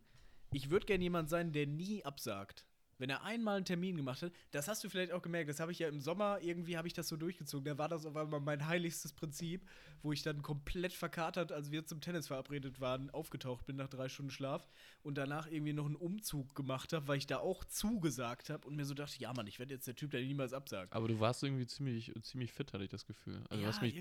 Ich 0.52 0.70
würde 0.70 0.86
gerne 0.86 1.04
jemand 1.04 1.28
sein, 1.30 1.52
der 1.52 1.68
nie 1.68 2.04
absagt. 2.04 2.66
Wenn 3.00 3.08
er 3.08 3.22
einmal 3.22 3.56
einen 3.56 3.64
Termin 3.64 3.96
gemacht 3.96 4.20
hat, 4.20 4.30
das 4.50 4.68
hast 4.68 4.84
du 4.84 4.90
vielleicht 4.90 5.10
auch 5.10 5.22
gemerkt, 5.22 5.48
das 5.48 5.58
habe 5.58 5.72
ich 5.72 5.78
ja 5.78 5.88
im 5.88 6.00
Sommer, 6.00 6.38
irgendwie 6.42 6.76
habe 6.76 6.86
ich 6.86 6.92
das 6.92 7.08
so 7.08 7.16
durchgezogen. 7.16 7.64
Da 7.64 7.78
war 7.78 7.88
das 7.88 8.04
auf 8.04 8.14
einmal 8.14 8.40
mein 8.40 8.66
heiligstes 8.66 9.14
Prinzip, 9.14 9.66
wo 10.02 10.12
ich 10.12 10.22
dann 10.22 10.42
komplett 10.42 10.92
verkatert, 10.92 11.50
als 11.50 11.70
wir 11.70 11.86
zum 11.86 12.02
Tennis 12.02 12.26
verabredet 12.26 12.78
waren, 12.78 13.08
aufgetaucht 13.08 13.64
bin 13.64 13.76
nach 13.76 13.88
drei 13.88 14.10
Stunden 14.10 14.30
Schlaf 14.30 14.68
und 15.02 15.16
danach 15.16 15.46
irgendwie 15.46 15.72
noch 15.72 15.86
einen 15.86 15.96
Umzug 15.96 16.54
gemacht 16.54 16.92
habe, 16.92 17.08
weil 17.08 17.16
ich 17.16 17.26
da 17.26 17.38
auch 17.38 17.64
zugesagt 17.64 18.50
habe 18.50 18.68
und 18.68 18.76
mir 18.76 18.84
so 18.84 18.92
dachte, 18.92 19.18
ja 19.18 19.32
Mann, 19.32 19.46
ich 19.46 19.58
werde 19.58 19.72
jetzt 19.72 19.86
der 19.86 19.96
Typ, 19.96 20.10
der 20.10 20.20
niemals 20.20 20.52
absagt. 20.52 20.92
Aber 20.92 21.08
du 21.08 21.18
warst 21.20 21.42
irgendwie 21.42 21.66
ziemlich, 21.66 22.12
ziemlich 22.22 22.52
fit, 22.52 22.74
hatte 22.74 22.84
ich 22.84 22.90
das 22.90 23.06
Gefühl. 23.06 23.42
Also 23.48 23.62
Ja, 23.64 23.70
du 23.70 23.74
hast 23.74 23.80
mich 23.80 23.96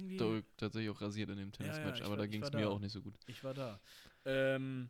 tatsächlich 0.58 0.90
auch 0.90 1.00
rasiert 1.00 1.30
in 1.30 1.38
dem 1.38 1.52
Ja, 1.60 1.66
ja, 1.68 1.72
Tennismatch, 1.72 2.00
ich 2.00 2.06
aber 2.06 2.12
war- 2.12 2.18
da 2.18 2.28
ging 2.28 2.44
es 2.44 2.52
mir 2.52 2.70
auch 2.70 2.80
nicht 2.80 2.92
so 2.92 3.02
gut. 3.02 3.14
Ich 3.28 3.46
war 3.46 3.54
da. 3.54 3.80
Ähm, 4.26 4.90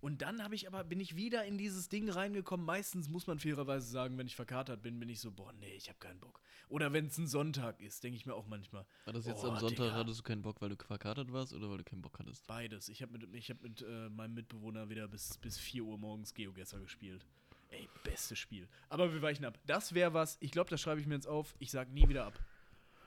und 0.00 0.22
dann 0.22 0.42
habe 0.42 0.54
ich 0.54 0.66
aber, 0.68 0.84
bin 0.84 1.00
ich 1.00 1.16
wieder 1.16 1.44
in 1.44 1.58
dieses 1.58 1.88
Ding 1.88 2.08
reingekommen. 2.08 2.64
Meistens 2.64 3.08
muss 3.08 3.26
man 3.26 3.38
fairerweise 3.38 3.86
sagen, 3.88 4.16
wenn 4.18 4.26
ich 4.26 4.36
verkatert 4.36 4.82
bin, 4.82 4.98
bin 5.00 5.08
ich 5.08 5.20
so, 5.20 5.30
boah, 5.32 5.52
nee, 5.54 5.74
ich 5.74 5.88
habe 5.88 5.98
keinen 5.98 6.20
Bock. 6.20 6.40
Oder 6.68 6.92
wenn 6.92 7.06
es 7.06 7.18
ein 7.18 7.26
Sonntag 7.26 7.80
ist, 7.80 8.04
denke 8.04 8.16
ich 8.16 8.26
mir 8.26 8.34
auch 8.34 8.46
manchmal. 8.46 8.84
War 9.04 9.12
das 9.12 9.26
jetzt 9.26 9.42
Oh, 9.42 9.48
am 9.48 9.58
Sonntag, 9.58 9.86
Digga. 9.86 9.94
hattest 9.96 10.18
du 10.20 10.22
keinen 10.22 10.42
Bock, 10.42 10.60
weil 10.60 10.68
du 10.68 10.76
verkatert 10.76 11.32
warst 11.32 11.52
oder 11.52 11.68
weil 11.70 11.78
du 11.78 11.84
keinen 11.84 12.02
Bock 12.02 12.18
hattest? 12.18 12.46
Beides. 12.46 12.88
Ich 12.88 13.02
habe 13.02 13.12
mit, 13.18 13.34
ich 13.34 13.50
hab 13.50 13.62
mit 13.62 13.82
äh, 13.82 14.08
meinem 14.10 14.34
Mitbewohner 14.34 14.88
wieder 14.88 15.08
bis, 15.08 15.38
bis 15.38 15.58
4 15.58 15.82
Uhr 15.84 15.98
morgens 15.98 16.34
Geogesser 16.34 16.78
gespielt. 16.80 17.24
Ey, 17.70 17.88
bestes 18.04 18.38
Spiel. 18.38 18.68
Aber 18.88 19.12
wir 19.12 19.20
weichen 19.22 19.44
ab. 19.44 19.58
Das 19.66 19.94
wäre 19.94 20.14
was, 20.14 20.36
ich 20.40 20.50
glaube, 20.52 20.70
das 20.70 20.80
schreibe 20.80 21.00
ich 21.00 21.06
mir 21.06 21.14
jetzt 21.14 21.26
auf. 21.28 21.54
Ich 21.58 21.70
sag 21.70 21.90
nie 21.92 22.08
wieder 22.08 22.24
ab. 22.26 22.38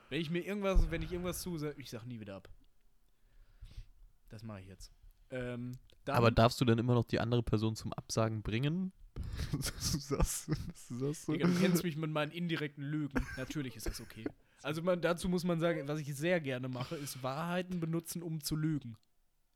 Wenn 0.08 0.20
ich 0.20 0.30
mir 0.30 0.40
irgendwas, 0.44 0.90
wenn 0.90 1.02
ich 1.02 1.10
irgendwas 1.10 1.40
zusage, 1.40 1.80
ich 1.80 1.88
sag 1.90 2.04
nie 2.06 2.20
wieder 2.20 2.36
ab. 2.36 2.48
Das 4.28 4.42
mache 4.42 4.60
ich 4.60 4.66
jetzt. 4.68 4.90
Ähm, 5.30 5.78
dann, 6.04 6.16
Aber 6.16 6.30
darfst 6.30 6.60
du 6.60 6.64
dann 6.64 6.78
immer 6.78 6.94
noch 6.94 7.04
die 7.04 7.20
andere 7.20 7.42
Person 7.42 7.76
zum 7.76 7.92
Absagen 7.92 8.42
bringen? 8.42 8.92
du 9.52 9.58
sagst 9.98 10.50
so. 10.88 11.32
Digga, 11.32 11.46
du 11.46 11.54
kennst 11.60 11.84
mich 11.84 11.96
mit 11.96 12.10
meinen 12.10 12.32
indirekten 12.32 12.82
Lügen. 12.82 13.26
Natürlich 13.36 13.76
ist 13.76 13.86
das 13.86 14.00
okay. 14.00 14.24
Also 14.62 14.80
man, 14.82 15.00
dazu 15.00 15.28
muss 15.28 15.44
man 15.44 15.60
sagen, 15.60 15.86
was 15.88 16.00
ich 16.00 16.14
sehr 16.14 16.40
gerne 16.40 16.68
mache, 16.68 16.96
ist 16.96 17.22
Wahrheiten 17.22 17.80
benutzen, 17.80 18.22
um 18.22 18.40
zu 18.40 18.56
lügen. 18.56 18.96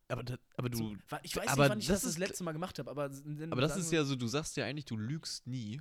Aber, 0.09 0.23
da, 0.23 0.37
aber 0.57 0.69
du. 0.69 0.77
So, 0.79 0.97
ich 1.23 1.37
weiß 1.37 1.49
aber 1.49 1.63
nicht, 1.65 1.71
wann 1.71 1.79
ich 1.81 1.87
das 1.87 1.97
das 1.97 2.03
das 2.03 2.11
ist- 2.13 2.19
letzte 2.19 2.45
Mal 2.45 2.53
gemacht 2.53 2.79
habe, 2.79 2.91
aber, 2.91 3.11
Aber 3.51 3.61
das 3.61 3.77
ist 3.77 3.91
ja 3.93 4.05
so, 4.05 4.15
du 4.15 4.27
sagst 4.27 4.57
ja 4.57 4.65
eigentlich, 4.65 4.85
du 4.85 4.97
lügst 4.97 5.47
nie. 5.47 5.81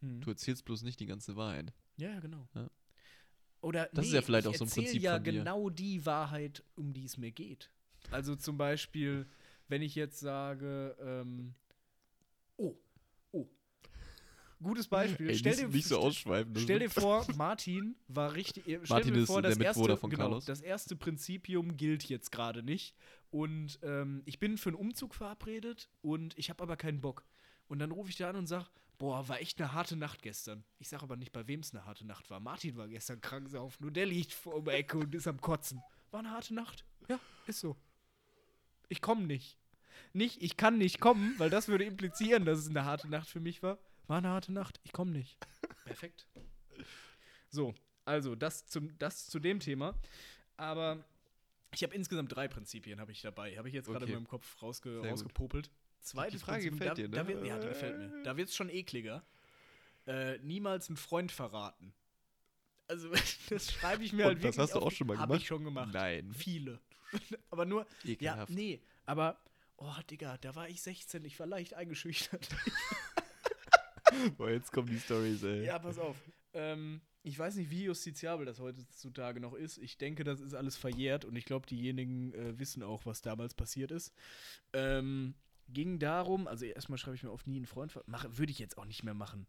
Hm. 0.00 0.20
Du 0.20 0.30
erzählst 0.30 0.64
bloß 0.64 0.82
nicht 0.82 1.00
die 1.00 1.06
ganze 1.06 1.36
Wahrheit. 1.36 1.72
Ja, 1.96 2.10
ja, 2.10 2.20
genau. 2.20 2.48
Ja. 2.54 2.68
Oder 3.60 3.88
Das 3.92 4.04
ist 4.06 4.12
nee, 4.12 4.16
ja 4.18 4.22
vielleicht 4.22 4.46
ich 4.46 4.54
auch 4.54 4.58
so 4.58 4.64
ein 4.64 4.70
Prinzip 4.70 5.02
ja 5.02 5.14
von 5.14 5.24
dir. 5.24 5.32
genau 5.32 5.70
die 5.70 6.04
Wahrheit, 6.06 6.62
um 6.76 6.92
die 6.92 7.04
es 7.04 7.16
mir 7.16 7.32
geht. 7.32 7.70
Also 8.10 8.36
zum 8.36 8.56
Beispiel, 8.58 9.26
wenn 9.68 9.82
ich 9.82 9.94
jetzt 9.94 10.20
sage, 10.20 10.96
ähm, 11.00 11.54
oh, 12.56 12.74
oh, 13.32 13.46
gutes 14.62 14.88
Beispiel. 14.88 15.30
Ey, 15.30 15.36
stell, 15.36 15.52
nicht, 15.52 15.62
dir, 15.62 15.68
nicht 15.68 15.88
so 15.88 15.98
ausschweifen. 15.98 16.56
stell 16.56 16.78
dir 16.78 16.90
vor, 16.90 17.26
Martin 17.36 17.96
war 18.08 18.34
richtig. 18.34 18.64
Stell 18.64 18.80
Martin 18.88 19.14
dir 19.14 19.20
ist 19.20 19.26
vor, 19.26 19.42
der 19.42 19.50
das 19.50 19.58
Mitbewohner 19.58 19.88
erste, 19.90 20.00
von 20.00 20.10
genau, 20.10 20.22
Carlos. 20.24 20.44
das 20.44 20.60
erste 20.60 20.96
Prinzipium 20.96 21.76
gilt 21.76 22.04
jetzt 22.04 22.32
gerade 22.32 22.62
nicht. 22.62 22.94
Und 23.30 23.78
ähm, 23.82 24.22
ich 24.24 24.38
bin 24.38 24.56
für 24.56 24.70
einen 24.70 24.78
Umzug 24.78 25.14
verabredet 25.14 25.88
und 26.00 26.36
ich 26.38 26.50
habe 26.50 26.62
aber 26.62 26.76
keinen 26.76 27.00
Bock. 27.00 27.24
Und 27.68 27.80
dann 27.80 27.90
rufe 27.90 28.10
ich 28.10 28.16
da 28.16 28.30
an 28.30 28.36
und 28.36 28.46
sage, 28.46 28.66
boah, 28.98 29.28
war 29.28 29.40
echt 29.40 29.60
eine 29.60 29.72
harte 29.72 29.96
Nacht 29.96 30.22
gestern. 30.22 30.64
Ich 30.78 30.88
sage 30.88 31.02
aber 31.02 31.16
nicht, 31.16 31.32
bei 31.32 31.46
wem 31.46 31.60
es 31.60 31.74
eine 31.74 31.84
harte 31.84 32.06
Nacht 32.06 32.30
war. 32.30 32.40
Martin 32.40 32.76
war 32.76 32.88
gestern 32.88 33.20
krank 33.20 33.48
saufen 33.48 33.84
und 33.84 33.96
der 33.96 34.06
liegt 34.06 34.32
vor 34.32 34.62
der 34.62 34.74
Ecke 34.74 34.98
und 34.98 35.14
ist 35.14 35.26
am 35.26 35.40
Kotzen. 35.40 35.80
War 36.10 36.20
eine 36.20 36.30
harte 36.30 36.54
Nacht. 36.54 36.84
Ja, 37.08 37.20
ist 37.46 37.60
so. 37.60 37.76
Ich 38.88 39.00
komme 39.02 39.22
nicht. 39.26 39.58
Nicht, 40.12 40.42
ich 40.42 40.56
kann 40.56 40.78
nicht 40.78 41.00
kommen, 41.00 41.34
weil 41.38 41.50
das 41.50 41.68
würde 41.68 41.84
implizieren, 41.84 42.44
dass 42.44 42.58
es 42.58 42.68
eine 42.68 42.84
harte 42.84 43.08
Nacht 43.08 43.28
für 43.28 43.40
mich 43.40 43.62
war. 43.62 43.78
War 44.06 44.18
eine 44.18 44.28
harte 44.28 44.52
Nacht. 44.52 44.80
Ich 44.84 44.92
komme 44.92 45.10
nicht. 45.12 45.36
Perfekt. 45.84 46.26
So, 47.50 47.74
also 48.04 48.34
das, 48.34 48.66
zum, 48.66 48.96
das 48.98 49.26
zu 49.26 49.38
dem 49.40 49.60
Thema. 49.60 49.94
Aber 50.56 51.04
ich 51.74 51.82
habe 51.82 51.94
insgesamt 51.94 52.34
drei 52.34 52.48
Prinzipien 52.48 53.00
habe 53.00 53.12
ich 53.12 53.20
dabei. 53.22 53.56
Habe 53.58 53.68
ich 53.68 53.74
jetzt 53.74 53.86
gerade 53.86 54.04
Okay. 54.04 54.12
in 54.12 54.18
meinem 54.18 54.28
Kopf 54.28 54.62
rausge 54.62 55.00
Sehr 55.00 55.10
rausgepopelt. 55.10 55.70
Zweites 56.00 56.42
Frage 56.42 56.70
Prinzip, 56.70 56.72
gefällt 56.78 56.90
da, 56.90 56.94
dir, 56.94 57.08
da 57.08 57.22
ne? 57.24 57.28
wird, 57.28 57.46
Ja, 57.46 57.58
die 57.58 57.66
gefällt 57.68 57.98
mir. 57.98 58.22
Da 58.22 58.36
wird 58.36 58.48
es 58.48 58.54
schon 58.56 58.68
ekliger. 58.70 59.24
Äh, 60.06 60.38
niemals 60.38 60.88
einen 60.88 60.96
Freund 60.96 61.32
verraten. 61.32 61.92
Also, 62.86 63.10
das 63.50 63.72
schreibe 63.72 64.04
ich 64.04 64.12
mir 64.12 64.22
Und 64.22 64.26
halt 64.28 64.38
das 64.38 64.56
wirklich 64.56 64.58
hast 64.58 64.74
du 64.74 64.78
auch 64.80 64.92
schon 64.92 65.08
mal 65.08 65.16
gemacht? 65.16 65.40
ich 65.40 65.46
schon 65.48 65.64
gemacht. 65.64 65.92
Nein. 65.92 66.32
Viele. 66.32 66.80
aber 67.50 67.64
nur, 67.64 67.86
ja, 68.04 68.12
Ekelhaft. 68.12 68.52
nee, 68.52 68.80
aber, 69.04 69.38
oh, 69.76 69.94
Digga, 70.10 70.36
da 70.38 70.54
war 70.54 70.68
ich 70.68 70.82
16, 70.82 71.24
ich 71.24 71.38
war 71.38 71.46
leicht 71.46 71.74
eingeschüchtert. 71.74 72.48
Boah, 74.36 74.50
jetzt 74.50 74.72
kommen 74.72 74.88
die 74.88 75.00
Stories, 75.00 75.42
ey. 75.42 75.64
ja, 75.64 75.78
pass 75.78 75.98
auf. 75.98 76.16
Ähm, 76.54 77.00
ich 77.22 77.38
weiß 77.38 77.56
nicht, 77.56 77.70
wie 77.70 77.84
justiziabel 77.84 78.46
das 78.46 78.60
heutzutage 78.60 79.40
noch 79.40 79.52
ist. 79.52 79.78
Ich 79.78 79.98
denke, 79.98 80.24
das 80.24 80.40
ist 80.40 80.54
alles 80.54 80.76
verjährt 80.76 81.24
und 81.24 81.34
ich 81.36 81.44
glaube, 81.44 81.66
diejenigen 81.66 82.32
äh, 82.34 82.58
wissen 82.58 82.82
auch, 82.82 83.04
was 83.04 83.20
damals 83.20 83.52
passiert 83.54 83.90
ist. 83.90 84.12
Ähm, 84.72 85.34
ging 85.68 85.98
darum, 85.98 86.46
also 86.46 86.64
erstmal 86.64 86.98
schreibe 86.98 87.16
ich 87.16 87.24
mir 87.24 87.30
auf 87.30 87.46
nie 87.46 87.56
einen 87.56 87.66
Freund, 87.66 87.98
mache, 88.06 88.38
würde 88.38 88.52
ich 88.52 88.58
jetzt 88.58 88.78
auch 88.78 88.84
nicht 88.84 89.02
mehr 89.02 89.14
machen. 89.14 89.46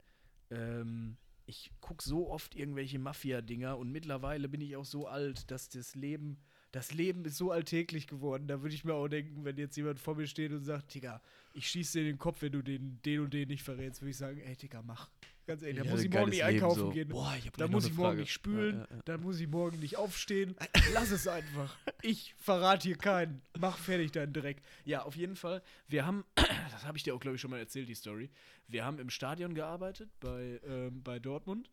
Ähm, 0.49 1.17
ich 1.45 1.71
gucke 1.79 2.03
so 2.03 2.29
oft 2.29 2.55
irgendwelche 2.55 2.99
Mafia-Dinger 2.99 3.77
und 3.77 3.91
mittlerweile 3.91 4.49
bin 4.49 4.61
ich 4.61 4.75
auch 4.75 4.85
so 4.85 5.07
alt, 5.07 5.49
dass 5.51 5.69
das 5.69 5.95
Leben, 5.95 6.37
das 6.77 6.93
Leben 6.93 7.25
ist 7.25 7.37
so 7.37 7.51
alltäglich 7.51 8.05
geworden. 8.07 8.47
Da 8.47 8.61
würde 8.61 8.75
ich 8.75 8.83
mir 8.85 8.93
auch 8.93 9.07
denken, 9.07 9.43
wenn 9.45 9.57
jetzt 9.57 9.75
jemand 9.77 9.99
vor 9.99 10.15
mir 10.15 10.27
steht 10.27 10.51
und 10.51 10.63
sagt, 10.63 10.93
Digga, 10.93 11.21
ich 11.53 11.67
schieße 11.67 11.93
dir 11.93 12.01
in 12.01 12.07
den 12.13 12.17
Kopf, 12.19 12.41
wenn 12.43 12.51
du 12.51 12.61
den, 12.61 12.99
den 13.03 13.21
und 13.21 13.33
den 13.33 13.47
nicht 13.47 13.63
verrätst, 13.63 14.01
würde 14.01 14.11
ich 14.11 14.17
sagen, 14.17 14.39
ey, 14.39 14.55
Digga, 14.55 14.83
mach. 14.83 15.09
Ganz 15.47 15.63
ehrlich, 15.63 15.77
da 15.79 15.85
Ja, 15.85 15.91
muss 15.91 16.03
ich 16.03 16.09
morgen 16.11 16.29
nicht 16.29 16.37
Leben 16.43 16.49
einkaufen 16.49 16.79
so. 16.79 16.89
gehen. 16.91 17.07
Boah, 17.07 17.33
ich 17.37 17.49
Da 17.51 17.67
muss 17.67 17.85
ich 17.85 17.93
morgen 17.93 18.09
Frage. 18.09 18.19
nicht 18.21 18.31
spülen, 18.33 18.75
Ja, 18.75 18.81
ja, 18.81 18.95
ja. 18.97 19.01
dann 19.05 19.21
muss 19.21 19.39
ich 19.39 19.47
morgen 19.47 19.79
nicht 19.79 19.95
aufstehen. 19.97 20.55
Lass 20.93 21.09
es 21.09 21.27
einfach. 21.27 21.75
Ich 22.03 22.35
verrate 22.37 22.87
hier 22.89 22.97
keinen. 22.97 23.41
Mach 23.57 23.77
fertig 23.77 24.11
deinen 24.11 24.33
Dreck. 24.33 24.57
Ja, 24.85 25.03
auf 25.03 25.15
jeden 25.15 25.35
Fall. 25.35 25.63
Wir 25.87 26.05
haben, 26.05 26.25
das 26.35 26.85
habe 26.85 26.97
ich 26.97 27.03
dir 27.03 27.15
auch, 27.15 27.19
glaube 27.19 27.35
ich, 27.35 27.41
schon 27.41 27.49
mal 27.51 27.59
erzählt, 27.59 27.87
die 27.87 27.95
Story. 27.95 28.29
Wir 28.67 28.83
haben 28.85 28.99
im 28.99 29.09
Stadion 29.09 29.55
gearbeitet, 29.55 30.09
bei, 30.19 30.59
ähm, 30.67 31.01
bei 31.01 31.17
Dortmund. 31.17 31.71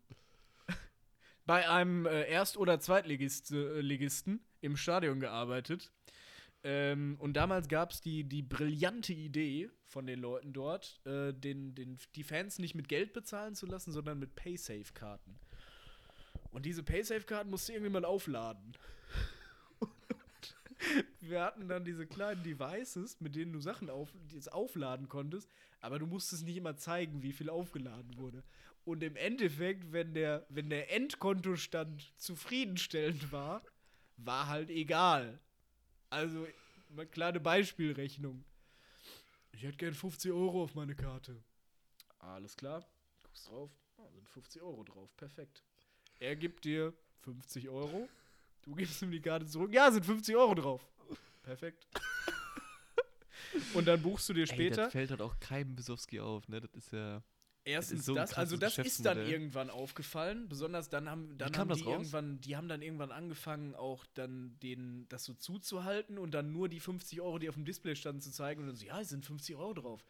Bei 1.45 1.69
einem 1.69 2.05
äh, 2.05 2.23
Erst- 2.29 2.57
oder 2.57 2.79
Zweitligisten 2.79 4.39
äh, 4.39 4.65
im 4.65 4.77
Stadion 4.77 5.19
gearbeitet. 5.19 5.91
Ähm, 6.63 7.17
und 7.19 7.33
damals 7.33 7.67
gab 7.67 7.91
es 7.91 8.01
die, 8.01 8.23
die 8.23 8.41
brillante 8.41 9.13
Idee 9.13 9.69
von 9.85 10.07
den 10.07 10.19
Leuten 10.19 10.51
dort, 10.51 10.99
äh, 11.05 11.31
den, 11.31 11.75
den, 11.75 11.99
die 12.15 12.23
Fans 12.23 12.57
nicht 12.57 12.73
mit 12.73 12.87
Geld 12.87 13.13
bezahlen 13.13 13.53
zu 13.53 13.67
lassen, 13.67 13.91
sondern 13.91 14.17
mit 14.17 14.33
Paysafe-Karten. 14.35 15.39
Und 16.49 16.65
diese 16.65 16.81
Paysafe-Karten 16.81 17.51
musste 17.51 17.73
irgendjemand 17.73 18.07
aufladen. 18.07 18.75
Wir 21.19 21.43
hatten 21.43 21.67
dann 21.67 21.85
diese 21.85 22.07
kleinen 22.07 22.41
Devices, 22.41 23.21
mit 23.21 23.35
denen 23.35 23.53
du 23.53 23.59
Sachen 23.59 23.91
auf, 23.91 24.09
aufladen 24.51 25.07
konntest, 25.07 25.51
aber 25.81 25.99
du 25.99 26.07
musstest 26.07 26.45
nicht 26.45 26.57
immer 26.57 26.77
zeigen, 26.77 27.21
wie 27.21 27.33
viel 27.33 27.51
aufgeladen 27.51 28.17
wurde. 28.17 28.43
Und 28.85 29.01
im 29.03 29.15
Endeffekt, 29.15 29.91
wenn 29.91 30.13
der, 30.13 30.45
wenn 30.49 30.69
der 30.69 30.93
Endkontostand 30.93 32.13
zufriedenstellend 32.17 33.31
war, 33.31 33.63
war 34.17 34.47
halt 34.47 34.69
egal. 34.69 35.39
Also, 36.11 36.47
mal 36.89 37.07
kleine 37.07 37.39
Beispielrechnung. 37.39 38.45
Ich 39.53 39.63
hätte 39.63 39.77
gern 39.77 39.93
50 39.93 40.31
Euro 40.31 40.63
auf 40.63 40.75
meine 40.75 40.95
Karte. 40.95 41.43
Alles 42.19 42.55
klar. 42.55 42.85
Guckst 43.23 43.49
drauf. 43.49 43.71
Ah, 43.97 44.07
sind 44.13 44.29
50 44.29 44.61
Euro 44.61 44.83
drauf. 44.83 45.09
Perfekt. 45.17 45.63
Er 46.19 46.35
gibt 46.35 46.63
dir 46.65 46.93
50 47.21 47.69
Euro. 47.69 48.07
Du 48.61 48.75
gibst 48.75 49.01
ihm 49.01 49.11
die 49.11 49.21
Karte 49.21 49.45
zurück. 49.47 49.73
Ja, 49.73 49.91
sind 49.91 50.05
50 50.05 50.35
Euro 50.35 50.53
drauf. 50.53 50.87
Perfekt. 51.43 51.87
Und 53.73 53.85
dann 53.87 54.01
buchst 54.01 54.27
du 54.29 54.33
dir 54.33 54.41
Ey, 54.41 54.47
später. 54.47 54.83
das 54.83 54.91
fällt 54.91 55.11
halt 55.11 55.21
auch 55.21 55.39
keinem 55.39 55.75
Besowski 55.75 56.19
auf, 56.19 56.47
ne? 56.47 56.61
Das 56.61 56.73
ist 56.73 56.91
ja. 56.91 57.23
Erstens 57.65 58.05
so 58.05 58.13
das, 58.13 58.33
also 58.33 58.57
das 58.57 58.77
ist 58.77 59.05
dann 59.05 59.17
irgendwann 59.17 59.69
aufgefallen. 59.71 60.47
Besonders 60.47 60.87
dann 60.89 61.09
haben, 61.09 61.35
dann 61.37 61.57
haben 61.57 61.73
die 61.73 61.81
raus? 61.81 61.91
irgendwann, 61.93 62.39
die 62.41 62.55
haben 62.55 62.67
dann 62.67 62.81
irgendwann 62.83 63.11
angefangen, 63.11 63.73
auch 63.73 64.05
dann 64.13 64.55
den, 64.61 65.07
das 65.09 65.25
so 65.25 65.33
zuzuhalten 65.33 66.19
und 66.19 66.31
dann 66.31 66.51
nur 66.51 66.69
die 66.69 66.79
50 66.79 67.21
Euro, 67.21 67.39
die 67.39 67.49
auf 67.49 67.55
dem 67.55 67.65
Display 67.65 67.95
standen, 67.95 68.21
zu 68.21 68.31
zeigen 68.31 68.61
und 68.61 68.67
dann 68.67 68.75
so, 68.75 68.85
ja, 68.85 69.01
es 69.01 69.09
sind 69.09 69.25
50 69.25 69.55
Euro 69.55 69.73
drauf. 69.73 70.05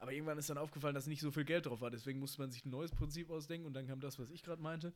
Aber 0.00 0.12
irgendwann 0.12 0.38
ist 0.38 0.48
dann 0.48 0.58
aufgefallen, 0.58 0.94
dass 0.94 1.06
nicht 1.06 1.20
so 1.22 1.30
viel 1.32 1.44
Geld 1.44 1.66
drauf 1.66 1.80
war. 1.80 1.90
Deswegen 1.90 2.20
musste 2.20 2.40
man 2.40 2.52
sich 2.52 2.64
ein 2.64 2.70
neues 2.70 2.92
Prinzip 2.92 3.30
ausdenken 3.30 3.66
und 3.66 3.72
dann 3.72 3.86
kam 3.86 4.00
das, 4.00 4.18
was 4.18 4.30
ich 4.30 4.42
gerade 4.42 4.62
meinte. 4.62 4.92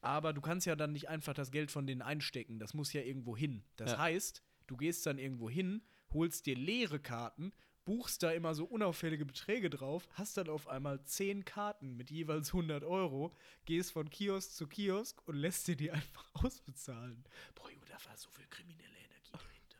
Aber 0.00 0.32
du 0.32 0.40
kannst 0.40 0.66
ja 0.66 0.76
dann 0.76 0.92
nicht 0.92 1.08
einfach 1.08 1.34
das 1.34 1.50
Geld 1.50 1.70
von 1.72 1.86
denen 1.86 2.02
einstecken. 2.02 2.58
Das 2.58 2.72
muss 2.74 2.92
ja 2.92 3.00
irgendwo 3.00 3.36
hin. 3.36 3.64
Das 3.76 3.92
Ja. 3.92 3.98
heißt, 3.98 4.42
du 4.66 4.76
gehst 4.76 5.06
dann 5.06 5.18
irgendwo 5.18 5.50
hin, 5.50 5.82
holst 6.12 6.46
dir 6.46 6.56
leere 6.56 7.00
Karten, 7.00 7.52
buchst 7.84 8.22
da 8.22 8.30
immer 8.32 8.54
so 8.54 8.64
unauffällige 8.64 9.24
Beträge 9.26 9.70
drauf, 9.70 10.08
hast 10.12 10.36
dann 10.36 10.48
auf 10.48 10.68
einmal 10.68 11.02
10 11.04 11.44
Karten 11.44 11.96
mit 11.96 12.10
jeweils 12.10 12.48
100 12.48 12.84
Euro, 12.84 13.34
gehst 13.64 13.92
von 13.92 14.10
Kiosk 14.10 14.52
zu 14.52 14.66
Kiosk 14.66 15.20
und 15.26 15.36
lässt 15.36 15.68
dir 15.68 15.76
die 15.76 15.90
einfach 15.90 16.28
ausbezahlen. 16.44 17.24
Boah, 17.54 17.70
Junge, 17.70 17.86
da 17.86 17.94
war 18.08 18.16
so 18.16 18.30
viel 18.30 18.46
kriminelle 18.48 18.88
Energie 18.88 19.32
dahinter. 19.32 19.78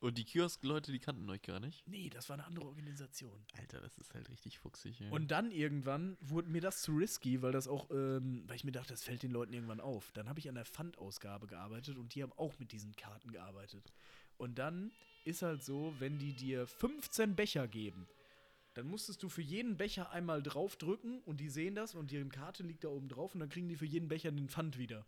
Und 0.00 0.18
die 0.18 0.24
Kiosk-Leute, 0.24 0.92
die 0.92 0.98
kannten 0.98 1.28
euch 1.30 1.42
gar 1.42 1.58
nicht. 1.58 1.86
Nee, 1.88 2.10
das 2.10 2.28
war 2.28 2.34
eine 2.34 2.46
andere 2.46 2.66
Organisation. 2.66 3.44
Alter, 3.58 3.80
das 3.80 3.98
ist 3.98 4.14
halt 4.14 4.28
richtig 4.28 4.58
fuchsig. 4.58 5.00
ey. 5.00 5.10
Und 5.10 5.30
dann 5.30 5.50
irgendwann 5.50 6.16
wurde 6.20 6.48
mir 6.48 6.60
das 6.60 6.82
zu 6.82 6.92
risky, 6.96 7.42
weil 7.42 7.52
das 7.52 7.66
auch, 7.66 7.90
ähm, 7.90 8.44
weil 8.46 8.56
ich 8.56 8.64
mir 8.64 8.72
dachte, 8.72 8.92
das 8.92 9.02
fällt 9.02 9.22
den 9.22 9.32
Leuten 9.32 9.52
irgendwann 9.52 9.80
auf. 9.80 10.12
Dann 10.12 10.28
habe 10.28 10.38
ich 10.38 10.48
an 10.48 10.54
der 10.54 10.64
Pfandausgabe 10.64 11.46
gearbeitet 11.46 11.98
und 11.98 12.14
die 12.14 12.22
haben 12.22 12.32
auch 12.36 12.58
mit 12.58 12.72
diesen 12.72 12.94
Karten 12.94 13.32
gearbeitet. 13.32 13.92
Und 14.36 14.58
dann 14.58 14.92
ist 15.26 15.42
halt 15.42 15.62
so, 15.62 15.92
wenn 15.98 16.18
die 16.18 16.32
dir 16.32 16.66
15 16.66 17.34
Becher 17.34 17.66
geben, 17.66 18.06
dann 18.74 18.86
musstest 18.86 19.22
du 19.22 19.28
für 19.28 19.42
jeden 19.42 19.76
Becher 19.76 20.10
einmal 20.10 20.42
draufdrücken 20.42 21.20
und 21.22 21.40
die 21.40 21.48
sehen 21.48 21.74
das 21.74 21.94
und 21.94 22.12
deren 22.12 22.30
Karte 22.30 22.62
liegt 22.62 22.84
da 22.84 22.88
oben 22.88 23.08
drauf 23.08 23.34
und 23.34 23.40
dann 23.40 23.48
kriegen 23.48 23.68
die 23.68 23.76
für 23.76 23.86
jeden 23.86 24.08
Becher 24.08 24.30
den 24.30 24.48
Pfand 24.48 24.78
wieder. 24.78 25.04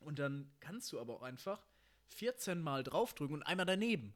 Und 0.00 0.18
dann 0.18 0.50
kannst 0.60 0.92
du 0.92 1.00
aber 1.00 1.14
auch 1.14 1.22
einfach 1.22 1.66
14 2.08 2.60
Mal 2.60 2.84
draufdrücken 2.84 3.36
und 3.36 3.42
einmal 3.42 3.66
daneben. 3.66 4.14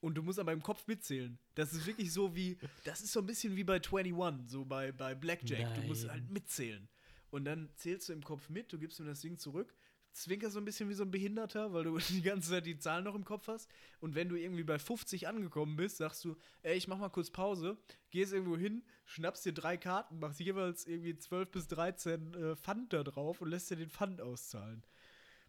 Und 0.00 0.16
du 0.16 0.22
musst 0.22 0.40
aber 0.40 0.52
im 0.52 0.62
Kopf 0.62 0.86
mitzählen. 0.88 1.38
Das 1.54 1.72
ist 1.72 1.86
wirklich 1.86 2.12
so 2.12 2.34
wie, 2.34 2.58
das 2.84 3.00
ist 3.00 3.12
so 3.12 3.20
ein 3.20 3.26
bisschen 3.26 3.54
wie 3.54 3.64
bei 3.64 3.76
21, 3.76 4.50
so 4.50 4.64
bei, 4.64 4.90
bei 4.90 5.14
Blackjack. 5.14 5.74
Du 5.76 5.82
musst 5.82 6.02
Nein. 6.02 6.12
halt 6.12 6.30
mitzählen. 6.30 6.88
Und 7.30 7.44
dann 7.44 7.70
zählst 7.76 8.08
du 8.08 8.12
im 8.12 8.22
Kopf 8.22 8.50
mit, 8.50 8.72
du 8.72 8.78
gibst 8.78 8.98
ihm 8.98 9.06
das 9.06 9.20
Ding 9.20 9.38
zurück, 9.38 9.74
zwinkerst 10.12 10.54
so 10.54 10.60
ein 10.60 10.64
bisschen 10.64 10.88
wie 10.88 10.94
so 10.94 11.04
ein 11.04 11.10
Behinderter, 11.10 11.72
weil 11.72 11.84
du 11.84 11.98
die 12.08 12.22
ganze 12.22 12.50
Zeit 12.50 12.66
die 12.66 12.78
Zahlen 12.78 13.04
noch 13.04 13.14
im 13.14 13.24
Kopf 13.24 13.48
hast. 13.48 13.70
Und 14.00 14.14
wenn 14.14 14.28
du 14.28 14.36
irgendwie 14.36 14.64
bei 14.64 14.78
50 14.78 15.28
angekommen 15.28 15.76
bist, 15.76 15.98
sagst 15.98 16.24
du, 16.24 16.36
ey, 16.62 16.76
ich 16.76 16.88
mach 16.88 16.98
mal 16.98 17.08
kurz 17.08 17.30
Pause, 17.30 17.76
gehst 18.10 18.32
irgendwo 18.32 18.56
hin, 18.56 18.82
schnappst 19.06 19.44
dir 19.44 19.52
drei 19.52 19.76
Karten, 19.76 20.18
machst 20.18 20.40
jeweils 20.40 20.86
irgendwie 20.86 21.16
12 21.16 21.50
bis 21.50 21.68
13 21.68 22.34
äh, 22.34 22.56
Pfand 22.56 22.92
da 22.92 23.02
drauf 23.02 23.40
und 23.40 23.50
lässt 23.50 23.70
dir 23.70 23.76
den 23.76 23.90
Pfand 23.90 24.20
auszahlen. 24.20 24.84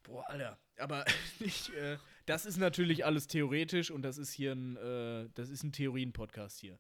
Boah, 0.03 0.29
Alter. 0.29 0.57
Aber 0.77 1.05
ich, 1.39 1.73
äh, 1.75 1.97
das 2.25 2.45
ist 2.45 2.57
natürlich 2.57 3.05
alles 3.05 3.27
theoretisch 3.27 3.91
und 3.91 4.01
das 4.01 4.17
ist 4.17 4.33
hier 4.33 4.53
ein, 4.53 4.77
äh, 4.77 5.29
das 5.33 5.49
ist 5.49 5.63
ein 5.63 5.71
Theorien-Podcast 5.71 6.59
hier. 6.59 6.79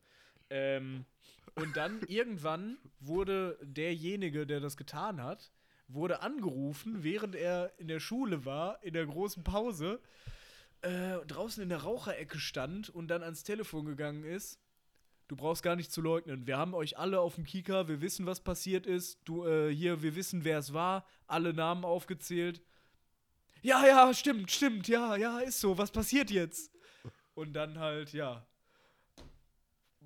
Ähm, 0.49 1.05
und 1.55 1.75
dann 1.77 2.01
irgendwann 2.07 2.77
wurde 2.99 3.57
derjenige, 3.61 4.45
der 4.45 4.59
das 4.59 4.77
getan 4.77 5.21
hat, 5.21 5.51
wurde 5.87 6.21
angerufen, 6.21 7.03
während 7.03 7.35
er 7.35 7.71
in 7.77 7.87
der 7.87 7.99
Schule 7.99 8.45
war, 8.45 8.81
in 8.83 8.93
der 8.93 9.05
großen 9.05 9.43
Pause, 9.43 9.99
äh, 10.81 11.17
draußen 11.27 11.61
in 11.61 11.69
der 11.69 11.83
Raucherecke 11.83 12.39
stand 12.39 12.89
und 12.89 13.07
dann 13.07 13.23
ans 13.23 13.43
Telefon 13.43 13.85
gegangen 13.85 14.23
ist. 14.23 14.59
Du 15.27 15.35
brauchst 15.35 15.63
gar 15.63 15.75
nicht 15.75 15.91
zu 15.91 16.01
leugnen. 16.01 16.45
Wir 16.45 16.57
haben 16.57 16.73
euch 16.73 16.97
alle 16.97 17.19
auf 17.19 17.35
dem 17.35 17.45
Kika, 17.45 17.87
wir 17.87 18.01
wissen, 18.01 18.25
was 18.25 18.41
passiert 18.41 18.85
ist. 18.85 19.19
Du, 19.23 19.45
äh, 19.45 19.73
hier, 19.73 20.03
wir 20.03 20.15
wissen, 20.15 20.43
wer 20.43 20.59
es 20.59 20.73
war, 20.73 21.05
alle 21.27 21.53
Namen 21.53 21.85
aufgezählt. 21.85 22.61
Ja, 23.61 23.85
ja, 23.87 24.13
stimmt, 24.13 24.51
stimmt, 24.51 24.87
ja, 24.89 25.15
ja, 25.15 25.39
ist 25.39 25.61
so. 25.61 25.77
Was 25.77 25.91
passiert 25.91 26.29
jetzt? 26.29 26.71
Und 27.33 27.53
dann 27.53 27.79
halt, 27.79 28.11
ja, 28.11 28.45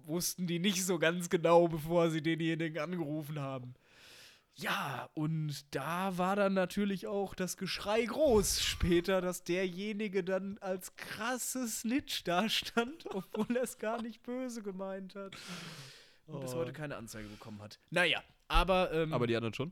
wussten 0.05 0.47
die 0.47 0.59
nicht 0.59 0.85
so 0.85 0.99
ganz 0.99 1.29
genau, 1.29 1.67
bevor 1.67 2.09
sie 2.09 2.21
denjenigen 2.21 2.81
angerufen 2.81 3.39
haben. 3.39 3.73
Ja, 4.59 5.07
und 5.13 5.65
da 5.75 6.17
war 6.17 6.35
dann 6.35 6.53
natürlich 6.55 7.05
auch 7.05 7.35
das 7.35 7.57
Geschrei 7.57 8.03
groß 8.05 8.61
später, 8.61 9.21
dass 9.21 9.43
derjenige 9.43 10.23
dann 10.23 10.57
als 10.59 10.95
krasses 10.95 11.81
Snitch 11.81 12.23
dastand, 12.23 13.05
obwohl 13.13 13.55
er 13.55 13.63
es 13.63 13.77
gar 13.77 14.01
nicht 14.01 14.23
böse 14.23 14.63
gemeint 14.63 15.13
hat. 15.15 15.35
Und 16.25 16.41
bis 16.41 16.53
Oh. 16.53 16.57
heute 16.57 16.73
keine 16.73 16.95
Anzeige 16.97 17.27
bekommen 17.29 17.61
hat. 17.61 17.79
Naja, 17.91 18.23
aber, 18.47 18.91
ähm, 18.93 19.13
Aber 19.13 19.27
die 19.27 19.35
anderen 19.35 19.53
schon? 19.53 19.71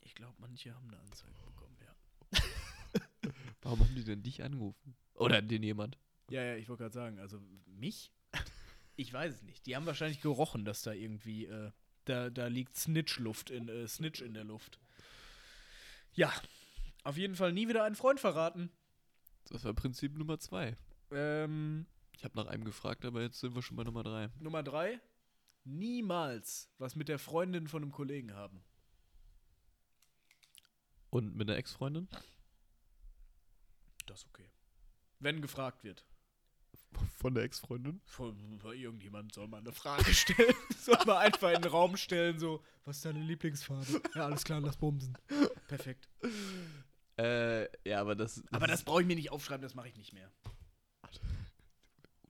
ich 0.00 0.14
glaube, 0.14 0.34
manche 0.38 0.74
haben 0.74 0.88
eine 0.88 0.98
Anzeige 1.00 1.32
bekommen, 1.44 1.76
ja. 1.80 2.40
Warum 3.62 3.80
haben 3.80 3.94
die 3.94 4.04
denn 4.04 4.22
dich 4.22 4.42
angerufen? 4.42 4.96
Oder 5.14 5.40
den 5.42 5.62
jemand? 5.62 5.98
Ja, 6.30 6.42
ja, 6.42 6.56
ich 6.56 6.68
wollte 6.68 6.82
gerade 6.84 6.94
sagen, 6.94 7.18
also 7.18 7.40
mich? 7.66 8.10
Ich 8.96 9.12
weiß 9.12 9.34
es 9.34 9.42
nicht. 9.42 9.66
Die 9.66 9.76
haben 9.76 9.86
wahrscheinlich 9.86 10.20
gerochen, 10.20 10.64
dass 10.64 10.82
da 10.82 10.92
irgendwie, 10.92 11.46
äh, 11.46 11.70
da, 12.04 12.30
da 12.30 12.46
liegt 12.46 12.76
Snitch-Luft 12.76 13.50
in, 13.50 13.68
äh, 13.68 13.86
Snitch 13.88 14.20
in 14.20 14.34
der 14.34 14.44
Luft. 14.44 14.78
Ja, 16.14 16.32
auf 17.04 17.16
jeden 17.16 17.36
Fall 17.36 17.52
nie 17.52 17.68
wieder 17.68 17.84
einen 17.84 17.96
Freund 17.96 18.20
verraten. 18.20 18.70
Das 19.48 19.64
war 19.64 19.74
Prinzip 19.74 20.16
Nummer 20.16 20.38
zwei. 20.38 20.76
Ähm, 21.10 21.86
Ich 22.12 22.24
habe 22.24 22.36
nach 22.36 22.46
einem 22.46 22.64
gefragt, 22.64 23.04
aber 23.04 23.22
jetzt 23.22 23.40
sind 23.40 23.54
wir 23.54 23.62
schon 23.62 23.76
bei 23.76 23.84
Nummer 23.84 24.02
drei. 24.02 24.28
Nummer 24.38 24.62
drei, 24.62 25.00
niemals 25.64 26.70
was 26.78 26.94
mit 26.96 27.08
der 27.08 27.18
Freundin 27.18 27.66
von 27.68 27.82
einem 27.82 27.92
Kollegen 27.92 28.34
haben. 28.34 28.62
Und 31.10 31.34
mit 31.34 31.48
einer 31.48 31.58
Ex-Freundin? 31.58 32.08
Das 34.06 34.20
ist 34.20 34.26
okay. 34.26 34.50
Wenn 35.18 35.42
gefragt 35.42 35.84
wird. 35.84 36.04
Von 37.16 37.34
der 37.34 37.44
Ex-Freundin? 37.44 38.00
Von, 38.04 38.58
von 38.60 38.76
irgendjemand 38.76 39.32
soll 39.32 39.48
mal 39.48 39.58
eine 39.58 39.72
Frage 39.72 40.12
stellen. 40.12 40.54
soll 40.78 40.98
mal 41.06 41.18
einfach 41.18 41.50
in 41.52 41.62
den 41.62 41.70
Raum 41.70 41.96
stellen, 41.96 42.38
so, 42.38 42.62
was 42.84 42.96
ist 42.96 43.04
deine 43.04 43.20
Lieblingsfarbe? 43.20 44.02
Ja, 44.14 44.26
alles 44.26 44.44
klar, 44.44 44.60
lass 44.60 44.76
bumsen. 44.76 45.16
Perfekt. 45.68 46.08
Äh, 47.18 47.64
ja, 47.88 48.00
aber 48.00 48.14
das. 48.14 48.42
Aber 48.50 48.66
das 48.66 48.82
brauche 48.82 49.02
ich 49.02 49.06
mir 49.06 49.16
nicht 49.16 49.30
aufschreiben, 49.30 49.62
das 49.62 49.74
mache 49.74 49.88
ich 49.88 49.96
nicht 49.96 50.12
mehr. 50.12 50.30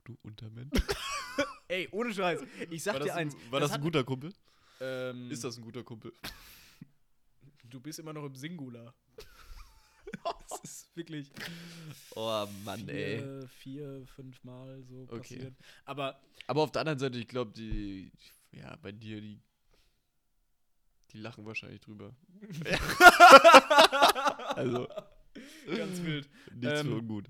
Du 0.03 0.17
Untermensch. 0.23 0.71
Ey, 1.67 1.87
ohne 1.91 2.13
Scheiß. 2.13 2.41
Ich 2.69 2.83
sag 2.83 2.93
dir 2.97 2.99
das, 3.07 3.09
ein, 3.11 3.29
eins. 3.29 3.35
war 3.49 3.59
das, 3.59 3.71
hat- 3.71 3.79
ein 3.79 3.83
guter 3.83 4.03
Kumpel? 4.03 4.33
Ähm, 4.81 5.31
Ist 5.31 5.43
das 5.43 5.57
ein 5.57 5.63
guter 5.63 5.83
Kumpel? 5.83 6.11
Du 7.69 7.79
bist 7.79 7.99
immer 7.99 8.11
noch 8.13 8.25
im 8.25 8.35
Singular. 8.35 8.93
das 10.49 10.59
ist 10.63 10.95
wirklich 10.95 11.31
Oh 12.15 12.45
Mann, 12.63 12.87
ey. 12.89 13.19
vier, 13.19 13.47
vier 13.47 14.05
fünf 14.07 14.43
Mal 14.43 14.83
so 14.83 15.03
Okay. 15.09 15.17
passiert. 15.17 15.53
Aber 15.85 16.19
Aber 16.47 16.61
auf 16.61 16.71
der 16.71 16.81
anderen 16.81 16.99
Seite, 16.99 17.17
ich 17.17 17.27
glaube, 17.27 17.51
die. 17.51 18.11
Ja, 18.51 18.75
bei 18.81 18.91
dir, 18.91 19.19
die. 19.21 19.39
Die 21.11 21.17
lachen 21.19 21.45
wahrscheinlich 21.45 21.81
drüber. 21.81 22.15
also, 24.55 24.87
ganz 25.65 26.01
wild. 26.01 26.27
nichts 26.53 26.79
Ähm, 26.81 26.87
für 26.87 26.95
ungut. 26.95 27.25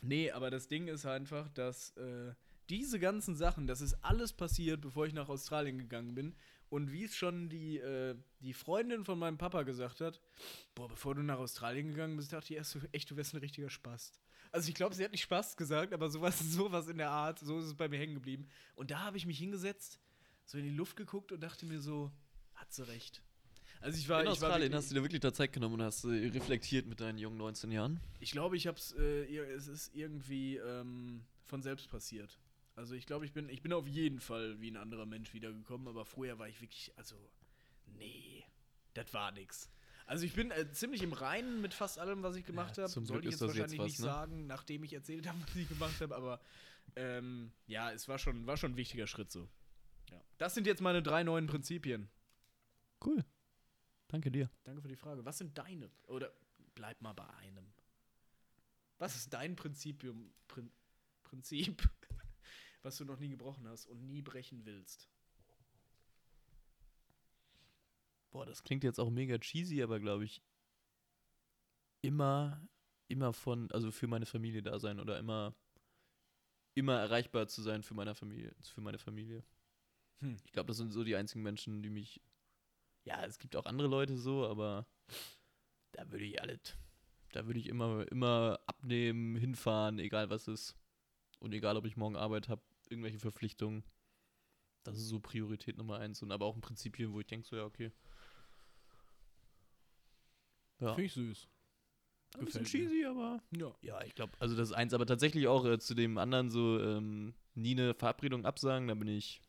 Nee, 0.00 0.30
aber 0.32 0.50
das 0.50 0.66
Ding 0.66 0.88
ist 0.88 1.06
einfach, 1.06 1.48
dass 1.50 1.96
äh, 1.96 2.32
diese 2.72 2.98
ganzen 2.98 3.36
Sachen, 3.36 3.66
das 3.66 3.82
ist 3.82 3.94
alles 4.02 4.32
passiert, 4.32 4.80
bevor 4.80 5.06
ich 5.06 5.12
nach 5.12 5.28
Australien 5.28 5.76
gegangen 5.76 6.14
bin. 6.14 6.34
Und 6.70 6.90
wie 6.90 7.04
es 7.04 7.14
schon 7.14 7.50
die, 7.50 7.76
äh, 7.76 8.14
die 8.40 8.54
Freundin 8.54 9.04
von 9.04 9.18
meinem 9.18 9.36
Papa 9.36 9.62
gesagt 9.62 10.00
hat, 10.00 10.22
boah, 10.74 10.88
bevor 10.88 11.14
du 11.14 11.22
nach 11.22 11.38
Australien 11.38 11.88
gegangen 11.88 12.16
bist, 12.16 12.32
dachte 12.32 12.54
ich 12.54 12.56
erst 12.56 12.70
so, 12.70 12.80
echt, 12.92 13.10
du 13.10 13.16
wärst 13.16 13.34
ein 13.34 13.40
richtiger 13.40 13.68
Spast. 13.68 14.18
Also 14.52 14.70
ich 14.70 14.74
glaube, 14.74 14.94
sie 14.94 15.04
hat 15.04 15.12
nicht 15.12 15.20
Spaß 15.22 15.58
gesagt, 15.58 15.92
aber 15.92 16.08
sowas, 16.08 16.38
sowas 16.50 16.88
in 16.88 16.96
der 16.96 17.10
Art, 17.10 17.38
so 17.40 17.58
ist 17.58 17.66
es 17.66 17.74
bei 17.74 17.88
mir 17.90 17.98
hängen 17.98 18.14
geblieben. 18.14 18.48
Und 18.74 18.90
da 18.90 19.00
habe 19.00 19.18
ich 19.18 19.26
mich 19.26 19.38
hingesetzt, 19.38 20.00
so 20.46 20.56
in 20.56 20.64
die 20.64 20.70
Luft 20.74 20.96
geguckt 20.96 21.30
und 21.30 21.40
dachte 21.42 21.66
mir 21.66 21.78
so, 21.78 22.10
hat 22.54 22.72
sie 22.72 22.88
recht. 22.88 23.20
Also 23.82 23.98
ich 23.98 24.08
war, 24.08 24.20
In 24.20 24.22
ich 24.22 24.26
war 24.28 24.32
Australien 24.48 24.72
wirklich- 24.72 24.76
hast 24.76 24.90
du 24.90 24.94
dir 24.94 25.02
wirklich 25.02 25.20
da 25.20 25.34
Zeit 25.34 25.52
genommen 25.52 25.74
und 25.74 25.82
hast 25.82 26.04
äh, 26.04 26.08
reflektiert 26.28 26.86
mit 26.86 27.00
deinen 27.00 27.18
jungen 27.18 27.36
19 27.36 27.70
Jahren? 27.70 28.00
Ich 28.18 28.30
glaube, 28.30 28.56
ich 28.56 28.66
hab's, 28.66 28.92
äh, 28.92 29.24
es 29.36 29.68
ist 29.68 29.94
irgendwie 29.94 30.56
ähm, 30.56 31.22
von 31.44 31.60
selbst 31.62 31.90
passiert. 31.90 32.38
Also 32.74 32.94
ich 32.94 33.06
glaube, 33.06 33.24
ich 33.24 33.32
bin, 33.32 33.48
ich 33.48 33.62
bin 33.62 33.72
auf 33.72 33.86
jeden 33.86 34.20
Fall 34.20 34.60
wie 34.60 34.70
ein 34.70 34.76
anderer 34.76 35.06
Mensch 35.06 35.34
wiedergekommen, 35.34 35.88
aber 35.88 36.04
vorher 36.04 36.38
war 36.38 36.48
ich 36.48 36.60
wirklich, 36.60 36.92
also, 36.96 37.16
nee, 37.86 38.44
das 38.94 39.12
war 39.12 39.30
nix. 39.32 39.70
Also 40.06 40.24
ich 40.24 40.34
bin 40.34 40.50
äh, 40.50 40.70
ziemlich 40.72 41.02
im 41.02 41.12
Reinen 41.12 41.60
mit 41.60 41.74
fast 41.74 41.98
allem, 41.98 42.22
was 42.22 42.36
ich 42.36 42.44
gemacht 42.44 42.76
Ja, 42.76 42.84
habe. 42.84 42.92
Sollte 42.92 43.12
Glück 43.12 43.24
ich 43.24 43.30
jetzt 43.30 43.42
das 43.42 43.48
jetzt 43.48 43.58
wahrscheinlich 43.58 43.80
was, 43.80 43.86
nicht 43.86 44.00
ne? 44.00 44.04
sagen, 44.04 44.46
nachdem 44.46 44.84
ich 44.84 44.92
erzählt 44.92 45.26
habe, 45.26 45.38
was 45.46 45.56
ich 45.56 45.68
gemacht 45.68 46.00
habe, 46.00 46.14
aber 46.16 46.40
ähm, 46.96 47.52
ja, 47.66 47.92
es 47.92 48.08
war 48.08 48.18
schon, 48.18 48.46
war 48.46 48.56
schon 48.56 48.72
ein 48.72 48.76
wichtiger 48.76 49.06
Schritt 49.06 49.30
so. 49.30 49.48
Ja. 50.10 50.20
Das 50.38 50.54
sind 50.54 50.66
jetzt 50.66 50.80
meine 50.80 51.02
drei 51.02 51.22
neuen 51.22 51.46
Prinzipien. 51.46 52.08
Cool. 53.04 53.24
Danke 54.08 54.30
dir. 54.30 54.50
Danke 54.64 54.82
für 54.82 54.88
die 54.88 54.96
Frage. 54.96 55.24
Was 55.24 55.38
sind 55.38 55.56
deine? 55.56 55.90
Oder 56.06 56.32
bleib 56.74 57.00
mal 57.00 57.14
bei 57.14 57.28
einem. 57.34 57.72
Was 58.98 59.16
ist 59.16 59.32
dein 59.32 59.56
Prinzipium? 59.56 60.32
Prin 60.48 60.70
Prinzip? 61.22 61.88
Was 62.82 62.96
du 62.96 63.04
noch 63.04 63.18
nie 63.18 63.30
gebrochen 63.30 63.66
hast 63.68 63.86
und 63.86 64.06
nie 64.06 64.22
brechen 64.22 64.64
willst? 64.64 65.08
Boah, 68.30 68.46
das 68.46 68.62
klingt 68.62 68.82
jetzt 68.82 68.98
auch 68.98 69.10
mega 69.10 69.38
cheesy, 69.38 69.82
aber 69.82 70.00
glaube 70.00 70.24
ich, 70.24 70.42
immer, 72.00 72.66
immer 73.08 73.32
von, 73.32 73.70
also 73.72 73.90
für 73.90 74.06
meine 74.06 74.26
Familie 74.26 74.62
da 74.62 74.78
sein 74.78 75.00
oder 75.00 75.18
immer, 75.18 75.54
immer 76.74 76.98
erreichbar 76.98 77.46
zu 77.46 77.62
sein 77.62 77.82
für 77.82 77.94
meine 77.94 78.14
Familie, 78.14 78.54
für 78.62 78.80
meine 78.80 78.98
Familie. 78.98 79.44
Hm. 80.20 80.36
Ich 80.44 80.52
glaube, 80.52 80.68
das 80.68 80.78
sind 80.78 80.92
so 80.92 81.04
die 81.04 81.16
einzigen 81.16 81.42
Menschen, 81.42 81.82
die 81.82 81.90
mich, 81.90 82.22
ja, 83.04 83.24
es 83.24 83.38
gibt 83.38 83.54
auch 83.54 83.66
andere 83.66 83.88
Leute 83.88 84.16
so, 84.16 84.46
aber 84.46 84.86
da 85.92 86.10
würde 86.10 86.24
ich 86.24 86.40
alles, 86.40 86.76
da 87.32 87.46
würde 87.46 87.60
ich 87.60 87.68
immer, 87.68 88.10
immer 88.10 88.60
abnehmen, 88.66 89.36
hinfahren, 89.36 89.98
egal 89.98 90.30
was 90.30 90.48
ist. 90.48 90.74
Und 91.38 91.52
egal, 91.52 91.76
ob 91.76 91.84
ich 91.86 91.96
morgen 91.96 92.16
Arbeit 92.16 92.48
habe, 92.48 92.62
irgendwelche 92.92 93.18
Verpflichtungen. 93.18 93.82
Das 94.84 94.96
ist 94.96 95.08
so 95.08 95.20
Priorität 95.20 95.76
Nummer 95.76 95.98
eins. 95.98 96.22
Und 96.22 96.32
aber 96.32 96.46
auch 96.46 96.54
ein 96.54 96.60
Prinzipien, 96.60 97.12
wo 97.12 97.20
ich 97.20 97.26
denke, 97.26 97.46
so, 97.46 97.56
ja, 97.56 97.64
okay. 97.64 97.92
Ja. 100.80 100.94
Finde 100.94 101.04
ich 101.04 101.12
süß. 101.12 101.48
Ein 102.38 102.44
bisschen 102.46 102.64
cheesy, 102.64 103.04
aber. 103.04 103.42
Ja. 103.56 103.74
Ja, 103.82 104.02
ich 104.04 104.14
glaube, 104.14 104.32
also 104.38 104.56
das 104.56 104.70
ist 104.70 104.74
eins, 104.74 104.94
aber 104.94 105.06
tatsächlich 105.06 105.46
auch 105.48 105.64
äh, 105.66 105.78
zu 105.78 105.94
dem 105.94 106.18
anderen 106.18 106.50
so 106.50 106.80
ähm, 106.80 107.34
nie 107.54 107.72
eine 107.72 107.94
Verabredung 107.94 108.46
absagen, 108.46 108.88
da 108.88 108.94
bin 108.94 109.08
ich. 109.08 109.42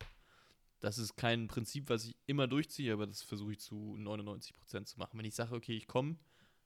Das 0.79 0.97
ist 0.97 1.15
kein 1.15 1.47
Prinzip, 1.47 1.89
was 1.89 2.05
ich 2.05 2.17
immer 2.25 2.45
durchziehe, 2.45 2.91
aber 2.91 3.07
das 3.07 3.21
versuche 3.21 3.53
ich 3.53 3.59
zu 3.59 3.95
99% 3.97 4.85
zu 4.85 4.99
machen. 4.99 5.17
Wenn 5.17 5.25
ich 5.25 5.33
sage, 5.33 5.55
okay, 5.55 5.77
ich 5.77 5.87
komme, 5.87 6.17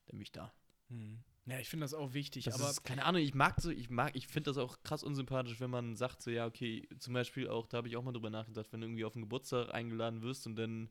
dann 0.07 0.13
bin 0.13 0.21
ich 0.21 0.31
da. 0.31 0.51
Hm. 0.89 1.19
Ja, 1.47 1.59
ich 1.59 1.69
finde 1.69 1.85
das 1.85 1.93
auch 1.93 2.13
wichtig, 2.13 2.45
Das 2.45 2.55
aber 2.55 2.69
ist, 2.69 2.83
keine 2.83 3.05
Ahnung, 3.05 3.21
ich 3.21 3.33
mag 3.33 3.61
so, 3.61 3.69
ich 3.69 3.89
mag, 3.89 4.13
ich 4.15 4.27
finde 4.27 4.49
das 4.51 4.57
auch 4.57 4.83
krass 4.83 5.01
unsympathisch, 5.01 5.61
wenn 5.61 5.69
man 5.69 5.95
sagt 5.95 6.21
so, 6.21 6.29
ja, 6.29 6.45
okay, 6.45 6.85
zum 6.99 7.13
Beispiel 7.13 7.47
auch, 7.47 7.67
da 7.67 7.77
habe 7.77 7.87
ich 7.87 7.95
auch 7.95 8.03
mal 8.03 8.11
drüber 8.11 8.29
nachgedacht, 8.29 8.67
wenn 8.71 8.81
du 8.81 8.87
irgendwie 8.87 9.05
auf 9.05 9.15
einen 9.15 9.23
Geburtstag 9.23 9.73
eingeladen 9.73 10.21
wirst 10.21 10.45
und 10.45 10.57
dann 10.57 10.89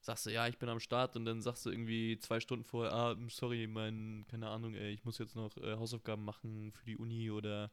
sagst 0.00 0.24
du, 0.24 0.30
ja, 0.30 0.48
ich 0.48 0.56
bin 0.56 0.70
am 0.70 0.80
Start 0.80 1.14
und 1.16 1.26
dann 1.26 1.42
sagst 1.42 1.66
du 1.66 1.70
irgendwie 1.70 2.18
zwei 2.20 2.40
Stunden 2.40 2.64
vorher, 2.64 2.94
ah, 2.94 3.16
sorry, 3.28 3.66
mein, 3.66 4.24
keine 4.30 4.48
Ahnung, 4.48 4.74
ey, 4.74 4.92
ich 4.92 5.04
muss 5.04 5.18
jetzt 5.18 5.36
noch 5.36 5.54
äh, 5.58 5.76
Hausaufgaben 5.76 6.24
machen 6.24 6.72
für 6.72 6.86
die 6.86 6.96
Uni 6.96 7.30
oder 7.30 7.70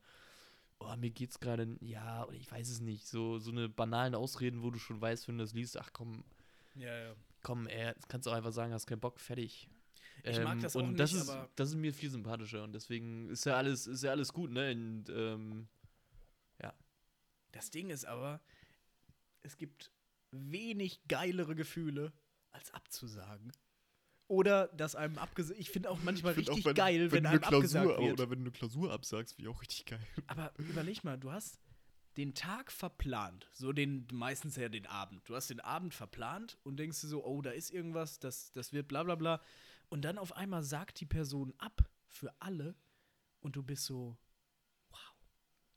oh, 0.80 0.94
mir 0.98 1.12
geht's 1.12 1.40
gerade, 1.40 1.78
ja, 1.80 2.26
oder 2.26 2.36
ich 2.36 2.52
weiß 2.52 2.68
es 2.70 2.82
nicht, 2.82 3.08
so, 3.08 3.40
so 3.40 3.52
eine 3.52 3.70
banalen 3.70 4.14
Ausreden, 4.14 4.62
wo 4.62 4.72
du 4.72 4.80
schon 4.80 5.00
weißt, 5.00 5.30
wenn 5.30 5.38
du 5.38 5.46
das 5.46 5.54
liest, 5.54 5.80
ach 5.80 5.92
komm, 5.94 6.26
ja, 6.76 6.98
ja. 6.98 7.16
komm, 7.44 7.68
ey, 7.68 7.94
kannst 8.10 8.28
du 8.28 8.32
auch 8.32 8.36
einfach 8.36 8.52
sagen, 8.52 8.74
hast 8.74 8.88
keinen 8.88 9.00
Bock, 9.00 9.22
fertig. 9.22 9.70
Ich 10.32 10.40
mag 10.42 10.60
das 10.60 10.76
auch 10.76 10.82
und 10.84 10.98
das 10.98 11.12
nicht, 11.14 11.22
ist, 11.24 11.30
aber- 11.30 11.50
das 11.56 11.70
ist 11.70 11.76
mir 11.76 11.94
viel 11.94 12.10
sympathischer 12.10 12.64
und 12.64 12.74
deswegen 12.74 13.30
ist 13.30 13.46
ja 13.46 13.56
alles, 13.56 13.86
ist 13.88 14.04
ja 14.04 14.12
alles 14.12 14.34
gut, 14.34 14.52
ne? 14.52 14.72
Und, 14.72 15.10
ähm, 15.10 15.68
Das 17.52 17.72
Ding 17.72 17.90
ist 17.90 18.04
aber, 18.04 18.42
es 19.42 19.56
gibt 19.56 19.90
wenig 20.32 21.00
geilere 21.08 21.56
Gefühle, 21.56 22.12
als 22.52 22.74
abzusagen. 22.74 23.54
Oder 24.28 24.68
dass 24.70 24.94
einem 24.96 25.18
abgesagt. 25.18 25.58
Ich 25.58 25.70
finde 25.70 25.90
auch 25.90 26.00
manchmal 26.04 26.34
find 26.34 26.50
richtig 26.50 26.66
auch, 26.66 26.70
wenn- 26.70 26.76
geil, 26.76 27.12
wenn, 27.14 27.24
du 27.24 27.30
einem 27.30 27.44
eine 27.44 27.48
abgesagt 27.56 27.86
Klausur, 27.86 28.04
wird. 28.04 28.20
Oder 28.20 28.30
wenn 28.30 28.40
du 28.40 28.44
eine 28.44 28.52
Klausur 28.52 28.92
absagst, 28.92 29.36
finde 29.36 29.50
ich 29.50 29.56
auch 29.56 29.62
richtig 29.62 29.86
geil. 29.86 30.06
Aber 30.28 30.52
überleg 30.58 31.06
mal, 31.06 31.18
du 31.18 31.32
hast 31.32 31.62
den 32.18 32.34
Tag 32.34 32.74
verplant, 32.74 33.50
so 33.54 33.72
den 33.72 34.06
meistens 34.12 34.58
ja 34.58 34.68
den 34.68 34.86
Abend. 34.88 35.22
Du 35.30 35.34
hast 35.34 35.50
den 35.50 35.62
Abend 35.62 35.94
verplant 35.94 36.58
und 36.64 36.76
denkst 36.76 37.00
dir 37.00 37.08
so, 37.08 37.24
oh, 37.24 37.42
da 37.42 37.52
ist 37.52 37.72
irgendwas, 37.72 38.20
das, 38.20 38.52
das 38.52 38.74
wird 38.74 38.90
bla 38.90 39.04
bla 39.04 39.16
bla. 39.16 39.42
Und 39.90 40.02
dann 40.04 40.18
auf 40.18 40.36
einmal 40.36 40.64
sagt 40.64 41.00
die 41.00 41.06
Person 41.06 41.54
ab 41.58 41.82
für 42.08 42.34
alle 42.40 42.76
und 43.42 43.56
du 43.56 43.64
bist 43.64 43.86
so, 43.86 44.18
wow. 44.90 45.00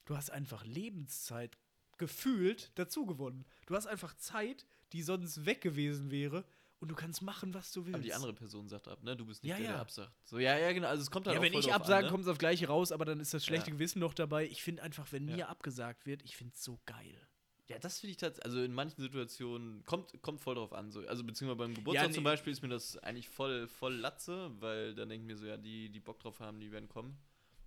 Du 0.05 0.17
hast 0.17 0.31
einfach 0.31 0.65
Lebenszeit 0.65 1.59
gefühlt 1.99 2.71
dazu 2.77 3.07
gewonnen. 3.07 3.45
Du 3.67 3.75
hast 3.75 3.87
einfach 3.87 4.15
Zeit, 4.15 4.67
die 4.93 5.03
sonst 5.03 5.45
weg 5.47 5.61
gewesen 5.61 6.11
wäre 6.11 6.45
und 6.81 6.89
du 6.89 6.95
kannst 6.95 7.23
machen, 7.23 7.53
was 7.55 7.73
du 7.73 7.85
willst. 7.87 7.97
aber 7.97 8.05
die 8.05 8.15
andere 8.15 8.33
Person 8.35 8.69
sagt 8.69 8.87
ab, 8.87 9.03
ne? 9.03 9.17
Du 9.17 9.27
bist 9.27 9.43
nicht 9.43 9.51
Ja, 9.51 9.57
der, 9.57 9.67
der 9.67 9.75
ja. 9.77 9.81
absagt. 9.83 10.13
So, 10.25 10.39
ja, 10.39 10.57
ja, 10.57 10.73
genau. 10.73 10.87
Also 10.89 11.03
es 11.03 11.11
kommt 11.11 11.27
halt 11.27 11.35
Ja, 11.35 11.41
auch 11.41 11.45
wenn 11.45 11.53
ich 11.53 11.73
absage, 11.75 12.07
ne? 12.07 12.11
kommt 12.11 12.23
es 12.23 12.29
auf 12.29 12.39
gleiche 12.39 12.69
raus, 12.69 12.93
aber 12.93 13.05
dann 13.05 13.19
ist 13.19 13.35
das 13.35 13.45
schlechte 13.45 13.71
Ja. 13.71 13.75
Gewissen 13.75 13.99
noch 13.99 14.15
dabei. 14.15 14.47
Ich 14.47 14.63
finde 14.63 14.83
einfach, 14.85 15.11
wenn 15.11 15.25
mir 15.25 15.49
abgesagt 15.49 16.07
wird, 16.07 16.23
ich 16.23 16.37
finde 16.37 16.55
es 16.55 16.63
so 16.63 16.79
geil. 16.87 17.21
Ja, 17.69 17.79
das 17.79 18.01
finde 18.01 18.13
ich 18.13 18.17
tatsächlich, 18.17 18.47
also 18.47 18.63
in 18.63 18.73
manchen 18.73 19.03
Situationen 19.03 19.85
kommt, 19.85 20.21
kommt 20.23 20.41
voll 20.41 20.55
drauf 20.55 20.73
an. 20.73 20.91
So. 20.91 21.07
Also 21.07 21.23
beziehungsweise 21.23 21.59
beim 21.59 21.75
Geburtstag 21.75 22.09
nee. 22.09 22.15
zum 22.15 22.25
Beispiel 22.25 22.53
ist 22.53 22.63
mir 22.63 22.69
das 22.69 22.97
eigentlich 22.99 23.29
voll, 23.29 23.69
voll 23.69 23.95
Latze, 23.95 24.51
weil 24.61 24.95
dann 24.95 25.11
denke 25.11 25.25
ich 25.25 25.27
mir 25.27 25.37
so, 25.37 25.47
ja, 25.47 25.59
die, 25.59 25.91
die 25.91 26.01
Bock 26.01 26.19
drauf 26.19 26.41
haben, 26.41 26.61
die 26.61 26.73
werden 26.73 26.89
kommen. 26.89 27.19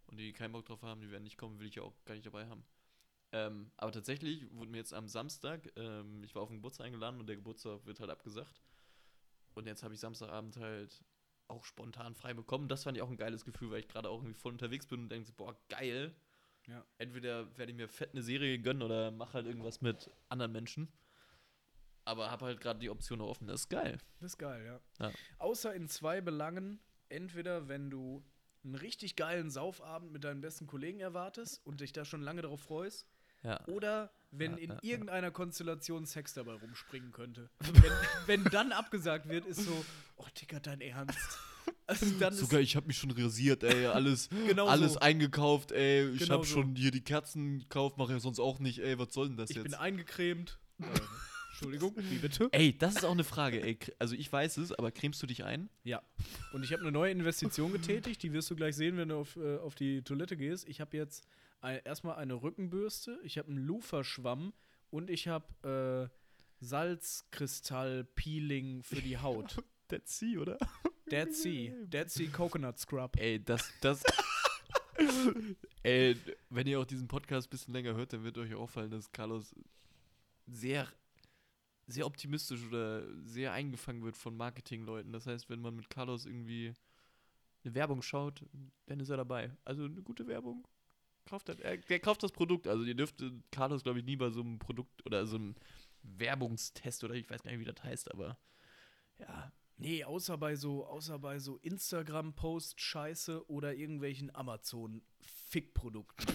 Und 0.07 0.17
die 0.17 0.33
keinen 0.33 0.51
Bock 0.51 0.65
drauf 0.65 0.81
haben, 0.81 1.01
die 1.01 1.11
werden 1.11 1.23
nicht 1.23 1.37
kommen, 1.37 1.59
will 1.59 1.67
ich 1.67 1.75
ja 1.75 1.83
auch 1.83 1.93
gar 2.03 2.15
nicht 2.15 2.25
dabei 2.25 2.47
haben. 2.47 2.65
Ähm, 3.31 3.71
aber 3.77 3.91
tatsächlich 3.91 4.51
wurde 4.51 4.71
mir 4.71 4.77
jetzt 4.77 4.93
am 4.93 5.07
Samstag, 5.07 5.71
ähm, 5.77 6.21
ich 6.23 6.35
war 6.35 6.41
auf 6.41 6.49
den 6.49 6.57
Geburtstag 6.57 6.87
eingeladen 6.87 7.19
und 7.19 7.27
der 7.27 7.37
Geburtstag 7.37 7.85
wird 7.85 7.99
halt 7.99 8.09
abgesagt. 8.09 8.61
Und 9.53 9.67
jetzt 9.67 9.83
habe 9.83 9.93
ich 9.93 9.99
Samstagabend 9.99 10.57
halt 10.57 11.03
auch 11.47 11.63
spontan 11.63 12.15
frei 12.15 12.33
bekommen. 12.33 12.67
Das 12.67 12.83
fand 12.83 12.97
ich 12.97 13.03
auch 13.03 13.09
ein 13.09 13.17
geiles 13.17 13.45
Gefühl, 13.45 13.71
weil 13.71 13.81
ich 13.81 13.87
gerade 13.87 14.09
auch 14.09 14.17
irgendwie 14.17 14.33
voll 14.33 14.53
unterwegs 14.53 14.87
bin 14.87 15.01
und 15.01 15.09
denke 15.09 15.27
so, 15.27 15.33
boah, 15.33 15.55
geil. 15.69 16.15
Ja. 16.67 16.85
Entweder 16.97 17.57
werde 17.57 17.71
ich 17.71 17.77
mir 17.77 17.87
fett 17.87 18.11
eine 18.13 18.21
Serie 18.21 18.59
gönnen 18.59 18.83
oder 18.83 19.11
mache 19.11 19.33
halt 19.33 19.47
irgendwas 19.47 19.81
mit 19.81 20.09
anderen 20.29 20.51
Menschen. 20.51 20.91
Aber 22.05 22.31
habe 22.31 22.45
halt 22.45 22.61
gerade 22.61 22.79
die 22.79 22.89
Option 22.89 23.19
noch 23.19 23.27
offen. 23.27 23.47
Das 23.47 23.61
ist 23.61 23.69
geil. 23.69 23.97
Das 24.19 24.33
ist 24.33 24.37
geil, 24.37 24.65
ja. 24.65 25.07
Ja. 25.07 25.13
Außer 25.37 25.73
in 25.73 25.87
zwei 25.87 26.21
Belangen. 26.21 26.79
Entweder, 27.09 27.67
wenn 27.67 27.89
du 27.89 28.23
einen 28.63 28.75
richtig 28.75 29.15
geilen 29.15 29.49
Saufabend 29.49 30.11
mit 30.11 30.23
deinen 30.23 30.41
besten 30.41 30.65
Kollegen 30.67 30.99
erwartest 30.99 31.65
und 31.65 31.81
dich 31.81 31.93
da 31.93 32.05
schon 32.05 32.21
lange 32.21 32.41
darauf 32.41 32.61
freust. 32.61 33.05
Ja. 33.43 33.65
Oder 33.67 34.11
wenn 34.29 34.57
Ja, 34.57 34.57
in 34.57 34.79
irgendeiner 34.81 35.31
Konstellation 35.31 36.05
Sex 36.05 36.33
dabei 36.33 36.53
rumspringen 36.53 37.11
könnte. 37.11 37.49
wenn, 37.59 37.93
wenn 38.27 38.43
dann 38.45 38.71
abgesagt 38.71 39.27
wird, 39.27 39.45
ist 39.45 39.63
so, 39.63 39.85
oh, 40.15 40.27
Digga, 40.39 40.59
dein 40.59 40.81
Ernst. 40.81 41.39
Also 41.91 42.05
dann 42.19 42.33
Sogar 42.33 42.59
ich 42.61 42.75
habe 42.75 42.87
mich 42.87 42.97
schon 42.97 43.11
rasiert, 43.11 43.63
ey, 43.63 43.85
alles, 43.87 44.29
genau 44.47 44.67
alles 44.67 44.93
so. 44.93 44.99
eingekauft, 44.99 45.71
ey. 45.71 46.09
Ich 46.11 46.19
Genau 46.21 46.35
habe 46.35 46.45
so. 46.45 46.53
schon 46.61 46.75
hier 46.75 46.91
die 46.91 47.01
Kerzen 47.01 47.59
gekauft, 47.59 47.97
mache 47.97 48.13
ja 48.13 48.19
sonst 48.19 48.39
auch 48.39 48.59
nicht, 48.59 48.79
ey. 48.79 48.97
Was 48.97 49.13
soll 49.13 49.27
denn 49.27 49.37
das 49.37 49.49
Ich 49.49 49.57
bin 49.57 49.65
jetzt? 49.71 49.79
eingecremt. 49.79 50.57
Äh, 50.81 50.85
Entschuldigung, 51.65 51.93
wie 52.09 52.17
bitte? 52.17 52.49
Ey, 52.53 52.75
das 52.75 52.95
ist 52.95 53.05
auch 53.05 53.11
eine 53.11 53.23
Frage, 53.23 53.61
ey. 53.61 53.77
Also 53.99 54.15
ich 54.15 54.31
weiß 54.33 54.57
es, 54.57 54.71
aber 54.71 54.89
cremst 54.91 55.21
du 55.21 55.27
dich 55.27 55.43
ein? 55.43 55.69
Ja. 55.83 56.01
Und 56.53 56.63
ich 56.63 56.71
habe 56.73 56.81
eine 56.81 56.91
neue 56.91 57.11
Investition 57.11 57.71
getätigt, 57.71 58.23
die 58.23 58.33
wirst 58.33 58.49
du 58.49 58.55
gleich 58.55 58.75
sehen, 58.75 58.97
wenn 58.97 59.09
du 59.09 59.17
auf, 59.17 59.35
äh, 59.35 59.57
auf 59.57 59.75
die 59.75 60.01
Toilette 60.01 60.37
gehst. 60.37 60.67
Ich 60.67 60.81
habe 60.81 60.97
jetzt 60.97 61.23
ein, 61.59 61.79
erstmal 61.85 62.15
eine 62.15 62.33
Rückenbürste, 62.41 63.19
ich 63.23 63.37
habe 63.37 63.49
einen 63.49 63.59
Luferschwamm 63.59 64.53
und 64.89 65.11
ich 65.11 65.27
habe 65.27 66.09
äh, 66.09 66.65
Salzkristall-Peeling 66.65 68.81
für 68.83 69.01
die 69.01 69.17
Haut. 69.19 69.57
Dead 69.91 70.07
Sea, 70.07 70.39
oder? 70.39 70.57
Dead 71.11 71.33
Sea. 71.33 71.73
Dead 71.85 72.09
Sea 72.09 72.29
Coconut 72.29 72.79
Scrub. 72.79 73.17
Ey, 73.17 73.43
das, 73.43 73.71
das. 73.81 74.01
ey, 75.83 76.15
wenn 76.49 76.67
ihr 76.67 76.79
auch 76.79 76.85
diesen 76.85 77.07
Podcast 77.07 77.47
ein 77.47 77.49
bisschen 77.49 77.73
länger 77.73 77.95
hört, 77.95 78.13
dann 78.13 78.23
wird 78.23 78.37
euch 78.37 78.53
auffallen, 78.55 78.91
dass 78.91 79.11
Carlos 79.11 79.53
sehr, 80.47 80.87
sehr 81.87 82.05
optimistisch 82.05 82.65
oder 82.65 83.03
sehr 83.25 83.51
eingefangen 83.51 84.03
wird 84.03 84.15
von 84.15 84.37
Marketingleuten. 84.37 85.11
Das 85.11 85.27
heißt, 85.27 85.49
wenn 85.49 85.61
man 85.61 85.75
mit 85.75 85.89
Carlos 85.89 86.25
irgendwie 86.25 86.73
eine 87.65 87.75
Werbung 87.75 88.01
schaut, 88.01 88.45
dann 88.85 89.01
ist 89.01 89.09
er 89.09 89.17
dabei. 89.17 89.51
Also 89.65 89.83
eine 89.83 90.01
gute 90.01 90.27
Werbung. 90.27 90.65
Kauft 91.25 91.49
das, 91.49 91.59
er, 91.59 91.77
der 91.77 91.99
kauft 91.99 92.23
das 92.23 92.31
Produkt. 92.31 92.67
Also 92.67 92.83
ihr 92.83 92.95
dürft 92.95 93.21
Carlos, 93.51 93.83
glaube 93.83 93.99
ich, 93.99 94.05
nie 94.05 94.15
bei 94.15 94.29
so 94.29 94.41
einem 94.41 94.59
Produkt 94.59 95.05
oder 95.05 95.25
so 95.25 95.35
einem 95.35 95.55
Werbungstest 96.03 97.03
oder 97.03 97.15
ich 97.15 97.29
weiß 97.29 97.43
gar 97.43 97.51
nicht, 97.51 97.59
wie 97.59 97.71
das 97.71 97.83
heißt, 97.83 98.11
aber 98.11 98.37
ja, 99.19 99.51
Nee, 99.81 100.03
außer 100.03 100.37
bei 100.37 100.55
so, 100.55 100.85
außer 100.85 101.19
bei 101.19 101.39
so 101.39 101.57
Instagram-Post-Scheiße 101.57 103.49
oder 103.49 103.73
irgendwelchen 103.73 104.33
Amazon-Fick-Produkten. 104.35 106.25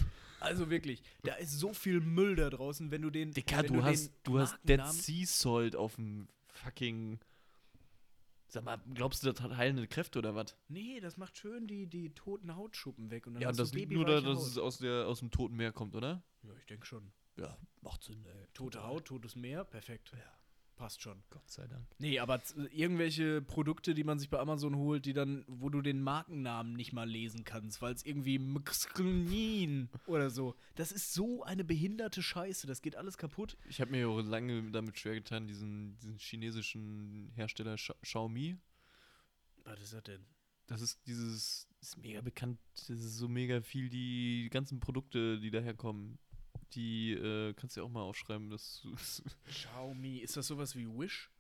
Also 0.41 0.69
wirklich, 0.69 1.03
da 1.23 1.35
ist 1.35 1.53
so 1.59 1.73
viel 1.73 2.01
Müll 2.01 2.37
da 2.37 2.51
draußen, 2.51 2.91
wenn 2.91 3.03
du 3.03 3.11
den. 3.11 3.33
Dicker, 3.33 3.63
wenn 3.63 3.73
du 3.73 3.83
hast, 3.85 4.13
du 4.25 4.39
hast 4.39 4.57
Dead 4.65 4.85
Sea 4.87 5.25
Salt 5.27 5.75
auf 5.77 5.97
dem 5.97 6.29
fucking. 6.49 7.19
Sag 8.49 8.65
mal, 8.65 8.81
glaubst 8.95 9.23
du, 9.25 9.33
das 9.33 9.43
hat 9.43 9.57
heilende 9.57 9.89
Kräfte 9.89 10.19
oder 10.21 10.35
was? 10.35 10.57
Nee, 10.69 11.01
das 11.01 11.17
macht 11.17 11.37
schön 11.37 11.67
die, 11.67 11.87
die 11.87 12.11
toten 12.15 12.55
Hautschuppen 12.55 13.11
weg. 13.11 13.27
Und 13.27 13.35
dann 13.35 13.43
Ja, 13.43 13.51
das 13.51 13.71
du 13.73 13.79
liegt 13.79 13.91
nur 13.93 14.05
da, 14.05 14.21
dass 14.21 14.47
es 14.47 14.57
Haut. 14.57 14.63
aus, 14.63 14.79
der, 14.79 15.07
aus 15.09 15.19
dem 15.19 15.31
Toten 15.31 15.57
Meer 15.57 15.73
kommt, 15.73 15.97
oder? 15.97 16.23
Ja, 16.43 16.51
ich 16.59 16.67
denke 16.67 16.87
schon. 16.87 17.11
Ja, 17.37 17.57
macht 17.81 18.05
Sinn, 18.05 18.25
ey. 18.25 18.47
Tote 18.55 18.83
Haut, 18.85 19.07
totes 19.07 19.35
Meer, 19.37 19.65
perfekt. 19.65 20.13
Ja. 20.13 20.19
Passt 20.77 21.01
schon. 21.01 21.23
Gott 21.31 21.51
sei 21.51 21.67
Dank. 21.67 21.87
Nee, 21.99 22.19
aber 22.19 22.43
irgendwelche 22.71 23.41
Produkte, 23.41 23.95
die 23.95 24.05
man 24.05 24.19
sich 24.19 24.29
bei 24.29 24.39
Amazon 24.39 24.77
holt, 24.77 25.07
die 25.07 25.15
dann, 25.15 25.43
wo 25.49 25.71
du 25.71 25.81
den 25.81 26.03
Markennamen 26.03 26.75
nicht 26.75 26.93
mal 26.93 27.09
lesen 27.09 27.45
kannst, 27.45 27.81
weil 27.81 27.95
es 27.95 28.05
irgendwie 28.05 28.39
Mxknin 28.39 29.89
oder 30.07 30.29
so. 30.29 30.55
Das 30.75 30.93
ist 30.93 31.15
so 31.15 31.43
eine 31.43 31.65
behinderte 31.65 32.23
Scheiße. 32.23 32.67
Das 32.67 32.83
geht 32.83 32.95
alles 32.95 33.17
kaputt. 33.17 33.57
Ich 33.71 33.81
habe 33.81 33.91
mir 33.91 34.01
ja 34.01 34.07
auch 34.09 34.21
lange 34.21 34.71
damit 34.71 34.99
schwer 34.99 35.15
getan, 35.15 35.47
diesen, 35.47 35.97
diesen 35.97 36.19
chinesischen 36.19 37.33
Hersteller 37.35 37.77
Xiao- 37.77 37.97
Xiaomi. 38.03 38.59
Was 39.65 39.81
ist 39.81 39.95
das 39.95 40.03
denn? 40.05 40.27
Das 40.67 40.81
ist 40.83 41.07
dieses, 41.07 41.69
ist 41.81 41.97
mega 41.97 42.21
bekannt, 42.21 42.59
das 42.75 42.91
ist 42.91 43.17
so 43.17 43.29
mega 43.29 43.63
viel, 43.63 43.89
die 43.89 44.49
ganzen 44.51 44.81
Produkte, 44.81 45.39
die 45.39 45.51
daherkommen. 45.53 46.19
Die 46.73 47.13
äh, 47.13 47.55
kannst 47.55 47.77
du 47.77 47.81
ja 47.81 47.87
auch 47.87 47.91
mal 47.91 48.03
aufschreiben. 48.03 48.51
Das, 48.51 48.87
Xiaomi, 49.49 50.19
ist 50.19 50.37
das 50.37 50.47
sowas 50.47 50.75
wie 50.77 50.87
Wish? 50.87 51.31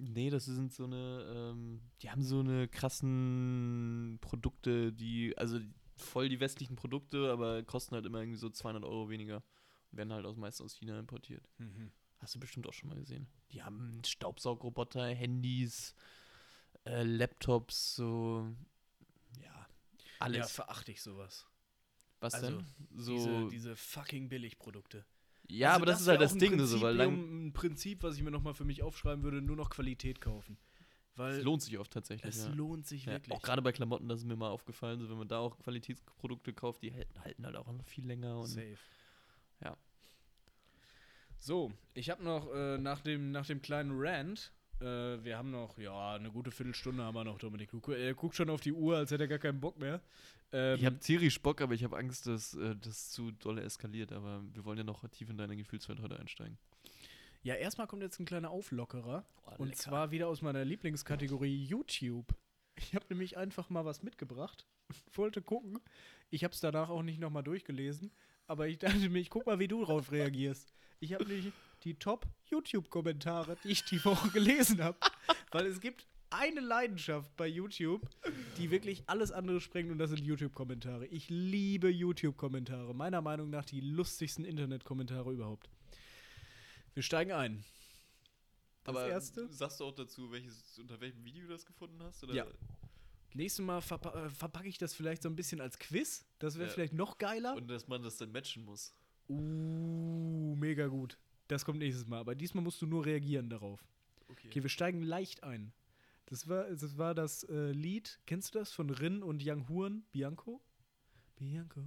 nee, 0.00 0.30
das 0.30 0.46
sind 0.46 0.72
so 0.72 0.84
eine, 0.84 1.24
ähm, 1.34 1.82
die 2.02 2.10
haben 2.10 2.22
so 2.22 2.40
eine 2.40 2.68
krassen 2.68 4.18
Produkte, 4.20 4.92
die, 4.92 5.36
also 5.36 5.60
voll 5.96 6.28
die 6.28 6.40
westlichen 6.40 6.76
Produkte, 6.76 7.30
aber 7.30 7.62
kosten 7.62 7.94
halt 7.94 8.06
immer 8.06 8.20
irgendwie 8.20 8.38
so 8.38 8.48
200 8.48 8.84
Euro 8.84 9.10
weniger. 9.10 9.42
Und 9.90 9.98
werden 9.98 10.12
halt 10.12 10.24
aus, 10.24 10.36
meist 10.36 10.62
aus 10.62 10.74
China 10.74 10.98
importiert. 10.98 11.48
Mhm. 11.58 11.92
Hast 12.18 12.34
du 12.34 12.40
bestimmt 12.40 12.66
auch 12.66 12.72
schon 12.72 12.88
mal 12.88 12.98
gesehen. 12.98 13.26
Die 13.52 13.62
haben 13.62 14.02
Staubsaugroboter, 14.04 15.06
Handys, 15.06 15.94
äh, 16.84 17.02
Laptops, 17.02 17.96
so, 17.96 18.48
ja, 19.42 19.66
alles. 20.18 20.38
Ja, 20.38 20.46
verachte 20.64 20.92
ich 20.92 21.02
sowas. 21.02 21.46
Was 22.20 22.34
also, 22.34 22.58
denn? 22.58 22.66
So, 22.96 23.14
Diese, 23.14 23.48
diese 23.48 23.76
fucking 23.76 24.28
Billigprodukte. 24.28 25.04
ja, 25.48 25.68
Also 25.68 25.76
aber 25.76 25.86
das, 25.86 26.00
ist 26.00 26.06
wär 26.06 26.12
halt 26.12 26.22
das 26.22 26.36
Ding, 26.36 26.58
so, 26.64 26.80
weil 26.82 26.94
lang, 26.94 27.46
ein 27.48 27.52
Prinzip, 27.52 28.02
was 28.02 28.16
ich 28.16 28.22
mir 28.22 28.30
nochmal 28.30 28.54
für 28.54 28.64
mich 28.64 28.82
aufschreiben 28.82 29.24
würde, 29.24 29.40
nur 29.40 29.56
noch 29.56 29.70
Qualität 29.70 30.20
kaufen. 30.20 30.58
Weil 31.16 31.38
es 31.38 31.44
lohnt 31.44 31.62
sich 31.62 31.78
oft 31.78 31.92
tatsächlich. 31.92 32.34
es 32.34 32.44
ja. 32.44 32.50
lohnt 32.52 32.86
sich 32.86 33.06
Ja, 33.06 33.12
wirklich. 33.12 33.32
auch 33.32 33.42
gerade 33.42 33.62
bei 33.62 33.72
Klamotten, 33.72 34.08
das 34.08 34.20
ist 34.20 34.26
mir 34.26 34.36
mal 34.36 34.48
aufgefallen, 34.48 35.00
so 35.00 35.08
wenn 35.10 35.18
man 35.18 35.28
da 35.28 35.38
auch 35.38 35.58
Qualitätsprodukte 35.58 36.52
kauft, 36.52 36.82
die 36.82 36.92
halten, 36.92 37.20
halten 37.24 37.46
halt 37.46 37.56
auch 37.56 37.70
noch 37.72 37.84
viel 37.86 38.06
länger. 38.06 38.38
Und 38.38 38.46
Safe. 38.46 38.78
Ja. 39.62 39.76
So, 41.38 41.72
ich 41.94 42.10
habe 42.10 42.22
noch 42.22 42.52
äh, 42.52 42.78
nach, 42.78 43.00
dem, 43.00 43.32
nach 43.32 43.46
dem 43.46 43.60
kleinen 43.62 43.92
Rant, 43.94 44.52
äh, 44.80 44.84
wir 44.84 45.36
haben 45.36 45.50
noch, 45.50 45.78
ja, 45.78 46.14
eine 46.14 46.30
gute 46.30 46.50
Viertelstunde 46.50 47.02
haben 47.02 47.14
wir 47.14 47.24
noch, 47.24 47.38
Dominik. 47.38 47.70
Du 47.70 47.92
Er 47.92 48.14
guckt 48.14 48.36
schon 48.36 48.50
auf 48.50 48.60
die 48.60 48.72
Uhr, 48.72 48.96
als 48.96 49.10
hätte 49.10 49.24
er 49.24 49.28
gar 49.28 49.38
keinen 49.38 49.60
Bock 49.60 49.78
mehr. 49.78 50.00
Ähm, 50.52 50.78
ich 50.78 50.84
habe 50.84 50.98
tierisch 50.98 51.40
Bock, 51.40 51.60
aber 51.60 51.74
ich 51.74 51.84
habe 51.84 51.96
Angst, 51.96 52.26
dass 52.26 52.54
äh, 52.54 52.74
das 52.76 53.10
zu 53.10 53.30
dolle 53.32 53.62
eskaliert. 53.62 54.12
Aber 54.12 54.42
wir 54.52 54.64
wollen 54.64 54.78
ja 54.78 54.84
noch 54.84 55.06
tief 55.10 55.30
in 55.30 55.38
deine 55.38 55.56
Gefühlswelt 55.56 56.00
heute 56.00 56.18
einsteigen. 56.18 56.58
ja, 57.42 57.54
erstmal 57.54 57.86
kommt 57.86 58.02
jetzt 58.02 58.18
ein 58.20 58.26
kleiner 58.26 58.50
Auflockerer. 58.50 59.24
Oh, 59.46 59.52
Und 59.58 59.76
zwar 59.76 60.10
wieder 60.10 60.28
aus 60.28 60.42
meiner 60.42 60.64
Lieblingskategorie 60.64 61.64
YouTube. 61.64 62.34
Ich 62.76 62.94
habe 62.94 63.04
nämlich 63.10 63.36
einfach 63.36 63.70
mal 63.70 63.84
was 63.84 64.02
mitgebracht. 64.02 64.66
Wollte 65.14 65.42
gucken. 65.42 65.78
Ich 66.30 66.44
habe 66.44 66.54
es 66.54 66.60
danach 66.60 66.88
auch 66.88 67.02
nicht 67.02 67.20
nochmal 67.20 67.42
durchgelesen. 67.42 68.10
Aber 68.46 68.66
ich 68.66 68.78
dachte 68.78 69.08
mir, 69.08 69.20
ich 69.20 69.30
guck 69.30 69.46
mal, 69.46 69.58
wie 69.60 69.68
du 69.68 69.84
drauf 69.84 70.10
reagierst. 70.10 70.72
Ich 70.98 71.14
habe 71.14 71.24
nämlich 71.24 71.52
die 71.84 71.94
Top-YouTube-Kommentare, 71.94 73.56
die 73.62 73.68
ich 73.68 73.84
die 73.84 74.04
Woche 74.04 74.28
gelesen 74.30 74.82
habe. 74.82 74.98
Weil 75.52 75.66
es 75.66 75.80
gibt 75.80 76.06
eine 76.30 76.60
Leidenschaft 76.60 77.36
bei 77.36 77.46
YouTube, 77.46 78.08
die 78.56 78.70
wirklich 78.70 79.02
alles 79.06 79.32
andere 79.32 79.60
sprengt 79.60 79.90
und 79.90 79.98
das 79.98 80.10
sind 80.10 80.20
YouTube-Kommentare. 80.24 81.06
Ich 81.06 81.28
liebe 81.28 81.88
YouTube-Kommentare. 81.90 82.94
Meiner 82.94 83.20
Meinung 83.20 83.50
nach 83.50 83.64
die 83.64 83.80
lustigsten 83.80 84.44
Internet-Kommentare 84.44 85.32
überhaupt. 85.32 85.68
Wir 86.94 87.02
steigen 87.02 87.32
ein. 87.32 87.64
Das 88.84 88.96
aber 88.96 89.08
erste? 89.08 89.48
sagst 89.52 89.80
du 89.80 89.84
auch 89.84 89.94
dazu, 89.94 90.30
welches, 90.32 90.78
unter 90.78 91.00
welchem 91.00 91.24
Video 91.24 91.42
du 91.42 91.48
das 91.48 91.66
gefunden 91.66 92.02
hast? 92.02 92.22
Oder? 92.24 92.34
Ja. 92.34 92.46
Nächstes 93.34 93.64
Mal 93.64 93.80
verpa 93.80 94.26
äh, 94.26 94.30
verpacke 94.30 94.68
ich 94.68 94.78
das 94.78 94.94
vielleicht 94.94 95.22
so 95.22 95.28
ein 95.28 95.36
bisschen 95.36 95.60
als 95.60 95.78
Quiz. 95.78 96.24
Das 96.38 96.56
wäre 96.56 96.68
Ja. 96.68 96.74
vielleicht 96.74 96.94
noch 96.94 97.18
geiler. 97.18 97.54
Und 97.54 97.68
dass 97.68 97.86
man 97.86 98.02
das 98.02 98.16
dann 98.16 98.32
matchen 98.32 98.64
muss. 98.64 98.94
uh, 99.28 100.56
mega 100.56 100.86
gut. 100.88 101.18
Das 101.46 101.64
kommt 101.64 101.78
nächstes 101.78 102.06
Mal. 102.06 102.18
Aber 102.18 102.34
diesmal 102.34 102.64
musst 102.64 102.80
du 102.82 102.86
nur 102.86 103.04
reagieren 103.06 103.48
darauf. 103.50 103.84
Okay. 104.28 104.48
Okay, 104.48 104.62
wir 104.62 104.70
steigen 104.70 105.02
leicht 105.02 105.42
ein. 105.44 105.72
Das 106.30 106.48
war 106.48 106.64
das, 106.70 106.96
war 106.96 107.14
das 107.14 107.42
äh, 107.44 107.72
Lied, 107.72 108.20
kennst 108.24 108.54
du 108.54 108.60
das? 108.60 108.70
Von 108.72 108.88
Rin 108.88 109.22
und 109.22 109.42
Young 109.44 109.68
Huren? 109.68 110.04
Bianco? 110.12 110.62
Bianco. 111.34 111.80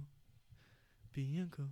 Bianco. 1.12 1.62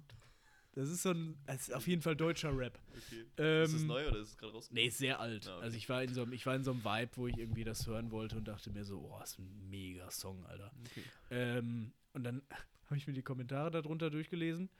Das 0.72 0.88
ist 0.88 1.02
so 1.02 1.10
ein, 1.10 1.36
das 1.44 1.68
ist 1.68 1.74
auf 1.74 1.86
jeden 1.86 2.00
Fall 2.00 2.16
deutscher 2.16 2.56
Rap. 2.56 2.80
okay. 2.96 3.26
Ähm, 3.36 3.64
ist 3.64 3.74
das 3.74 3.82
neu 3.82 4.08
oder 4.08 4.20
ist 4.20 4.28
es 4.28 4.38
gerade 4.38 4.54
rausgekommen? 4.54 4.82
Nee, 4.82 4.88
ist 4.88 4.96
sehr 4.96 5.20
alt. 5.20 5.46
Ah, 5.46 5.56
okay. 5.56 5.64
Also 5.64 5.76
ich 5.76 5.88
war, 5.90 6.02
in 6.02 6.14
so 6.14 6.22
einem, 6.22 6.32
ich 6.32 6.46
war 6.46 6.56
in 6.56 6.64
so 6.64 6.70
einem 6.70 6.82
Vibe, 6.82 7.10
wo 7.16 7.26
ich 7.26 7.36
irgendwie 7.36 7.64
das 7.64 7.86
hören 7.86 8.10
wollte 8.10 8.38
und 8.38 8.48
dachte 8.48 8.70
mir 8.70 8.84
so, 8.86 9.00
oh, 9.00 9.22
ist 9.22 9.38
ein 9.38 9.68
mega 9.68 10.10
Song, 10.10 10.46
Alter. 10.46 10.72
Okay. 10.86 11.04
Ähm, 11.30 11.92
und 12.14 12.24
dann 12.24 12.40
habe 12.86 12.96
ich 12.96 13.06
mir 13.06 13.12
die 13.12 13.22
Kommentare 13.22 13.70
darunter 13.70 14.08
durchgelesen. 14.08 14.70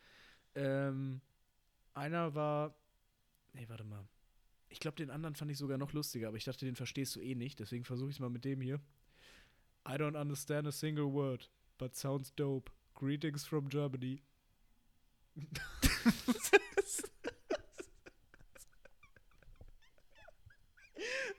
Ähm, 0.55 1.20
einer 1.93 2.35
war. 2.35 2.74
Nee, 3.52 3.69
warte 3.69 3.85
mal. 3.85 4.09
Ich 4.73 4.81
glaube, 4.81 4.97
den 4.97 5.11
anderen 5.11 5.35
fand 5.35 5.51
ich 5.51 5.59
sogar 5.59 5.77
noch 5.77 5.93
lustiger, 5.93 6.28
aber 6.28 6.39
ich 6.39 6.44
dachte, 6.44 6.65
den 6.65 6.77
verstehst 6.77 7.15
du 7.15 7.20
eh 7.20 7.35
nicht, 7.35 7.61
deswegen 7.61 7.85
versuche 7.85 8.09
ich 8.09 8.16
es 8.16 8.20
mal 8.20 8.31
mit 8.31 8.47
dem 8.47 8.62
hier. 8.62 8.81
I 9.86 9.93
don't 9.93 10.19
understand 10.19 10.66
a 10.66 10.73
single 10.73 11.12
word, 11.12 11.51
but 11.77 11.94
sounds 11.94 12.35
dope. 12.35 12.73
Greetings 12.94 13.47
from 13.47 13.69
Germany. 13.69 14.23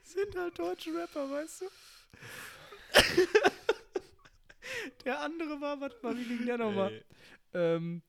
Sind 0.03 0.35
halt 0.35 0.59
deutsche 0.59 0.93
Rapper, 0.93 1.31
weißt 1.31 1.61
du? 1.61 1.65
Der 5.05 5.21
andere 5.21 5.59
war, 5.59 5.81
warte 5.81 5.97
mal, 6.03 6.15
wie 6.15 6.25
ging 6.25 6.45
der 6.45 6.59
nochmal? 6.59 7.03
Ähm, 7.53 8.03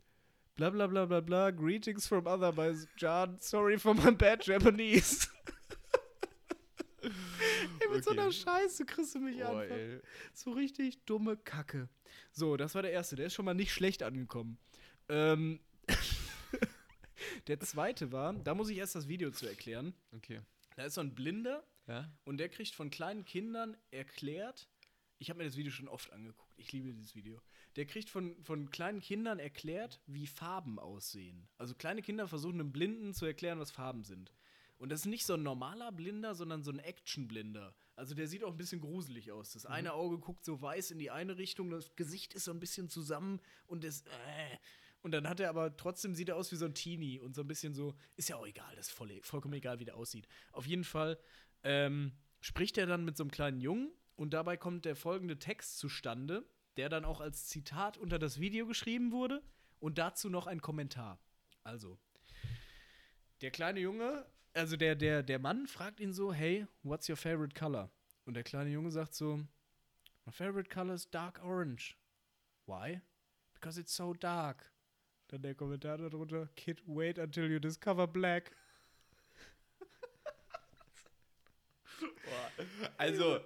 bla 0.57 0.71
bla 0.71 0.87
bla 0.87 1.07
bla 1.07 1.21
bla, 1.21 1.51
greetings 1.51 2.07
from 2.07 2.27
Azerbaijan, 2.27 3.39
sorry 3.41 3.79
for 3.79 3.95
my 3.95 4.11
bad 4.11 4.43
Japanese. 4.45 5.29
ey, 7.03 7.89
mit 7.93 8.05
so 8.05 8.11
Okay. 8.11 8.21
einer 8.21 8.33
Scheiße 8.33 8.85
kriegst 8.87 9.15
du 9.15 9.21
mich 9.21 9.39
Boah, 9.39 9.61
einfach. 9.61 9.77
ey. 9.77 10.01
So 10.33 10.53
richtig 10.53 11.05
dumme 11.05 11.37
Kacke. 11.37 11.89
So, 12.33 12.57
das 12.57 12.75
war 12.75 12.83
der 12.83 12.93
erste, 12.93 13.17
der 13.17 13.27
ist 13.27 13.35
schon 13.35 13.45
mal 13.45 13.55
nicht 13.55 13.73
schlecht 13.73 14.03
angekommen. 14.03 14.59
Ähm, 15.09 15.61
der 17.47 17.61
zweite 17.61 18.13
war, 18.13 18.33
da 18.33 18.55
muss 18.55 18.71
ich 18.71 18.79
erst 18.79 18.95
das 18.95 19.09
Video 19.09 19.31
zu 19.31 19.47
erklären. 19.47 19.95
Okay. 20.15 20.41
Da 20.77 20.85
ist 20.85 20.95
so 20.95 21.01
ein 21.01 21.15
Blinder, 21.15 21.63
Ja? 21.87 22.11
und 22.25 22.39
der 22.39 22.49
kriegt 22.49 22.75
von 22.75 22.91
kleinen 22.91 23.25
Kindern 23.25 23.77
erklärt, 23.91 24.69
ich 25.19 25.31
habe 25.31 25.39
mir 25.39 25.45
das 25.45 25.57
Video 25.57 25.73
schon 25.73 25.89
oft 25.89 26.12
angeguckt, 26.12 26.53
ich 26.59 26.73
liebe 26.73 26.93
dieses 26.93 27.15
Video. 27.15 27.41
Der 27.77 27.86
kriegt 27.86 28.11
von, 28.11 28.36
von 28.43 28.70
kleinen 28.70 29.01
Kindern 29.01 29.39
erklärt, 29.39 30.01
wie 30.07 30.27
Farben 30.27 30.78
aussehen. 30.78 31.49
Also 31.59 31.74
kleine 31.74 32.03
Kinder 32.03 32.28
versuchen 32.28 32.61
einem 32.61 32.73
Blinden 32.73 33.15
zu 33.15 33.27
erklären, 33.27 33.59
was 33.59 33.70
Farben 33.70 34.05
sind. 34.05 34.32
Und 34.77 34.91
das 34.91 35.01
ist 35.01 35.07
nicht 35.07 35.24
so 35.24 35.35
ein 35.35 35.43
normaler 35.43 35.93
Blinder, 35.93 36.35
sondern 36.35 36.62
so 36.62 36.70
ein 36.70 36.78
Action-Blinder. 36.78 37.74
Also 37.97 38.15
der 38.15 38.27
sieht 38.27 38.43
auch 38.45 38.51
ein 38.51 38.57
bisschen 38.57 38.81
gruselig 38.81 39.31
aus. 39.31 39.53
Das 39.53 39.66
eine 39.66 39.93
Auge 39.93 40.19
guckt 40.19 40.45
so 40.45 40.61
weiß 40.61 40.91
in 40.91 40.99
die 40.99 41.11
eine 41.11 41.39
Richtung, 41.39 41.70
das 41.70 41.95
Gesicht 41.97 42.35
ist 42.35 42.45
so 42.45 42.51
ein 42.51 42.61
bisschen 42.61 42.89
zusammen 42.89 43.41
und 43.66 43.85
das. 43.85 44.03
Äh. 44.03 44.57
Und 45.01 45.12
dann 45.12 45.28
hat 45.28 45.39
er 45.39 45.51
aber 45.51 45.77
trotzdem 45.77 46.15
sieht 46.15 46.31
er 46.31 46.36
aus 46.36 46.51
wie 46.51 46.57
so 46.57 46.65
ein 46.65 46.74
Teenie 46.74 47.20
und 47.20 47.35
so 47.35 47.43
ein 47.43 47.47
bisschen 47.47 47.74
so, 47.74 47.95
ist 48.16 48.31
ja 48.31 48.36
auch 48.36 48.47
egal, 48.47 48.74
das 48.74 48.89
ist 48.89 48.95
voll, 48.95 49.20
vollkommen 49.23 49.53
egal, 49.53 49.78
wie 49.78 49.85
der 49.85 49.97
aussieht. 49.97 50.27
Auf 50.51 50.66
jeden 50.66 50.85
Fall 50.85 51.19
ähm, 51.62 52.12
spricht 52.41 52.78
er 52.78 52.86
dann 52.86 53.05
mit 53.05 53.19
so 53.19 53.23
einem 53.23 53.31
kleinen 53.31 53.61
Jungen 53.61 53.93
und 54.16 54.35
dabei 54.35 54.57
kommt 54.57 54.85
der 54.85 54.97
folgende 54.97 55.39
Text 55.39 55.78
zustande, 55.78 56.45
der 56.77 56.89
dann 56.89 57.05
auch 57.05 57.20
als 57.20 57.47
Zitat 57.47 57.99
unter 57.99 58.19
das 58.19 58.41
Video 58.41 58.66
geschrieben 58.66 59.12
wurde 59.12 59.43
und 59.81 59.99
dazu 59.99 60.28
noch 60.28 60.47
ein 60.47 60.61
Kommentar. 60.61 61.19
Also, 61.62 61.99
der 63.41 63.51
kleine 63.51 63.81
Junge, 63.81 64.27
also 64.53 64.77
der, 64.77 64.95
der, 64.95 65.23
der 65.23 65.39
Mann 65.39 65.66
fragt 65.66 66.01
ihn 66.01 66.12
so, 66.12 66.32
hey, 66.32 66.66
what's 66.82 67.09
your 67.09 67.16
favorite 67.16 67.59
color? 67.59 67.91
Und 68.24 68.35
der 68.35 68.45
kleine 68.45 68.70
Junge 68.70 68.91
sagt 68.91 69.15
so, 69.15 69.36
my 70.24 70.32
favorite 70.32 70.70
color 70.70 70.95
is 70.95 71.11
dark 71.11 71.43
orange. 71.45 71.97
Why? 72.66 73.01
Because 73.53 73.81
it's 73.81 73.95
so 73.95 74.15
dark. 74.15 74.73
Dann 75.28 75.43
der 75.43 75.55
Kommentar 75.55 75.99
darunter, 75.99 76.49
Kid, 76.57 76.82
wait 76.86 77.19
until 77.19 77.51
you 77.51 77.59
discover 77.59 78.07
black. 78.07 78.55
Also, 82.99 83.41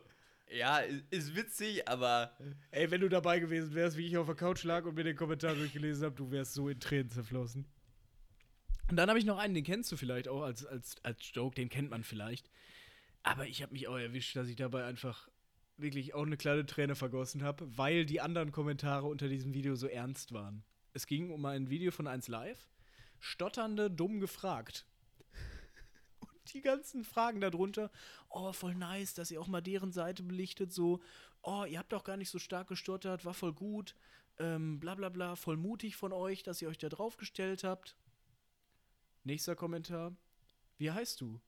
ja, 0.56 0.78
ist 1.10 1.34
witzig, 1.34 1.88
aber 1.88 2.32
Ey, 2.70 2.90
wenn 2.90 3.00
du 3.00 3.08
dabei 3.08 3.38
gewesen 3.38 3.74
wärst, 3.74 3.96
wie 3.96 4.06
ich 4.06 4.16
auf 4.16 4.26
der 4.26 4.34
Couch 4.34 4.64
lag 4.64 4.84
und 4.84 4.94
mir 4.94 5.04
den 5.04 5.16
Kommentar 5.16 5.54
durchgelesen 5.54 6.04
habe, 6.04 6.16
du 6.16 6.30
wärst 6.30 6.54
so 6.54 6.68
in 6.68 6.80
Tränen 6.80 7.10
zerflossen. 7.10 7.66
Und 8.90 8.96
dann 8.96 9.08
habe 9.08 9.18
ich 9.18 9.24
noch 9.24 9.38
einen, 9.38 9.54
den 9.54 9.64
kennst 9.64 9.92
du 9.92 9.96
vielleicht 9.96 10.28
auch 10.28 10.42
als, 10.42 10.64
als, 10.64 10.96
als 11.02 11.30
Joke, 11.34 11.54
den 11.54 11.68
kennt 11.68 11.90
man 11.90 12.04
vielleicht. 12.04 12.50
Aber 13.22 13.46
ich 13.46 13.62
habe 13.62 13.72
mich 13.72 13.88
auch 13.88 13.98
erwischt, 13.98 14.36
dass 14.36 14.48
ich 14.48 14.56
dabei 14.56 14.84
einfach 14.84 15.28
wirklich 15.76 16.14
auch 16.14 16.24
eine 16.24 16.36
kleine 16.36 16.66
Träne 16.66 16.94
vergossen 16.94 17.42
habe, 17.42 17.76
weil 17.76 18.06
die 18.06 18.20
anderen 18.20 18.52
Kommentare 18.52 19.06
unter 19.06 19.28
diesem 19.28 19.54
Video 19.54 19.74
so 19.76 19.86
ernst 19.86 20.32
waren. 20.32 20.64
Es 20.92 21.06
ging 21.06 21.30
um 21.30 21.44
ein 21.44 21.70
Video 21.70 21.90
von 21.90 22.06
1 22.06 22.28
Live. 22.28 22.68
Stotternde, 23.18 23.90
dumm 23.90 24.20
gefragt 24.20 24.86
die 26.54 26.60
ganzen 26.60 27.04
Fragen 27.04 27.40
darunter. 27.40 27.90
Oh, 28.28 28.52
voll 28.52 28.74
nice, 28.74 29.14
dass 29.14 29.30
ihr 29.30 29.40
auch 29.40 29.46
mal 29.46 29.60
deren 29.60 29.92
Seite 29.92 30.22
belichtet. 30.22 30.72
So, 30.72 31.00
oh, 31.42 31.64
ihr 31.64 31.78
habt 31.78 31.94
auch 31.94 32.04
gar 32.04 32.16
nicht 32.16 32.30
so 32.30 32.38
stark 32.38 32.68
gestottert, 32.68 33.24
war 33.24 33.34
voll 33.34 33.52
gut. 33.52 33.94
Ähm, 34.38 34.78
bla 34.78 34.94
bla 34.94 35.08
bla, 35.08 35.36
voll 35.36 35.56
mutig 35.56 35.96
von 35.96 36.12
euch, 36.12 36.42
dass 36.42 36.62
ihr 36.62 36.68
euch 36.68 36.78
da 36.78 36.88
drauf 36.88 37.16
gestellt 37.16 37.64
habt. 37.64 37.96
Nächster 39.24 39.56
Kommentar. 39.56 40.16
Wie 40.78 40.90
heißt 40.90 41.20
du? 41.20 41.40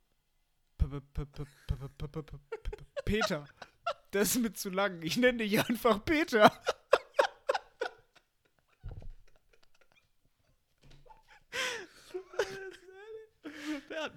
Peter. 3.04 3.46
Das 4.10 4.34
ist 4.34 4.42
mir 4.42 4.52
zu 4.52 4.70
lang. 4.70 5.02
Ich 5.02 5.16
nenne 5.16 5.38
dich 5.38 5.60
einfach 5.60 6.04
Peter. 6.04 6.52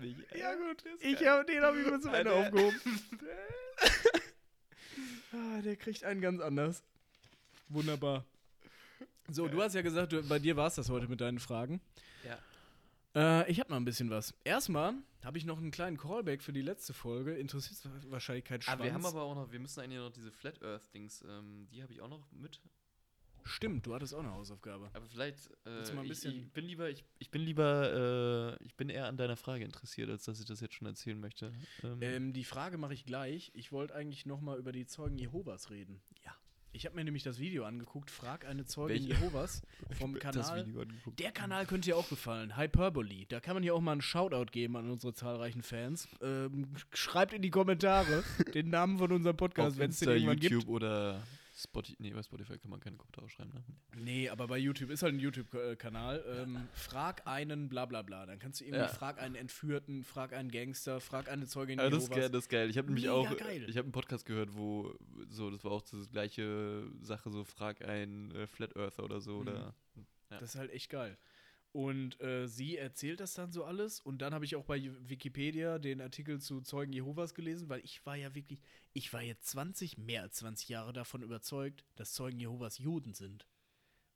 Mich. 0.04 0.16
ey. 0.32 0.40
Ja, 0.40 0.56
gut. 0.56 0.84
Der 0.84 0.94
ist 0.94 1.04
Ich 1.04 1.28
hab, 1.28 1.48
den 1.48 1.62
habe 1.62 1.80
ich 1.80 1.88
mir 1.88 2.00
zum 2.00 2.14
Ende 2.14 2.32
Alter. 2.32 2.48
aufgehoben. 2.48 2.82
ah, 5.34 5.62
der 5.62 5.76
kriegt 5.76 6.04
einen 6.04 6.22
ganz 6.22 6.42
anders. 6.42 6.84
Wunderbar. 7.70 8.26
So, 9.30 9.48
du 9.48 9.62
hast 9.62 9.74
ja 9.74 9.82
gesagt, 9.82 10.12
du, 10.12 10.22
bei 10.28 10.40
dir 10.40 10.58
war 10.58 10.68
es 10.68 10.76
das 10.76 10.90
heute 10.90 11.08
mit 11.08 11.22
deinen 11.22 11.40
Fragen. 11.40 11.82
Ja. 12.26 12.38
Äh, 13.16 13.52
ich 13.52 13.60
habe 13.60 13.70
noch 13.70 13.78
ein 13.78 13.86
bisschen 13.86 14.10
was. 14.10 14.34
Erstmal 14.44 14.96
habe 15.24 15.38
ich 15.38 15.46
noch 15.46 15.58
einen 15.58 15.72
kleinen 15.72 15.98
Callback 15.98 16.42
für 16.42 16.54
die 16.54 16.62
letzte 16.62 16.94
Folge. 16.94 17.36
Interessiert 17.36 17.80
wahrscheinlich 18.10 18.46
kein 18.46 18.62
Schwanz. 18.62 18.74
Aber 18.74 18.84
wir 18.84 18.94
haben 18.94 19.06
aber 19.06 19.22
auch 19.22 19.36
noch, 19.36 19.52
wir 19.52 19.60
müssen 19.60 19.80
eigentlich 19.80 20.00
noch 20.00 20.12
diese 20.12 20.32
Flat 20.32 20.62
Earth 20.62 20.94
Dings, 20.94 21.24
ähm, 21.28 21.68
die 21.72 21.82
habe 21.82 21.94
ich 21.94 22.02
auch 22.02 22.10
noch 22.10 22.30
mit. 22.32 22.60
Stimmt, 23.46 23.86
du 23.86 23.94
hattest 23.94 24.14
auch 24.14 24.20
eine 24.20 24.32
Hausaufgabe. 24.32 24.90
Aber 24.94 25.06
vielleicht, 25.08 25.50
äh, 25.66 25.82
ich, 26.04 26.26
ich 26.26 26.52
bin 26.52 26.66
lieber, 26.66 26.90
ich, 26.90 27.04
ich 27.20 27.30
bin 27.30 27.42
lieber, 27.42 28.58
äh, 28.60 28.64
ich 28.66 28.76
bin 28.76 28.90
eher 28.90 29.08
an 29.08 29.18
deiner 29.18 29.36
Frage 29.36 29.64
interessiert, 29.66 30.10
als 30.10 30.24
dass 30.26 30.40
ich 30.40 30.46
das 30.46 30.62
jetzt 30.62 30.76
schon 30.76 30.88
erzählen 30.88 31.20
möchte. 31.20 31.52
Ähm, 31.84 32.02
Ähm, 32.02 32.34
die 32.34 32.44
Frage 32.44 32.78
mache 32.78 32.94
ich 32.94 33.06
gleich. 33.06 33.52
Ich 33.54 33.72
wollte 33.72 33.96
eigentlich 33.96 34.26
noch 34.26 34.42
mal 34.42 34.58
über 34.58 34.72
die 34.72 34.86
Zeugen 34.86 35.18
Jehovas 35.18 35.70
reden. 35.70 36.02
Ja. 36.26 36.32
Ich 36.76 36.88
habe 36.88 36.96
mir 36.96 37.04
nämlich 37.04 37.22
das 37.22 37.38
Video 37.38 37.66
angeguckt. 37.66 38.10
Frag 38.10 38.46
eine 38.46 38.66
Zeugin 38.66 39.08
Welche? 39.08 39.14
Jehovas 39.14 39.62
vom 40.00 40.18
Kanal. 40.18 40.66
Der 41.20 41.32
Kanal 41.32 41.68
könnte 41.68 41.90
dir 41.92 41.98
auch 41.98 42.10
gefallen. 42.10 42.58
Hyperbole. 42.58 43.28
Da 43.28 43.40
kann 43.40 43.54
man 43.54 43.62
ja 43.62 43.74
auch 43.74 43.82
mal 43.82 43.92
einen 43.92 44.02
Shoutout 44.02 44.52
geben 44.52 44.76
an 44.76 44.90
unsere 44.90 45.14
zahlreichen 45.14 45.62
Fans. 45.62 46.08
Ähm, 46.22 46.70
schreibt 46.92 47.34
in 47.34 47.44
die 47.44 47.52
Kommentare 47.52 48.24
den 48.56 48.70
Namen 48.72 48.98
von 48.98 49.12
unserem 49.12 49.38
Podcast, 49.38 49.78
wenn 49.78 49.92
es 49.92 50.00
den 50.00 50.10
irgendwann 50.10 50.40
YouTube 50.40 50.62
gibt. 50.62 50.72
oder 50.72 51.22
Spotify. 51.56 51.96
Nee, 52.00 52.10
bei 52.12 52.24
Spotify 52.24 52.58
kann 52.58 52.72
man 52.72 52.80
keine 52.80 52.98
Kommentare 52.98 53.30
schreiben, 53.30 53.52
ne? 53.54 53.64
Nee, 53.96 54.28
aber 54.30 54.48
bei 54.48 54.58
YouTube 54.58 54.90
ist 54.90 55.04
halt 55.04 55.14
ein 55.14 55.20
YouTube-Kanal. 55.20 56.24
Ähm, 56.28 56.68
frag 56.74 57.28
einen 57.28 57.70
bla 57.70 57.86
bla 57.86 58.02
bla. 58.02 58.26
Dann 58.26 58.40
kannst 58.40 58.60
du 58.60 58.66
irgendwie 58.66 58.82
Ja. 58.82 58.88
frag 58.88 59.20
einen 59.22 59.36
Entführten, 59.36 60.04
frag 60.04 60.34
einen 60.34 60.50
Gangster, 60.50 61.00
frag 61.00 61.30
eine 61.30 61.46
Zeugin 61.46 61.78
Ja, 61.80 61.90
das 61.90 62.04
ist 62.04 62.10
geil, 62.12 62.30
das 62.30 62.46
ist 62.46 62.50
geil. 62.50 62.70
Ich 62.70 62.78
habe 62.78 62.88
nämlich 62.88 63.08
auch, 63.10 63.38
geil. 63.38 63.66
ich 63.70 63.78
habe 63.78 63.86
einen 63.86 63.92
Podcast 63.92 64.26
gehört, 64.26 64.56
wo 64.56 64.96
so, 65.30 65.52
das 65.52 65.64
war 65.64 65.72
auch 65.74 65.82
die 65.84 66.08
gleiche 66.12 66.88
Sache, 67.02 67.30
so 67.30 67.44
frag 67.44 67.84
einen 67.88 68.32
äh, 68.32 68.48
Flat 68.48 68.76
Earther 68.76 69.04
oder 69.04 69.22
so 69.22 69.34
Mhm. 69.36 69.42
oder. 69.42 69.76
Ja. 70.32 70.40
Das 70.40 70.56
ist 70.56 70.56
halt 70.56 70.72
echt 70.72 70.90
geil. 70.90 71.16
Und 71.74 72.22
äh, 72.22 72.48
sie 72.48 72.78
erzählt 72.78 73.20
das 73.20 73.34
dann 73.34 73.52
so 73.52 73.66
alles. 73.66 74.00
Und 74.00 74.22
dann 74.22 74.34
habe 74.34 74.46
ich 74.46 74.56
auch 74.56 74.64
bei 74.64 74.92
Wikipedia 75.10 75.80
den 75.80 76.02
Artikel 76.02 76.40
zu 76.40 76.62
Zeugen 76.62 76.94
Jehovas 76.94 77.34
gelesen, 77.34 77.68
weil 77.68 77.84
ich 77.84 78.06
war 78.06 78.16
ja 78.16 78.36
wirklich, 78.36 78.62
ich 78.94 79.12
war 79.12 79.24
jetzt 79.24 79.48
20, 79.48 79.98
mehr 79.98 80.22
als 80.22 80.36
20 80.36 80.70
Jahre 80.70 80.94
davon 80.94 81.24
überzeugt, 81.24 81.84
dass 81.96 82.14
Zeugen 82.14 82.40
Jehovas 82.40 82.78
Juden 82.78 83.16
sind. 83.16 83.48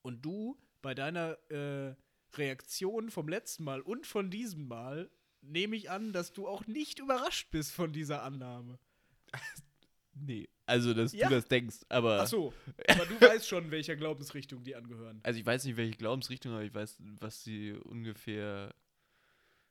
Und 0.03 0.23
du 0.23 0.55
bei 0.83 0.93
deiner 0.93 1.31
äh, 1.49 1.95
Reaktion 2.35 3.09
vom 3.09 3.27
letzten 3.27 3.63
Mal 3.63 3.81
und 3.81 4.05
von 4.05 4.29
diesem 4.29 4.67
Mal 4.67 5.09
nehme 5.41 5.75
ich 5.75 5.89
an, 5.89 6.13
dass 6.13 6.33
du 6.33 6.47
auch 6.47 6.67
nicht 6.67 6.99
überrascht 6.99 7.49
bist 7.49 7.71
von 7.71 7.91
dieser 7.91 8.21
Annahme. 8.21 8.77
Nee, 10.19 10.47
also 10.65 10.93
dass 10.93 11.13
Ja. 11.13 11.29
du 11.29 11.35
das 11.35 11.45
denkst, 11.45 11.77
aber. 11.89 12.21
Ach 12.21 12.27
so, 12.27 12.53
aber 12.87 13.05
du 13.05 13.19
weißt 13.21 13.47
schon, 13.47 13.69
welcher 13.71 13.95
Glaubensrichtung 13.95 14.63
die 14.63 14.75
angehören. 14.75 15.19
Also 15.23 15.39
ich 15.39 15.45
weiß 15.45 15.65
nicht, 15.65 15.77
welche 15.77 15.97
Glaubensrichtung, 15.97 16.53
aber 16.53 16.63
ich 16.63 16.73
weiß, 16.73 16.97
was 17.19 17.43
sie 17.43 17.73
ungefähr. 17.73 18.73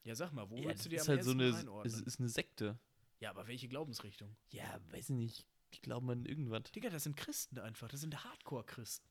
Ja, 0.05 0.15
sag 0.15 0.33
mal, 0.33 0.49
wo 0.51 0.57
Ja, 0.59 0.73
das 0.73 0.85
du 0.85 0.95
ist 0.95 1.03
am 1.09 1.17
halt 1.17 1.25
so 1.25 1.33
eine, 1.33 1.55
einordnen? 1.57 1.93
es 1.93 2.01
ist 2.01 2.21
eine 2.21 2.29
Sekte. 2.29 2.79
Ja, 3.19 3.31
aber 3.31 3.49
welche 3.49 3.67
Glaubensrichtung? 3.69 4.37
Ja, 4.51 4.81
weiß 4.91 5.11
ich 5.11 5.17
nicht. 5.17 5.47
Die 5.75 5.81
glauben 5.81 6.09
an 6.11 6.25
irgendwas. 6.27 6.63
Digga, 6.73 6.91
das 6.91 7.03
sind 7.05 7.17
Christen 7.17 7.59
einfach. 7.59 7.89
Das 7.89 8.01
sind 8.01 8.23
Hardcore-Christen. 8.25 9.09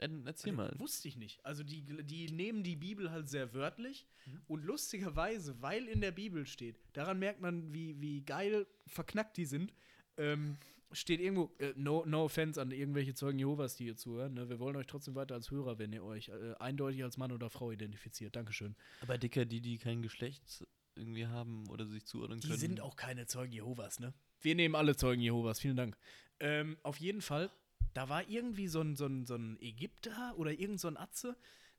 Ja, 0.00 0.08
erzähl 0.26 0.52
mal. 0.52 0.72
Wusste 0.78 1.08
ich 1.08 1.16
nicht. 1.16 1.44
Also 1.44 1.64
die, 1.64 1.80
die 1.82 2.30
nehmen 2.30 2.62
die 2.62 2.76
Bibel 2.76 3.10
halt 3.10 3.28
sehr 3.28 3.54
wörtlich 3.54 4.06
Mhm. 4.26 4.42
und 4.46 4.64
lustigerweise, 4.64 5.60
weil 5.62 5.86
in 5.88 6.00
der 6.00 6.10
Bibel 6.12 6.46
steht, 6.46 6.76
daran 6.92 7.18
merkt 7.18 7.40
man, 7.40 7.72
wie, 7.72 8.00
wie 8.00 8.22
geil 8.22 8.66
verknackt 8.86 9.36
die 9.38 9.46
sind, 9.46 9.72
ähm, 10.16 10.58
steht 10.96 11.20
irgendwo, 11.20 11.52
äh, 11.58 11.72
no, 11.76 12.04
no 12.06 12.24
offense 12.24 12.60
an 12.60 12.70
irgendwelche 12.70 13.14
Zeugen 13.14 13.38
Jehovas, 13.38 13.76
die 13.76 13.84
hier 13.84 13.96
zuhören, 13.96 14.34
ne? 14.34 14.48
wir 14.48 14.58
wollen 14.58 14.76
euch 14.76 14.86
trotzdem 14.86 15.14
weiter 15.14 15.34
als 15.34 15.50
Hörer, 15.50 15.78
wenn 15.78 15.92
ihr 15.92 16.02
euch 16.02 16.28
äh, 16.28 16.54
eindeutig 16.58 17.04
als 17.04 17.16
Mann 17.16 17.32
oder 17.32 17.50
Frau 17.50 17.70
identifiziert. 17.70 18.34
Dankeschön. 18.34 18.74
Aber 19.02 19.18
Dicker, 19.18 19.44
die, 19.44 19.60
die 19.60 19.78
kein 19.78 20.02
Geschlecht 20.02 20.66
irgendwie 20.94 21.26
haben 21.26 21.68
oder 21.68 21.86
sich 21.86 22.06
zuordnen 22.06 22.40
Die 22.40 22.48
können. 22.48 22.58
sind 22.58 22.80
auch 22.80 22.96
keine 22.96 23.26
Zeugen 23.26 23.52
Jehovas, 23.52 24.00
ne? 24.00 24.14
Wir 24.40 24.54
nehmen 24.54 24.74
alle 24.74 24.96
Zeugen 24.96 25.20
Jehovas, 25.20 25.60
vielen 25.60 25.76
Dank. 25.76 25.96
Ähm, 26.40 26.78
auf 26.82 26.98
jeden 26.98 27.20
Fall, 27.20 27.50
da 27.94 28.08
war 28.08 28.28
irgendwie 28.28 28.68
so 28.68 28.80
ein, 28.80 28.96
so 28.96 29.06
ein, 29.06 29.26
so 29.26 29.34
ein 29.34 29.58
Ägypter 29.60 30.34
oder 30.38 30.52
irgend 30.52 30.80
so 30.80 30.88
ein 30.88 30.96
Atze, 30.96 31.36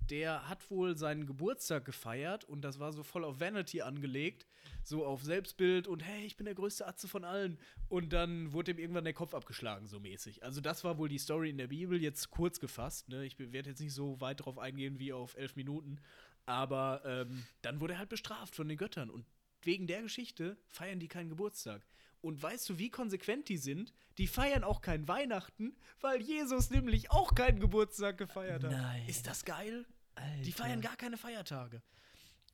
der 0.10 0.48
hat 0.48 0.70
wohl 0.72 0.98
seinen 0.98 1.26
Geburtstag 1.26 1.86
gefeiert 1.86 2.44
und 2.46 2.62
das 2.62 2.80
war 2.80 2.94
so 2.94 3.04
voll 3.04 3.24
auf 3.24 3.40
Vanity 3.40 3.82
angelegt, 3.82 4.48
so 4.84 5.06
auf 5.06 5.24
Selbstbild 5.24 5.88
und 5.88 6.02
hey, 6.04 6.26
ich 6.26 6.38
bin 6.38 6.46
der 6.46 6.56
größte 6.56 6.88
Atze 6.88 7.08
von 7.08 7.24
allen. 7.24 7.60
Und 7.90 8.14
dann 8.14 8.54
wurde 8.54 8.72
ihm 8.72 8.80
irgendwann 8.80 9.04
der 9.04 9.14
Kopf 9.14 9.34
abgeschlagen, 9.34 9.88
so 9.88 10.00
mäßig. 10.00 10.44
Also 10.44 10.62
das 10.62 10.84
war 10.84 10.98
wohl 10.98 11.10
die 11.10 11.18
Story 11.18 11.50
in 11.50 11.58
der 11.58 11.68
Bibel, 11.68 12.02
jetzt 12.02 12.30
kurz 12.30 12.60
gefasst. 12.60 13.10
Ne? 13.10 13.26
Ich 13.26 13.38
werde 13.38 13.70
jetzt 13.70 13.82
nicht 13.82 13.94
so 13.94 14.20
weit 14.22 14.46
drauf 14.46 14.58
eingehen 14.58 15.00
wie 15.00 15.14
auf 15.14 15.36
elf 15.38 15.56
Minuten. 15.56 16.00
Aber 16.46 17.02
ähm, 17.06 17.46
dann 17.62 17.82
wurde 17.82 17.94
er 17.94 18.00
halt 18.00 18.10
bestraft 18.10 18.56
von 18.56 18.70
den 18.70 18.78
Göttern. 18.78 19.10
Und 19.10 19.26
wegen 19.62 19.88
der 19.88 20.02
Geschichte 20.02 20.58
feiern 20.68 21.00
die 21.00 21.10
keinen 21.10 21.30
Geburtstag. 21.30 21.86
Und 22.28 22.44
weißt 22.44 22.68
du, 22.68 22.78
wie 22.78 22.90
konsequent 22.90 23.48
die 23.48 23.56
sind? 23.58 23.94
Die 24.18 24.28
feiern 24.28 24.66
auch 24.66 24.82
kein 24.82 25.08
Weihnachten, 25.08 25.78
weil 26.02 26.22
Jesus 26.22 26.70
nämlich 26.72 27.10
auch 27.10 27.34
keinen 27.36 27.60
Geburtstag 27.62 28.18
gefeiert 28.18 28.66
hat. 28.66 28.72
Nein. 28.72 29.08
Ist 29.08 29.28
das 29.28 29.46
geil? 29.46 29.86
Alter. 30.16 30.42
Die 30.42 30.52
feiern 30.52 30.82
gar 30.82 30.98
keine 30.98 31.16
Feiertage. 31.16 31.82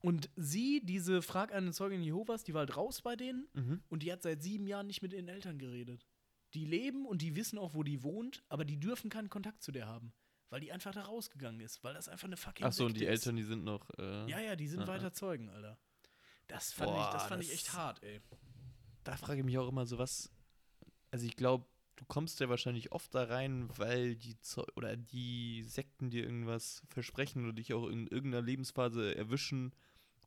Und 0.02 0.30
sie, 0.36 0.82
diese 0.86 1.24
Frag 1.24 1.52
eine 1.54 1.72
Zeugin 1.72 2.04
Jehovas, 2.04 2.44
die 2.44 2.54
war 2.54 2.60
halt 2.60 2.78
raus 2.78 3.02
bei 3.02 3.16
denen 3.16 3.48
Mhm. 3.54 3.82
und 3.90 4.04
die 4.04 4.12
hat 4.12 4.22
seit 4.22 4.44
sieben 4.44 4.68
Jahren 4.68 4.86
nicht 4.86 5.02
mit 5.02 5.12
ihren 5.12 5.28
Eltern 5.28 5.58
geredet. 5.58 6.06
Die 6.54 6.66
leben 6.66 7.08
und 7.08 7.24
die 7.24 7.36
wissen 7.36 7.58
auch, 7.58 7.74
wo 7.74 7.82
die 7.82 8.04
wohnt, 8.04 8.44
aber 8.50 8.66
die 8.66 8.80
dürfen 8.80 9.10
keinen 9.10 9.30
Kontakt 9.30 9.64
zu 9.64 9.72
der 9.72 9.88
haben. 9.88 10.14
Weil 10.50 10.60
die 10.60 10.72
einfach 10.72 10.94
da 10.94 11.02
rausgegangen 11.02 11.62
ist, 11.62 11.84
weil 11.84 11.96
das 11.96 12.08
einfach 12.10 12.28
eine 12.28 12.38
fucking 12.38 12.68
Ach 12.68 12.74
so, 12.74 12.86
und 12.86 12.96
die 12.96 13.06
ist. 13.06 13.10
Eltern, 13.10 13.38
die 13.38 13.44
sind 13.44 13.64
noch. 13.64 13.90
Äh, 13.98 14.30
Ja, 14.30 14.40
ja, 14.40 14.56
die 14.56 14.68
sind 14.68 14.82
Ah, 14.84 14.88
weiter. 14.88 15.14
Zeugen, 15.14 15.50
Alter. 15.50 15.80
Das 16.48 16.74
fand, 16.74 16.92
ich, 16.92 16.96
das 16.98 17.12
Boah, 17.24 17.28
fand 17.30 17.42
ich 17.42 17.50
das- 17.50 17.58
echt 17.58 17.74
hart, 17.74 18.04
ey. 18.04 18.22
Da 19.04 19.18
frage 19.18 19.40
ich 19.40 19.46
mich 19.46 19.58
auch 19.58 19.68
immer 19.70 19.86
so, 19.86 19.98
was. 19.98 20.32
Also 21.12 21.26
ich 21.26 21.36
glaube, 21.36 21.66
du 21.96 22.06
kommst 22.06 22.40
ja 22.40 22.50
wahrscheinlich 22.50 22.92
oft 22.92 23.14
da 23.14 23.24
rein, 23.26 23.70
weil 23.78 24.16
die 24.16 24.40
Zeu 24.40 24.64
oder 24.76 24.96
die 24.98 25.64
Sekten 25.64 26.10
dir 26.10 26.24
irgendwas 26.24 26.82
versprechen 26.90 27.44
oder 27.44 27.54
dich 27.54 27.74
auch 27.74 27.88
in 27.88 28.08
irgendeiner 28.08 28.42
Lebensphase 28.44 29.16
erwischen, 29.16 29.74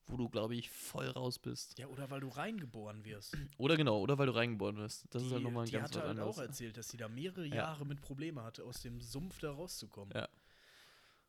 wo 0.06 0.16
du, 0.16 0.28
glaube 0.28 0.54
ich, 0.54 0.70
voll 0.70 1.08
raus 1.08 1.38
bist. 1.40 1.78
Ja, 1.78 1.88
oder 1.88 2.08
weil 2.10 2.20
du 2.20 2.28
reingeboren 2.28 3.04
wirst. 3.04 3.36
Oder 3.58 3.76
genau, 3.76 3.98
oder 4.00 4.16
weil 4.18 4.26
du 4.26 4.34
reingeboren 4.36 4.76
wirst. 4.76 5.04
Das 5.10 5.22
die, 5.22 5.26
ist 5.28 5.34
halt 5.34 5.42
nochmal 5.42 5.64
ein 5.64 5.66
die 5.66 5.72
ganz 5.72 5.84
hatte 5.88 5.98
was 5.98 6.02
halt 6.04 6.10
anderes. 6.18 6.36
auch 6.38 6.42
erzählt, 6.42 6.76
dass 6.76 6.88
sie 6.88 6.96
da 6.96 7.08
mehrere 7.08 7.46
Ja. 7.46 7.54
Jahre 7.56 7.84
mit 7.84 8.00
Probleme 8.00 8.42
hatte, 8.44 8.62
aus 8.64 8.80
dem 8.82 9.00
Sumpf 9.00 9.40
da 9.40 9.50
rauszukommen. 9.50 10.14
Ja. 10.14 10.28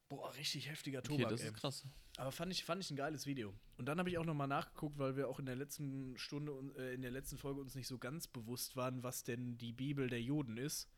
Boah, 0.10 0.34
richtig 0.36 0.70
heftiger 0.70 1.00
Okay, 1.00 1.18
Tobak, 1.18 1.30
das 1.30 1.42
ey. 1.42 1.48
ist 1.48 1.54
krass. 1.56 1.86
Aber 2.18 2.32
fand 2.32 2.52
ich, 2.52 2.64
fand 2.64 2.82
ich 2.82 2.90
ein 2.90 2.96
geiles 2.96 3.26
Video. 3.26 3.54
Und 3.78 3.86
dann 3.88 4.00
habe 4.00 4.10
ich 4.10 4.18
auch 4.18 4.26
nochmal 4.26 4.48
nachgeguckt, 4.48 4.98
weil 4.98 5.18
wir 5.18 5.28
auch 5.28 5.40
in 5.40 5.46
der 5.46 5.56
letzten 5.56 6.18
Stunde, 6.18 6.54
und, 6.54 6.76
äh, 6.78 6.94
in 6.94 7.02
der 7.02 7.12
letzten 7.12 7.38
Folge 7.38 7.60
uns 7.60 7.76
nicht 7.76 7.88
so 7.88 7.98
ganz 7.98 8.28
bewusst 8.28 8.76
waren, 8.76 9.04
was 9.04 9.24
denn 9.24 9.58
die 9.58 9.74
Bibel 9.74 10.10
der 10.10 10.22
Juden 10.22 10.58
ist. 10.58 10.90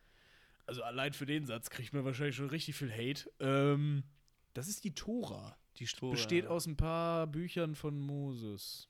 Also 0.67 0.83
allein 0.83 1.13
für 1.13 1.25
den 1.25 1.45
Satz 1.47 1.69
kriegt 1.71 1.93
man 1.93 2.05
wahrscheinlich 2.05 2.35
schon 2.35 2.49
richtig 2.49 2.75
viel 2.75 2.91
Hate. 2.91 3.29
Ähm, 3.39 4.03
das 4.53 4.67
ist 4.67 4.83
die 4.83 4.93
Tora. 4.93 5.57
Die 5.77 5.85
Tora, 5.85 6.11
besteht 6.11 6.43
ja. 6.45 6.49
aus 6.51 6.67
ein 6.67 6.77
paar 6.77 7.25
Büchern 7.25 7.73
von 7.75 7.99
Moses. 7.99 8.87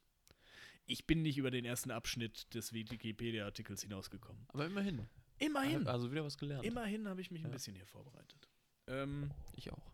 Ich 0.86 1.08
bin 1.08 1.22
nicht 1.22 1.38
über 1.38 1.52
den 1.52 1.64
ersten 1.66 1.92
Abschnitt 1.92 2.54
des 2.54 2.74
Wikipedia-Artikels 2.74 3.84
hinausgekommen. 3.84 4.46
Aber 4.50 4.66
immerhin. 4.66 5.08
Immerhin. 5.38 5.88
Also 5.88 6.12
wieder 6.12 6.26
was 6.26 6.38
gelernt. 6.38 6.66
Immerhin 6.66 7.08
habe 7.08 7.22
ich 7.22 7.32
mich 7.32 7.42
ein 7.44 7.48
Ja. 7.50 7.54
bisschen 7.54 7.76
hier 7.76 7.86
vorbereitet. 7.86 8.50
Ähm, 8.88 9.32
Ich 9.56 9.72
auch. 9.72 9.92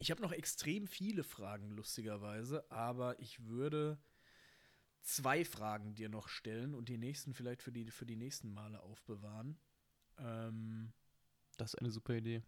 Ich 0.00 0.10
habe 0.10 0.22
noch 0.22 0.32
extrem 0.32 0.86
viele 0.86 1.22
Fragen, 1.22 1.70
lustigerweise, 1.70 2.68
aber 2.70 3.20
ich 3.20 3.44
würde 3.46 3.98
zwei 5.02 5.44
Fragen 5.44 5.94
dir 5.94 6.08
noch 6.08 6.28
stellen 6.28 6.74
und 6.74 6.88
die 6.88 6.98
nächsten 6.98 7.32
vielleicht 7.34 7.62
für 7.62 7.72
die, 7.72 7.90
für 7.90 8.06
die 8.06 8.16
nächsten 8.16 8.52
Male 8.52 8.80
aufbewahren. 8.80 9.58
Ähm, 10.18 10.92
Das 11.56 11.74
ist 11.74 11.80
eine 11.80 11.90
super 11.90 12.14
Idee. 12.14 12.42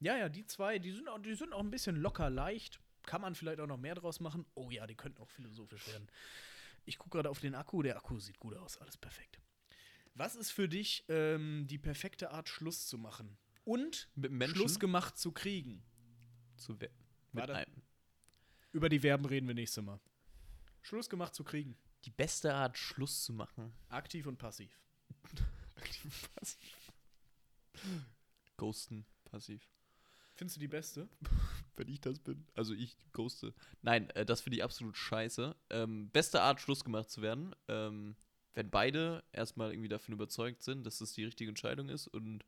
ja, 0.00 0.16
ja, 0.16 0.28
die 0.28 0.44
zwei, 0.46 0.78
die 0.78 0.92
sind, 0.92 1.08
auch, 1.08 1.18
die 1.18 1.34
sind 1.34 1.52
auch 1.52 1.60
ein 1.60 1.70
bisschen 1.70 1.96
locker 1.96 2.30
leicht. 2.30 2.80
Kann 3.06 3.22
man 3.22 3.34
vielleicht 3.34 3.60
auch 3.60 3.66
noch 3.66 3.78
mehr 3.78 3.94
draus 3.94 4.20
machen. 4.20 4.44
Oh 4.54 4.70
ja, 4.70 4.86
die 4.86 4.94
könnten 4.94 5.20
auch 5.22 5.30
philosophisch 5.30 5.86
werden. 5.88 6.06
Ich 6.84 6.98
gucke 6.98 7.16
gerade 7.16 7.30
auf 7.30 7.40
den 7.40 7.54
Akku. 7.54 7.82
Der 7.82 7.96
Akku 7.96 8.18
sieht 8.18 8.38
gut 8.38 8.54
aus. 8.56 8.76
Alles 8.78 8.96
perfekt. 8.98 9.40
Was 10.14 10.34
ist 10.36 10.50
für 10.50 10.68
dich 10.68 11.04
ähm, 11.08 11.66
die 11.66 11.78
perfekte 11.78 12.30
Art, 12.30 12.48
Schluss 12.48 12.86
zu 12.86 12.98
machen? 12.98 13.38
Und 13.64 14.10
Schluss 14.54 14.78
gemacht 14.80 15.16
zu 15.16 15.32
kriegen? 15.32 15.82
Zu 16.60 16.80
we- 16.80 16.90
War 17.32 17.42
mit 17.42 17.50
das- 17.50 17.56
einem. 17.56 17.82
Über 18.72 18.88
die 18.88 19.00
Verben 19.00 19.24
reden 19.24 19.48
wir 19.48 19.54
nächstes 19.54 19.82
Mal. 19.82 19.98
Schluss 20.82 21.08
gemacht 21.10 21.34
zu 21.34 21.42
kriegen. 21.44 21.76
Die 22.04 22.10
beste 22.10 22.54
Art, 22.54 22.78
Schluss 22.78 23.24
zu 23.24 23.32
machen. 23.32 23.72
Aktiv 23.88 24.26
und 24.26 24.38
passiv. 24.38 24.78
Ghosten, 28.56 29.06
passiv. 29.24 29.68
Findest 30.34 30.56
du 30.56 30.60
die 30.60 30.68
beste? 30.68 31.08
wenn 31.76 31.88
ich 31.88 32.00
das 32.00 32.18
bin. 32.18 32.46
Also 32.54 32.74
ich 32.74 32.96
ghoste. 33.12 33.54
Nein, 33.82 34.10
äh, 34.10 34.24
das 34.24 34.40
finde 34.42 34.56
ich 34.58 34.64
absolut 34.64 34.96
scheiße. 34.96 35.54
Ähm, 35.70 36.10
beste 36.10 36.42
Art, 36.42 36.60
Schluss 36.60 36.84
gemacht 36.84 37.10
zu 37.10 37.22
werden, 37.22 37.54
ähm, 37.68 38.16
wenn 38.54 38.70
beide 38.70 39.22
erstmal 39.32 39.70
irgendwie 39.72 39.88
davon 39.88 40.12
überzeugt 40.14 40.62
sind, 40.62 40.84
dass 40.84 40.98
das 40.98 41.12
die 41.12 41.24
richtige 41.24 41.50
Entscheidung 41.50 41.88
ist 41.88 42.06
und 42.08 42.44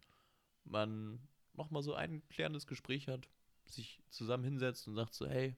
man 0.64 1.20
nochmal 1.54 1.82
so 1.82 1.94
ein 1.94 2.26
klärendes 2.28 2.66
Gespräch 2.66 3.08
hat, 3.08 3.28
sich 3.72 4.02
zusammen 4.10 4.44
hinsetzt 4.44 4.86
und 4.86 4.94
sagt 4.94 5.14
so, 5.14 5.26
hey, 5.26 5.56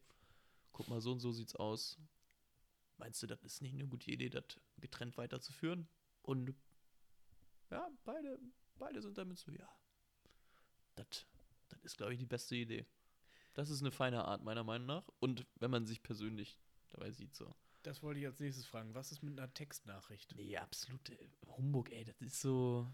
guck 0.73 0.89
mal, 0.89 1.01
so 1.01 1.13
und 1.13 1.21
so 1.21 1.33
sieht's 1.33 1.55
aus. 1.57 1.99
Meinst 2.97 3.23
du, 3.23 3.27
das 3.27 3.43
ist 3.43 3.61
nicht 3.61 3.75
eine 3.75 3.87
gute 3.87 4.11
Idee, 4.11 4.31
das 4.31 4.45
getrennt 4.79 5.17
weiterzuführen? 5.17 5.89
Und 6.23 6.55
ja, 7.71 7.89
beide, 8.05 8.39
beide 8.79 9.03
sind 9.03 9.19
damit 9.19 9.39
so, 9.39 9.51
ja, 9.51 9.69
das 10.95 11.27
ist, 11.83 11.97
glaube 11.97 12.13
ich, 12.13 12.19
die 12.19 12.27
beste 12.27 12.57
Idee. 12.57 12.87
Das 13.55 13.71
ist 13.71 13.81
eine 13.81 13.93
feine 13.93 14.25
Art, 14.25 14.43
meiner 14.43 14.65
Meinung 14.65 14.87
nach. 14.87 15.09
Und 15.21 15.47
wenn 15.57 15.71
man 15.71 15.87
sich 15.87 16.03
persönlich 16.03 16.59
dabei 16.91 17.13
sieht, 17.13 17.35
so. 17.35 17.55
Das 17.83 18.03
wollte 18.03 18.21
ich 18.21 18.27
als 18.27 18.41
nächstes 18.41 18.67
fragen. 18.67 18.95
Was 18.95 19.13
ist 19.13 19.23
mit 19.23 19.39
einer 19.39 19.53
Textnachricht? 19.53 20.35
Nee, 20.37 20.57
absolute 20.57 21.17
Humbug, 21.57 21.93
ey. 21.93 22.05
Das 22.05 22.21
ist 22.21 22.41
so. 22.41 22.91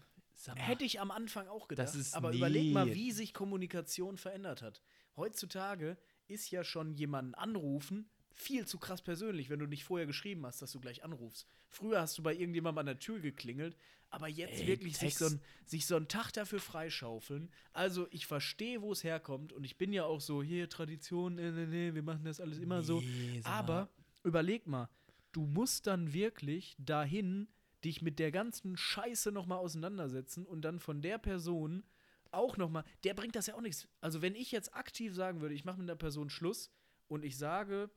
Mal, 0.47 0.55
Hätte 0.57 0.83
ich 0.83 0.99
am 0.99 1.11
Anfang 1.11 1.47
auch 1.47 1.67
gedacht. 1.67 1.95
Aber 2.13 2.31
nee. 2.31 2.37
überleg 2.37 2.73
mal, 2.73 2.93
wie 2.93 3.11
sich 3.11 3.33
Kommunikation 3.33 4.17
verändert 4.17 4.61
hat. 4.61 4.81
Heutzutage 5.15 5.97
ist 6.27 6.51
ja 6.51 6.63
schon 6.63 6.93
jemanden 6.93 7.35
anrufen 7.35 8.09
viel 8.41 8.65
zu 8.65 8.79
krass 8.79 9.01
persönlich, 9.01 9.49
wenn 9.49 9.59
du 9.59 9.67
nicht 9.67 9.83
vorher 9.83 10.07
geschrieben 10.07 10.45
hast, 10.45 10.61
dass 10.61 10.71
du 10.71 10.79
gleich 10.79 11.03
anrufst. 11.03 11.47
Früher 11.69 12.01
hast 12.01 12.17
du 12.17 12.23
bei 12.23 12.33
irgendjemandem 12.33 12.79
an 12.79 12.85
der 12.87 12.99
Tür 12.99 13.19
geklingelt, 13.19 13.77
aber 14.09 14.27
jetzt 14.27 14.61
Ey, 14.61 14.67
wirklich 14.67 14.97
sich 14.97 15.15
so, 15.15 15.27
ein, 15.27 15.41
sich 15.65 15.85
so 15.85 15.95
einen 15.95 16.07
Tag 16.07 16.31
dafür 16.31 16.59
freischaufeln. 16.59 17.49
Also 17.71 18.07
ich 18.11 18.25
verstehe, 18.25 18.81
wo 18.81 18.91
es 18.91 19.03
herkommt 19.03 19.53
und 19.53 19.63
ich 19.63 19.77
bin 19.77 19.93
ja 19.93 20.05
auch 20.05 20.21
so, 20.21 20.41
hier 20.43 20.69
Tradition, 20.69 21.35
nee, 21.35 21.51
nee, 21.51 21.65
nee, 21.65 21.93
wir 21.93 22.03
machen 22.03 22.25
das 22.25 22.39
alles 22.39 22.57
immer 22.57 22.81
so. 22.81 22.99
Nee, 22.99 23.41
sag 23.41 23.51
Aber 23.51 23.89
überleg 24.23 24.67
mal, 24.67 24.89
du 25.31 25.45
musst 25.45 25.87
dann 25.87 26.13
wirklich 26.13 26.75
dahin 26.79 27.47
dich 27.85 28.01
mit 28.01 28.19
der 28.19 28.31
ganzen 28.31 28.75
Scheiße 28.75 29.31
nochmal 29.31 29.59
auseinandersetzen 29.59 30.45
und 30.45 30.61
dann 30.63 30.79
von 30.79 31.01
der 31.01 31.17
Person 31.17 31.83
auch 32.31 32.57
nochmal, 32.57 32.83
der 33.03 33.13
bringt 33.13 33.35
das 33.35 33.47
ja 33.47 33.55
auch 33.55 33.61
nichts. 33.61 33.87
Also 33.99 34.21
wenn 34.21 34.35
ich 34.35 34.51
jetzt 34.51 34.73
aktiv 34.73 35.13
sagen 35.13 35.41
würde, 35.41 35.53
ich 35.55 35.65
mache 35.65 35.77
mit 35.79 35.89
einer 35.89 35.97
Person 35.97 36.29
Schluss 36.29 36.71
und 37.07 37.23
ich 37.25 37.37
sage, 37.37 37.89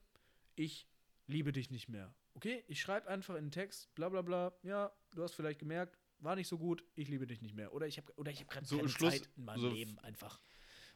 ich 0.57 0.89
liebe 1.27 1.53
dich 1.53 1.71
nicht 1.71 1.89
mehr. 1.89 2.15
Okay, 2.35 2.65
ich 2.67 2.81
schreibe 2.81 3.09
einfach 3.09 3.37
in 3.37 3.47
den 3.47 3.51
Text, 3.53 3.95
bla 3.95 4.09
bla 4.09 4.23
bla, 4.23 4.53
ja, 4.63 4.93
du 5.15 5.23
hast 5.23 5.35
vielleicht 5.35 5.61
gemerkt, 5.61 5.99
war 6.19 6.35
nicht 6.37 6.49
so 6.49 6.59
gut, 6.59 6.85
ich 6.95 7.09
liebe 7.09 7.27
dich 7.27 7.43
nicht 7.43 7.55
mehr. 7.55 7.73
Oder 7.73 7.87
ich 7.87 7.97
habe 7.99 8.13
oder 8.17 8.31
ich 8.33 8.47
gerade 8.49 8.67
So 8.67 8.77
keine 8.79 8.89
Schluss- 8.89 9.13
Zeit 9.19 9.29
in 9.37 9.45
meinem 9.45 9.61
so- 9.61 9.69
Leben 9.71 9.99
einfach. 10.01 10.41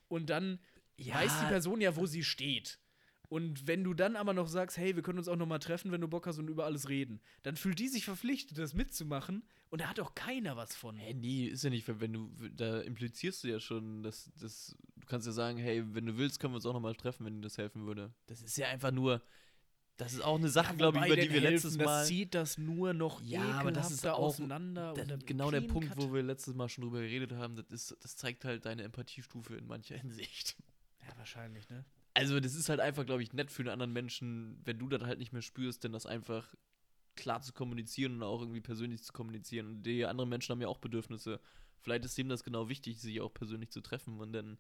Und 0.09 0.31
dann 0.31 0.59
Ja. 0.97 1.15
weiß 1.15 1.41
die 1.41 1.47
Person 1.47 1.81
ja, 1.81 1.95
wo 1.97 2.07
sie 2.07 2.25
steht. 2.25 2.81
Und 3.29 3.67
wenn 3.67 3.85
du 3.85 3.93
dann 3.93 4.17
aber 4.17 4.33
noch 4.33 4.49
sagst, 4.49 4.79
hey, 4.79 4.97
wir 4.97 5.03
können 5.03 5.19
uns 5.19 5.29
auch 5.29 5.37
noch 5.37 5.47
mal 5.47 5.59
treffen, 5.59 5.93
wenn 5.93 6.01
du 6.01 6.09
Bock 6.09 6.27
hast 6.27 6.39
und 6.39 6.49
über 6.49 6.65
alles 6.65 6.89
reden, 6.89 7.21
dann 7.43 7.57
fühlt 7.57 7.79
die 7.79 7.89
sich 7.89 8.05
verpflichtet, 8.07 8.57
das 8.57 8.73
mitzumachen 8.73 9.45
und 9.69 9.83
da 9.83 9.89
hat 9.89 10.01
auch 10.01 10.15
keiner 10.15 10.57
was 10.57 10.75
von. 10.75 10.97
Hey, 10.97 11.13
nee, 11.13 11.45
ist 11.47 11.63
ja 11.63 11.69
nicht, 11.69 11.87
wenn 12.01 12.13
du, 12.15 12.31
da 12.57 12.81
implizierst 12.81 13.45
du 13.45 13.49
ja 13.49 13.61
schon, 13.61 14.03
dass, 14.03 14.31
dass 14.41 14.75
du 14.97 15.07
kannst 15.07 15.27
ja 15.27 15.33
sagen, 15.35 15.59
hey, 15.59 15.85
wenn 15.95 16.07
du 16.07 16.17
willst, 16.17 16.41
können 16.41 16.55
wir 16.55 16.57
uns 16.57 16.65
auch 16.65 16.73
nochmal 16.73 16.95
treffen, 16.95 17.27
wenn 17.27 17.35
dir 17.37 17.43
das 17.43 17.59
helfen 17.59 17.85
würde. 17.87 18.15
Das 18.27 18.41
ist 18.41 18.57
ja 18.57 18.69
einfach 18.69 18.93
nur, 18.93 19.21
das 19.99 20.15
ist 20.15 20.23
auch 20.23 20.39
eine 20.39 20.49
Sache, 20.49 20.75
glaube 20.75 20.99
ich, 21.01 21.05
über 21.07 21.17
die 21.17 21.31
wir 21.31 21.41
letztes 21.43 21.73
helfen, 21.73 21.85
Mal. 21.85 21.99
Das 22.01 22.09
zieht 22.09 22.35
das 22.35 22.57
nur 22.57 22.95
noch 22.95 23.21
Ja, 23.21 23.43
aber 23.61 23.73
das 23.73 23.91
ist 23.91 23.99
ekelhafter 23.99 24.15
auch- 24.19 24.29
auseinander. 24.29 24.95
Ist 24.97 25.27
genau 25.27 25.51
der 25.51 25.61
Punkt, 25.61 25.89
cut. 25.91 25.99
wo 25.99 26.15
wir 26.15 26.23
letztes 26.23 26.55
Mal 26.55 26.71
schon 26.71 26.85
drüber 26.85 27.01
geredet 27.01 27.33
haben, 27.33 27.57
das, 27.57 27.67
ist, 27.71 27.97
das 28.03 28.17
zeigt 28.17 28.47
halt 28.47 28.65
deine 28.65 28.85
Empathiestufe 28.85 29.55
in 29.55 29.67
mancher 29.67 29.97
Hinsicht. 29.99 30.57
Ja, 31.07 31.19
wahrscheinlich, 31.19 31.69
ne? 31.69 31.85
Also, 32.19 32.41
das 32.41 32.55
ist 32.55 32.69
halt 32.69 32.81
einfach, 32.81 33.07
glaube 33.07 33.23
ich, 33.23 33.33
nett 33.33 33.51
für 33.51 33.63
einen 33.63 33.69
anderen 33.71 33.93
Menschen, 33.93 34.61
wenn 34.65 34.79
du 34.79 34.89
das 34.89 35.03
halt 35.03 35.19
nicht 35.19 35.33
mehr 35.33 35.43
spürst, 35.43 35.85
denn 35.85 35.93
das 35.93 36.05
einfach 36.07 36.53
klar 37.15 37.41
zu 37.43 37.53
kommunizieren 37.53 38.15
und 38.17 38.23
auch 38.25 38.41
irgendwie 38.41 38.61
persönlich 38.61 39.03
zu 39.03 39.13
kommunizieren. 39.13 39.67
Und 39.69 39.83
die 39.85 40.05
anderen 40.05 40.29
Menschen 40.29 40.53
haben 40.53 40.61
ja 40.61 40.69
auch 40.69 40.79
Bedürfnisse. 40.79 41.41
Vielleicht 41.81 42.05
ist 42.05 42.19
denen 42.19 42.29
das 42.29 42.43
genau 42.45 42.69
wichtig, 42.69 43.01
sich 43.01 43.21
auch 43.21 43.33
persönlich 43.33 43.71
zu 43.71 43.81
treffen 43.81 44.21
und 44.21 44.33
dann. 44.33 44.59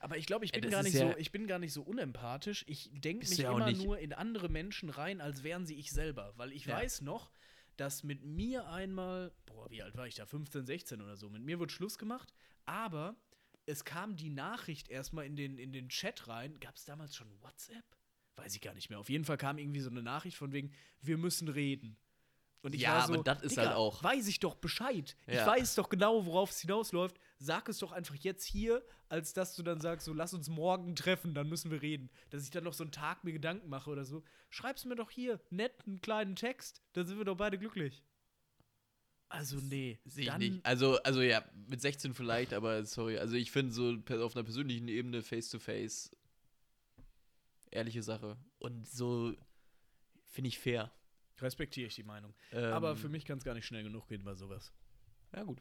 Aber 0.00 0.18
ich 0.18 0.26
glaube, 0.26 0.44
ich 0.44 0.52
bin 0.52 0.60
das 0.62 0.70
gar 0.70 0.82
nicht 0.82 0.94
ja- 0.94 1.12
so, 1.12 1.16
ich 1.18 1.32
bin 1.32 1.46
gar 1.46 1.58
nicht 1.58 1.72
so 1.72 1.82
unempathisch. 1.82 2.64
Ich 2.68 2.90
denke 2.92 3.28
mich 3.28 3.38
ja 3.38 3.50
immer 3.50 3.70
nur 3.72 3.98
in 3.98 4.12
andere 4.12 4.48
Menschen 4.50 4.90
rein, 4.90 5.20
als 5.22 5.42
wären 5.42 5.64
sie 5.66 5.74
ich 5.76 5.90
selber. 5.90 6.34
Weil 6.36 6.52
ich 6.52 6.66
Ja. 6.66 6.76
weiß 6.76 7.00
noch, 7.00 7.30
dass 7.76 8.02
mit 8.04 8.22
mir 8.22 8.68
einmal, 8.68 9.32
boah, 9.46 9.70
wie 9.70 9.82
alt 9.82 9.96
war 9.96 10.06
ich 10.06 10.14
da? 10.16 10.26
15, 10.26 10.66
16 10.66 11.00
oder 11.00 11.16
so. 11.16 11.30
Mit 11.30 11.42
mir 11.42 11.58
wird 11.58 11.72
Schluss 11.72 11.96
gemacht, 11.98 12.34
aber 12.66 13.16
es 13.66 13.84
kam 13.84 14.16
die 14.16 14.30
Nachricht 14.30 14.88
erstmal 14.90 15.26
in 15.26 15.36
den, 15.36 15.58
in 15.58 15.72
den 15.72 15.88
Chat 15.88 16.28
rein. 16.28 16.58
Gab 16.60 16.76
es 16.76 16.84
damals 16.84 17.14
schon 17.16 17.28
WhatsApp? 17.42 17.84
Weiß 18.36 18.54
ich 18.54 18.60
gar 18.60 18.74
nicht 18.74 18.90
mehr. 18.90 18.98
Auf 18.98 19.08
jeden 19.10 19.24
Fall 19.24 19.36
kam 19.38 19.58
irgendwie 19.58 19.80
so 19.80 19.90
eine 19.90 20.02
Nachricht 20.02 20.36
von 20.36 20.52
wegen, 20.52 20.72
wir 21.02 21.16
müssen 21.18 21.48
reden. 21.48 21.96
Und 22.62 22.74
ich 22.74 22.80
Ja, 22.80 22.94
war 22.94 23.06
so, 23.06 23.14
aber 23.14 23.22
das 23.24 23.42
ist 23.42 23.58
halt 23.58 23.72
auch- 23.72 24.02
Weiß 24.02 24.26
ich 24.26 24.40
doch 24.40 24.54
Bescheid. 24.54 25.16
Ich 25.26 25.34
Ja. 25.34 25.46
weiß 25.46 25.74
doch 25.74 25.90
genau, 25.90 26.24
worauf 26.24 26.50
es 26.50 26.60
hinausläuft. 26.60 27.18
Sag 27.38 27.68
es 27.68 27.78
doch 27.78 27.92
einfach 27.92 28.14
jetzt 28.14 28.44
hier, 28.44 28.82
als 29.10 29.34
dass 29.34 29.54
du 29.54 29.62
dann 29.62 29.80
sagst, 29.82 30.06
so 30.06 30.14
lass 30.14 30.32
uns 30.32 30.48
morgen 30.48 30.96
treffen, 30.96 31.34
dann 31.34 31.48
müssen 31.48 31.70
wir 31.70 31.82
reden. 31.82 32.08
Dass 32.30 32.42
ich 32.42 32.50
dann 32.50 32.64
noch 32.64 32.72
so 32.72 32.82
einen 32.82 32.90
Tag 32.92 33.22
mir 33.22 33.32
Gedanken 33.32 33.68
mache 33.68 33.90
oder 33.90 34.04
so. 34.04 34.24
Schreib's 34.48 34.86
mir 34.86 34.96
doch 34.96 35.10
hier, 35.10 35.40
nett, 35.50 35.74
einen 35.86 36.00
kleinen 36.00 36.36
Text, 36.36 36.80
dann 36.94 37.06
sind 37.06 37.18
wir 37.18 37.26
doch 37.26 37.36
beide 37.36 37.58
glücklich. 37.58 38.02
Also, 39.34 39.56
nee. 39.56 39.98
Sehe 40.04 40.24
ich 40.24 40.36
nicht. 40.38 40.64
Also, 40.64 41.02
also 41.02 41.22
ja, 41.22 41.44
mit 41.66 41.80
16 41.80 42.14
vielleicht, 42.14 42.52
aber 42.52 42.84
sorry. 42.84 43.18
Also 43.18 43.34
ich 43.34 43.50
finde 43.50 43.72
so 43.72 43.96
auf 44.24 44.36
einer 44.36 44.44
persönlichen 44.44 44.88
Ebene 44.88 45.22
face-to-face 45.22 46.10
ehrliche 47.70 48.02
Sache. 48.02 48.36
Und 48.58 48.88
so 48.88 49.34
finde 50.24 50.48
ich 50.48 50.58
fair. 50.58 50.92
Respektiere 51.40 51.88
ich 51.88 51.94
die 51.96 52.04
Meinung. 52.04 52.32
Ähm, 52.52 52.72
Aber 52.72 52.96
für 52.96 53.08
mich 53.08 53.24
kann 53.24 53.38
es 53.38 53.44
gar 53.44 53.54
nicht 53.54 53.66
schnell 53.66 53.82
genug 53.82 54.08
gehen 54.08 54.24
bei 54.24 54.34
sowas. 54.34 54.72
Ja, 55.34 55.42
gut. 55.42 55.60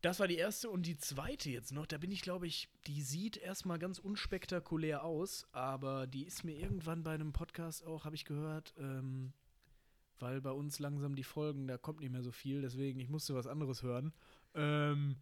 Das 0.00 0.18
war 0.18 0.26
die 0.26 0.36
erste 0.36 0.68
und 0.68 0.84
die 0.84 0.96
zweite 0.96 1.50
jetzt 1.50 1.70
noch. 1.70 1.86
Da 1.86 1.98
bin 1.98 2.10
ich, 2.10 2.22
glaube 2.22 2.46
ich, 2.48 2.68
die 2.88 3.02
sieht 3.02 3.36
erstmal 3.36 3.78
ganz 3.78 4.00
unspektakulär 4.00 5.04
aus, 5.04 5.46
aber 5.52 6.08
die 6.08 6.24
ist 6.24 6.42
mir 6.42 6.58
irgendwann 6.58 7.04
bei 7.04 7.12
einem 7.12 7.32
Podcast 7.32 7.84
auch, 7.84 8.04
habe 8.04 8.16
ich 8.16 8.24
gehört, 8.24 8.74
ähm, 8.78 9.32
weil 10.22 10.40
bei 10.40 10.52
uns 10.52 10.78
langsam 10.78 11.16
die 11.16 11.24
Folgen, 11.24 11.66
da 11.66 11.76
kommt 11.76 12.00
nicht 12.00 12.12
mehr 12.12 12.22
so 12.22 12.30
viel, 12.30 12.62
deswegen 12.62 13.00
ich 13.00 13.08
musste 13.08 13.34
was 13.34 13.48
anderes 13.48 13.82
hören. 13.82 14.14
Ähm, 14.54 15.16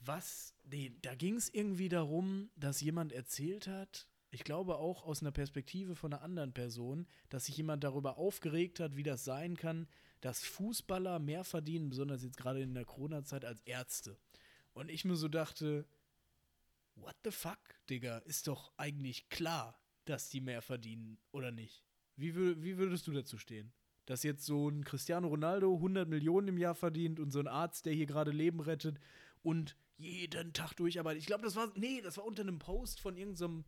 was, 0.00 0.56
nee, 0.64 0.92
da 1.00 1.14
ging 1.14 1.36
es 1.36 1.48
irgendwie 1.48 1.88
darum, 1.88 2.50
dass 2.56 2.80
jemand 2.80 3.12
erzählt 3.12 3.68
hat, 3.68 4.08
ich 4.30 4.42
glaube 4.42 4.76
auch 4.76 5.04
aus 5.04 5.22
einer 5.22 5.30
Perspektive 5.30 5.94
von 5.94 6.12
einer 6.12 6.22
anderen 6.22 6.52
Person, 6.52 7.06
dass 7.28 7.46
sich 7.46 7.56
jemand 7.56 7.84
darüber 7.84 8.18
aufgeregt 8.18 8.80
hat, 8.80 8.96
wie 8.96 9.04
das 9.04 9.24
sein 9.24 9.56
kann, 9.56 9.86
dass 10.20 10.42
Fußballer 10.42 11.20
mehr 11.20 11.44
verdienen, 11.44 11.90
besonders 11.90 12.24
jetzt 12.24 12.36
gerade 12.36 12.60
in 12.60 12.74
der 12.74 12.84
Corona-Zeit, 12.84 13.44
als 13.44 13.60
Ärzte. 13.60 14.18
Und 14.72 14.90
ich 14.90 15.04
mir 15.04 15.16
so 15.16 15.28
dachte, 15.28 15.86
what 16.96 17.16
the 17.22 17.30
fuck, 17.30 17.60
Digga, 17.88 18.18
ist 18.18 18.48
doch 18.48 18.72
eigentlich 18.76 19.28
klar, 19.28 19.78
dass 20.04 20.30
die 20.30 20.40
mehr 20.40 20.62
verdienen, 20.62 21.18
oder 21.30 21.52
nicht? 21.52 21.84
Wie, 22.16 22.34
wür 22.34 22.60
wie 22.60 22.76
würdest 22.76 23.06
du 23.06 23.12
dazu 23.12 23.38
stehen? 23.38 23.72
Dass 24.12 24.24
jetzt 24.24 24.44
so 24.44 24.68
ein 24.68 24.84
Cristiano 24.84 25.26
Ronaldo 25.26 25.74
100 25.74 26.06
Millionen 26.06 26.48
im 26.48 26.58
Jahr 26.58 26.74
verdient 26.74 27.18
und 27.18 27.30
so 27.30 27.40
ein 27.40 27.48
Arzt, 27.48 27.86
der 27.86 27.94
hier 27.94 28.04
gerade 28.04 28.30
Leben 28.30 28.60
rettet 28.60 29.00
und 29.42 29.74
jeden 29.96 30.52
Tag 30.52 30.74
durcharbeitet. 30.74 31.20
Ich 31.20 31.26
glaube, 31.26 31.44
das 31.44 31.56
war, 31.56 31.72
nee, 31.76 32.02
das 32.02 32.18
war 32.18 32.26
unter 32.26 32.42
einem 32.42 32.58
Post 32.58 33.00
von 33.00 33.16
irgendeinem, 33.16 33.64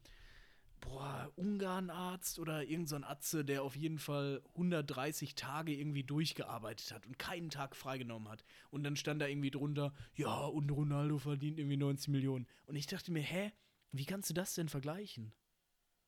boah, 0.83 1.33
Ungarn-Arzt 1.37 2.39
oder 2.39 2.61
irgendein 2.62 2.87
so 3.05 3.09
Atze, 3.09 3.43
der 3.43 3.62
auf 3.62 3.75
jeden 3.75 3.99
Fall 3.99 4.43
130 4.51 5.35
Tage 5.35 5.73
irgendwie 5.73 6.05
durchgearbeitet 6.05 6.93
hat 6.93 7.07
und 7.07 7.19
keinen 7.19 7.49
Tag 7.49 7.75
freigenommen 7.75 8.29
hat. 8.29 8.45
Und 8.69 8.85
dann 8.85 8.97
stand 8.97 9.23
da 9.23 9.27
irgendwie 9.27 9.51
drunter, 9.51 9.95
ja, 10.15 10.45
und 10.45 10.71
Ronaldo 10.71 11.16
verdient 11.16 11.59
irgendwie 11.59 11.79
90 11.79 12.09
Millionen. 12.09 12.47
Und 12.66 12.77
ich 12.77 12.87
dachte 12.87 13.12
mir, 13.12 13.23
hä, 13.23 13.51
wie 13.93 14.05
kannst 14.05 14.29
du 14.29 14.35
das 14.35 14.55
denn 14.55 14.69
vergleichen? 14.69 15.33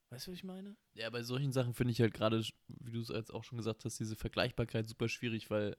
Weißt 0.09 0.27
du, 0.27 0.31
was 0.31 0.37
ich 0.37 0.43
meine? 0.43 0.75
Ja, 0.93 1.09
bei 1.09 1.23
solchen 1.23 1.51
Sachen 1.51 1.73
finde 1.73 1.91
ich 1.91 1.99
halt 1.99 2.13
gerade, 2.13 2.41
wie 2.67 2.91
du 2.91 3.01
es 3.01 3.09
jetzt 3.09 3.33
auch 3.33 3.43
schon 3.43 3.57
gesagt 3.57 3.83
hast, 3.83 3.99
diese 3.99 4.15
Vergleichbarkeit 4.15 4.87
super 4.87 5.09
schwierig, 5.09 5.49
weil 5.49 5.75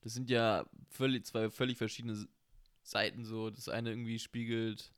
das 0.00 0.14
sind 0.14 0.30
ja 0.30 0.66
völlig, 0.88 1.26
zwei 1.26 1.50
völlig 1.50 1.76
verschiedene 1.76 2.26
Seiten 2.82 3.24
so. 3.24 3.50
Das 3.50 3.68
eine 3.68 3.90
irgendwie 3.90 4.18
spiegelt 4.18 4.92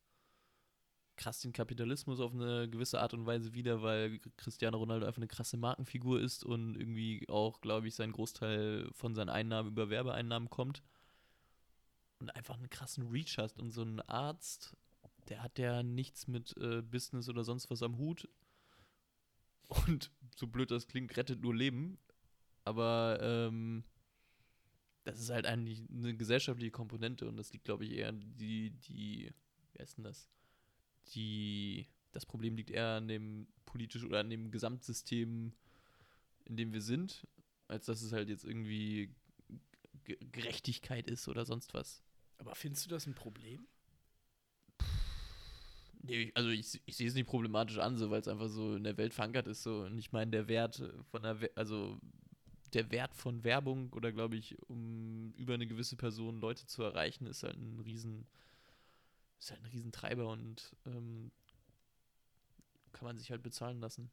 krass 1.17 1.41
den 1.41 1.53
Kapitalismus 1.53 2.21
auf 2.21 2.33
eine 2.33 2.69
gewisse 2.69 3.01
Art 3.01 3.15
und 3.15 3.27
Weise 3.27 3.55
wider, 3.55 3.83
weil 3.83 4.19
Cristiano 4.37 4.79
Ronaldo 4.79 5.07
einfach 5.07 5.19
eine 5.19 5.29
krasse 5.29 5.57
Markenfigur 5.57 6.21
ist 6.21 6.45
und 6.45 6.77
irgendwie 6.77 7.29
auch, 7.29 7.61
glaube 7.61 7.89
ich, 7.89 7.95
sein 7.95 8.13
Großteil 8.13 8.89
von 8.93 9.15
seinen 9.15 9.29
Einnahmen 9.29 9.71
über 9.71 9.91
Werbeeinnahmen 9.91 10.51
kommt 10.51 10.83
und 12.19 12.35
einfach 12.35 12.57
einen 12.57 12.71
krassen 12.71 13.09
Reach 13.09 13.39
hat. 13.39 13.59
Und 13.61 13.71
so 13.71 13.83
ein 13.83 14.01
Arzt, 14.03 14.77
der 15.29 15.43
hat 15.43 15.59
ja 15.59 15.83
nichts 15.83 16.27
mit 16.27 16.57
äh, 16.57 16.83
Business 16.83 17.29
oder 17.29 17.45
sonst 17.45 17.71
was 17.71 17.83
am 17.83 17.99
Hut 17.99 18.29
und 19.69 20.11
so 20.37 20.47
blöd 20.47 20.71
das 20.71 20.87
klingt, 20.87 21.17
rettet 21.17 21.41
nur 21.41 21.55
Leben. 21.55 21.99
Aber 22.65 23.19
ähm, 23.21 23.85
das 25.05 25.21
ist 25.21 25.31
halt 25.31 25.47
eigentlich 25.47 25.83
eine 25.91 26.17
gesellschaftliche 26.17 26.71
Komponente 26.71 27.29
und 27.29 27.37
das 27.37 27.53
liegt, 27.53 27.65
glaube 27.67 27.85
ich, 27.85 27.93
eher 27.93 28.09
an 28.09 28.21
die, 28.37 28.71
die, 28.71 29.33
wie 29.73 29.79
heißt 29.79 29.99
denn 29.99 30.05
das? 30.05 30.29
die, 31.09 31.87
das 32.13 32.27
Problem 32.27 32.57
liegt 32.57 32.71
eher 32.71 32.97
an 32.97 33.09
dem 33.09 33.47
politischen 33.65 34.07
oder 34.07 34.21
an 34.21 34.31
dem 34.31 34.51
Gesamtsystem, 34.51 35.53
in 36.45 36.57
dem 36.57 36.73
wir 36.73 36.83
sind, 36.83 37.27
als 37.69 37.87
dass 37.87 38.03
es 38.03 38.13
halt 38.13 38.29
jetzt 38.29 38.45
irgendwie 38.45 39.15
Ge 40.05 40.19
Gerechtigkeit 40.33 41.09
ist 41.09 41.29
oder 41.29 41.45
sonst 41.45 41.75
was. 41.75 42.03
Aber 42.39 42.55
findest 42.55 42.85
du 42.87 42.91
das 42.91 43.07
ein 43.07 43.15
Problem? 43.15 43.67
Nee, 46.07 46.31
also 46.35 46.51
ich, 46.51 46.83
ich 46.85 46.97
sehe 46.97 47.09
es 47.09 47.15
nicht 47.15 47.27
problematisch 47.27 47.79
an, 47.79 47.97
so, 47.97 48.11
weil 48.11 48.21
es 48.21 48.29
einfach 48.29 48.49
so 48.49 48.77
in 48.77 48.85
der 48.85 48.99
Welt 48.99 49.15
verankert 49.15 49.47
ist. 49.47 49.63
So. 49.63 49.85
Und 49.85 49.97
ich 49.99 50.13
meine, 50.13 50.31
der 50.31 50.49
Wert 50.49 50.83
von 51.11 51.23
der, 51.23 51.41
We 51.41 51.51
also 51.55 51.99
der 52.75 52.91
Wert 52.91 53.15
von 53.15 53.43
Werbung 53.43 53.91
oder 53.93 54.13
glaube 54.13 54.37
ich, 54.37 54.59
um 54.69 55.33
über 55.37 55.55
eine 55.55 55.67
gewisse 55.67 55.97
Person 55.97 56.41
Leute 56.41 56.67
zu 56.67 56.83
erreichen, 56.83 57.27
ist 57.27 57.43
halt 57.43 57.57
ein 57.57 57.81
riesen, 57.81 58.27
ist 59.39 59.51
halt 59.51 59.63
ein 59.63 59.71
Riesentreiber 59.71 60.29
und 60.29 60.77
ähm, 60.85 61.31
kann 62.93 63.07
man 63.07 63.17
sich 63.17 63.31
halt 63.31 63.43
bezahlen 63.43 63.81
lassen. 63.81 64.11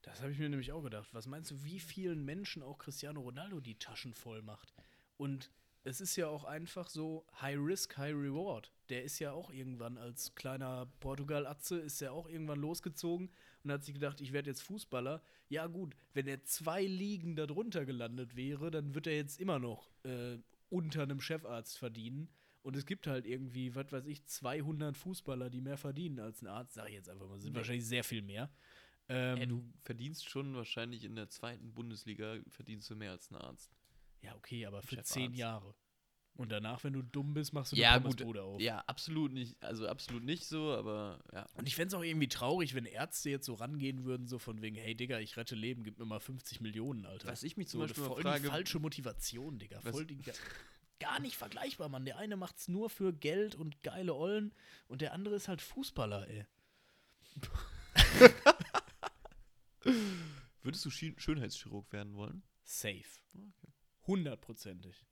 Das 0.00 0.22
habe 0.22 0.32
ich 0.32 0.38
mir 0.38 0.48
nämlich 0.48 0.72
auch 0.72 0.82
gedacht. 0.82 1.12
Was 1.12 1.26
meinst 1.26 1.50
du, 1.50 1.62
wie 1.62 1.80
vielen 1.80 2.24
Menschen 2.24 2.62
auch 2.62 2.78
Cristiano 2.78 3.20
Ronaldo 3.20 3.60
die 3.60 3.78
Taschen 3.78 4.14
voll 4.14 4.40
macht? 4.40 4.72
Und 5.18 5.50
es 5.84 6.00
ist 6.00 6.16
ja 6.16 6.28
auch 6.28 6.44
einfach 6.44 6.88
so 6.88 7.26
High 7.40 7.58
Risk, 7.58 7.98
High 7.98 8.14
Reward. 8.14 8.72
Der 8.88 9.04
ist 9.04 9.18
ja 9.18 9.32
auch 9.32 9.50
irgendwann 9.50 9.98
als 9.98 10.34
kleiner 10.34 10.86
Portugal-Atze, 11.00 11.78
ist 11.78 12.00
ja 12.00 12.10
auch 12.10 12.28
irgendwann 12.28 12.58
losgezogen 12.58 13.30
und 13.62 13.70
hat 13.70 13.84
sich 13.84 13.94
gedacht, 13.94 14.20
ich 14.22 14.32
werde 14.32 14.50
jetzt 14.50 14.62
Fußballer. 14.62 15.22
Ja 15.48 15.66
gut, 15.66 15.94
wenn 16.14 16.26
er 16.26 16.42
zwei 16.44 16.82
Ligen 16.84 17.36
darunter 17.36 17.84
gelandet 17.84 18.34
wäre, 18.34 18.70
dann 18.70 18.94
wird 18.94 19.06
er 19.06 19.14
jetzt 19.14 19.38
immer 19.40 19.58
noch 19.58 19.90
äh, 20.04 20.38
unter 20.70 21.02
einem 21.02 21.20
Chefarzt 21.20 21.78
verdienen. 21.78 22.28
Und 22.62 22.76
es 22.76 22.86
gibt 22.86 23.06
halt 23.06 23.26
irgendwie, 23.26 23.74
was 23.74 23.92
weiß 23.92 24.06
ich, 24.06 24.24
200 24.24 24.96
Fußballer, 24.96 25.50
die 25.50 25.60
mehr 25.60 25.76
verdienen 25.76 26.18
als 26.18 26.40
ein 26.40 26.46
Arzt. 26.46 26.74
Sag 26.74 26.88
ich 26.88 26.94
jetzt 26.94 27.10
einfach 27.10 27.28
mal, 27.28 27.38
sind 27.38 27.54
wahrscheinlich 27.54 27.86
sehr 27.86 28.04
viel 28.04 28.22
mehr. 28.22 28.50
Ähm, 29.10 29.36
Ey, 29.36 29.46
du 29.46 29.62
verdienst 29.82 30.30
schon 30.30 30.54
wahrscheinlich 30.54 31.04
in 31.04 31.14
der 31.14 31.28
zweiten 31.28 31.74
Bundesliga 31.74 32.38
verdienst 32.48 32.88
du 32.88 32.96
mehr 32.96 33.10
als 33.10 33.30
ein 33.30 33.36
Arzt. 33.36 33.70
Ja, 34.24 34.34
okay, 34.36 34.66
aber 34.66 34.82
für 34.82 34.88
Chefarzt. 34.90 35.12
zehn 35.12 35.34
Jahre. 35.34 35.74
Und 36.36 36.50
danach, 36.50 36.82
wenn 36.82 36.92
du 36.94 37.02
dumm 37.02 37.32
bist, 37.32 37.52
machst 37.52 37.70
du 37.70 37.76
Ja, 37.76 37.92
eine 37.92 38.02
gut. 38.02 38.16
Pommesbude 38.16 38.42
auf. 38.42 38.60
Ja, 38.60 38.80
absolut 38.88 39.32
nicht, 39.32 39.54
also 39.62 39.86
absolut 39.86 40.24
nicht 40.24 40.44
so, 40.46 40.72
aber 40.72 41.20
ja. 41.32 41.46
Und 41.54 41.68
ich 41.68 41.76
fände 41.76 41.88
es 41.88 41.94
auch 41.94 42.02
irgendwie 42.02 42.26
traurig, 42.28 42.74
wenn 42.74 42.86
Ärzte 42.86 43.30
jetzt 43.30 43.46
so 43.46 43.54
rangehen 43.54 44.02
würden, 44.04 44.26
so 44.26 44.40
von 44.40 44.60
wegen, 44.60 44.74
hey 44.74 44.96
Digga, 44.96 45.20
ich 45.20 45.36
rette 45.36 45.54
Leben, 45.54 45.84
gib 45.84 45.96
mir 46.00 46.04
mal 46.06 46.18
50 46.18 46.60
Millionen, 46.60 47.06
Alter. 47.06 47.28
Was 47.28 47.44
ich 47.44 47.56
mich 47.56 47.68
zum 47.68 47.78
so, 47.80 47.86
Beispiel 47.86 48.02
voll 48.04 48.22
frage- 48.22 48.42
die 48.42 48.48
falsche 48.48 48.80
Motivation, 48.80 49.60
Digga. 49.60 49.80
Voll 49.80 50.06
die, 50.06 50.18
gar 50.98 51.20
nicht 51.20 51.36
vergleichbar, 51.36 51.88
Mann. 51.88 52.04
Der 52.04 52.16
eine 52.18 52.36
macht's 52.36 52.66
nur 52.66 52.90
für 52.90 53.12
Geld 53.12 53.54
und 53.54 53.80
geile 53.84 54.14
Ollen 54.14 54.52
und 54.88 55.02
der 55.02 55.12
andere 55.12 55.36
ist 55.36 55.46
halt 55.46 55.62
Fußballer, 55.62 56.28
ey. 56.28 56.46
Würdest 60.62 60.84
du 60.84 60.90
Schönheitschirurg 60.90 61.92
werden 61.92 62.16
wollen? 62.16 62.42
Safe. 62.64 63.04
Hundertprozentig. 64.06 65.06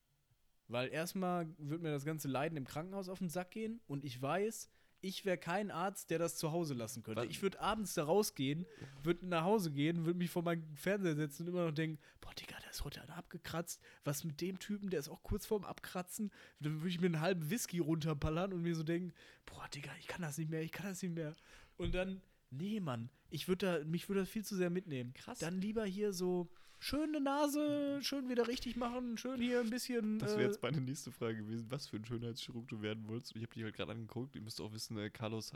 Weil 0.68 0.88
erstmal 0.88 1.48
wird 1.58 1.82
mir 1.82 1.90
das 1.90 2.04
ganze 2.04 2.28
Leiden 2.28 2.56
im 2.56 2.64
Krankenhaus 2.64 3.08
auf 3.08 3.18
den 3.18 3.28
Sack 3.28 3.50
gehen 3.50 3.80
und 3.86 4.04
ich 4.04 4.20
weiß, 4.20 4.70
ich 5.02 5.24
wäre 5.24 5.36
kein 5.36 5.70
Arzt, 5.70 6.10
der 6.10 6.18
das 6.18 6.36
zu 6.36 6.52
Hause 6.52 6.74
lassen 6.74 7.02
könnte. 7.02 7.22
Was? 7.22 7.28
Ich 7.28 7.42
würde 7.42 7.60
abends 7.60 7.94
da 7.94 8.04
rausgehen, 8.04 8.64
würde 9.02 9.26
nach 9.26 9.42
Hause 9.42 9.72
gehen, 9.72 10.06
würde 10.06 10.18
mich 10.18 10.30
vor 10.30 10.42
meinen 10.42 10.76
Fernseher 10.76 11.16
setzen 11.16 11.42
und 11.42 11.48
immer 11.48 11.66
noch 11.66 11.74
denken, 11.74 11.98
boah, 12.20 12.32
Digga, 12.34 12.56
der 12.60 12.70
ist 12.70 12.84
heute 12.84 13.02
einer 13.02 13.16
abgekratzt. 13.16 13.82
Was 14.04 14.22
mit 14.22 14.40
dem 14.40 14.60
Typen, 14.60 14.90
der 14.90 15.00
ist 15.00 15.08
auch 15.08 15.22
kurz 15.24 15.44
vorm 15.44 15.64
Abkratzen. 15.64 16.30
Dann 16.60 16.80
würde 16.80 16.88
ich 16.88 17.00
mir 17.00 17.06
einen 17.06 17.20
halben 17.20 17.50
Whisky 17.50 17.80
runterballern 17.80 18.52
und 18.52 18.62
mir 18.62 18.76
so 18.76 18.84
denken, 18.84 19.12
boah, 19.44 19.68
Digga, 19.74 19.90
ich 19.98 20.06
kann 20.06 20.22
das 20.22 20.38
nicht 20.38 20.50
mehr, 20.50 20.62
ich 20.62 20.72
kann 20.72 20.86
das 20.86 21.02
nicht 21.02 21.14
mehr. 21.14 21.34
Und 21.76 21.94
dann, 21.94 22.22
nee, 22.50 22.78
Mann, 22.78 23.10
ich 23.28 23.48
würde 23.48 23.80
da, 23.80 23.84
mich 23.84 24.08
würde 24.08 24.20
das 24.20 24.28
viel 24.28 24.44
zu 24.44 24.54
sehr 24.54 24.70
mitnehmen. 24.70 25.12
Krass. 25.14 25.40
Dann 25.40 25.60
lieber 25.60 25.84
hier 25.84 26.12
so 26.12 26.48
schöne 26.82 27.20
Nase, 27.20 28.00
schön 28.02 28.28
wieder 28.28 28.48
richtig 28.48 28.76
machen, 28.76 29.16
schön 29.16 29.40
hier 29.40 29.60
ein 29.60 29.70
bisschen. 29.70 30.18
Das 30.18 30.32
wäre 30.32 30.42
äh, 30.42 30.46
jetzt 30.46 30.62
meine 30.62 30.80
nächste 30.80 31.12
Frage 31.12 31.38
gewesen, 31.38 31.70
was 31.70 31.86
für 31.86 31.96
ein 31.96 32.04
Schönheitschirurg 32.04 32.66
du 32.68 32.82
werden 32.82 33.06
wolltest. 33.08 33.36
Ich 33.36 33.42
habe 33.42 33.54
dich 33.54 33.62
halt 33.62 33.76
gerade 33.76 33.92
angeguckt. 33.92 34.34
Ihr 34.34 34.42
müsst 34.42 34.60
auch 34.60 34.72
wissen, 34.72 34.98
äh, 34.98 35.08
Carlos 35.08 35.52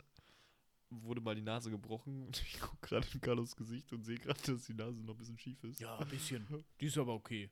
wurde 0.89 1.19
mal 1.19 1.35
die 1.35 1.41
Nase 1.41 1.69
gebrochen. 1.69 2.23
Und 2.27 2.41
ich 2.41 2.59
gucke 2.59 2.77
gerade 2.87 3.07
in 3.13 3.19
Carlos 3.19 3.55
Gesicht 3.55 3.91
und 3.91 4.03
sehe 4.03 4.17
gerade, 4.17 4.39
dass 4.41 4.65
die 4.65 4.73
Nase 4.73 5.01
noch 5.03 5.15
ein 5.15 5.17
bisschen 5.17 5.37
schief 5.37 5.61
ist. 5.65 5.81
ja, 5.81 5.97
ein 5.97 6.07
bisschen. 6.07 6.47
Die 6.79 6.85
ist 6.85 6.97
aber 6.97 7.13
okay. 7.13 7.49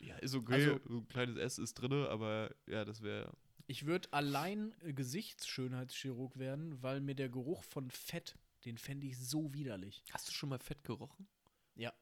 Ja, 0.00 0.16
ist 0.16 0.34
okay. 0.34 0.54
Also- 0.54 0.80
so 0.88 0.98
ein 0.98 1.08
kleines 1.08 1.36
S 1.36 1.58
ist 1.58 1.74
drin, 1.74 1.92
aber 1.92 2.50
ja, 2.66 2.84
das 2.84 3.02
wäre. 3.02 3.32
Ich 3.66 3.84
würde 3.84 4.10
allein 4.12 4.72
äh, 4.80 4.94
Gesichtsschönheitschirurg 4.94 6.38
werden, 6.38 6.82
weil 6.82 7.02
mir 7.02 7.14
der 7.14 7.28
Geruch 7.28 7.62
von 7.64 7.90
Fett, 7.90 8.38
den 8.64 8.78
fände 8.78 9.06
ich 9.06 9.18
so 9.18 9.52
widerlich. 9.52 10.02
Hast 10.12 10.28
du 10.28 10.32
schon 10.32 10.48
mal 10.48 10.58
Fett 10.58 10.82
gerochen? 10.84 11.28
Ja. 11.74 11.92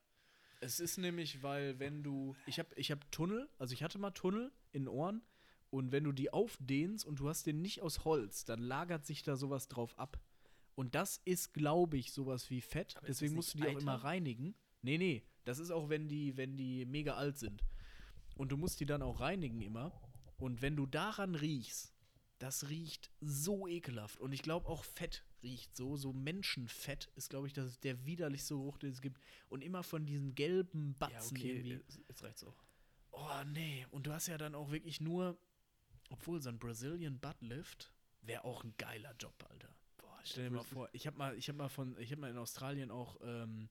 Es 0.61 0.81
ist 0.81 0.97
nämlich, 0.99 1.43
weil 1.43 1.79
wenn 1.79 2.03
du, 2.03 2.35
ich 2.47 2.59
habe 2.59 2.69
ich 2.77 2.91
hab 2.91 3.11
Tunnel, 3.13 3.49
also 3.59 3.73
ich 3.75 3.83
hatte 3.83 3.99
mal 3.99 4.11
Tunnel 4.11 4.51
in 4.73 4.83
den 4.85 4.89
Ohren 4.89 5.23
und 5.71 5.93
wenn 5.93 6.05
du 6.05 6.13
die 6.13 6.33
aufdehnst 6.33 7.05
und 7.05 7.21
du 7.21 7.29
hast 7.29 7.47
den 7.47 7.61
nicht 7.61 7.83
aus 7.83 8.05
Holz, 8.05 8.45
dann 8.45 8.61
lagert 8.61 9.05
sich 9.07 9.23
da 9.23 9.37
sowas 9.37 9.69
drauf 9.69 9.99
ab. 9.99 10.19
Und 10.75 10.95
das 10.95 11.21
ist, 11.25 11.55
glaube 11.55 11.97
ich, 11.97 12.13
sowas 12.13 12.51
wie 12.51 12.61
Fett. 12.61 12.97
Aber 12.97 13.07
Deswegen 13.07 13.35
musst 13.35 13.55
du 13.55 13.59
die 13.59 13.69
auch 13.69 13.81
immer 13.81 13.95
Eiter? 13.95 14.05
reinigen. 14.05 14.55
Nee, 14.83 14.99
nee, 14.99 15.23
das 15.45 15.59
ist 15.59 15.71
auch, 15.71 15.89
wenn 15.89 16.09
die, 16.09 16.37
wenn 16.37 16.57
die 16.57 16.85
mega 16.85 17.15
alt 17.15 17.39
sind. 17.39 17.63
Und 18.37 18.53
du 18.53 18.57
musst 18.57 18.81
die 18.81 18.87
dann 18.87 19.03
auch 19.03 19.21
reinigen 19.21 19.63
immer. 19.63 19.93
Und 20.39 20.61
wenn 20.61 20.77
du 20.77 20.87
daran 20.87 21.35
riechst, 21.35 21.95
das 22.39 22.69
riecht 22.69 23.11
so 23.21 23.67
ekelhaft. 23.67 24.21
Und 24.21 24.33
ich 24.33 24.43
glaube 24.43 24.69
auch 24.69 24.85
Fett 24.85 25.25
riecht 25.47 25.77
so. 25.77 25.97
So 25.97 26.13
Menschenfett 26.13 27.07
ist, 27.15 27.31
glaube 27.31 27.47
ich, 27.47 27.53
das 27.53 27.67
ist 27.67 27.85
der 27.85 28.05
widerlichste 28.05 28.55
Geruch, 28.55 28.79
den 28.79 28.91
es 28.91 29.01
gibt. 29.01 29.21
Und 29.49 29.63
immer 29.63 29.83
von 29.83 30.05
diesen 30.05 30.35
gelben 30.35 30.95
Batzen 30.99 31.37
irgendwie. 31.37 31.81
Jetzt 32.09 32.23
reicht's 32.23 32.45
auch. 32.45 32.65
Oh, 33.13 33.45
nee. 33.47 33.87
Und 33.91 34.07
du 34.07 34.13
hast 34.13 34.27
ja 34.27 34.37
dann 34.37 34.55
auch 34.55 34.71
wirklich 34.71 35.01
nur, 35.01 35.39
obwohl 36.11 36.41
so 36.43 36.51
ein 36.51 36.59
Brazilian 36.59 37.19
Buttlift 37.19 37.93
wäre 38.23 38.45
auch 38.45 38.65
ein 38.65 38.75
geiler 38.77 39.15
Job, 39.19 39.35
Alter. 39.49 39.73
Boah, 39.99 40.19
stell 40.25 40.51
dir 40.51 40.57
mal 40.57 40.65
vor, 40.65 40.89
ich 40.93 41.07
habe 41.07 41.17
mal, 41.17 41.37
ich 41.37 41.49
habe 41.49 41.59
mal 41.59 41.69
von, 41.69 41.97
ich 41.99 42.11
habe 42.11 42.21
mal 42.21 42.31
in 42.31 42.39
Australien 42.39 42.91
auch 42.91 43.17
ähm, 43.23 43.69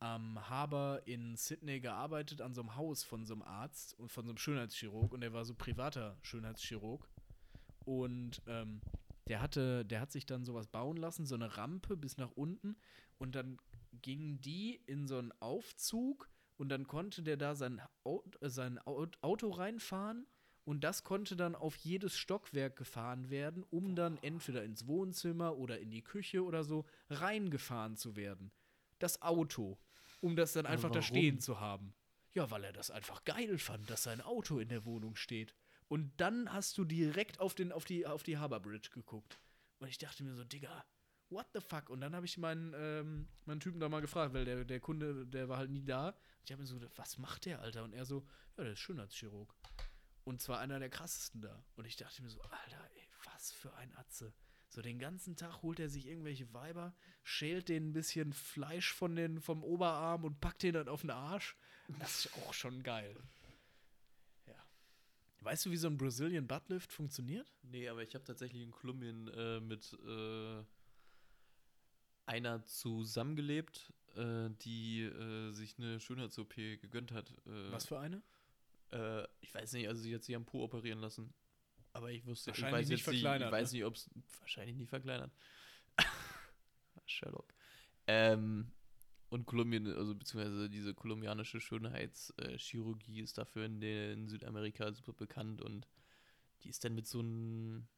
am 0.00 0.48
Harbour 0.48 1.00
in 1.06 1.36
Sydney 1.36 1.80
gearbeitet, 1.80 2.40
an 2.40 2.54
so 2.54 2.60
einem 2.60 2.74
Haus 2.74 3.04
von 3.04 3.24
so 3.24 3.34
einem 3.34 3.42
Arzt 3.42 3.98
und 3.98 4.10
von 4.10 4.24
so 4.24 4.32
einem 4.32 4.38
Schönheitschirurg 4.38 5.12
und 5.12 5.20
der 5.20 5.32
war 5.32 5.44
so 5.44 5.54
privater 5.54 6.18
Schönheitschirurg. 6.22 7.08
Und 7.84 8.42
ähm, 8.46 8.80
der 9.32 9.40
hatte, 9.40 9.86
der 9.86 10.02
hat 10.02 10.12
sich 10.12 10.26
dann 10.26 10.44
sowas 10.44 10.66
bauen 10.66 10.98
lassen, 10.98 11.24
so 11.24 11.34
eine 11.34 11.56
Rampe 11.56 11.96
bis 11.96 12.18
nach 12.18 12.32
unten 12.32 12.76
und 13.16 13.34
dann 13.34 13.58
gingen 14.02 14.42
die 14.42 14.74
in 14.84 15.06
so 15.06 15.16
einen 15.16 15.32
Aufzug 15.40 16.28
und 16.58 16.68
dann 16.68 16.86
konnte 16.86 17.22
der 17.22 17.38
da 17.38 17.54
sein, 17.54 17.80
äh, 18.04 18.18
sein 18.42 18.78
Au 18.86 19.06
Auto 19.22 19.48
reinfahren 19.48 20.26
und 20.66 20.84
das 20.84 21.02
konnte 21.02 21.34
dann 21.34 21.54
auf 21.54 21.76
jedes 21.76 22.14
Stockwerk 22.14 22.76
gefahren 22.76 23.30
werden, 23.30 23.64
um 23.70 23.96
dann 23.96 24.18
entweder 24.18 24.64
ins 24.64 24.86
Wohnzimmer 24.86 25.56
oder 25.56 25.80
in 25.80 25.90
die 25.90 26.02
Küche 26.04 26.44
oder 26.44 26.62
so 26.62 26.84
reingefahren 27.08 27.96
zu 27.96 28.16
werden. 28.16 28.52
Das 28.98 29.22
Auto, 29.22 29.78
um 30.20 30.36
das 30.36 30.52
dann 30.52 30.66
einfach 30.66 30.90
da 30.90 31.00
stehen 31.00 31.40
zu 31.40 31.58
haben. 31.58 31.94
Ja, 32.34 32.50
weil 32.50 32.64
er 32.64 32.74
das 32.74 32.90
einfach 32.90 33.24
geil 33.24 33.56
fand, 33.56 33.88
dass 33.88 34.02
sein 34.02 34.20
Auto 34.20 34.58
in 34.58 34.68
der 34.68 34.84
Wohnung 34.84 35.16
steht. 35.16 35.54
Und 35.92 36.10
dann 36.16 36.50
hast 36.50 36.78
du 36.78 36.86
direkt 36.86 37.38
auf, 37.38 37.54
den, 37.54 37.70
auf, 37.70 37.84
die, 37.84 38.06
auf 38.06 38.22
die 38.22 38.38
Harbour 38.38 38.60
Bridge 38.60 38.88
geguckt. 38.94 39.38
Und 39.78 39.88
ich 39.88 39.98
dachte 39.98 40.24
mir 40.24 40.34
so, 40.34 40.42
Digga, 40.42 40.86
what 41.28 41.46
the 41.52 41.60
fuck? 41.60 41.90
Und 41.90 42.00
dann 42.00 42.16
habe 42.16 42.24
ich 42.24 42.38
meinen, 42.38 42.72
ähm, 42.74 43.28
meinen 43.44 43.60
Typen 43.60 43.78
da 43.78 43.90
mal 43.90 44.00
gefragt, 44.00 44.32
weil 44.32 44.46
der, 44.46 44.64
der 44.64 44.80
Kunde, 44.80 45.26
der 45.26 45.50
war 45.50 45.58
halt 45.58 45.68
nie 45.68 45.84
da. 45.84 46.16
Ich 46.46 46.50
habe 46.50 46.62
mir 46.62 46.66
so 46.66 46.76
gedacht, 46.76 46.96
was 46.96 47.18
macht 47.18 47.44
der, 47.44 47.60
Alter? 47.60 47.84
Und 47.84 47.92
er 47.92 48.06
so, 48.06 48.26
ja, 48.56 48.64
der 48.64 48.72
ist 48.72 48.78
Schönheitschirurg. 48.78 49.54
Und 50.24 50.40
zwar 50.40 50.60
einer 50.60 50.78
der 50.78 50.88
krassesten 50.88 51.42
da. 51.42 51.62
Und 51.76 51.86
ich 51.86 51.96
dachte 51.96 52.22
mir 52.22 52.30
so, 52.30 52.40
Alter, 52.40 52.90
ey, 52.94 53.08
was 53.30 53.52
für 53.52 53.74
ein 53.74 53.94
Atze. 53.96 54.32
So 54.70 54.80
den 54.80 54.98
ganzen 54.98 55.36
Tag 55.36 55.60
holt 55.60 55.78
er 55.78 55.90
sich 55.90 56.06
irgendwelche 56.06 56.54
Weiber, 56.54 56.94
schält 57.22 57.68
denen 57.68 57.90
ein 57.90 57.92
bisschen 57.92 58.32
Fleisch 58.32 58.94
von 58.94 59.14
den, 59.14 59.42
vom 59.42 59.62
Oberarm 59.62 60.24
und 60.24 60.40
packt 60.40 60.62
den 60.62 60.72
dann 60.72 60.88
auf 60.88 61.02
den 61.02 61.10
Arsch. 61.10 61.54
Das 61.98 62.24
ist 62.24 62.34
auch 62.38 62.54
schon 62.54 62.82
geil. 62.82 63.14
Weißt 65.44 65.66
du, 65.66 65.70
wie 65.70 65.76
so 65.76 65.88
ein 65.88 65.98
Brazilian 65.98 66.46
Buttlift 66.46 66.92
funktioniert? 66.92 67.52
Nee, 67.62 67.88
aber 67.88 68.02
ich 68.02 68.14
habe 68.14 68.24
tatsächlich 68.24 68.62
in 68.62 68.70
Kolumbien 68.70 69.28
äh, 69.28 69.60
mit 69.60 69.96
äh, 70.06 70.62
einer 72.26 72.64
zusammengelebt, 72.64 73.92
äh, 74.14 74.50
die 74.60 75.02
äh, 75.02 75.50
sich 75.50 75.76
eine 75.78 75.98
Schönheits-OP 75.98 76.54
gegönnt 76.54 77.12
hat. 77.12 77.30
Äh, 77.46 77.72
Was 77.72 77.86
für 77.86 77.98
eine? 77.98 78.22
Äh, 78.92 79.26
ich 79.40 79.52
weiß 79.52 79.72
nicht, 79.72 79.88
also 79.88 80.00
sie 80.00 80.14
hat 80.14 80.22
sich 80.22 80.36
am 80.36 80.44
Po 80.44 80.62
operieren 80.62 81.00
lassen. 81.00 81.34
Aber 81.92 82.10
ich 82.10 82.24
wusste, 82.24 82.50
ich 82.50 82.56
Wahrscheinlich 82.56 82.80
weiß 82.80 82.88
nicht 82.88 82.90
nicht, 82.90 83.00
ich 83.00 83.22
verkleinert, 83.22 83.52
weiß 83.52 83.72
ne? 83.72 83.78
nicht, 83.78 83.84
ob 83.84 83.96
es 83.96 84.10
wahrscheinlich 84.38 84.76
nicht 84.76 84.88
verkleinert. 84.88 85.32
Sherlock. 87.06 87.52
Ähm, 88.06 88.72
und 89.32 89.46
Kolumbien, 89.46 89.86
also 89.86 90.14
beziehungsweise 90.14 90.68
diese 90.68 90.92
kolumbianische 90.92 91.58
Schönheitschirurgie 91.58 93.20
ist 93.22 93.38
dafür 93.38 93.64
in, 93.64 93.80
den, 93.80 94.12
in 94.12 94.28
Südamerika 94.28 94.92
super 94.92 95.14
bekannt 95.14 95.62
und 95.62 95.88
die 96.62 96.68
ist 96.68 96.84
dann 96.84 96.94
mit 96.94 97.06
so 97.06 97.20
einem 97.20 97.88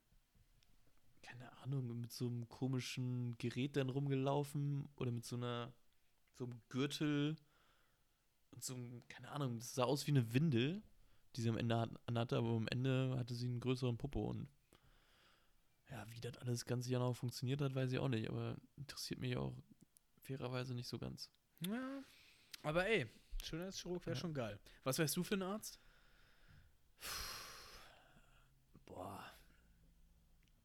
keine 1.22 1.50
Ahnung, 1.58 2.00
mit 2.00 2.12
so 2.12 2.26
einem 2.28 2.48
komischen 2.48 3.36
Gerät 3.38 3.76
dann 3.76 3.88
rumgelaufen 3.88 4.88
oder 4.96 5.10
mit 5.10 5.24
so 5.24 5.34
einer, 5.36 5.72
so 6.34 6.44
einem 6.44 6.60
Gürtel 6.68 7.36
und 8.52 8.62
so 8.62 8.74
einem, 8.74 9.02
keine 9.08 9.30
Ahnung, 9.32 9.58
das 9.58 9.74
sah 9.74 9.84
aus 9.84 10.06
wie 10.06 10.12
eine 10.12 10.32
Windel, 10.34 10.82
die 11.34 11.40
sie 11.40 11.48
am 11.48 11.56
Ende 11.56 11.76
hat- 11.78 11.90
anhatte, 12.06 12.36
aber 12.36 12.50
am 12.50 12.68
Ende 12.68 13.16
hatte 13.18 13.34
sie 13.34 13.46
einen 13.46 13.58
größeren 13.58 13.96
Popo 13.96 14.30
und 14.30 14.48
ja, 15.90 16.06
wie 16.10 16.20
das 16.20 16.36
alles 16.38 16.64
ganz 16.64 16.86
genau 16.86 17.12
funktioniert 17.12 17.60
hat, 17.60 17.74
weiß 17.74 17.90
ich 17.90 17.98
auch 17.98 18.08
nicht, 18.08 18.28
aber 18.28 18.56
interessiert 18.76 19.18
mich 19.18 19.36
auch 19.36 19.54
fairerweise 20.24 20.74
nicht 20.74 20.88
so 20.88 20.98
ganz. 20.98 21.30
Ja. 21.66 22.02
Aber 22.62 22.86
ey, 22.86 23.06
Schönheitschirurg 23.42 24.04
wäre 24.06 24.16
Ja. 24.16 24.20
schon 24.20 24.34
geil. 24.34 24.58
Was 24.82 24.98
wärst 24.98 25.16
du 25.16 25.22
für 25.24 25.34
ein 25.34 25.42
Arzt? 25.42 25.78
Boah. 28.86 29.24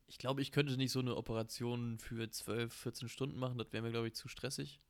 Ich 0.08 0.18
glaube, 0.18 0.42
ich 0.42 0.52
könnte 0.52 0.76
nicht 0.78 0.92
so 0.92 1.00
eine 1.00 1.16
Operation 1.16 2.00
für 2.00 2.30
12, 2.30 2.74
14 2.74 3.10
Stunden 3.10 3.38
machen. 3.40 3.58
Das 3.58 3.72
wäre 3.72 3.84
mir, 3.84 3.92
glaube 3.92 4.08
ich, 4.08 4.16
zu 4.16 4.28
stressig. 4.28 4.82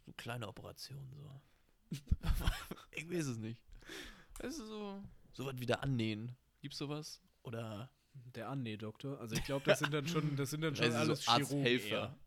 So 0.00 0.06
eine 0.10 0.14
kleine 0.14 0.48
Operation, 0.48 1.10
so. 1.14 1.40
Irgendwie 2.92 3.16
ist 3.16 3.26
es 3.26 3.38
nicht. 3.38 3.62
Weißt 4.38 4.58
du, 4.60 4.64
so, 4.66 5.02
so 5.32 5.46
was 5.46 5.58
wieder 5.58 5.82
annähen. 5.82 6.36
Gibt's 6.60 6.78
sowas? 6.78 7.20
Oder 7.42 7.90
Der 8.34 8.48
Annäh-Doktor. 8.48 9.18
Also 9.20 9.34
ich 9.36 9.44
glaube, 9.44 9.64
das 9.64 9.78
sind 9.80 9.92
dann 9.92 10.06
schon, 10.06 10.36
das 10.36 10.50
sind 10.50 10.60
dann 10.62 10.74
schon 10.76 10.84
Also 10.86 10.96
so 10.98 11.02
alles 11.04 11.20
Chirurgen 11.24 11.58
Arzthelfer. 11.58 12.18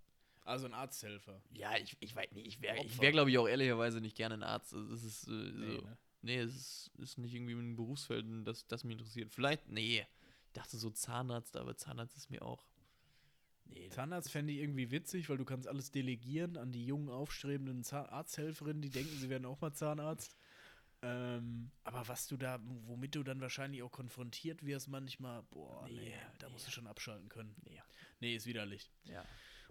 Also 0.49 0.65
ein 0.65 0.73
Arzthelfer. 0.73 1.41
Ja, 1.53 1.77
ich, 1.77 1.95
ich 1.99 2.15
weiß 2.15 2.31
nicht. 2.31 2.47
Ich 2.47 2.61
wäre, 2.61 2.84
ich 2.84 2.99
wär, 2.99 3.11
glaube 3.11 3.30
ich, 3.30 3.38
auch 3.38 3.47
ehrlicherweise 3.47 4.01
nicht 4.01 4.15
gerne 4.17 4.35
ein 4.35 4.43
Arzt. 4.43 4.73
Also, 4.73 4.93
es 4.93 5.03
ist, 5.03 5.27
äh, 5.27 5.31
Nee, 5.31 5.76
so, 5.77 5.81
ne? 5.81 5.97
nee, 6.21 6.38
es 6.39 6.55
ist, 6.55 6.91
ist 6.97 7.17
nicht 7.19 7.34
irgendwie 7.34 7.53
ein 7.53 7.76
Berufsfeld, 7.76 8.26
das, 8.45 8.65
das 8.67 8.84
mich 8.84 8.93
interessiert. 8.93 9.31
Vielleicht, 9.31 9.67
nee. 9.69 10.05
Ich 10.47 10.53
dachte 10.53 10.77
so 10.77 10.89
Zahnarzt, 10.89 11.55
aber 11.55 11.77
Zahnarzt 11.77 12.17
ist 12.17 12.31
mir 12.31 12.41
auch. 12.41 12.65
Nee, 13.65 13.89
Zahnarzt 13.89 14.31
fände 14.31 14.51
ich 14.51 14.59
irgendwie 14.59 14.89
witzig, 14.89 15.30
weil 15.30 15.38
du 15.38 15.45
kannst 15.45 15.67
alles 15.67 15.91
delegieren 15.91 16.57
an 16.57 16.71
die 16.71 16.85
jungen, 16.85 17.09
aufstrebenden 17.09 17.85
Arzthelferinnen, 17.85 18.81
die 18.81 18.89
denken, 18.89 19.15
sie 19.19 19.30
werden 19.30 19.45
auch 19.45 19.61
mal 19.61 19.73
Zahnarzt. 19.73 20.35
Ähm, 21.01 21.69
aber 21.84 22.07
was 22.07 22.27
du 22.27 22.35
da, 22.35 22.59
womit 22.88 23.15
du 23.15 23.23
dann 23.23 23.39
wahrscheinlich 23.39 23.84
auch 23.84 23.91
konfrontiert 23.91 24.65
wirst 24.65 24.88
manchmal, 24.89 25.43
boah, 25.43 25.85
nee, 25.88 25.93
Nee, 25.93 26.15
da 26.39 26.47
nee. 26.47 26.53
musst 26.53 26.67
du 26.67 26.71
schon 26.71 26.88
abschalten 26.88 27.30
können. 27.30 27.55
Nee. 27.63 27.80
Nee, 28.19 28.35
ist 28.35 28.47
widerlich. 28.47 28.91
Ja. 29.05 29.23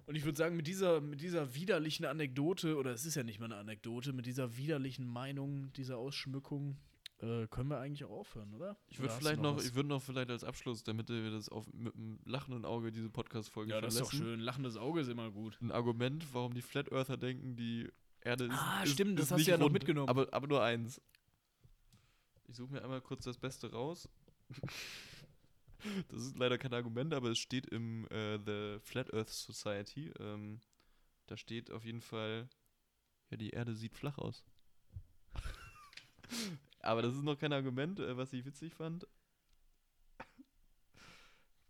Und 0.06 0.14
ich 0.14 0.24
würde 0.24 0.38
sagen, 0.38 0.56
mit 0.56 0.66
dieser, 0.66 1.00
mit 1.00 1.20
dieser 1.20 1.54
widerlichen 1.54 2.06
Anekdote, 2.06 2.76
oder 2.76 2.92
es 2.92 3.04
ist 3.04 3.14
ja 3.14 3.22
nicht 3.22 3.40
mal 3.40 3.46
eine 3.46 3.56
Anekdote, 3.56 4.12
mit 4.12 4.26
dieser 4.26 4.56
widerlichen 4.56 5.06
Meinung, 5.06 5.72
dieser 5.74 5.98
Ausschmückung, 5.98 6.78
äh, 7.20 7.48
können 7.48 7.68
wir 7.68 7.80
eigentlich 7.80 8.04
auch 8.04 8.10
aufhören, 8.10 8.54
oder? 8.54 8.76
Ich 8.88 9.00
würde 9.00 9.12
vielleicht 9.12 9.42
noch, 9.42 9.56
was? 9.56 9.66
ich 9.66 9.74
würde 9.74 9.88
noch 9.88 10.00
vielleicht 10.00 10.30
als 10.30 10.44
Abschluss, 10.44 10.84
damit 10.84 11.08
wir 11.08 11.30
das 11.30 11.48
auf, 11.48 11.66
mit 11.72 11.94
einem 11.94 12.20
lachenden 12.24 12.64
Auge 12.64 12.92
diese 12.92 13.10
Podcast-Folge 13.10 13.72
Ja, 13.72 13.80
das 13.80 13.94
ist 13.94 14.00
doch 14.00 14.12
schön. 14.12 14.38
Lachendes 14.38 14.76
Auge 14.76 15.00
ist 15.00 15.08
immer 15.08 15.30
gut. 15.30 15.58
ein 15.60 15.72
Argument, 15.72 16.24
warum 16.32 16.54
die 16.54 16.62
Flat 16.62 16.92
Earther 16.92 17.16
denken, 17.16 17.56
die 17.56 17.90
Erde 18.20 18.44
ist. 18.44 18.52
Ah, 18.52 18.82
ist, 18.84 18.92
stimmt, 18.92 19.18
das 19.18 19.26
ist 19.26 19.32
hast 19.32 19.46
du 19.46 19.50
ja 19.50 19.56
noch 19.56 19.64
rund, 19.64 19.72
mitgenommen. 19.72 20.08
Aber, 20.08 20.28
aber 20.32 20.46
nur 20.46 20.62
eins. 20.62 21.00
Ich 22.46 22.56
suche 22.56 22.72
mir 22.72 22.82
einmal 22.82 23.00
kurz 23.00 23.24
das 23.24 23.36
Beste 23.36 23.72
raus. 23.72 24.08
das 26.08 26.22
ist 26.22 26.36
leider 26.36 26.58
kein 26.58 26.74
Argument, 26.74 27.14
aber 27.14 27.30
es 27.30 27.38
steht 27.38 27.66
im 27.66 28.06
äh, 28.08 28.38
The 28.44 28.78
Flat 28.80 29.12
Earth 29.14 29.30
Society. 29.30 30.12
Ähm, 30.18 30.60
da 31.26 31.36
steht 31.36 31.70
auf 31.70 31.84
jeden 31.84 32.00
Fall, 32.00 32.48
ja, 33.30 33.36
die 33.36 33.50
Erde 33.50 33.74
sieht 33.74 33.94
flach 33.94 34.18
aus. 34.18 34.44
aber 36.80 37.02
das 37.02 37.14
ist 37.14 37.22
noch 37.22 37.38
kein 37.38 37.52
Argument, 37.52 38.00
äh, 38.00 38.16
was 38.16 38.32
ich 38.32 38.44
witzig 38.44 38.74
fand. 38.74 39.06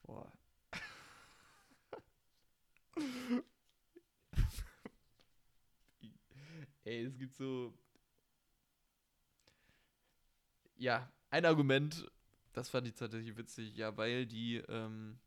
Boah. 0.03 0.33
Ey, 6.85 7.05
es 7.05 7.17
gibt 7.19 7.37
so. 7.37 7.73
Ja, 10.77 11.11
ein 11.31 11.45
Argument, 11.45 12.07
das 12.53 12.69
fand 12.69 12.87
ich 12.87 12.95
tatsächlich 12.95 13.37
witzig, 13.37 13.77
ja, 13.77 13.97
weil 13.97 14.27
die, 14.27 14.57
ähm, 14.69 15.19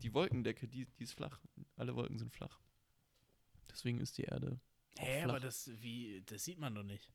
die 0.00 0.12
Wolkendecke, 0.14 0.66
die, 0.68 0.86
die 0.86 1.04
ist 1.04 1.12
flach. 1.14 1.40
Alle 1.76 1.94
Wolken 1.94 2.18
sind 2.18 2.32
flach. 2.32 2.60
Deswegen 3.70 4.00
ist 4.00 4.18
die 4.18 4.24
Erde. 4.24 4.60
Hä, 4.98 5.22
flach. 5.22 5.30
aber 5.30 5.40
das, 5.40 5.70
wie, 5.80 6.22
das 6.26 6.44
sieht 6.44 6.58
man 6.58 6.74
doch 6.74 6.82
nicht. 6.82 7.10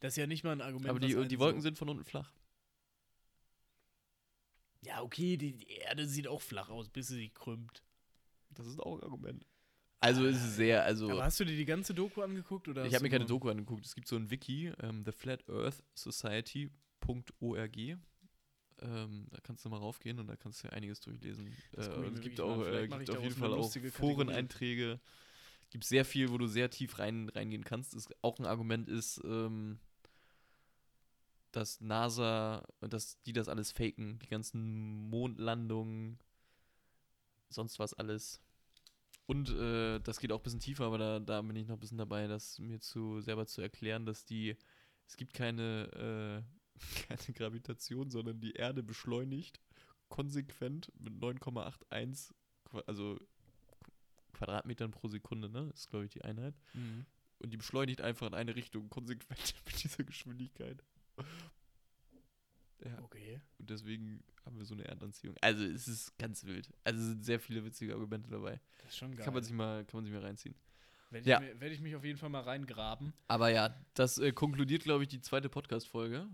Das 0.00 0.14
ist 0.14 0.16
ja 0.16 0.26
nicht 0.26 0.44
mal 0.44 0.52
ein 0.52 0.60
Argument. 0.62 0.88
aber 0.90 1.00
die, 1.00 1.28
die 1.28 1.38
Wolken 1.38 1.60
so- 1.60 1.64
sind 1.64 1.78
von 1.78 1.88
unten 1.88 2.04
flach. 2.04 2.32
Ja, 4.82 5.02
okay, 5.02 5.36
die, 5.36 5.52
die 5.52 5.68
Erde 5.68 6.06
sieht 6.06 6.26
auch 6.26 6.40
flach 6.40 6.70
aus, 6.70 6.88
bis 6.88 7.08
sie 7.08 7.16
sich 7.16 7.34
krümmt. 7.34 7.84
Das 8.50 8.66
ist 8.66 8.80
auch 8.80 8.96
ein 8.96 9.02
Argument. 9.02 9.46
Also 10.00 10.24
es 10.24 10.36
ist 10.42 10.56
sehr, 10.56 10.82
also. 10.84 11.10
Aber 11.10 11.24
hast 11.24 11.38
du 11.38 11.44
dir 11.44 11.56
die 11.56 11.66
ganze 11.66 11.92
Doku 11.92 12.22
angeguckt? 12.22 12.66
Oder 12.68 12.86
Ich 12.86 12.94
habe 12.94 13.02
mir 13.02 13.10
keine 13.10 13.26
Doku 13.26 13.50
angeguckt. 13.50 13.84
Es 13.84 13.94
gibt 13.94 14.08
so 14.08 14.16
ein 14.16 14.30
Wiki, 14.30 14.72
ähm, 14.80 15.04
The 15.04 15.12
Flat 15.12 15.46
Earth 15.50 15.84
Society.org. 15.94 17.76
Ähm, 18.82 19.26
da 19.30 19.38
kannst 19.42 19.64
du 19.64 19.68
mal 19.68 19.78
raufgehen 19.78 20.18
und 20.18 20.26
da 20.26 20.36
kannst 20.36 20.62
du 20.62 20.68
ja 20.68 20.72
einiges 20.72 21.00
durchlesen. 21.00 21.46
Äh, 21.76 21.80
es 21.80 22.20
gibt 22.20 22.40
auch, 22.40 22.64
äh, 22.66 22.88
gibt 22.88 23.10
auf 23.10 23.22
jeden 23.22 23.34
Fall 23.34 23.52
auch. 23.52 23.70
Foreneinträge. 23.92 25.00
Gibt 25.70 25.84
sehr 25.84 26.04
viel, 26.04 26.30
wo 26.30 26.38
du 26.38 26.46
sehr 26.46 26.70
tief 26.70 26.98
rein, 26.98 27.28
reingehen 27.28 27.64
kannst. 27.64 27.94
Das 27.94 28.08
auch 28.22 28.38
ein 28.38 28.46
Argument 28.46 28.88
ist, 28.88 29.20
ähm, 29.24 29.78
dass 31.52 31.80
NASA, 31.80 32.66
dass 32.80 33.20
die 33.22 33.32
das 33.32 33.48
alles 33.48 33.72
faken, 33.72 34.18
die 34.20 34.28
ganzen 34.28 35.08
Mondlandungen, 35.10 36.18
sonst 37.48 37.78
was 37.78 37.94
alles. 37.94 38.40
Und 39.26 39.50
äh, 39.50 40.00
das 40.00 40.18
geht 40.18 40.32
auch 40.32 40.40
ein 40.40 40.42
bisschen 40.42 40.60
tiefer, 40.60 40.86
aber 40.86 40.98
da, 40.98 41.20
da 41.20 41.42
bin 41.42 41.54
ich 41.54 41.68
noch 41.68 41.76
ein 41.76 41.80
bisschen 41.80 41.98
dabei, 41.98 42.26
das 42.26 42.58
mir 42.58 42.80
zu 42.80 43.20
selber 43.20 43.46
zu 43.46 43.60
erklären, 43.60 44.06
dass 44.06 44.24
die, 44.24 44.56
es 45.06 45.16
gibt 45.16 45.34
keine, 45.34 46.42
äh, 46.44 46.59
keine 47.08 47.34
Gravitation, 47.34 48.10
sondern 48.10 48.40
die 48.40 48.52
Erde 48.52 48.82
beschleunigt 48.82 49.60
konsequent 50.08 50.90
mit 50.98 51.14
9,81, 51.14 52.32
Qua- 52.64 52.82
also 52.86 53.14
Qu- 53.14 53.90
Quadratmetern 54.32 54.90
pro 54.90 55.08
Sekunde, 55.08 55.48
ne? 55.48 55.70
Ist, 55.74 55.88
glaube 55.88 56.04
ich, 56.06 56.10
die 56.10 56.22
Einheit. 56.22 56.54
Mhm. 56.74 57.06
Und 57.38 57.52
die 57.52 57.56
beschleunigt 57.56 58.00
einfach 58.00 58.26
in 58.26 58.34
eine 58.34 58.54
Richtung 58.56 58.88
konsequent 58.90 59.54
mit 59.66 59.82
dieser 59.82 60.04
Geschwindigkeit. 60.04 60.82
Ja, 62.84 62.98
Okay. 63.02 63.40
und 63.58 63.68
deswegen 63.68 64.22
haben 64.44 64.56
wir 64.58 64.64
so 64.64 64.74
eine 64.74 64.84
Erdanziehung. 64.86 65.36
Also 65.42 65.64
es 65.64 65.86
ist 65.86 66.16
ganz 66.18 66.44
wild. 66.44 66.72
Also 66.82 66.98
es 67.00 67.06
sind 67.08 67.24
sehr 67.24 67.38
viele 67.38 67.62
witzige 67.64 67.92
Argumente 67.94 68.30
dabei. 68.30 68.58
Das 68.78 68.90
ist 68.92 68.96
schon 68.96 69.14
geil. 69.14 69.24
Kann 69.24 69.34
man 69.34 69.42
sich 69.42 69.52
mal, 69.52 69.84
kann 69.84 69.98
man 69.98 70.04
sich 70.06 70.14
mal 70.14 70.22
reinziehen. 70.24 70.54
Werde 71.10 71.20
ich, 71.22 71.26
Ja. 71.26 71.40
mir- 71.40 71.60
werd 71.60 71.72
ich 71.72 71.80
mich 71.80 71.94
auf 71.94 72.04
jeden 72.04 72.18
Fall 72.18 72.30
mal 72.30 72.40
reingraben. 72.42 73.12
Aber 73.28 73.50
ja, 73.50 73.74
das 73.94 74.16
äh, 74.18 74.32
konkludiert, 74.32 74.82
glaube 74.84 75.02
ich, 75.04 75.08
die 75.08 75.20
zweite 75.20 75.48
Podcast-Folge. 75.50 76.26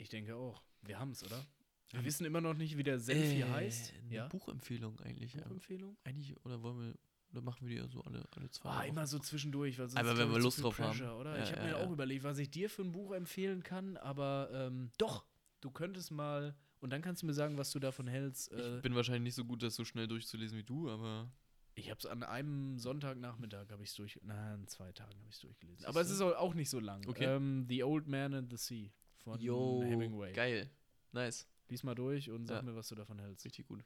Ich 0.00 0.08
denke 0.08 0.34
auch. 0.34 0.62
Wir 0.82 0.98
haben 0.98 1.10
es, 1.10 1.22
oder? 1.24 1.44
Wir 1.90 1.98
Haben- 1.98 2.06
wissen 2.06 2.24
immer 2.24 2.40
noch 2.40 2.54
nicht, 2.54 2.76
wie 2.76 2.82
der 2.82 2.98
Senf 3.00 3.22
hier 3.30 3.46
Äh, 3.46 3.50
heißt. 3.50 3.92
Eine 4.04 4.14
Ja. 4.14 4.28
Buchempfehlung 4.28 4.98
eigentlich. 5.00 5.34
Ja. 5.34 5.42
Buchempfehlung? 5.42 5.96
Eigentlich, 6.04 6.36
oder 6.44 6.62
wollen 6.62 6.78
wir, 6.78 6.94
oder 7.32 7.42
machen 7.42 7.66
wir 7.66 7.74
die 7.76 7.82
ja 7.82 7.88
so 7.88 8.00
alle, 8.02 8.26
alle 8.30 8.48
zwei 8.50 8.70
Ah, 8.70 8.78
Wochen? 8.80 8.88
immer 8.88 9.06
so 9.06 9.18
zwischendurch. 9.18 9.78
Weil 9.78 9.88
sonst 9.88 10.00
Aber 10.00 10.16
wenn 10.16 10.30
wir 10.30 10.38
Lust 10.38 10.62
drauf 10.62 10.78
haben. 10.78 10.90
Pressure, 10.96 11.18
Oder? 11.18 11.36
Ja, 11.36 11.42
ich 11.44 11.50
habe 11.52 11.60
ja, 11.60 11.66
mir 11.66 11.78
ja. 11.80 11.86
auch 11.86 11.90
überlegt, 11.90 12.24
was 12.24 12.38
ich 12.38 12.50
dir 12.50 12.70
für 12.70 12.82
ein 12.82 12.92
Buch 12.92 13.12
empfehlen 13.12 13.62
kann, 13.62 13.96
aber 13.98 14.48
ähm, 14.52 14.90
doch, 14.98 15.26
du 15.60 15.70
könntest 15.70 16.10
mal, 16.12 16.56
und 16.80 16.90
dann 16.90 17.02
kannst 17.02 17.22
du 17.22 17.26
mir 17.26 17.34
sagen, 17.34 17.58
was 17.58 17.70
du 17.72 17.78
davon 17.78 18.06
hältst. 18.06 18.50
Äh, 18.52 18.76
Ich 18.76 18.82
bin 18.82 18.94
wahrscheinlich 18.94 19.22
nicht 19.24 19.34
so 19.34 19.44
gut, 19.44 19.62
das 19.62 19.74
so 19.74 19.84
schnell 19.84 20.06
durchzulesen 20.06 20.56
wie 20.58 20.64
du, 20.64 20.88
aber 20.88 21.30
ich 21.74 21.90
habe 21.90 21.98
es 21.98 22.06
an 22.06 22.22
einem 22.22 22.78
Sonntagnachmittag 22.78 23.70
habe 23.70 23.82
ich 23.82 23.90
es 23.90 23.94
durch, 23.96 24.18
nein, 24.22 24.60
an 24.60 24.66
zwei 24.68 24.92
Tagen 24.92 25.14
habe 25.18 25.28
ich 25.28 25.34
es 25.36 25.40
durchgelesen. 25.40 25.86
Aber 25.86 26.00
es 26.00 26.08
ist 26.10 26.20
auch 26.20 26.34
auch 26.36 26.54
nicht 26.54 26.70
so 26.70 26.78
lang. 26.80 27.06
Okay. 27.06 27.24
Ähm, 27.24 27.66
the 27.68 27.82
Old 27.84 28.06
Man 28.08 28.32
and 28.34 28.50
the 28.50 28.56
Sea 28.56 28.90
von 29.22 29.38
Hemingway. 29.40 30.32
geil. 30.32 30.70
Nice. 31.12 31.46
Lies 31.68 31.82
mal 31.82 31.94
durch 31.94 32.30
und 32.30 32.46
sag 32.46 32.56
Ja. 32.56 32.62
mir, 32.62 32.74
was 32.76 32.88
du 32.88 32.94
davon 32.94 33.18
hältst. 33.18 33.44
Richtig 33.44 33.66
gut. 33.66 33.84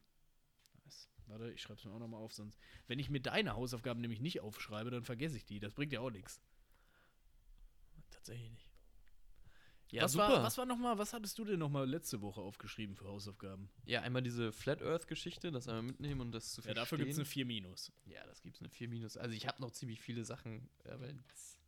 Nice. 0.84 1.08
Warte, 1.26 1.50
ich 1.52 1.62
schreibe 1.62 1.78
es 1.78 1.84
mir 1.84 1.92
auch 1.92 1.98
nochmal 1.98 2.20
auf, 2.20 2.32
sonst. 2.32 2.58
Wenn 2.86 2.98
ich 2.98 3.10
mir 3.10 3.20
deine 3.20 3.54
Hausaufgaben 3.54 4.00
nämlich 4.00 4.20
nicht 4.20 4.40
aufschreibe, 4.40 4.90
dann 4.90 5.04
vergesse 5.04 5.36
ich 5.36 5.44
die. 5.44 5.60
Das 5.60 5.74
bringt 5.74 5.92
ja 5.92 6.00
auch 6.00 6.10
nichts. 6.10 6.40
Tatsächlich 8.10 8.50
nicht. 8.50 8.70
Ja, 9.90 10.02
was, 10.04 10.12
super. 10.12 10.28
war, 10.28 10.42
was 10.42 10.58
war 10.58 10.66
nochmal, 10.66 10.98
was 10.98 11.12
hattest 11.12 11.38
du 11.38 11.44
denn 11.44 11.58
nochmal 11.60 11.88
letzte 11.88 12.20
Woche 12.20 12.40
aufgeschrieben 12.40 12.96
für 12.96 13.04
Hausaufgaben? 13.06 13.68
ja, 13.84 14.00
einmal 14.02 14.22
diese 14.22 14.50
Flat 14.52 14.82
Earth-Geschichte, 14.82 15.52
das 15.52 15.68
einmal 15.68 15.82
mitnehmen 15.84 16.20
und 16.20 16.32
das 16.32 16.52
zu 16.52 16.60
Ja, 16.60 16.64
verstehen. 16.64 16.74
dafür 16.82 16.98
gibt 16.98 17.10
es 17.12 17.18
eine 17.18 17.26
4 17.26 17.44
Minus. 17.46 17.92
Ja, 18.06 18.24
das 18.26 18.42
gibt 18.42 18.56
es 18.56 18.62
eine 18.62 18.70
4 18.70 18.88
minus. 18.88 19.16
Also 19.16 19.36
ich 19.36 19.46
habe 19.46 19.60
noch 19.60 19.70
ziemlich 19.70 20.00
viele 20.00 20.24
Sachen, 20.24 20.68
aber 20.84 21.12
das 21.12 21.58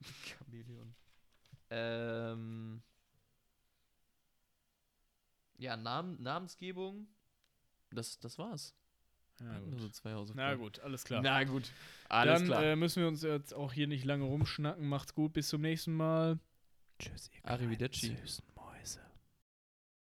Chamäleon. 0.26 0.94
Ähm. 1.70 2.82
Ja, 5.58 5.76
Namen, 5.76 6.20
Namensgebung. 6.22 7.06
Das, 7.90 8.18
das 8.18 8.38
war's. 8.38 8.74
Ja, 9.40 9.60
so 9.70 9.76
gut. 9.76 9.94
zwei 9.94 10.12
Hausaufgaben. 10.12 10.50
Na 10.50 10.54
gut, 10.54 10.80
alles 10.80 11.04
klar. 11.04 11.22
Na 11.22 11.44
gut. 11.44 11.70
Alles 12.08 12.40
Dann 12.40 12.48
klar. 12.48 12.62
Äh, 12.62 12.76
müssen 12.76 13.00
wir 13.00 13.08
uns 13.08 13.22
jetzt 13.22 13.54
auch 13.54 13.72
hier 13.72 13.86
nicht 13.86 14.04
lange 14.04 14.24
rumschnacken. 14.24 14.86
Macht's 14.88 15.14
gut, 15.14 15.32
bis 15.32 15.48
zum 15.48 15.62
nächsten 15.62 15.94
Mal. 15.94 16.38
Tschüss, 16.98 17.30
ihr 17.32 17.44
Arrivederci. 17.44 18.16